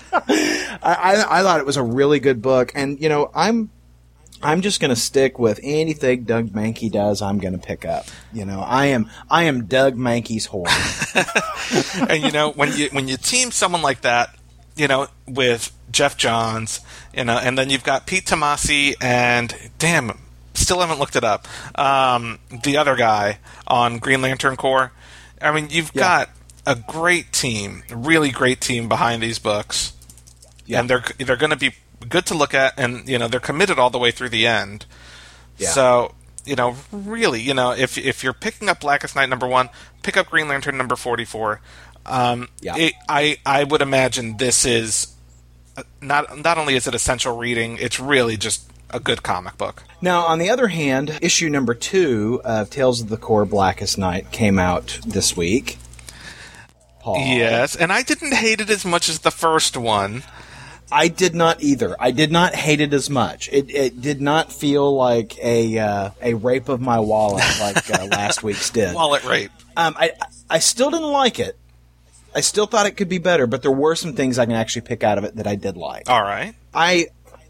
I, 0.83 0.93
I 0.93 1.39
I 1.39 1.43
thought 1.43 1.59
it 1.59 1.65
was 1.65 1.77
a 1.77 1.83
really 1.83 2.19
good 2.19 2.41
book, 2.41 2.71
and 2.75 2.99
you 2.99 3.07
know 3.09 3.31
I'm 3.33 3.69
I'm 4.41 4.61
just 4.61 4.79
going 4.79 4.89
to 4.89 4.95
stick 4.95 5.39
with 5.39 5.59
anything 5.63 6.23
Doug 6.23 6.49
Mahnke 6.49 6.91
does. 6.91 7.21
I'm 7.21 7.39
going 7.39 7.53
to 7.53 7.65
pick 7.65 7.85
up. 7.85 8.05
You 8.31 8.45
know, 8.45 8.59
I 8.59 8.87
am 8.87 9.09
I 9.29 9.43
am 9.43 9.65
Doug 9.65 9.95
Mahnke's 9.95 10.47
whore. 10.47 10.67
and 12.09 12.23
you 12.23 12.31
know 12.31 12.51
when 12.51 12.75
you 12.77 12.89
when 12.91 13.07
you 13.07 13.17
team 13.17 13.51
someone 13.51 13.81
like 13.81 14.01
that, 14.01 14.36
you 14.77 14.87
know 14.87 15.07
with 15.27 15.71
Geoff 15.91 16.17
Johns, 16.17 16.79
you 17.13 17.23
know, 17.23 17.37
and 17.37 17.57
then 17.57 17.69
you've 17.69 17.83
got 17.83 18.05
Pete 18.05 18.25
Tomasi 18.25 18.95
and 19.01 19.53
damn, 19.79 20.19
still 20.53 20.79
haven't 20.79 20.99
looked 20.99 21.15
it 21.15 21.23
up. 21.23 21.47
Um, 21.79 22.39
the 22.63 22.77
other 22.77 22.95
guy 22.95 23.39
on 23.67 23.97
Green 23.99 24.21
Lantern 24.21 24.55
Corps. 24.55 24.91
I 25.41 25.51
mean, 25.51 25.67
you've 25.69 25.91
Yeah. 25.93 26.01
got 26.01 26.29
a 26.65 26.75
great 26.75 27.31
team, 27.31 27.83
a 27.89 27.95
really 27.95 28.31
great 28.31 28.59
team 28.61 28.87
behind 28.89 29.21
these 29.23 29.39
books, 29.39 29.93
Yeah. 30.65 30.79
and 30.81 30.89
they're 30.89 31.03
they're 31.17 31.35
going 31.37 31.51
to 31.51 31.55
be 31.57 31.73
good 32.07 32.25
to 32.27 32.33
look 32.35 32.53
at, 32.53 32.73
and 32.77 33.07
you 33.07 33.17
know 33.17 33.27
they're 33.27 33.39
committed 33.39 33.79
all 33.79 33.89
the 33.89 33.99
way 33.99 34.11
through 34.11 34.29
the 34.29 34.45
end. 34.47 34.85
Yeah. 35.57 35.69
So 35.69 36.13
you 36.45 36.55
know, 36.55 36.77
really, 36.93 37.41
you 37.41 37.53
know, 37.53 37.71
if 37.71 37.97
if 37.97 38.23
you're 38.23 38.33
picking 38.33 38.69
up 38.69 38.79
Blackest 38.79 39.15
Night 39.15 39.27
number 39.29 39.45
one, 39.47 39.69
pick 40.01 40.15
up 40.15 40.29
Green 40.29 40.47
Lantern 40.47 40.77
number 40.77 40.95
forty 40.95 41.25
four. 41.25 41.59
Um, 42.07 42.47
Yeah. 42.61 42.77
it, 42.77 42.93
I 43.07 43.37
I 43.45 43.63
would 43.63 43.81
imagine 43.81 44.37
this 44.37 44.65
is 44.65 45.07
uh, 45.75 45.83
not 46.01 46.37
not 46.43 46.57
only 46.57 46.75
is 46.75 46.87
it 46.87 46.95
essential 46.95 47.35
reading, 47.37 47.77
it's 47.79 47.99
really 47.99 48.37
just 48.37 48.63
a 48.89 48.99
good 48.99 49.21
comic 49.23 49.57
book. 49.57 49.83
Now, 50.01 50.25
on 50.25 50.39
the 50.39 50.49
other 50.49 50.67
hand, 50.69 51.19
issue 51.21 51.49
number 51.49 51.73
two 51.73 52.41
of 52.45 52.69
Tales 52.69 53.01
of 53.01 53.09
the 53.09 53.17
Corps 53.17 53.45
Blackest 53.45 53.97
Night 53.97 54.31
came 54.31 54.57
out 54.59 54.99
this 55.05 55.35
week. 55.35 55.77
Paul. 57.01 57.17
Yes, 57.17 57.75
and 57.75 57.91
I 57.91 58.01
didn't 58.03 58.33
hate 58.33 58.61
it 58.61 58.69
as 58.69 58.85
much 58.85 59.09
as 59.09 59.19
the 59.19 59.31
first 59.31 59.75
one. 59.77 60.23
I 60.91 61.09
did 61.09 61.35
not 61.35 61.61
either. 61.61 61.95
I 61.99 62.11
did 62.11 62.31
not 62.31 62.55
hate 62.55 62.79
it 62.79 62.93
as 62.93 63.09
much. 63.09 63.49
It, 63.51 63.69
it 63.69 64.01
did 64.01 64.21
not 64.21 64.53
feel 64.53 64.95
like 64.95 65.37
a 65.43 65.77
uh, 65.77 66.09
a 66.21 66.33
rape 66.35 66.69
of 66.69 66.79
my 66.79 66.99
wallet 66.99 67.43
like 67.59 67.89
uh, 67.91 68.05
last 68.11 68.41
week's 68.41 68.69
did. 68.69 68.95
Wallet 68.95 69.23
rape. 69.25 69.51
Um, 69.75 69.95
I 69.97 70.11
I 70.49 70.59
still 70.59 70.89
didn't 70.89 71.11
like 71.11 71.39
it. 71.39 71.57
I 72.37 72.41
still 72.41 72.67
thought 72.67 72.85
it 72.85 72.91
could 72.97 73.09
be 73.09 73.17
better, 73.17 73.47
but 73.47 73.63
there 73.63 73.71
were 73.71 73.95
some 73.95 74.13
things 74.13 74.37
I 74.37 74.45
can 74.45 74.53
actually 74.53 74.83
pick 74.83 75.03
out 75.03 75.17
of 75.17 75.23
it 75.23 75.37
that 75.37 75.47
I 75.47 75.55
did 75.55 75.75
like. 75.75 76.07
All 76.07 76.21
right. 76.21 76.53
I 76.71 77.07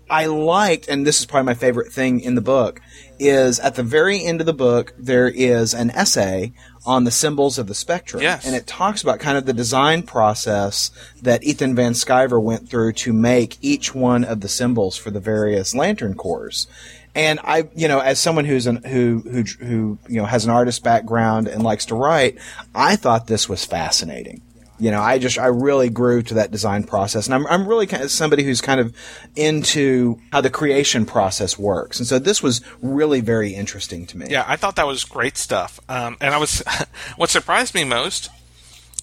I 0.10 0.28
liked, 0.28 0.88
and 0.88 1.06
this 1.06 1.20
is 1.20 1.26
probably 1.26 1.48
my 1.48 1.54
favorite 1.56 1.92
thing 1.92 2.22
in 2.22 2.36
the 2.36 2.42
book, 2.42 2.80
is 3.20 3.60
at 3.60 3.76
the 3.76 3.84
very 3.84 4.24
end 4.24 4.40
of 4.40 4.46
the 4.46 4.54
book 4.54 4.94
there 4.98 5.28
is 5.28 5.74
an 5.74 5.90
essay 5.92 6.54
on 6.86 7.04
the 7.04 7.12
symbols 7.12 7.58
of 7.60 7.68
the 7.68 7.76
spectrum, 7.76 8.24
Yes. 8.24 8.46
and 8.48 8.56
it 8.56 8.66
talks 8.66 9.02
about 9.04 9.20
kind 9.20 9.38
of 9.38 9.46
the 9.46 9.52
design 9.52 10.04
process 10.04 10.90
that 11.22 11.44
Ethan 11.44 11.76
Van 11.76 11.92
Sciver 11.92 12.42
went 12.42 12.70
through 12.70 12.94
to 12.94 13.12
make 13.12 13.58
each 13.62 13.94
one 13.94 14.24
of 14.24 14.40
the 14.40 14.48
symbols 14.48 14.96
for 14.96 15.12
the 15.12 15.20
various 15.20 15.76
lantern 15.76 16.14
corps. 16.14 16.66
And 17.14 17.42
I, 17.44 17.68
you 17.76 17.90
know, 17.90 18.00
as 18.00 18.20
someone 18.22 18.46
who's 18.46 18.68
an 18.68 18.84
who 18.86 19.20
who 19.30 19.44
who 19.60 19.98
you 20.08 20.18
know 20.22 20.26
has 20.26 20.46
an 20.46 20.52
artist 20.52 20.84
background 20.84 21.48
and 21.50 21.64
likes 21.64 21.88
to 21.88 21.96
write, 21.96 22.38
I 22.74 22.96
thought 22.96 23.28
this 23.28 23.50
was 23.50 23.66
fascinating 23.66 24.42
you 24.80 24.92
know, 24.92 25.02
I 25.02 25.18
just 25.18 25.38
I 25.40 25.48
really 25.48 25.90
grew 25.90 26.22
to 26.24 26.36
that 26.36 26.52
design 26.52 26.84
process, 26.84 27.26
and 27.26 27.34
I'm 27.36 27.48
I'm 27.48 27.68
really 27.68 27.88
kind 27.88 28.04
of 28.04 28.12
somebody 28.12 28.44
who's 28.44 28.62
kind 28.62 28.80
of 28.80 28.96
into 29.36 30.20
how 30.32 30.42
the 30.42 30.50
creation 30.50 31.06
process 31.06 31.58
works, 31.58 32.00
and 32.00 32.08
so 32.08 32.20
this 32.20 32.44
was 32.44 32.62
really 32.82 33.22
very 33.22 33.54
interesting 33.54 34.06
to 34.08 34.18
me. 34.18 34.28
Yeah, 34.30 34.44
I 34.48 34.56
thought 34.56 34.76
that 34.76 34.88
was 34.88 35.04
great 35.04 35.38
stuff. 35.38 35.80
Um, 35.90 36.18
and 36.22 36.34
I 36.34 36.38
was, 36.38 36.64
what 37.18 37.30
surprised 37.30 37.74
me 37.74 37.84
most, 37.84 38.30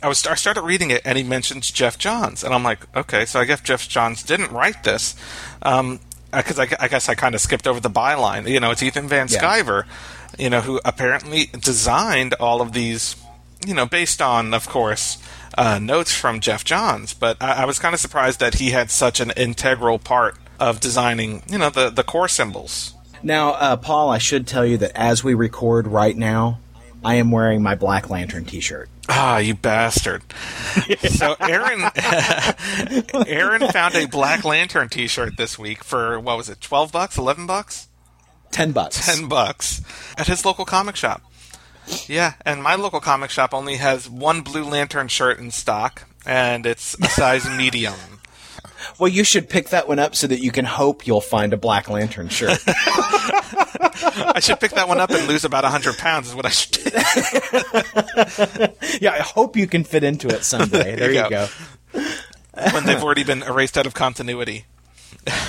I 0.03 0.09
was 0.09 0.27
I 0.27 0.35
started 0.35 0.63
reading 0.63 0.91
it 0.91 1.03
and 1.05 1.17
he 1.19 1.25
mentions 1.25 1.71
Geoff 1.71 1.99
Johns, 1.99 2.45
and 2.45 2.55
I'm 2.55 2.63
like, 2.63 2.81
okay, 2.97 3.25
so 3.25 3.41
I 3.41 3.45
guess 3.45 3.61
Geoff 3.61 3.89
Johns 3.89 4.23
didn't 4.23 4.53
write 4.53 4.85
this, 4.85 5.15
because 5.61 6.59
I, 6.59 6.69
I 6.81 6.89
guess 6.89 7.09
I 7.09 7.15
kind 7.15 7.35
of 7.35 7.41
skipped 7.41 7.67
over 7.67 7.81
the 7.81 7.91
byline. 7.91 8.49
You 8.49 8.61
know, 8.61 8.71
it's 8.71 8.83
Ethan 8.83 9.09
Van 9.09 9.29
Yeah. 9.31 9.41
Sciver, 9.41 9.85
you 10.39 10.51
know, 10.51 10.61
who 10.61 10.81
apparently 10.85 11.47
designed 11.59 12.35
all 12.35 12.61
of 12.61 12.73
these, 12.73 13.17
you 13.67 13.75
know, 13.75 13.87
based 13.87 14.21
on, 14.21 14.53
of 14.55 14.69
course. 14.69 15.19
Uh, 15.57 15.79
notes 15.79 16.13
from 16.15 16.41
Geoff 16.41 16.65
Johns, 16.65 17.15
but 17.15 17.37
I, 17.41 17.63
I 17.63 17.65
was 17.65 17.79
kind 17.79 17.95
of 17.95 18.01
surprised 18.01 18.41
that 18.41 18.55
he 18.55 18.71
had 18.71 18.91
such 18.91 19.21
an 19.21 19.31
integral 19.37 19.99
part 19.99 20.37
of 20.59 20.81
designing, 20.81 21.43
you 21.49 21.59
know, 21.59 21.71
the 21.71 21.91
the 21.91 22.03
Corps 22.03 22.29
symbols. 22.29 22.95
Now, 23.23 23.51
uh, 23.53 23.77
Paul, 23.77 24.11
I 24.11 24.19
should 24.19 24.47
tell 24.47 24.67
you 24.67 24.77
that 24.79 24.93
as 24.95 25.25
we 25.25 25.33
record 25.35 25.87
right 25.87 26.17
now, 26.17 26.59
I 27.05 27.15
am 27.15 27.31
wearing 27.31 27.63
my 27.63 27.75
Black 27.75 28.11
Lantern 28.11 28.45
T-shirt. 28.45 28.89
Ah, 29.09 29.39
you 29.39 29.55
bastard! 29.55 30.23
so 31.11 31.37
Aaron, 31.41 31.83
Aaron 33.27 33.67
found 33.69 33.95
a 33.95 34.07
Black 34.07 34.45
Lantern 34.45 34.89
T-shirt 34.89 35.37
this 35.37 35.59
week 35.59 35.85
for 35.85 36.19
what 36.19 36.37
was 36.37 36.49
it, 36.49 36.61
twelve 36.61 36.91
bucks, 36.93 37.17
eleven 37.19 37.47
bucks, 37.47 37.89
Ten 38.51 38.73
bucks. 38.73 39.05
ten 39.05 39.29
bucks 39.29 39.83
at 40.17 40.27
his 40.27 40.45
local 40.45 40.65
comic 40.65 40.97
shop. 40.97 41.23
Yeah, 42.09 42.35
and 42.45 42.63
my 42.63 42.75
local 42.75 43.01
comic 43.01 43.31
shop 43.31 43.53
only 43.55 43.77
has 43.77 44.09
one 44.09 44.43
Blue 44.43 44.65
Lantern 44.65 45.09
shirt 45.09 45.39
in 45.39 45.51
stock, 45.51 46.09
and 46.27 46.67
it's 46.67 46.95
a 47.01 47.07
size 47.07 47.49
medium. 47.57 47.95
Well, 48.99 49.09
you 49.09 49.25
should 49.25 49.49
pick 49.49 49.71
that 49.71 49.89
one 49.89 49.99
up 49.99 50.15
so 50.15 50.27
that 50.27 50.41
you 50.41 50.53
can 50.53 50.65
hope 50.65 51.07
you'll 51.07 51.21
find 51.23 51.53
a 51.53 51.57
Black 51.57 51.89
Lantern 51.89 52.29
shirt. 52.29 52.59
I 52.67 54.41
should 54.41 54.61
pick 54.61 54.73
that 54.73 54.89
one 54.89 55.01
up 55.01 55.11
and 55.11 55.27
lose 55.27 55.45
about 55.45 55.65
100 55.65 55.97
pounds, 55.97 56.29
is 56.29 56.35
what 56.35 56.47
I 56.47 56.51
should 56.51 56.73
do. 56.73 56.81
yeah, 59.01 59.13
I 59.13 59.21
hope 59.21 59.57
you 59.57 59.67
can 59.67 59.85
fit 59.85 60.05
into 60.05 60.29
it 60.29 60.45
someday. 60.45 60.97
There, 60.97 61.11
you 61.13 61.23
you 61.23 61.31
go. 61.31 61.49
go. 61.93 62.07
when 62.73 62.85
they've 62.85 63.03
already 63.03 63.25
been 63.25 63.43
erased 63.43 63.79
out 63.79 63.87
of 63.87 63.95
continuity. 63.95 64.67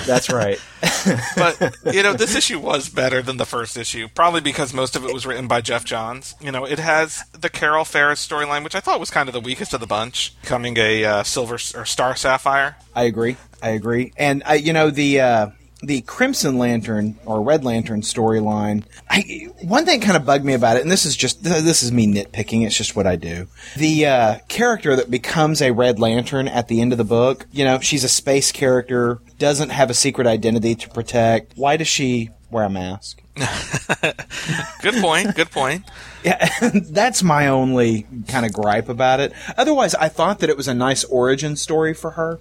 That's 0.06 0.30
right. 0.30 0.60
but 1.36 1.76
you 1.92 2.02
know, 2.02 2.12
this 2.12 2.34
issue 2.34 2.58
was 2.58 2.88
better 2.88 3.22
than 3.22 3.36
the 3.36 3.44
first 3.44 3.76
issue, 3.76 4.08
probably 4.14 4.40
because 4.40 4.72
most 4.72 4.96
of 4.96 5.04
it 5.04 5.12
was 5.12 5.26
written 5.26 5.46
by 5.48 5.60
Geoff 5.60 5.84
Johns. 5.84 6.34
You 6.40 6.52
know, 6.52 6.64
it 6.64 6.78
has 6.78 7.24
the 7.32 7.48
Carol 7.48 7.84
Ferris 7.84 8.26
storyline, 8.26 8.64
which 8.64 8.74
I 8.74 8.80
thought 8.80 9.00
was 9.00 9.10
kind 9.10 9.28
of 9.28 9.32
the 9.32 9.40
weakest 9.40 9.74
of 9.74 9.80
the 9.80 9.86
bunch, 9.86 10.34
coming 10.42 10.76
a 10.78 11.04
uh, 11.04 11.22
silver 11.22 11.54
or 11.54 11.84
star 11.84 12.16
sapphire. 12.16 12.76
I 12.94 13.04
agree. 13.04 13.36
I 13.62 13.70
agree. 13.70 14.12
And 14.16 14.42
I, 14.46 14.54
you 14.54 14.72
know, 14.72 14.90
the 14.90 15.20
uh, 15.20 15.48
the 15.82 16.00
Crimson 16.02 16.58
Lantern 16.58 17.18
or 17.26 17.42
Red 17.42 17.64
Lantern 17.64 18.00
storyline. 18.00 18.84
I 19.10 19.48
one 19.62 19.84
thing 19.84 20.00
kind 20.00 20.16
of 20.16 20.24
bugged 20.24 20.44
me 20.44 20.54
about 20.54 20.76
it, 20.76 20.82
and 20.82 20.90
this 20.90 21.04
is 21.04 21.16
just 21.16 21.42
this 21.42 21.82
is 21.82 21.92
me 21.92 22.06
nitpicking. 22.06 22.64
It's 22.64 22.76
just 22.76 22.96
what 22.96 23.06
I 23.06 23.16
do. 23.16 23.46
The 23.76 24.06
uh, 24.06 24.38
character 24.48 24.96
that 24.96 25.10
becomes 25.10 25.60
a 25.60 25.72
Red 25.72 25.98
Lantern 25.98 26.48
at 26.48 26.68
the 26.68 26.80
end 26.80 26.92
of 26.92 26.98
the 26.98 27.04
book, 27.04 27.46
you 27.52 27.64
know, 27.64 27.80
she's 27.80 28.04
a 28.04 28.08
space 28.08 28.52
character, 28.52 29.20
doesn't 29.38 29.70
have 29.70 29.90
a 29.90 29.94
secret 29.94 30.26
identity 30.26 30.74
to 30.76 30.88
protect. 30.88 31.52
Why 31.56 31.76
does 31.76 31.88
she 31.88 32.30
wear 32.50 32.64
a 32.64 32.70
mask? 32.70 33.22
good 34.80 34.94
point. 34.94 35.34
Good 35.34 35.50
point. 35.50 35.84
Yeah, 36.24 36.48
that's 36.90 37.22
my 37.22 37.48
only 37.48 38.06
kind 38.28 38.46
of 38.46 38.52
gripe 38.52 38.88
about 38.88 39.20
it. 39.20 39.32
Otherwise, 39.58 39.94
I 39.94 40.08
thought 40.08 40.38
that 40.38 40.48
it 40.48 40.56
was 40.56 40.68
a 40.68 40.74
nice 40.74 41.04
origin 41.04 41.54
story 41.56 41.92
for 41.92 42.12
her 42.12 42.40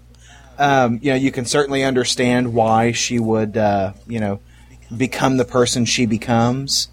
um, 0.58 0.99
you 1.01 1.12
know, 1.12 1.18
you 1.18 1.32
can 1.32 1.45
certainly 1.45 1.84
understand 1.84 2.53
why 2.53 2.91
she 2.91 3.20
would, 3.20 3.58
uh, 3.58 3.93
you 4.08 4.20
know, 4.20 4.39
become 4.95 5.38
the 5.38 5.45
person 5.45 5.86
she 5.86 6.06
becomes. 6.06 6.89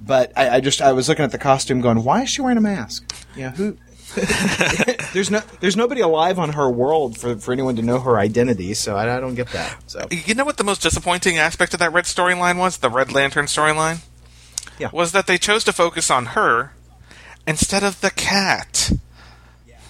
But 0.00 0.32
I, 0.36 0.56
I, 0.56 0.60
just 0.60 0.80
I 0.80 0.92
was 0.92 1.08
looking 1.08 1.24
at 1.24 1.32
the 1.32 1.38
costume, 1.38 1.80
going, 1.80 2.04
why 2.04 2.22
is 2.22 2.30
she 2.30 2.42
wearing 2.42 2.58
a 2.58 2.62
mask? 2.62 3.12
You 3.34 3.44
know, 3.44 3.50
who? 3.50 3.78
there's 5.12 5.30
no 5.30 5.42
there's 5.60 5.76
nobody 5.76 6.00
alive 6.00 6.38
on 6.38 6.52
her 6.52 6.70
world 6.70 7.18
for, 7.18 7.36
for 7.36 7.52
anyone 7.52 7.76
to 7.76 7.82
know 7.82 8.00
her 8.00 8.18
identity, 8.18 8.72
so 8.72 8.96
I, 8.96 9.16
I 9.16 9.20
don't 9.20 9.34
get 9.34 9.48
that. 9.48 9.76
So 9.90 10.06
you 10.10 10.34
know 10.34 10.44
what 10.44 10.56
the 10.56 10.64
most 10.64 10.80
disappointing 10.80 11.36
aspect 11.36 11.74
of 11.74 11.80
that 11.80 11.92
red 11.92 12.04
storyline 12.04 12.56
was? 12.56 12.78
The 12.78 12.88
Red 12.88 13.12
Lantern 13.12 13.44
storyline. 13.44 14.04
Yeah. 14.78 14.88
Was 14.92 15.12
that 15.12 15.26
they 15.26 15.36
chose 15.36 15.64
to 15.64 15.72
focus 15.72 16.10
on 16.10 16.26
her 16.26 16.72
instead 17.46 17.82
of 17.82 18.00
the 18.00 18.10
cat. 18.10 18.92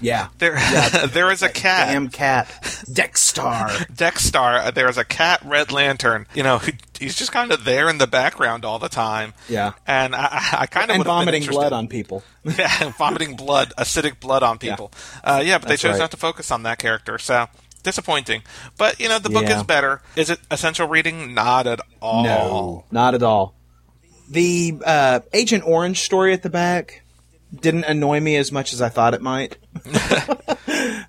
Yeah. 0.00 0.28
There, 0.38 0.54
yeah. 0.54 1.06
there 1.12 1.30
is 1.30 1.42
a 1.42 1.48
cat. 1.48 1.88
Damn 1.88 2.08
cat. 2.08 2.84
Dex-Starr. 2.92 3.70
Dex-Starr. 3.94 4.56
Uh, 4.56 4.70
there 4.70 4.88
is 4.88 4.98
a 4.98 5.04
cat 5.04 5.40
Red 5.44 5.72
Lantern. 5.72 6.26
You 6.34 6.42
know, 6.42 6.60
he's 6.98 7.16
just 7.16 7.32
kind 7.32 7.52
of 7.52 7.64
there 7.64 7.88
in 7.88 7.98
the 7.98 8.06
background 8.06 8.64
all 8.64 8.78
the 8.78 8.88
time. 8.88 9.34
Yeah. 9.48 9.72
And 9.86 10.14
I, 10.14 10.58
I 10.60 10.66
kind 10.66 10.90
of 10.90 10.96
and 10.96 11.04
vomiting 11.04 11.46
blood 11.46 11.72
on 11.72 11.88
people. 11.88 12.22
yeah, 12.44 12.90
vomiting 12.90 13.36
blood, 13.36 13.72
acidic 13.78 14.20
blood 14.20 14.42
on 14.42 14.58
people. 14.58 14.92
Yeah, 15.24 15.36
uh, 15.36 15.40
yeah 15.40 15.58
but 15.58 15.68
That's 15.68 15.82
they 15.82 15.88
chose 15.88 15.94
right. 15.94 16.04
not 16.04 16.10
to 16.12 16.16
focus 16.16 16.50
on 16.50 16.62
that 16.64 16.78
character. 16.78 17.18
So 17.18 17.46
disappointing. 17.82 18.42
But 18.76 19.00
you 19.00 19.08
know, 19.08 19.18
the 19.18 19.30
book 19.30 19.44
yeah. 19.44 19.58
is 19.58 19.62
better. 19.62 20.02
Is 20.16 20.28
it 20.28 20.40
essential 20.50 20.88
reading? 20.88 21.32
Not 21.32 21.66
at 21.66 21.80
all. 22.02 22.24
No, 22.24 22.84
not 22.90 23.14
at 23.14 23.22
all. 23.22 23.54
The 24.28 24.74
uh, 24.84 25.20
Agent 25.32 25.64
Orange 25.64 26.00
story 26.00 26.32
at 26.32 26.42
the 26.42 26.50
back 26.50 27.02
didn't 27.54 27.84
annoy 27.84 28.20
me 28.20 28.36
as 28.36 28.52
much 28.52 28.72
as 28.72 28.82
I 28.82 28.88
thought 28.88 29.14
it 29.14 29.22
might. 29.22 29.56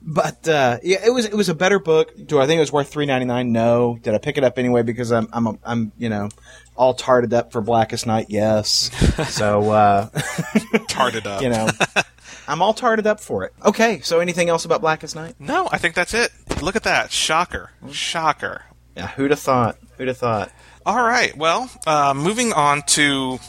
but 0.02 0.48
uh, 0.48 0.78
yeah, 0.84 1.06
it 1.06 1.14
was 1.14 1.26
it 1.26 1.34
was 1.34 1.50
a 1.50 1.56
better 1.56 1.80
book. 1.80 2.14
Do 2.26 2.40
I 2.40 2.48
think 2.48 2.58
it 2.58 2.62
was 2.62 2.72
worth 2.72 2.90
three 2.90 3.06
ninety 3.06 3.26
nine? 3.26 3.52
No. 3.52 3.98
Did 4.02 4.14
I 4.14 4.18
pick 4.18 4.38
it 4.38 4.44
up 4.44 4.58
anyway 4.58 4.84
because 4.84 5.12
I'm 5.12 5.28
I'm 5.34 5.48
a, 5.48 5.58
I'm 5.64 5.92
you 5.98 6.10
know 6.10 6.30
all 6.76 6.94
tarted 6.94 7.34
up 7.34 7.52
for 7.52 7.62
Blackest 7.62 8.06
Night? 8.06 8.28
Yes. 8.30 8.92
so 9.34 9.72
uh, 9.72 10.10
tarted 10.88 11.28
up. 11.28 11.42
You 11.42 11.50
know. 11.50 11.70
I'm 12.50 12.62
all 12.62 12.74
tarted 12.74 13.06
up 13.06 13.20
for 13.20 13.44
it. 13.44 13.54
Okay, 13.66 14.00
so 14.02 14.22
anything 14.22 14.48
else 14.48 14.64
about 14.64 14.80
Blackest 14.80 15.16
Night? 15.16 15.36
No, 15.38 15.68
I 15.70 15.78
think 15.78 15.96
that's 15.96 16.14
it. 16.14 16.32
Look 16.62 16.78
at 16.78 16.84
that. 16.84 17.12
Shocker. 17.12 17.72
Shocker. 17.92 18.64
Yeah, 18.96 19.08
who'd 19.08 19.32
have 19.32 19.40
thought? 19.40 19.78
Who'd 19.98 20.08
have 20.08 20.18
thought? 20.18 20.52
All 20.86 21.04
right. 21.04 21.36
Well, 21.36 21.70
uh, 21.86 22.14
moving 22.16 22.54
on 22.54 22.84
to 22.84 23.40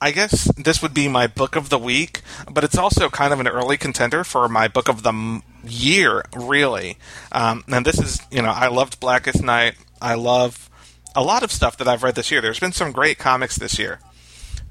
I 0.00 0.12
guess 0.12 0.44
this 0.56 0.80
would 0.80 0.94
be 0.94 1.08
my 1.08 1.26
book 1.26 1.56
of 1.56 1.70
the 1.70 1.78
week, 1.78 2.22
but 2.50 2.62
it's 2.62 2.78
also 2.78 3.08
kind 3.08 3.32
of 3.32 3.40
an 3.40 3.48
early 3.48 3.76
contender 3.76 4.22
for 4.22 4.48
my 4.48 4.68
book 4.68 4.88
of 4.88 5.02
the 5.02 5.42
year, 5.64 6.24
really. 6.36 6.98
Um, 7.32 7.64
and 7.66 7.84
this 7.84 7.98
is, 7.98 8.20
you 8.30 8.40
know, 8.40 8.50
I 8.50 8.68
loved 8.68 9.00
Blackest 9.00 9.42
Night. 9.42 9.74
I 10.00 10.14
love 10.14 10.70
a 11.16 11.22
lot 11.22 11.42
of 11.42 11.50
stuff 11.50 11.76
that 11.78 11.88
I've 11.88 12.04
read 12.04 12.14
this 12.14 12.30
year. 12.30 12.40
There's 12.40 12.60
been 12.60 12.72
some 12.72 12.92
great 12.92 13.18
comics 13.18 13.56
this 13.56 13.76
year. 13.76 13.98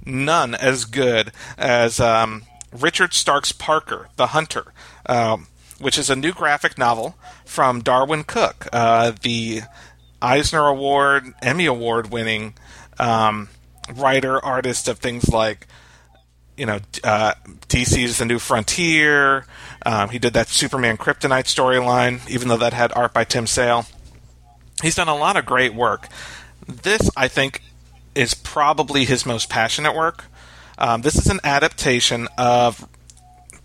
None 0.05 0.55
as 0.55 0.85
good 0.85 1.33
as 1.57 1.99
um, 1.99 2.43
Richard 2.71 3.13
Stark's 3.13 3.51
Parker, 3.51 4.07
The 4.15 4.27
Hunter, 4.27 4.71
um, 5.07 5.47
which 5.77 5.97
is 5.97 6.09
a 6.09 6.15
new 6.15 6.31
graphic 6.31 6.77
novel 6.77 7.17
from 7.43 7.81
Darwyn 7.81 8.23
Cooke, 8.23 8.67
uh, 8.71 9.11
the 9.21 9.63
Eisner 10.21 10.67
Award, 10.67 11.33
Emmy 11.41 11.65
Award 11.65 12.11
winning. 12.11 12.53
Um, 12.97 13.49
writer 13.95 14.43
artist 14.43 14.87
of 14.87 14.99
things 14.99 15.29
like 15.29 15.67
you 16.55 16.65
know 16.65 16.79
uh, 17.03 17.33
DC's 17.67 18.17
The 18.17 18.25
New 18.25 18.39
Frontier. 18.39 19.45
Um, 19.85 20.09
he 20.09 20.19
did 20.19 20.33
that 20.33 20.47
Superman 20.47 20.97
Kryptonite 20.97 21.45
storyline, 21.45 22.27
even 22.29 22.47
though 22.47 22.57
that 22.57 22.73
had 22.73 22.91
art 22.93 23.13
by 23.13 23.23
Tim 23.23 23.47
Sale. 23.47 23.85
He's 24.81 24.95
done 24.95 25.07
a 25.07 25.15
lot 25.15 25.37
of 25.37 25.45
great 25.45 25.73
work. 25.73 26.07
This, 26.67 27.09
I 27.15 27.27
think, 27.27 27.61
is 28.13 28.33
probably 28.33 29.05
his 29.05 29.25
most 29.25 29.49
passionate 29.49 29.95
work. 29.95 30.25
Um, 30.77 31.01
this 31.01 31.15
is 31.15 31.27
an 31.27 31.39
adaptation 31.43 32.27
of 32.37 32.87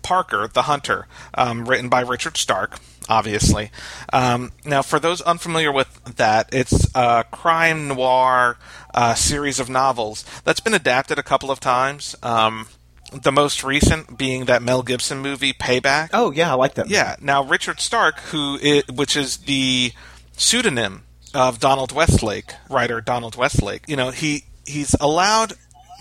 Parker, 0.01 0.47
the 0.47 0.63
Hunter, 0.63 1.07
um, 1.33 1.65
written 1.65 1.89
by 1.89 2.01
Richard 2.01 2.37
Stark, 2.37 2.79
obviously. 3.09 3.71
Um, 4.11 4.51
now, 4.65 4.81
for 4.81 4.99
those 4.99 5.21
unfamiliar 5.21 5.71
with 5.71 6.03
that, 6.15 6.49
it's 6.51 6.87
a 6.95 7.25
crime 7.31 7.87
noir 7.87 8.57
uh, 8.93 9.13
series 9.15 9.59
of 9.59 9.69
novels 9.69 10.25
that's 10.43 10.59
been 10.59 10.73
adapted 10.73 11.19
a 11.19 11.23
couple 11.23 11.51
of 11.51 11.59
times. 11.59 12.15
Um, 12.23 12.67
the 13.11 13.31
most 13.31 13.63
recent 13.63 14.17
being 14.17 14.45
that 14.45 14.63
Mel 14.63 14.81
Gibson 14.81 15.19
movie 15.19 15.53
Payback. 15.53 16.09
Oh 16.13 16.31
yeah, 16.31 16.51
I 16.51 16.55
like 16.55 16.73
that. 16.75 16.85
Movie. 16.85 16.95
Yeah. 16.95 17.15
Now 17.21 17.43
Richard 17.43 17.79
Stark, 17.79 18.19
who 18.19 18.57
is, 18.61 18.83
which 18.87 19.15
is 19.15 19.37
the 19.37 19.91
pseudonym 20.35 21.03
of 21.33 21.59
Donald 21.59 21.91
Westlake, 21.91 22.53
writer 22.69 23.01
Donald 23.01 23.35
Westlake. 23.35 23.83
You 23.87 23.95
know, 23.95 24.09
he 24.09 24.45
he's 24.65 24.95
allowed 24.99 25.53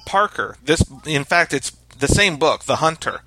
Parker. 0.06 0.56
This, 0.64 0.84
in 1.06 1.24
fact, 1.24 1.52
it's 1.52 1.70
the 1.98 2.08
same 2.08 2.36
book, 2.36 2.64
The 2.64 2.76
Hunter 2.76 3.22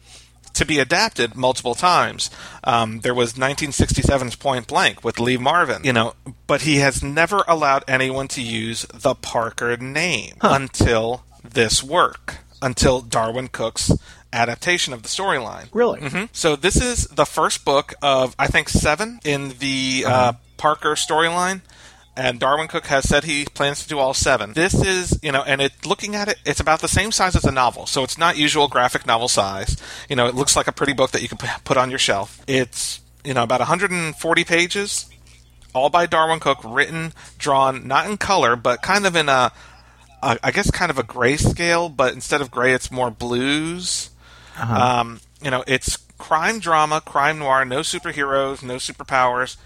to 0.55 0.65
be 0.65 0.79
adapted 0.79 1.35
multiple 1.35 1.75
times. 1.75 2.29
Um, 2.63 3.01
there 3.01 3.13
was 3.13 3.33
1967's 3.33 4.35
Point 4.35 4.67
Blank 4.67 5.03
with 5.03 5.19
Lee 5.19 5.37
Marvin, 5.37 5.83
you 5.83 5.93
know, 5.93 6.13
but 6.47 6.61
he 6.61 6.77
has 6.77 7.03
never 7.03 7.43
allowed 7.47 7.83
anyone 7.87 8.27
to 8.29 8.41
use 8.41 8.85
the 8.93 9.15
Parker 9.15 9.77
name 9.77 10.35
huh. 10.41 10.57
until 10.59 11.23
this 11.43 11.83
work, 11.83 12.37
until 12.61 13.01
Darwyn 13.01 13.51
Cooke's 13.51 13.91
adaptation 14.33 14.93
of 14.93 15.03
the 15.03 15.09
storyline. 15.09 15.67
Really? 15.73 16.01
Mm-hmm. 16.01 16.25
So 16.33 16.55
this 16.55 16.75
is 16.75 17.07
the 17.07 17.25
first 17.25 17.63
book 17.65 17.93
of 18.01 18.36
I 18.37 18.47
think 18.47 18.69
seven 18.69 19.19
in 19.23 19.53
the 19.59 20.03
uh-huh. 20.05 20.15
uh, 20.15 20.33
Parker 20.57 20.95
storyline 20.95 21.61
and 22.17 22.39
Darwyn 22.39 22.67
Cooke 22.67 22.87
has 22.87 23.08
said 23.08 23.25
he 23.25 23.46
plans 23.46 23.83
to 23.83 23.89
do 23.89 24.00
all 24.00 24.13
seven. 24.13 24.54
This 24.54 24.74
is, 24.74 25.20
you 25.21 25.32
know, 25.32 25.43
and 25.43 25.62
it 25.62 25.86
looking 25.86 26.16
at 26.16 26.29
it, 26.29 26.37
it's 26.46 26.59
about 26.59 26.79
the 26.79 26.87
same 26.87 27.12
size 27.12 27.36
as 27.36 27.43
a 27.43 27.51
novel, 27.51 27.86
so 27.86 28.04
it's 28.04 28.17
not 28.17 28.37
usual 28.37 28.67
graphic 28.67 29.05
novel 29.05 29.28
size. 29.28 29.75
You 30.09 30.16
know, 30.16 30.28
it 30.28 30.36
looks 30.36 30.55
like 30.55 30.67
a 30.67 30.71
pretty 30.71 30.93
book 30.93 31.12
that 31.12 31.21
you 31.21 31.28
can 31.28 31.37
put 31.63 31.78
on 31.78 31.89
your 31.89 32.00
shelf. 32.00 32.42
It's, 32.47 33.01
you 33.24 33.33
know, 33.33 33.43
about 33.43 33.59
140 33.59 34.43
pages, 34.46 35.09
all 35.74 35.89
by 35.89 36.05
Darwyn 36.05 36.39
Cooke, 36.39 36.63
written, 36.63 37.12
drawn, 37.37 37.86
not 37.87 38.09
in 38.09 38.17
color, 38.17 38.55
but 38.55 38.82
kind 38.82 39.05
of 39.05 39.16
in 39.16 39.28
a, 39.28 39.51
a 40.24 40.39
I 40.42 40.51
guess, 40.51 40.71
kind 40.71 40.89
of 40.89 40.97
a 40.97 41.04
grayscale, 41.04 41.93
but 41.93 42.13
instead 42.13 42.39
of 42.39 42.50
gray, 42.50 42.74
it's 42.74 42.92
more 42.92 43.12
blues. 43.12 44.09
Uh-huh. 44.58 45.00
Um, 45.00 45.20
you 45.42 45.51
know, 45.51 45.66
it's 45.67 45.97
crime 46.17 46.59
drama, 46.59 47.01
crime 47.01 47.39
noir, 47.39 47.66
no 47.66 47.82
superheroes, 47.82 48.63
no 48.63 48.75
superpowers. 48.75 49.58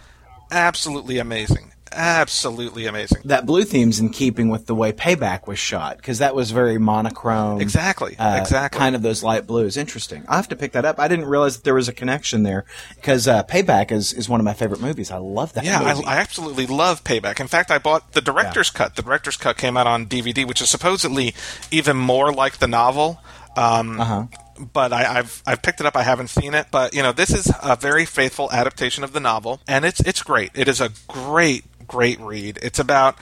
Absolutely 0.52 1.20
amazing 1.20 1.74
absolutely 1.91 2.86
amazing. 2.86 3.22
That 3.26 3.45
blue 3.45 3.64
theme's 3.64 3.99
in 3.99 4.10
keeping 4.10 4.49
with 4.49 4.66
the 4.66 4.76
way 4.76 4.91
Payback 4.91 5.48
was 5.48 5.60
shot 5.60 5.98
because 5.98 6.20
that 6.20 6.36
was 6.36 6.52
very 6.52 6.78
monochrome. 6.78 7.61
Exactly, 7.61 8.16
uh, 8.18 8.38
exactly. 8.40 8.80
Kind 8.80 8.95
of 8.95 9.02
those 9.02 9.24
light 9.24 9.45
blues. 9.48 9.78
Interesting. 9.78 10.24
I 10.28 10.36
have 10.36 10.48
to 10.49 10.56
pick 10.56 10.72
that 10.74 10.86
up. 10.86 10.99
I 10.99 11.07
didn't 11.07 11.26
realize 11.26 11.57
that 11.57 11.64
there 11.64 11.76
was 11.76 11.88
a 11.88 11.94
connection 11.94 12.44
there 12.44 12.66
because 12.95 13.28
uh, 13.28 13.44
Payback 13.44 13.91
is, 13.91 14.14
is 14.14 14.28
one 14.30 14.40
of 14.40 14.44
my 14.45 14.53
favorite 14.53 14.82
movies. 14.82 15.11
I 15.11 15.18
love 15.18 15.53
that. 15.53 15.64
Yeah, 15.66 15.80
movie. 15.80 16.06
I, 16.06 16.16
I 16.16 16.18
absolutely 16.18 16.68
love 16.68 17.03
Payback. 17.03 17.40
In 17.40 17.48
fact, 17.48 17.72
I 17.72 17.78
bought 17.78 18.14
the 18.14 18.22
director's 18.22 18.70
cut. 18.70 18.95
The 18.95 19.02
director's 19.02 19.38
cut 19.38 19.57
came 19.57 19.78
out 19.78 19.88
on 19.88 20.06
DVD, 20.07 20.45
which 20.48 20.61
is 20.61 20.70
supposedly 20.70 21.34
even 21.72 21.98
more 21.98 22.32
like 22.32 22.57
the 22.57 22.68
novel. 22.68 23.22
Um, 23.57 23.99
Uh-huh. 23.99 24.26
But 24.74 24.91
I, 24.91 25.20
I've 25.20 25.41
I've 25.48 25.61
picked 25.61 25.80
it 25.80 25.86
up. 25.86 25.95
I 25.95 26.03
haven't 26.03 26.28
seen 26.28 26.53
it, 26.53 26.68
but 26.70 26.94
you 26.94 27.02
know 27.02 27.14
this 27.14 27.30
is 27.30 27.49
a 27.64 27.78
very 27.78 28.03
faithful 28.03 28.52
adaptation 28.52 29.06
of 29.06 29.14
the 29.14 29.22
novel, 29.22 29.61
and 29.70 29.86
it's 29.86 30.02
it's 30.02 30.22
great. 30.22 30.52
It 30.53 30.68
is 30.68 30.82
a 30.82 30.90
great 31.07 31.64
great 31.90 32.20
read. 32.20 32.60
It's 32.61 32.80
about 32.80 33.18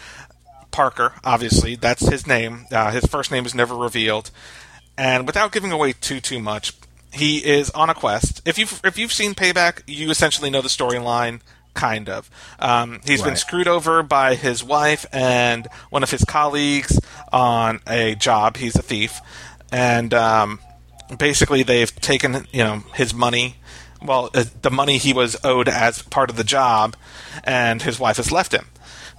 Parker, 0.71 1.13
obviously 1.23 1.75
that's 1.75 2.07
his 2.07 2.27
name. 2.27 2.67
Uh, 2.71 2.91
his 2.91 3.05
first 3.05 3.31
name 3.31 3.47
is 3.47 3.55
never 3.55 3.75
revealed, 3.75 4.29
and 4.95 5.25
without 5.25 5.51
giving 5.51 5.71
away 5.71 5.93
too 5.93 6.19
too 6.19 6.37
much, 6.39 6.73
he 7.11 7.37
is 7.37 7.71
on 7.71 7.89
a 7.89 7.95
quest. 7.95 8.41
If 8.45 8.59
you've 8.59 8.79
if 8.83 8.97
you've 8.97 9.13
seen 9.13 9.33
Payback, 9.33 9.81
you 9.87 10.11
essentially 10.11 10.51
know 10.51 10.61
the 10.61 10.69
storyline. 10.69 11.41
Kind 11.73 12.09
of. 12.09 12.29
Um, 12.57 13.01
he's 13.05 13.21
been 13.21 13.35
screwed 13.35 13.67
over 13.67 14.01
by 14.01 14.33
his 14.33 14.63
wife 14.63 15.05
and 15.11 15.67
one 15.91 16.01
of 16.01 16.09
his 16.09 16.23
colleagues 16.23 16.99
on 17.31 17.81
a 17.87 18.15
job. 18.15 18.57
He's 18.57 18.75
a 18.75 18.81
thief, 18.81 19.19
and 19.71 20.11
um, 20.11 20.59
basically 21.19 21.63
they've 21.63 21.93
taken 22.01 22.47
you 22.51 22.63
know 22.63 22.83
his 22.95 23.13
money. 23.13 23.57
Well, 24.03 24.29
uh, 24.33 24.45
the 24.61 24.69
money 24.71 24.97
he 24.97 25.13
was 25.13 25.35
owed 25.43 25.67
as 25.67 26.01
part 26.03 26.29
of 26.29 26.37
the 26.37 26.43
job, 26.43 26.95
and 27.43 27.81
his 27.81 27.99
wife 27.99 28.17
has 28.17 28.31
left 28.31 28.53
him. 28.53 28.67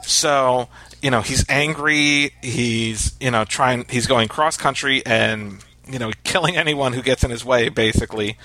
So 0.02 0.68
you 1.02 1.10
know 1.10 1.20
he's 1.20 1.44
angry. 1.48 2.32
He's 2.42 3.16
you 3.20 3.30
know 3.30 3.44
trying. 3.44 3.86
He's 3.88 4.06
going 4.06 4.28
cross 4.28 4.56
country 4.56 5.04
and 5.04 5.64
you 5.90 5.98
know 5.98 6.12
killing 6.24 6.56
anyone 6.56 6.92
who 6.92 7.02
gets 7.02 7.24
in 7.24 7.30
his 7.30 7.44
way, 7.44 7.68
basically, 7.68 8.38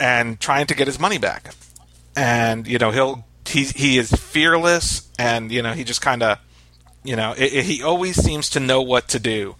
and 0.00 0.38
trying 0.40 0.66
to 0.66 0.74
get 0.74 0.86
his 0.86 0.98
money 0.98 1.18
back. 1.18 1.54
And 2.16 2.66
you 2.66 2.78
know 2.78 2.90
he'll 2.90 3.24
he 3.46 3.64
he 3.64 3.98
is 3.98 4.10
fearless, 4.10 5.08
and 5.18 5.52
you 5.52 5.62
know 5.62 5.72
he 5.72 5.84
just 5.84 6.00
kind 6.00 6.22
of 6.22 6.38
you 7.04 7.14
know 7.16 7.32
it, 7.32 7.52
it- 7.54 7.64
he 7.64 7.82
always 7.82 8.16
seems 8.22 8.50
to 8.50 8.60
know 8.60 8.82
what 8.82 9.08
to 9.08 9.18
do. 9.20 9.54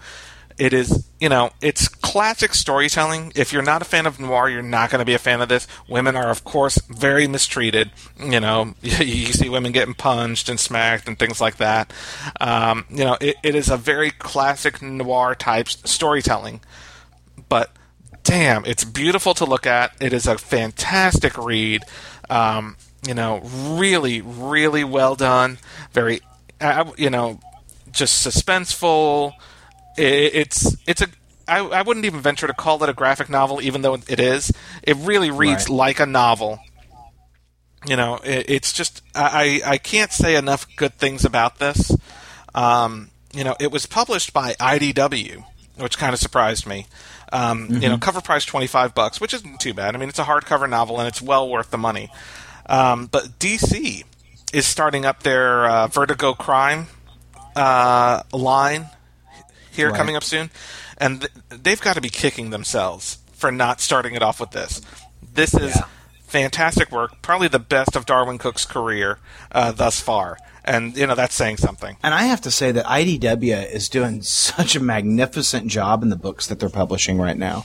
It 0.59 0.73
is 0.73 1.09
you 1.21 1.29
know 1.29 1.51
it's 1.61 1.89
classic 1.89 2.55
storytelling. 2.55 3.33
If 3.35 3.53
you're 3.53 3.63
not 3.63 3.83
a 3.83 3.85
fan 3.85 4.07
of 4.07 4.19
noir, 4.19 4.49
you're 4.49 4.63
not 4.63 4.91
going 4.91 5.01
to 5.01 5.05
be 5.05 5.15
a 5.15 5.19
fan 5.19 5.41
of 5.41 5.49
this. 5.49 5.67
Women 5.89 6.17
are 6.17 6.31
of 6.31 6.45
course 6.45 6.79
very 6.89 7.27
mistreated. 7.27 7.91
You 8.19 8.41
know 8.41 8.75
you 8.83 9.27
see 9.27 9.49
women 9.49 9.73
getting 9.73 9.95
punched 9.95 10.49
and 10.49 10.59
smacked 10.59 11.09
and 11.09 11.19
things 11.19 11.41
like 11.41 11.57
that. 11.59 11.93
Um, 12.41 12.87
you 12.91 13.05
know 13.05 13.17
it, 13.21 13.37
it 13.43 13.55
is 13.55 13.69
a 13.69 13.77
very 13.77 14.11
classic 14.11 14.83
noir 14.83 15.35
type 15.35 15.69
storytelling 15.69 16.61
but 17.49 17.71
damn, 18.23 18.65
it's 18.65 18.85
beautiful 18.85 19.35
to 19.35 19.45
look 19.45 19.67
at. 19.67 19.93
It 20.01 20.13
is 20.13 20.27
a 20.27 20.39
fantastic 20.39 21.37
read. 21.39 21.83
Um, 22.29 22.77
you 23.07 23.15
know, 23.15 23.41
really, 23.41 24.21
really 24.21 24.85
well 24.85 25.15
done. 25.15 25.59
Very, 25.93 26.21
uh, 26.61 26.91
you 26.97 27.11
know, 27.11 27.41
just 27.91 28.27
suspenseful. 28.27 29.33
It's 29.99 30.77
it's 30.87 31.03
a. 31.03 31.09
I, 31.47 31.61
I 31.61 31.83
wouldn't 31.83 32.05
even 32.05 32.21
venture 32.21 32.47
to 32.47 32.53
call 32.53 32.83
it 32.85 32.91
a 32.91 32.93
graphic 32.93 33.31
novel, 33.31 33.63
even 33.63 33.81
though 33.83 33.95
it 33.95 34.21
is. 34.21 34.53
It 34.83 34.97
really 34.99 35.31
reads 35.31 35.69
Right. 35.69 35.77
like 35.77 36.01
a 36.01 36.07
novel. 36.07 36.61
You 37.87 37.97
know, 37.97 38.17
it, 38.23 38.47
it's 38.51 38.73
just 38.73 39.03
I, 39.15 39.63
I 39.65 39.79
can't 39.79 40.13
say 40.13 40.37
enough 40.37 40.67
good 40.77 40.95
things 40.99 41.25
about 41.25 41.59
this. 41.59 41.91
Um, 42.55 43.11
you 43.33 43.45
know, 43.45 43.57
it 43.61 43.71
was 43.71 43.87
published 43.87 44.33
by 44.33 44.55
IDW, 44.55 45.43
which 45.79 45.97
kind 45.97 46.13
of 46.13 46.19
surprised 46.21 46.67
me. 46.67 46.87
Um, 47.33 47.69
You 47.71 47.89
know, 47.89 47.99
cover 47.99 48.21
price 48.21 48.45
twenty 48.45 48.67
five 48.67 48.95
bucks, 48.95 49.21
which 49.21 49.33
isn't 49.33 49.59
too 49.61 49.73
bad. 49.75 49.95
I 49.95 49.99
mean, 49.99 50.09
it's 50.11 50.19
a 50.19 50.25
hardcover 50.25 50.69
novel 50.69 50.99
and 50.99 51.09
it's 51.09 51.23
well 51.23 51.49
worth 51.49 51.71
the 51.71 51.79
money. 51.79 52.11
Um, 52.67 53.07
but 53.07 53.39
DC 53.39 54.05
is 54.53 54.67
starting 54.67 55.07
up 55.07 55.23
their 55.23 55.65
uh, 55.67 55.87
Vertigo 55.87 56.35
Crime 56.35 56.89
uh, 57.57 58.23
line 58.33 58.91
here 59.79 59.89
Right. 59.91 59.97
coming 59.97 60.17
up 60.17 60.25
soon, 60.25 60.51
and 60.99 61.21
th- 61.23 61.33
they've 61.63 61.81
got 61.81 61.95
to 61.95 62.01
be 62.03 62.11
kicking 62.11 62.51
themselves 62.51 63.19
for 63.33 63.51
not 63.51 63.81
starting 63.81 64.15
it 64.15 64.23
off 64.23 64.39
with 64.41 64.51
this. 64.51 64.83
This 65.35 65.55
is 65.55 65.75
Yeah. 65.77 65.85
fantastic 66.27 66.91
work, 66.93 67.23
probably 67.23 67.49
the 67.49 67.59
best 67.59 67.97
of 67.97 68.05
Darwyn 68.05 68.39
Cooke's 68.39 68.65
career 68.67 69.19
uh, 69.53 69.73
thus 69.73 70.01
far, 70.01 70.37
and 70.65 70.97
you 70.97 71.07
know 71.07 71.15
that's 71.15 71.35
saying 71.35 71.57
something. 71.59 71.97
And 72.03 72.13
I 72.13 72.25
have 72.25 72.41
to 72.43 72.51
say 72.51 72.73
that 72.73 72.85
IDW 72.87 73.73
is 73.73 73.89
doing 73.89 74.21
such 74.53 74.77
a 74.77 74.81
magnificent 74.81 75.69
job 75.69 76.03
in 76.03 76.11
the 76.11 76.17
books 76.17 76.47
that 76.49 76.59
they're 76.61 76.69
publishing 76.69 77.19
right 77.19 77.39
now. 77.39 77.65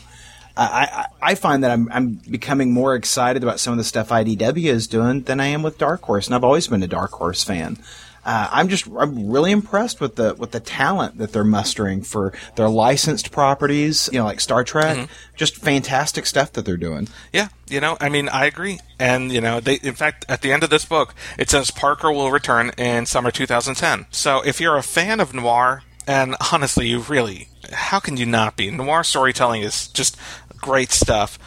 I, 0.55 1.07
I, 1.21 1.31
I 1.31 1.35
find 1.35 1.63
that 1.63 1.71
I'm, 1.71 1.89
I'm 1.91 2.21
becoming 2.29 2.71
more 2.71 2.93
excited 2.93 3.41
about 3.41 3.59
some 3.59 3.71
of 3.73 3.79
the 3.79 3.83
stuff 3.83 4.09
IDW 4.09 4.65
is 4.69 4.85
doing 4.85 5.23
than 5.23 5.39
I 5.39 5.47
am 5.47 5.63
with 5.63 5.79
Dark 5.79 6.03
Horse, 6.03 6.27
and 6.27 6.35
I've 6.35 6.43
always 6.43 6.67
been 6.67 6.83
a 6.83 6.87
Dark 6.87 7.11
Horse 7.13 7.43
fan. 7.43 7.79
Uh, 8.25 8.47
I'm 8.51 8.69
just 8.69 8.87
I'm 8.87 9.29
really 9.29 9.51
impressed 9.51 9.99
with 9.99 10.15
the 10.15 10.33
with 10.35 10.51
the 10.51 10.59
talent 10.59 11.17
that 11.17 11.33
they're 11.33 11.43
mustering 11.43 12.03
for 12.03 12.33
their 12.55 12.69
licensed 12.69 13.31
properties, 13.31 14.09
you 14.11 14.19
know, 14.19 14.25
like 14.25 14.39
Star 14.39 14.63
Trek. 14.63 15.09
Just 15.35 15.57
fantastic 15.57 16.25
stuff 16.25 16.53
that 16.53 16.63
they're 16.65 16.77
doing. 16.77 17.09
Yeah, 17.33 17.49
you 17.67 17.81
know, 17.81 17.97
I 17.99 18.09
mean, 18.09 18.29
I 18.29 18.45
agree. 18.45 18.79
And, 18.99 19.31
you 19.31 19.41
know, 19.41 19.59
they, 19.59 19.75
in 19.75 19.95
fact, 19.95 20.25
at 20.29 20.41
the 20.41 20.51
end 20.51 20.63
of 20.63 20.69
this 20.69 20.85
book, 20.85 21.15
it 21.37 21.49
says 21.49 21.71
Parker 21.71 22.11
will 22.11 22.31
return 22.31 22.71
in 22.77 23.05
summer 23.05 23.31
2010. 23.31 24.05
So 24.11 24.41
if 24.45 24.61
you're 24.61 24.77
a 24.77 24.83
fan 24.83 25.19
of 25.19 25.33
noir, 25.33 25.81
and 26.07 26.35
honestly, 26.51 26.87
you 26.87 26.99
really, 26.99 27.47
how 27.71 27.99
can 27.99 28.15
you 28.15 28.25
not 28.25 28.55
be? 28.55 28.69
Noir 28.69 29.03
storytelling 29.03 29.63
is 29.63 29.87
just 29.87 30.17
great 30.57 30.91
stuff. 30.91 31.39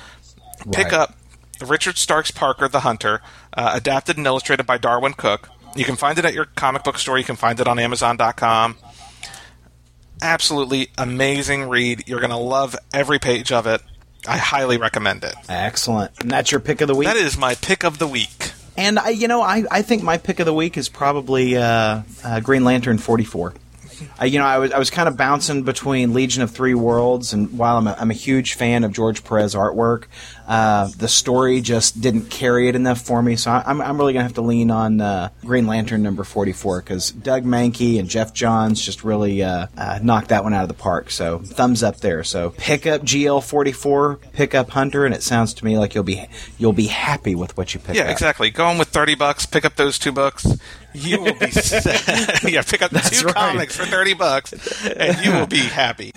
Pick 0.73 0.93
up 0.93 1.15
Richard 1.65 1.97
Stark's 1.97 2.31
Parker 2.31 2.69
the 2.69 2.81
Hunter, 2.81 3.23
uh, 3.55 3.73
adapted 3.75 4.17
and 4.17 4.27
illustrated 4.27 4.67
by 4.67 4.79
Darwyn 4.79 5.15
Cooke. 5.15 5.49
You 5.77 5.85
can 5.85 5.97
find 5.97 6.19
it 6.19 6.25
at 6.25 6.35
your 6.35 6.47
comic 6.47 6.85
book 6.85 6.99
store. 6.99 7.19
You 7.19 7.25
can 7.25 7.37
find 7.37 7.59
it 7.61 7.67
on 7.69 7.79
Amazon.com. 7.79 8.77
Absolutely 10.23 10.89
amazing 10.97 11.69
read. 11.69 12.05
You're 12.09 12.21
going 12.21 12.31
to 12.31 12.37
love 12.37 12.75
every 12.93 13.19
page 13.19 13.53
of 13.53 13.67
it. 13.67 13.83
I 14.27 14.39
highly 14.39 14.79
recommend 14.79 15.25
it. 15.25 15.35
Excellent. 15.49 16.13
And 16.21 16.31
that's 16.31 16.51
your 16.51 16.61
pick 16.61 16.81
of 16.81 16.89
the 16.89 16.95
week. 16.95 17.07
That 17.07 17.17
is 17.17 17.37
my 17.37 17.55
pick 17.55 17.85
of 17.85 17.99
the 17.99 18.07
week. 18.07 18.53
And 18.77 18.99
I, 18.99 19.11
you 19.11 19.29
know, 19.29 19.41
I, 19.43 19.65
I 19.71 19.83
think 19.83 20.03
my 20.03 20.19
pick 20.19 20.41
of 20.41 20.47
the 20.47 20.55
week 20.55 20.77
is 20.77 20.89
probably 20.89 21.57
uh, 21.57 22.03
uh, 22.25 22.41
Green 22.41 22.65
Lantern 22.65 22.99
forty 22.99 23.25
four. 23.25 23.55
I, 24.19 24.27
you 24.27 24.39
know, 24.39 24.45
I 24.45 24.59
was 24.59 24.73
I 24.73 24.79
was 24.79 24.91
kind 24.91 25.09
of 25.09 25.17
bouncing 25.17 25.63
between 25.63 26.15
Legion 26.15 26.43
of 26.43 26.51
Three 26.51 26.75
Worlds, 26.75 27.33
and 27.33 27.57
while 27.59 27.77
I'm 27.79 27.87
a, 27.87 27.97
I'm 27.99 28.11
a 28.11 28.15
huge 28.15 28.55
fan 28.55 28.85
of 28.85 28.93
George 28.93 29.25
Perez 29.25 29.55
artwork, 29.55 30.05
uh, 30.47 30.89
the 30.97 31.09
story 31.09 31.61
just 31.61 32.01
didn't 32.01 32.31
carry 32.31 32.69
it 32.69 32.75
enough 32.77 33.01
for 33.01 33.23
me. 33.23 33.37
So 33.37 33.51
I, 33.51 33.63
I'm 33.67 33.81
I'm 33.81 33.99
really 33.99 34.13
gonna 34.13 34.25
have 34.25 34.35
to 34.35 34.43
lean 34.43 34.71
on 34.71 35.01
uh, 35.01 35.29
Green 35.45 35.67
Lantern 35.67 36.03
number 36.03 36.25
forty 36.25 36.53
four 36.53 36.81
because 36.81 37.11
Doug 37.11 37.45
Mahnke 37.45 37.99
and 37.99 38.09
Geoff 38.09 38.33
Johns 38.35 38.81
just 38.81 39.05
really 39.05 39.43
uh, 39.43 39.67
uh, 39.77 39.99
knocked 40.03 40.29
that 40.29 40.45
one 40.45 40.55
out 40.55 40.63
of 40.63 40.69
the 40.69 40.75
park. 40.75 41.11
So 41.11 41.39
thumbs 41.39 41.83
up 41.83 41.99
there. 41.99 42.25
So 42.25 42.51
pick 42.57 42.87
up 42.87 43.03
GL 43.03 43.43
forty 43.43 43.73
four, 43.73 44.17
pick 44.33 44.55
up 44.55 44.71
Hunter, 44.71 45.05
and 45.05 45.15
it 45.15 45.23
sounds 45.23 45.55
to 45.55 45.65
me 45.65 45.79
like 45.79 45.95
you'll 45.95 46.05
be 46.05 46.27
you'll 46.59 46.73
be 46.73 46.87
happy 46.87 47.35
with 47.35 47.57
what 47.57 47.75
you 47.75 47.81
pick 47.81 47.97
Yeah, 47.97 48.05
up. 48.05 48.11
exactly. 48.11 48.51
Go 48.51 48.69
in 48.71 48.79
with 48.79 48.89
thirty 48.89 49.15
bucks. 49.15 49.47
Pick 49.47 49.65
up 49.65 49.77
those 49.77 49.99
two 49.99 50.13
books. 50.13 50.47
You 50.97 51.21
will 51.23 51.35
be 51.35 51.51
set. 51.53 52.43
yeah. 52.45 52.63
Pick 52.63 52.83
up 52.83 52.91
That's 52.91 53.21
two 53.21 53.27
right. 53.27 53.35
comics 53.35 53.77
for 53.77 53.85
thirty 53.85 54.15
bucks, 54.15 54.53
and 54.85 55.25
you 55.25 55.33
will 55.33 55.47
be 55.47 55.59
happy. 55.59 56.13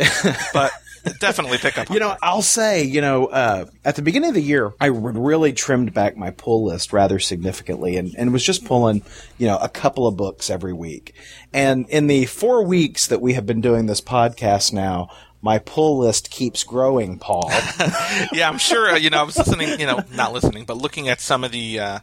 But 0.53 0.71
definitely 1.19 1.57
pick 1.57 1.77
up. 1.77 1.89
You 1.89 1.99
know, 1.99 2.15
I'll 2.21 2.41
say, 2.41 2.83
you 2.83 3.01
know, 3.01 3.27
uh, 3.27 3.65
at 3.85 3.95
the 3.95 4.01
beginning 4.01 4.29
of 4.29 4.35
the 4.35 4.41
year, 4.41 4.73
I 4.79 4.87
really 4.87 5.53
trimmed 5.53 5.93
back 5.93 6.17
my 6.17 6.31
pull 6.31 6.65
list 6.65 6.93
rather 6.93 7.19
significantly 7.19 7.97
and, 7.97 8.13
and 8.17 8.33
was 8.33 8.43
just 8.43 8.65
pulling, 8.65 9.03
you 9.37 9.47
know, 9.47 9.57
a 9.57 9.69
couple 9.69 10.07
of 10.07 10.17
books 10.17 10.49
every 10.49 10.73
week. 10.73 11.13
And 11.53 11.89
in 11.89 12.07
the 12.07 12.25
four 12.25 12.63
weeks 12.65 13.07
that 13.07 13.21
we 13.21 13.33
have 13.33 13.45
been 13.45 13.61
doing 13.61 13.85
this 13.85 14.01
podcast 14.01 14.73
now, 14.73 15.09
my 15.41 15.59
pull 15.59 15.99
list 15.99 16.29
keeps 16.29 16.63
growing, 16.63 17.17
Paul. 17.17 17.49
yeah, 18.33 18.49
I'm 18.49 18.57
sure. 18.57 18.91
Uh, 18.91 18.95
you 18.97 19.09
know, 19.09 19.19
I 19.19 19.23
was 19.23 19.37
listening. 19.37 19.79
You 19.79 19.85
know, 19.85 20.03
not 20.13 20.33
listening, 20.33 20.65
but 20.65 20.77
looking 20.77 21.07
at 21.07 21.21
some 21.21 21.45
of 21.45 21.51
the 21.51 21.79
uh, 21.79 21.99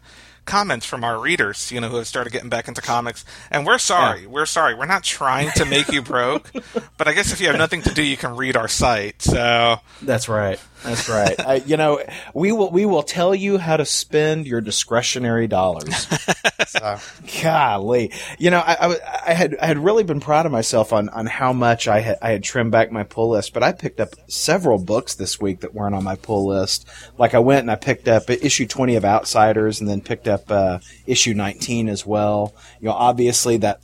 comments 0.47 0.87
from 0.87 1.05
our 1.05 1.19
readers. 1.21 1.71
You 1.71 1.81
know, 1.81 1.89
who 1.89 1.97
have 1.97 2.07
started 2.07 2.33
getting 2.33 2.49
back 2.49 2.69
into 2.69 2.81
comics, 2.81 3.25
and 3.51 3.67
we're 3.67 3.79
sorry. 3.79 4.23
Yeah. 4.23 4.29
We're 4.29 4.47
sorry. 4.47 4.75
We're 4.75 4.87
not 4.87 5.03
trying 5.05 5.51
to 5.57 5.65
make 5.65 5.89
you 5.93 6.01
broke, 6.03 6.51
but 6.97 7.09
I 7.09 7.13
guess 7.13 7.33
if 7.33 7.41
you 7.41 7.49
have 7.49 7.59
nothing 7.59 7.83
to 7.83 7.93
do, 7.93 8.03
you 8.03 8.17
can 8.17 8.37
read 8.37 8.57
our 8.57 8.69
site. 8.69 9.23
So 9.23 9.81
That's 10.01 10.29
right. 10.29 10.59
That's 10.87 11.09
right. 11.09 11.39
I, 11.41 11.55
you 11.57 11.77
know, 11.77 12.03
we 12.33 12.53
will 12.53 12.71
we 12.71 12.87
will 12.87 13.03
tell 13.03 13.35
you 13.35 13.59
how 13.59 13.77
to 13.77 13.85
spend 13.85 14.47
your 14.47 14.61
discretionary 14.61 15.49
dollars. 15.49 16.07
so, 16.69 16.99
golly, 17.43 18.13
you 18.39 18.51
know, 18.51 18.61
I, 18.61 18.77
I, 18.81 18.97
I 19.29 19.35
had 19.35 19.57
I 19.57 19.67
had 19.67 19.79
really 19.79 20.05
been 20.05 20.21
proud 20.21 20.47
of 20.47 20.53
myself 20.53 20.93
on 20.93 21.09
on 21.09 21.27
how 21.27 21.53
much 21.53 21.89
I 21.89 22.01
had 22.01 22.19
I 22.23 22.31
had 22.31 22.45
trimmed 22.45 22.71
back 22.71 22.93
my 22.93 23.03
pull 23.03 23.31
list, 23.31 23.53
but 23.53 23.63
I 23.63 23.73
picked 23.73 23.99
up 23.99 24.11
several 24.29 24.79
books 24.79 25.17
this 25.17 25.41
week 25.41 25.61
that 25.61 25.75
weren't 25.75 25.95
on 25.95 26.05
my 26.05 26.17
pull 26.17 26.47
list. 26.47 26.89
Like 27.19 27.35
I 27.35 27.41
went 27.41 27.61
and 27.61 27.71
I 27.71 27.77
picked 27.77 28.07
up 28.07 28.31
issue 28.31 28.67
twenty 28.67 28.95
of 28.95 29.05
Outsiders, 29.05 29.81
and 29.81 29.89
then 29.89 30.01
picked 30.01 30.29
up 30.29 30.51
uh, 30.51 30.79
issue 31.07 31.35
19 31.35 31.89
as 31.89 32.07
well. 32.07 32.55
You 32.81 32.87
know, 32.87 32.95
obviously 32.95 33.57
that 33.59 33.81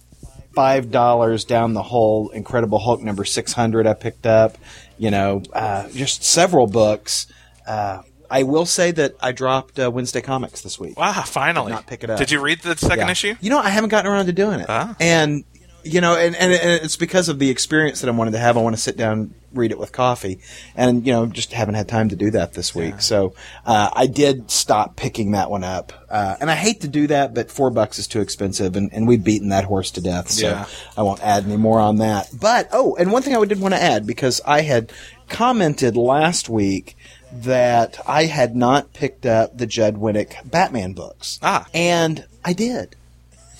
five 0.55 0.91
dollars 0.91 1.45
down 1.45 1.75
the 1.75 1.83
hole, 1.83 2.31
Incredible 2.31 2.79
Hulk 2.79 3.03
number 3.03 3.25
600 3.25 3.87
I 3.87 3.95
picked 3.95 4.27
up. 4.27 4.57
You 5.03 5.11
know, 5.11 5.43
uh, 5.53 5.89
just 5.89 6.23
several 6.23 6.69
books. 6.69 7.27
Uh, 7.67 8.03
I 8.31 8.45
will 8.45 8.65
say 8.67 8.93
that 8.93 9.15
I 9.21 9.33
dropped 9.33 9.77
uh, 9.81 9.91
Wednesday 9.93 10.21
Comics 10.21 10.61
this 10.63 10.79
week. 10.79 10.97
Wow, 10.97 11.11
finally. 11.27 11.73
not 11.73 11.89
pick 11.89 12.05
it 12.05 12.09
up. 12.11 12.19
Did 12.19 12.31
you 12.31 12.41
read 12.41 12.61
the 12.61 12.77
second 12.77 13.07
Yeah. 13.07 13.11
issue? 13.11 13.35
You 13.41 13.51
know, 13.51 13.59
I 13.59 13.69
haven't 13.71 13.91
gotten 13.91 14.09
around 14.11 14.27
to 14.27 14.33
doing 14.33 14.61
it, 14.61 14.67
Ah. 14.69 14.95
and 15.01 15.43
you 15.85 16.01
know, 16.01 16.17
and, 16.17 16.35
and, 16.37 16.53
and 16.53 16.85
it's 16.85 16.97
because 16.97 17.29
of 17.29 17.39
the 17.39 17.51
experience 17.51 18.01
that 18.01 18.09
I 18.09 18.13
wanted 18.13 18.33
to 18.33 18.39
have. 18.39 18.57
I 18.57 18.61
want 18.61 18.77
to 18.77 18.83
sit 18.83 18.97
down, 18.97 19.35
read 19.53 19.71
it 19.71 19.79
with 19.79 19.93
coffee, 19.93 20.41
and 20.77 21.07
you 21.07 21.13
know, 21.13 21.27
just 21.27 21.53
haven't 21.53 21.75
had 21.75 21.89
time 21.89 22.09
to 22.11 22.17
do 22.17 22.31
that 22.33 22.55
this 22.55 22.75
week. 22.75 23.01
So 23.01 23.35
uh, 23.67 23.91
I 23.93 24.07
did 24.07 24.51
stop 24.51 24.97
picking 24.97 25.33
that 25.33 25.51
one 25.51 25.65
up, 25.65 25.93
uh, 26.11 26.37
and 26.41 26.51
I 26.51 26.55
hate 26.55 26.81
to 26.83 26.89
do 26.89 27.07
that, 27.09 27.35
but 27.35 27.51
four 27.51 27.71
bucks 27.71 27.99
is 27.99 28.07
too 28.07 28.21
expensive, 28.21 28.77
and, 28.77 28.93
and 28.93 29.07
we've 29.09 29.23
beaten 29.23 29.49
that 29.51 29.65
horse 29.65 29.91
to 29.93 30.01
death. 30.01 30.31
So 30.31 30.49
Yeah. 30.49 30.67
I 30.97 31.03
won't 31.03 31.23
add 31.23 31.45
any 31.45 31.57
more 31.57 31.81
on 31.81 31.97
that. 31.97 32.29
But 32.39 32.69
oh, 32.73 32.97
and 32.97 33.13
one 33.13 33.23
thing 33.23 33.37
I 33.37 33.45
did 33.45 33.61
want 33.61 33.75
to 33.75 33.83
add 33.83 34.07
because 34.07 34.41
I 34.47 34.63
had 34.63 34.93
commented 35.29 35.97
last 35.97 36.49
week 36.49 36.97
that 37.33 37.99
I 38.07 38.25
had 38.25 38.55
not 38.55 38.93
picked 38.93 39.25
up 39.25 39.57
the 39.57 39.67
Judd 39.67 39.97
Winick 39.97 40.49
Batman 40.51 40.93
books. 40.93 41.39
Ah. 41.43 41.67
And 41.73 42.27
I 42.45 42.53
did. 42.53 42.95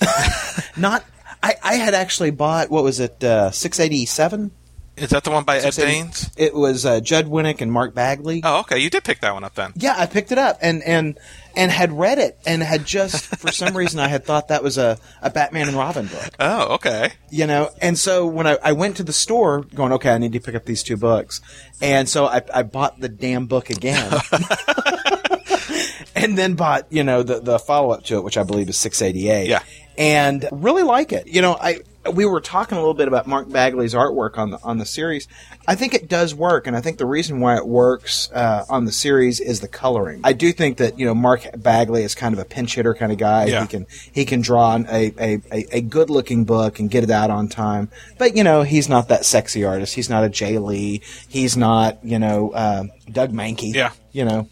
not 0.77 1.03
I, 1.43 1.55
I 1.61 1.73
had 1.75 1.93
actually 1.93 2.31
bought 2.31 2.71
what 2.71 2.83
was 2.83 2.99
it, 2.99 3.23
uh, 3.23 3.51
six 3.51 3.79
eighty 3.79 4.05
seven? 4.05 4.51
Is 4.95 5.09
that 5.09 5.23
the 5.23 5.31
one 5.31 5.43
by 5.43 5.57
Ed 5.57 5.71
680 5.71 6.03
Baines? 6.03 6.31
It 6.37 6.53
was 6.53 6.85
uh, 6.85 6.99
Judd 6.99 7.25
Winick 7.25 7.61
and 7.61 7.71
Mark 7.71 7.95
Bagley. 7.95 8.41
Oh, 8.43 8.59
okay. 8.59 8.77
You 8.77 8.91
did 8.91 9.03
pick 9.03 9.21
that 9.21 9.33
one 9.33 9.43
up 9.43 9.55
then. 9.55 9.73
Yeah, 9.75 9.95
I 9.97 10.05
picked 10.05 10.31
it 10.31 10.37
up 10.37 10.59
and, 10.61 10.83
and 10.83 11.17
and 11.55 11.71
had 11.71 11.91
read 11.91 12.19
it 12.19 12.37
and 12.45 12.61
had 12.61 12.85
just 12.85 13.25
for 13.37 13.51
some 13.51 13.75
reason 13.75 13.99
I 13.99 14.07
had 14.07 14.23
thought 14.23 14.49
that 14.49 14.61
was 14.61 14.77
a, 14.77 14.99
a 15.23 15.31
Batman 15.31 15.67
and 15.67 15.75
Robin 15.75 16.05
book. 16.05 16.29
Oh, 16.39 16.75
okay. 16.75 17.13
you 17.31 17.47
know 17.47 17.71
and 17.81 17.97
so 17.97 18.27
when 18.27 18.45
I, 18.45 18.59
I 18.63 18.73
went 18.73 18.97
to 18.97 19.03
the 19.03 19.13
store 19.13 19.61
going 19.73 19.93
okay 19.93 20.11
i 20.11 20.17
need 20.19 20.33
to 20.33 20.39
pick 20.39 20.53
up 20.53 20.65
these 20.65 20.83
two 20.83 20.97
books 20.97 21.41
and 21.81 22.07
so 22.07 22.25
i, 22.25 22.41
I 22.53 22.61
bought 22.63 22.99
the 22.99 23.09
damn 23.09 23.47
book 23.47 23.69
again 23.71 24.11
and 26.15 26.37
then 26.37 26.53
bought 26.55 26.91
you 26.91 27.03
know 27.03 27.23
the, 27.23 27.39
the 27.39 27.59
follow-up 27.59 28.03
to 28.05 28.17
it 28.17 28.23
which 28.23 28.37
i 28.37 28.43
believe 28.43 28.69
is 28.69 28.77
688 28.77 29.47
Yeah. 29.49 29.63
And 29.97 30.47
really 30.51 30.83
like 30.83 31.11
it 31.11 31.27
you 31.27 31.41
know 31.41 31.53
i 31.53 31.79
we 32.11 32.25
were 32.25 32.41
talking 32.41 32.77
a 32.77 32.81
little 32.81 32.93
bit 32.93 33.07
about 33.07 33.27
Mark 33.27 33.49
Bagley's 33.49 33.93
artwork 33.93 34.37
on 34.37 34.51
the 34.51 34.59
on 34.63 34.77
the 34.77 34.85
series. 34.85 35.27
I 35.67 35.75
think 35.75 35.93
it 35.93 36.09
does 36.09 36.35
work, 36.35 36.67
and 36.67 36.75
I 36.75 36.81
think 36.81 36.97
the 36.97 37.05
reason 37.05 37.39
why 37.39 37.55
it 37.57 37.65
works 37.65 38.29
uh, 38.33 38.65
on 38.69 38.85
the 38.85 38.91
series 38.91 39.39
is 39.39 39.61
the 39.61 39.67
coloring. 39.67 40.21
I 40.23 40.33
do 40.33 40.51
think 40.51 40.77
that 40.77 40.99
you 40.99 41.05
know 41.05 41.15
Mark 41.15 41.47
Bagley 41.55 42.03
is 42.03 42.15
kind 42.15 42.33
of 42.33 42.39
a 42.39 42.45
pinch 42.45 42.75
hitter 42.75 42.93
kind 42.93 43.11
of 43.11 43.17
guy. 43.17 43.45
Yeah. 43.45 43.61
He 43.61 43.67
can 43.67 43.87
he 44.11 44.25
can 44.25 44.41
draw 44.41 44.75
a, 44.75 45.13
a, 45.17 45.41
a, 45.51 45.77
a 45.77 45.81
good 45.81 46.09
looking 46.09 46.43
book 46.43 46.79
and 46.79 46.89
get 46.89 47.03
it 47.03 47.09
out 47.09 47.29
on 47.29 47.47
time. 47.47 47.89
But 48.17 48.35
you 48.35 48.43
know 48.43 48.63
he's 48.63 48.89
not 48.89 49.07
that 49.07 49.25
sexy 49.25 49.63
artist. 49.63 49.95
He's 49.95 50.09
not 50.09 50.23
a 50.23 50.29
Jae 50.29 50.61
Lee. 50.63 51.01
He's 51.29 51.55
not 51.55 52.03
you 52.03 52.19
know 52.19 52.51
uh, 52.51 52.83
Doug 53.09 53.31
Mahnke. 53.31 53.73
Yeah. 53.73 53.91
You 54.11 54.25
know, 54.25 54.49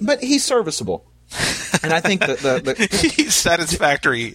but 0.00 0.22
he's 0.22 0.44
serviceable. 0.44 1.04
and 1.82 1.92
I 1.92 2.00
think 2.00 2.20
that 2.20 2.38
the, 2.38 2.60
the 2.60 3.12
He's 3.16 3.34
satisfactory. 3.34 4.34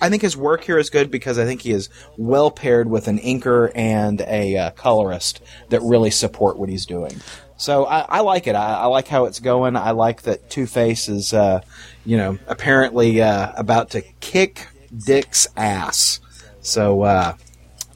I 0.00 0.08
think 0.08 0.22
his 0.22 0.36
work 0.36 0.64
here 0.64 0.78
is 0.78 0.90
good 0.90 1.10
because 1.10 1.38
I 1.38 1.44
think 1.44 1.62
he 1.62 1.70
is 1.70 1.88
well 2.16 2.50
paired 2.50 2.90
with 2.90 3.08
an 3.08 3.18
inker 3.18 3.70
and 3.74 4.20
a 4.22 4.56
uh, 4.56 4.70
colorist 4.70 5.40
that 5.70 5.80
really 5.82 6.10
support 6.10 6.58
what 6.58 6.68
he's 6.68 6.86
doing. 6.86 7.20
So 7.56 7.86
I, 7.86 8.00
I 8.00 8.20
like 8.20 8.48
it. 8.48 8.56
I, 8.56 8.74
I 8.74 8.86
like 8.86 9.06
how 9.06 9.26
it's 9.26 9.38
going. 9.38 9.76
I 9.76 9.92
like 9.92 10.22
that 10.22 10.50
Two 10.50 10.66
Face 10.66 11.08
is, 11.08 11.32
uh, 11.32 11.60
you 12.04 12.16
know, 12.16 12.38
apparently 12.48 13.22
uh, 13.22 13.52
about 13.56 13.90
to 13.90 14.02
kick 14.18 14.66
Dick's 14.96 15.46
ass. 15.56 16.18
So 16.60 17.02
uh, 17.02 17.36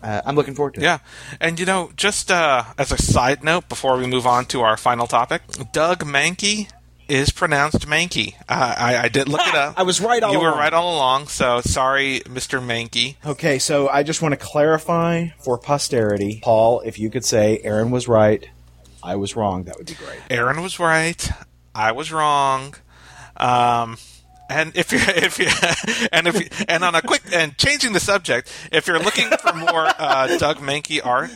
uh, 0.03 0.23
I'm 0.25 0.37
looking 0.37 0.55
forward 0.55 0.75
to 0.75 0.81
it. 0.81 0.85
Yeah. 0.85 0.99
And, 1.41 1.59
you 1.59 1.67
know, 1.67 1.91
just 1.97 2.31
uh, 2.31 2.63
as 2.79 2.93
a 2.93 2.97
side 2.97 3.43
note 3.43 3.69
before 3.69 3.97
we 3.97 4.07
move 4.07 4.25
on 4.25 4.45
to 4.47 4.61
our 4.61 4.77
final 4.77 5.09
topic, 5.09 5.43
Doug 5.73 6.05
Mahnke 6.05 6.71
is 7.09 7.31
pronounced 7.31 7.87
Mankey. 7.87 8.35
Uh, 8.49 8.75
I, 8.79 8.97
I 9.05 9.09
did 9.09 9.29
look 9.29 9.47
it 9.47 9.55
up. 9.55 9.75
I 9.79 9.83
was 9.83 10.01
right 10.01 10.23
all 10.23 10.33
You 10.33 10.41
were 10.41 10.49
along. 10.49 10.59
right 10.59 10.73
all 10.73 10.95
along, 10.97 11.27
so 11.29 11.61
sorry, 11.61 12.21
Mr. 12.25 12.61
Mahnke. 12.61 13.17
Okay, 13.25 13.59
so 13.59 13.89
I 13.89 14.03
just 14.03 14.23
want 14.23 14.33
to 14.33 14.37
clarify 14.37 15.29
for 15.39 15.59
posterity, 15.59 16.41
Paul, 16.43 16.81
if 16.81 16.99
you 16.99 17.11
could 17.11 17.25
say 17.25 17.61
Aaron 17.63 17.91
was 17.91 18.09
right, 18.09 18.49
I 19.03 19.17
was 19.17 19.37
wrong, 19.37 19.65
that 19.65 19.77
would 19.79 19.87
be 19.87 19.95
great. 19.95 20.19
Aaron 20.31 20.63
was 20.63 20.79
right. 20.81 21.31
I 21.75 21.93
was 21.93 22.11
wrong. 22.11 22.75
Um, 23.37 23.99
and 24.49 24.73
if 24.77 24.93
you're 24.93 25.01
if 25.07 25.39
you 25.39 25.49
and 26.13 26.27
if 26.27 26.41
you, 26.41 26.65
and 26.69 26.83
on 26.85 26.95
a 26.95 27.03
quick 27.03 27.23
and 27.33 27.57
changing 27.59 27.93
the 27.93 28.01
subject, 28.01 28.51
if 28.73 28.87
you're 28.87 28.99
looking 28.99 29.29
for 29.29 29.53
more 29.53 29.87
uh, 29.99 30.39
Doug 30.39 30.59
Mahnke 30.59 31.05
art, 31.05 31.31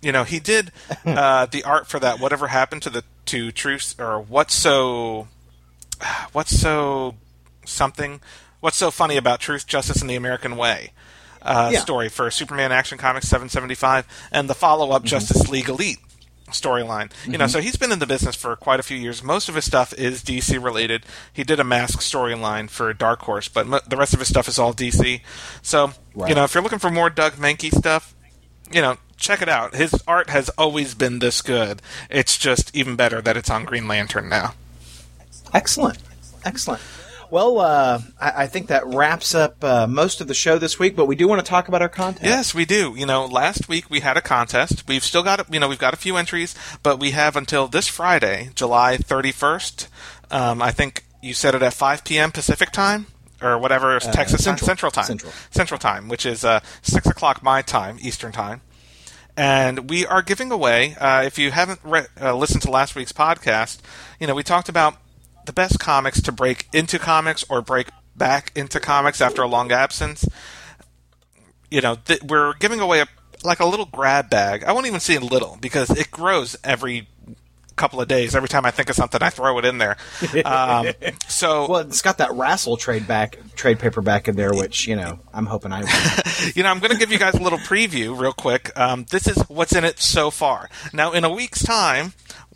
you 0.00 0.12
know 0.12 0.24
he 0.24 0.40
did 0.40 0.72
uh, 1.04 1.46
the 1.46 1.62
art 1.64 1.86
for 1.88 1.98
that. 2.00 2.20
Whatever 2.20 2.48
happened 2.48 2.82
to 2.82 2.90
the 2.90 3.04
to 3.26 3.52
truth 3.52 3.94
or 3.98 4.20
what's 4.20 4.54
so 4.54 5.28
what's 6.32 6.58
so 6.58 7.14
something 7.64 8.20
what's 8.60 8.76
so 8.76 8.90
funny 8.90 9.16
about 9.16 9.40
truth, 9.40 9.66
justice, 9.66 10.00
and 10.00 10.10
the 10.10 10.16
American 10.16 10.56
way. 10.56 10.92
Uh, 11.40 11.70
Yeah. 11.72 11.80
Story 11.80 12.08
for 12.08 12.30
Superman 12.30 12.70
Action 12.72 12.98
Comics 12.98 13.28
775 13.28 14.06
and 14.30 14.48
the 14.48 14.54
follow 14.54 14.90
up 14.92 15.02
Justice 15.04 15.48
League 15.48 15.68
Elite 15.68 15.98
storyline. 16.50 17.10
You 17.26 17.38
know, 17.38 17.46
so 17.46 17.60
he's 17.60 17.76
been 17.76 17.90
in 17.92 17.98
the 17.98 18.06
business 18.06 18.36
for 18.36 18.54
quite 18.56 18.78
a 18.78 18.82
few 18.82 18.96
years. 18.96 19.22
Most 19.22 19.48
of 19.48 19.54
his 19.54 19.64
stuff 19.64 19.92
is 19.94 20.22
DC 20.22 20.62
related. 20.62 21.04
He 21.32 21.42
did 21.44 21.58
a 21.58 21.64
mask 21.64 22.00
storyline 22.00 22.68
for 22.68 22.92
Dark 22.92 23.22
Horse, 23.22 23.48
but 23.48 23.66
mo- 23.66 23.80
the 23.88 23.96
rest 23.96 24.12
of 24.12 24.18
his 24.20 24.28
stuff 24.28 24.48
is 24.48 24.58
all 24.58 24.72
DC. 24.74 25.22
So, 25.62 25.92
you 26.28 26.34
know, 26.34 26.44
if 26.44 26.54
you're 26.54 26.62
looking 26.62 26.78
for 26.78 26.90
more 26.90 27.08
Doug 27.10 27.34
Mahnke 27.34 27.74
stuff, 27.74 28.14
you 28.70 28.80
know, 28.80 28.96
check 29.16 29.40
it 29.40 29.48
out. 29.48 29.74
His 29.74 29.94
art 30.06 30.30
has 30.30 30.48
always 30.50 30.94
been 30.94 31.20
this 31.20 31.40
good. 31.40 31.80
It's 32.10 32.36
just 32.36 32.74
even 32.76 32.96
better 32.96 33.20
that 33.22 33.36
it's 33.36 33.50
on 33.50 33.64
Green 33.64 33.88
Lantern 33.88 34.28
now. 34.28 34.54
Excellent. 35.54 35.98
Excellent. 36.44 36.82
Well, 37.30 37.60
uh, 37.60 38.02
I, 38.20 38.42
I 38.42 38.46
think 38.46 38.66
that 38.66 38.86
wraps 38.86 39.34
up 39.34 39.64
uh, 39.64 39.86
most 39.86 40.20
of 40.20 40.28
the 40.28 40.34
show 40.34 40.58
this 40.58 40.78
week, 40.78 40.94
but 40.94 41.06
we 41.06 41.16
do 41.16 41.26
want 41.26 41.42
to 41.42 41.48
talk 41.48 41.66
about 41.66 41.80
our 41.80 41.88
contest. 41.88 42.26
Yes, 42.26 42.54
we 42.54 42.66
do. 42.66 42.94
You 42.94 43.06
know, 43.06 43.24
last 43.24 43.68
week 43.68 43.88
we 43.88 44.00
had 44.00 44.18
a 44.18 44.20
contest. 44.20 44.86
We've 44.86 45.04
still 45.04 45.22
got, 45.22 45.52
you 45.52 45.58
know, 45.58 45.68
we've 45.68 45.78
got 45.78 45.94
a 45.94 45.96
few 45.96 46.18
entries, 46.18 46.54
but 46.82 46.98
we 46.98 47.12
have 47.12 47.34
until 47.34 47.68
this 47.68 47.88
Friday, 47.88 48.50
July 48.54 48.98
31st. 48.98 49.86
Um, 50.30 50.60
I 50.60 50.72
think 50.72 51.04
you 51.22 51.32
said 51.32 51.54
it 51.54 51.62
at 51.62 51.72
5 51.72 52.04
p.m. 52.04 52.32
Pacific 52.32 52.70
time 52.70 53.06
or 53.42 53.58
whatever 53.58 53.96
is 53.96 54.04
Texas 54.06 54.44
time, 54.44 54.54
Uh, 54.54 54.56
Central. 54.58 54.66
Central 54.66 54.90
time, 54.92 55.04
Central. 55.04 55.32
Central 55.50 55.78
time, 55.78 56.08
which 56.08 56.24
is 56.26 56.44
uh, 56.44 56.60
six 56.82 57.06
o'clock 57.06 57.42
my 57.42 57.62
time, 57.62 57.98
Eastern 58.00 58.32
time. 58.32 58.60
And 59.36 59.88
we 59.90 60.04
are 60.06 60.22
giving 60.22 60.52
away. 60.52 60.94
Uh, 60.96 61.22
if 61.24 61.38
you 61.38 61.50
haven't 61.50 61.80
re- 61.82 62.06
uh, 62.20 62.34
listened 62.34 62.62
to 62.62 62.70
last 62.70 62.94
week's 62.94 63.12
podcast, 63.12 63.78
you 64.20 64.26
know 64.26 64.34
we 64.34 64.42
talked 64.42 64.68
about 64.68 64.96
the 65.46 65.52
best 65.52 65.78
comics 65.80 66.20
to 66.22 66.32
break 66.32 66.68
into 66.72 66.98
comics 66.98 67.44
or 67.48 67.62
break 67.62 67.88
back 68.14 68.52
into 68.54 68.78
comics 68.78 69.20
after 69.20 69.42
a 69.42 69.48
long 69.48 69.72
absence 69.72 70.24
you 71.70 71.80
know, 71.80 71.96
th- 72.04 72.22
we're 72.22 72.52
giving 72.54 72.80
away 72.80 73.00
a 73.00 73.06
like 73.44 73.58
a 73.60 73.64
little 73.64 73.86
grab 73.86 74.28
bag. 74.30 74.62
I 74.62 74.72
won't 74.72 74.86
even 74.86 75.00
say 75.00 75.18
little 75.18 75.56
because 75.60 75.88
it 75.90 76.10
grows 76.10 76.54
every 76.62 77.08
couple 77.72 78.00
of 78.00 78.08
days. 78.08 78.34
Every 78.34 78.48
time 78.48 78.64
I 78.64 78.70
think 78.70 78.90
of 78.90 78.96
something, 78.96 79.22
I 79.22 79.30
throw 79.30 79.58
it 79.58 79.64
in 79.64 79.78
there. 79.78 79.96
Um, 80.44 80.88
so 81.28 81.68
Well, 81.68 81.80
it's 81.80 82.02
got 82.02 82.18
that 82.18 82.30
Rasl 82.30 82.78
trade 82.78 83.06
back 83.06 83.38
trade 83.56 83.78
paperback 83.78 84.28
in 84.28 84.36
there, 84.36 84.52
which 84.52 84.86
you 84.86 84.96
know 84.96 85.18
I'm 85.32 85.46
hoping 85.46 85.72
I. 85.72 85.82
You 86.54 86.64
know, 86.64 86.70
I'm 86.70 86.80
going 86.80 86.90
to 86.90 86.98
give 86.98 87.12
you 87.12 87.18
guys 87.18 87.34
a 87.34 87.42
little 87.42 87.58
preview 87.58 88.18
real 88.18 88.32
quick. 88.32 88.76
Um, 88.76 89.06
this 89.10 89.28
is 89.28 89.38
what's 89.48 89.74
in 89.74 89.84
it 89.84 90.00
so 90.00 90.30
far. 90.30 90.68
Now, 90.92 91.12
in 91.12 91.22
a 91.24 91.30
week's 91.30 91.62
time, 91.62 92.14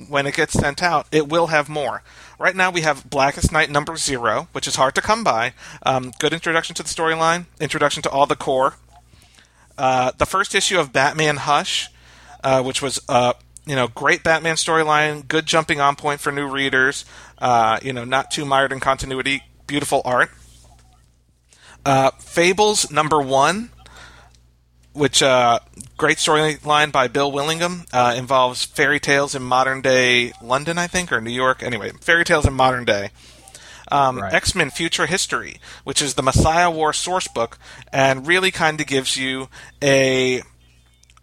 when 0.08 0.26
it 0.26 0.34
gets 0.34 0.54
sent 0.54 0.82
out, 0.82 1.06
it 1.12 1.28
will 1.28 1.48
have 1.48 1.68
more. 1.68 2.02
Right 2.38 2.56
now, 2.56 2.70
we 2.70 2.80
have 2.80 3.08
Blackest 3.08 3.52
Night 3.52 3.70
number 3.70 3.96
zero, 3.96 4.48
which 4.52 4.66
is 4.66 4.74
hard 4.74 4.94
to 4.96 5.00
come 5.00 5.22
by. 5.22 5.52
Um, 5.84 6.12
good 6.18 6.32
introduction 6.32 6.74
to 6.76 6.82
the 6.82 6.88
storyline, 6.88 7.46
introduction 7.60 8.02
to 8.02 8.10
all 8.10 8.26
the 8.26 8.34
Corps. 8.36 8.74
Uh, 9.78 10.12
the 10.18 10.26
first 10.26 10.54
issue 10.54 10.78
of 10.80 10.92
Batman 10.92 11.36
Hush, 11.36 11.88
uh, 12.42 12.62
which 12.62 12.82
was 12.82 13.00
uh, 13.08 13.34
you 13.66 13.76
know 13.76 13.88
great 13.88 14.22
Batman 14.22 14.56
storyline, 14.56 15.26
good 15.26 15.46
jumping 15.46 15.80
on 15.80 15.96
point 15.96 16.20
for 16.20 16.32
new 16.32 16.48
readers. 16.48 17.04
Uh, 17.38 17.78
you 17.82 17.92
know, 17.92 18.04
not 18.04 18.30
too 18.30 18.44
mired 18.44 18.72
in 18.72 18.80
continuity, 18.80 19.42
beautiful 19.66 20.02
art. 20.04 20.30
Uh, 21.84 22.10
Fables 22.18 22.90
number 22.90 23.20
one, 23.20 23.70
which 24.92 25.22
uh, 25.22 25.58
great 25.96 26.16
storyline 26.18 26.90
by 26.90 27.06
Bill 27.08 27.30
Willingham 27.30 27.84
uh, 27.92 28.14
involves 28.16 28.64
fairy 28.64 28.98
tales 28.98 29.34
in 29.34 29.42
modern 29.42 29.82
day 29.82 30.32
London, 30.42 30.78
I 30.78 30.86
think, 30.86 31.12
or 31.12 31.20
New 31.20 31.30
York. 31.30 31.62
Anyway, 31.62 31.90
fairy 32.00 32.24
tales 32.24 32.46
in 32.46 32.54
modern 32.54 32.84
day. 32.84 33.10
Um, 33.88 34.18
Right. 34.18 34.34
X 34.34 34.54
Men 34.56 34.70
Future 34.70 35.06
History, 35.06 35.60
which 35.84 36.02
is 36.02 36.14
the 36.14 36.22
Messiah 36.22 36.70
War 36.70 36.92
source 36.92 37.28
book, 37.28 37.56
and 37.92 38.26
really 38.26 38.50
kind 38.50 38.80
of 38.80 38.86
gives 38.88 39.16
you 39.16 39.48
a 39.80 40.42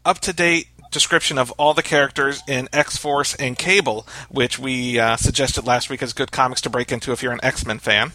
up 0.05 0.19
to 0.19 0.31
date 0.31 0.67
description 0.93 1.37
of 1.37 1.51
all 1.57 1.73
the 1.73 1.83
characters 1.83 2.41
in 2.47 2.69
X 2.71 2.95
Force 2.97 3.35
and 3.35 3.57
Cable, 3.57 4.07
which 4.29 4.57
we 4.57 4.99
uh, 4.99 5.17
suggested 5.17 5.65
last 5.65 5.89
week 5.89 6.01
as 6.01 6.13
good 6.13 6.31
comics 6.31 6.61
to 6.61 6.69
break 6.69 6.91
into 6.91 7.11
if 7.11 7.21
you're 7.21 7.33
an 7.33 7.39
X 7.43 7.65
Men 7.65 7.79
fan. 7.79 8.11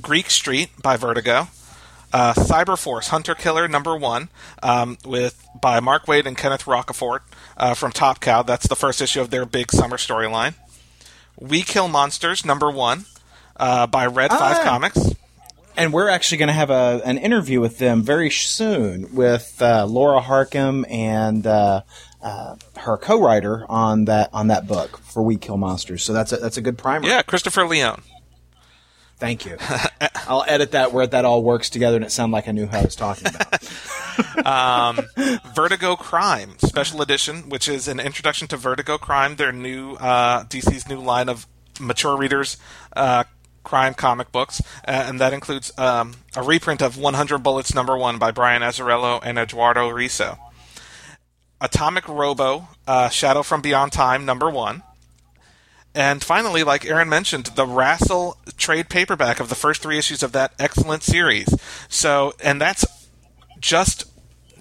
Greek 0.00 0.30
Street 0.30 0.70
by 0.82 0.96
Vertigo, 0.96 1.48
uh, 2.10 2.32
Cyberforce 2.32 3.08
Hunter 3.08 3.34
Killer 3.34 3.68
number 3.68 3.94
one 3.94 4.30
um, 4.62 4.96
with 5.04 5.46
by 5.60 5.78
Mark 5.80 6.06
Waid 6.06 6.24
and 6.24 6.38
Kenneth 6.38 6.64
Rocafort 6.64 7.20
uh, 7.58 7.74
from 7.74 7.92
Top 7.92 8.20
Cow. 8.20 8.42
That's 8.42 8.66
the 8.66 8.76
first 8.76 9.02
issue 9.02 9.20
of 9.20 9.28
their 9.28 9.44
big 9.44 9.70
summer 9.70 9.98
storyline. 9.98 10.54
We 11.38 11.60
Kill 11.62 11.86
Monsters 11.88 12.46
number 12.46 12.70
one 12.70 13.04
uh, 13.56 13.86
by 13.86 14.06
Red 14.06 14.30
Five 14.30 14.56
Ah. 14.60 14.64
Comics. 14.64 14.98
And 15.78 15.92
we're 15.92 16.08
actually 16.08 16.38
going 16.38 16.48
to 16.48 16.54
have 16.54 16.70
a, 16.70 17.00
an 17.04 17.18
interview 17.18 17.60
with 17.60 17.78
them 17.78 18.02
very 18.02 18.30
soon 18.30 19.14
with 19.14 19.62
uh, 19.62 19.86
Laura 19.86 20.20
Harkcom 20.20 20.84
and 20.90 21.46
uh, 21.46 21.82
uh, 22.20 22.56
her 22.78 22.96
co-writer 22.96 23.64
on 23.68 24.06
that 24.06 24.30
on 24.32 24.48
that 24.48 24.66
book 24.66 24.98
for 24.98 25.22
We 25.22 25.36
Kill 25.36 25.56
Monsters. 25.56 26.02
So 26.02 26.12
that's 26.12 26.32
a, 26.32 26.38
that's 26.38 26.56
a 26.56 26.60
good 26.60 26.78
primer. 26.78 27.06
Yeah, 27.06 27.22
Christopher 27.22 27.64
Leone. 27.64 28.02
Thank 29.18 29.46
you. 29.46 29.56
I'll 30.26 30.44
edit 30.48 30.72
that 30.72 30.92
where 30.92 31.06
that 31.06 31.24
all 31.24 31.44
works 31.44 31.70
together 31.70 31.96
and 31.96 32.04
it 32.04 32.10
sounds 32.10 32.32
like 32.32 32.48
I 32.48 32.52
knew 32.52 32.66
who 32.66 32.76
I 32.76 32.82
was 32.82 32.96
talking 32.96 33.28
about. 33.28 33.62
Vertigo 35.54 35.94
Crime 35.94 36.58
Special 36.58 37.02
Edition, 37.02 37.48
which 37.48 37.68
is 37.68 37.86
an 37.86 38.00
introduction 38.00 38.48
to 38.48 38.56
Vertigo 38.56 38.98
Crime, 38.98 39.36
their 39.36 39.52
new 39.52 39.94
uh, 39.94 40.42
DC's 40.44 40.88
new 40.88 41.00
line 41.00 41.28
of 41.28 41.46
mature 41.80 42.16
readers 42.16 42.56
uh, 42.96 43.22
crime 43.68 43.92
comic 43.92 44.32
books, 44.32 44.60
uh, 44.86 45.04
and 45.06 45.20
that 45.20 45.32
includes 45.34 45.70
um, 45.78 46.14
a 46.34 46.42
reprint 46.42 46.80
of 46.82 46.96
100 46.96 47.38
Bullets 47.42 47.74
Number 47.74 47.96
One 47.98 48.18
by 48.18 48.30
Brian 48.30 48.62
Azzarello 48.62 49.20
and 49.22 49.38
Eduardo 49.38 49.90
Risso. 49.90 50.38
Atomic 51.60 52.08
Robo 52.08 52.68
uh, 52.86 53.08
Shadow 53.08 53.42
from 53.42 53.60
Beyond 53.60 53.92
Time 53.92 54.24
Number 54.24 54.48
One. 54.48 54.82
And 55.94 56.22
finally, 56.22 56.62
like 56.62 56.84
Aaron 56.86 57.08
mentioned, 57.08 57.46
the 57.56 57.66
Rasl 57.66 58.36
trade 58.56 58.88
paperback 58.88 59.40
of 59.40 59.48
the 59.48 59.54
first 59.54 59.82
three 59.82 59.98
issues 59.98 60.22
of 60.22 60.32
that 60.32 60.52
excellent 60.58 61.02
series. 61.02 61.48
So, 61.88 62.32
and 62.42 62.60
that's 62.60 62.84
just 63.58 64.04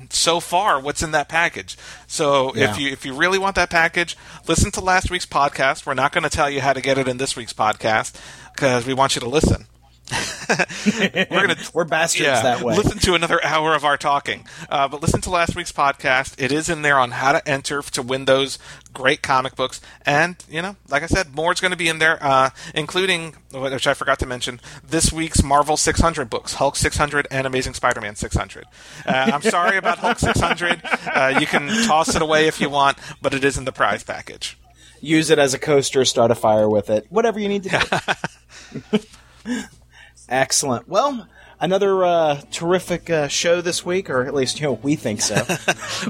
so 0.10 0.40
far 0.40 0.80
what's 0.80 1.04
in 1.04 1.12
that 1.12 1.28
package. 1.30 1.78
So 2.08 2.56
Yeah. 2.56 2.72
if 2.72 2.80
you 2.80 2.90
if 2.90 3.06
you 3.06 3.14
really 3.14 3.38
want 3.38 3.56
that 3.56 3.70
package, 3.70 4.18
listen 4.48 4.72
to 4.72 4.82
last 4.82 5.12
week's 5.12 5.26
podcast. 5.26 5.86
We're 5.86 5.94
not 5.96 6.12
going 6.14 6.24
to 6.24 6.30
tell 6.30 6.50
you 6.50 6.62
how 6.62 6.74
to 6.74 6.82
get 6.82 6.98
it 6.98 7.08
in 7.08 7.18
this 7.18 7.36
week's 7.36 7.54
podcast 7.54 8.14
because 8.58 8.88
we 8.88 8.94
want 8.96 9.16
you 9.16 9.22
to 9.22 9.30
listen. 9.30 9.68
We're 10.50 11.26
gonna 11.30 11.58
We're 11.74 11.84
bastards 11.84 12.42
that 12.42 12.62
way. 12.62 12.76
Listen 12.76 12.98
to 13.00 13.14
another 13.14 13.44
hour 13.44 13.76
of 13.76 13.84
our 13.84 13.98
talking, 13.98 14.48
uh, 14.70 14.88
but 14.88 15.02
listen 15.02 15.20
to 15.22 15.30
last 15.30 15.56
week's 15.56 15.74
podcast. 15.74 16.42
It 16.42 16.52
is 16.52 16.70
in 16.70 16.82
there 16.82 16.98
on 16.98 17.12
how 17.12 17.34
to 17.34 17.48
enter 17.48 17.82
to 17.82 18.02
win 18.02 18.24
those 18.26 18.58
great 18.94 19.22
comic 19.22 19.56
books, 19.58 19.82
and 20.06 20.42
you 20.50 20.62
know, 20.62 20.78
like 20.90 21.04
I 21.04 21.08
said, 21.08 21.36
more 21.36 21.52
is 21.52 21.60
going 21.60 21.72
to 21.72 21.78
be 21.78 21.90
in 21.90 22.00
there, 22.00 22.18
uh, 22.24 22.52
including 22.74 23.36
which 23.52 23.86
I 23.86 23.94
forgot 23.94 24.18
to 24.20 24.26
mention 24.26 24.62
this 24.82 25.12
week's 25.12 25.44
Marvel 25.44 25.76
600 25.76 26.30
books: 26.30 26.54
Hulk 26.54 26.78
600 26.78 27.28
and 27.30 27.46
Amazing 27.46 27.74
Spider-Man 27.74 28.16
600. 28.16 28.66
Uh, 29.06 29.12
I'm 29.12 29.42
sorry 29.42 29.76
about 29.84 29.98
Hulk 30.00 30.20
600. 30.20 30.82
Uh, 31.14 31.38
you 31.40 31.46
can 31.48 31.68
toss 31.86 32.16
it 32.16 32.22
away 32.22 32.48
if 32.48 32.62
you 32.62 32.70
want, 32.70 32.98
but 33.22 33.34
it 33.34 33.44
is 33.44 33.58
in 33.58 33.66
the 33.66 33.74
prize 33.74 34.04
package. 34.04 34.58
Use 35.02 35.30
it 35.30 35.38
as 35.38 35.54
a 35.54 35.60
coaster, 35.60 36.06
start 36.06 36.32
a 36.32 36.36
fire 36.36 36.70
with 36.70 36.90
it, 36.90 37.06
whatever 37.10 37.40
you 37.40 37.50
need 37.50 37.64
to 37.64 37.70
do. 37.70 37.78
Excellent. 40.30 40.88
Well, 40.88 41.27
another 41.60 42.03
uh, 42.03 42.41
terrific 42.52 43.10
uh, 43.10 43.27
show 43.27 43.61
this 43.61 43.85
week, 43.85 44.10
or 44.10 44.26
at 44.26 44.34
least 44.34 44.60
you 44.60 44.68
know 44.68 44.73
we 44.73 44.95
think 44.95 45.22
so. 45.22 45.45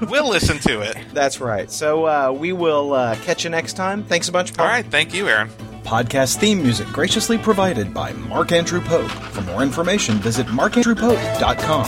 We'll 0.10 0.30
listen 0.30 0.60
to 0.60 0.82
it. 0.82 0.98
That's 1.14 1.40
right. 1.40 1.72
So 1.72 2.06
uh, 2.06 2.32
we 2.32 2.54
will 2.54 2.94
uh, 2.94 3.16
catch 3.24 3.44
you 3.44 3.50
next 3.50 3.74
time. 3.74 4.04
Thanks 4.04 4.28
a 4.28 4.32
bunch, 4.32 4.54
Paul. 4.54 4.66
All 4.66 4.72
right, 4.72 4.86
thank 4.86 5.14
you, 5.14 5.28
Aaron. 5.28 5.50
Podcast 5.84 6.38
theme 6.38 6.62
music 6.62 6.88
graciously 6.88 7.38
provided 7.38 7.94
by 7.94 8.12
Mark 8.14 8.52
Andrew 8.52 8.82
Pope. 8.82 9.10
For 9.10 9.42
more 9.42 9.64
information, 9.64 10.18
visit 10.18 10.46
markandrewpope.com. 10.48 11.86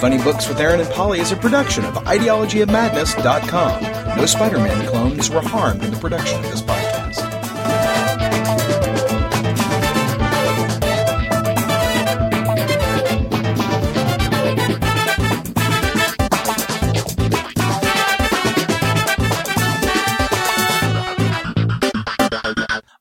Funny 0.00 0.18
Books 0.18 0.48
with 0.48 0.58
Aaron 0.58 0.80
and 0.80 0.90
Polly 0.90 1.20
is 1.20 1.30
a 1.30 1.36
production 1.36 1.84
of 1.84 1.94
ideologyofmadness.com. 1.94 4.16
No 4.18 4.26
Spider-Man 4.26 4.86
clones 4.88 5.30
were 5.30 5.40
harmed 5.42 5.84
in 5.84 5.92
the 5.92 5.98
production 5.98 6.44
of 6.44 6.50
this 6.50 6.62
podcast. 6.62 7.35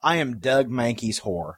I 0.05 0.17
am 0.17 0.37
Doug 0.37 0.69
Mahnke's 0.69 1.21
whore. 1.21 1.55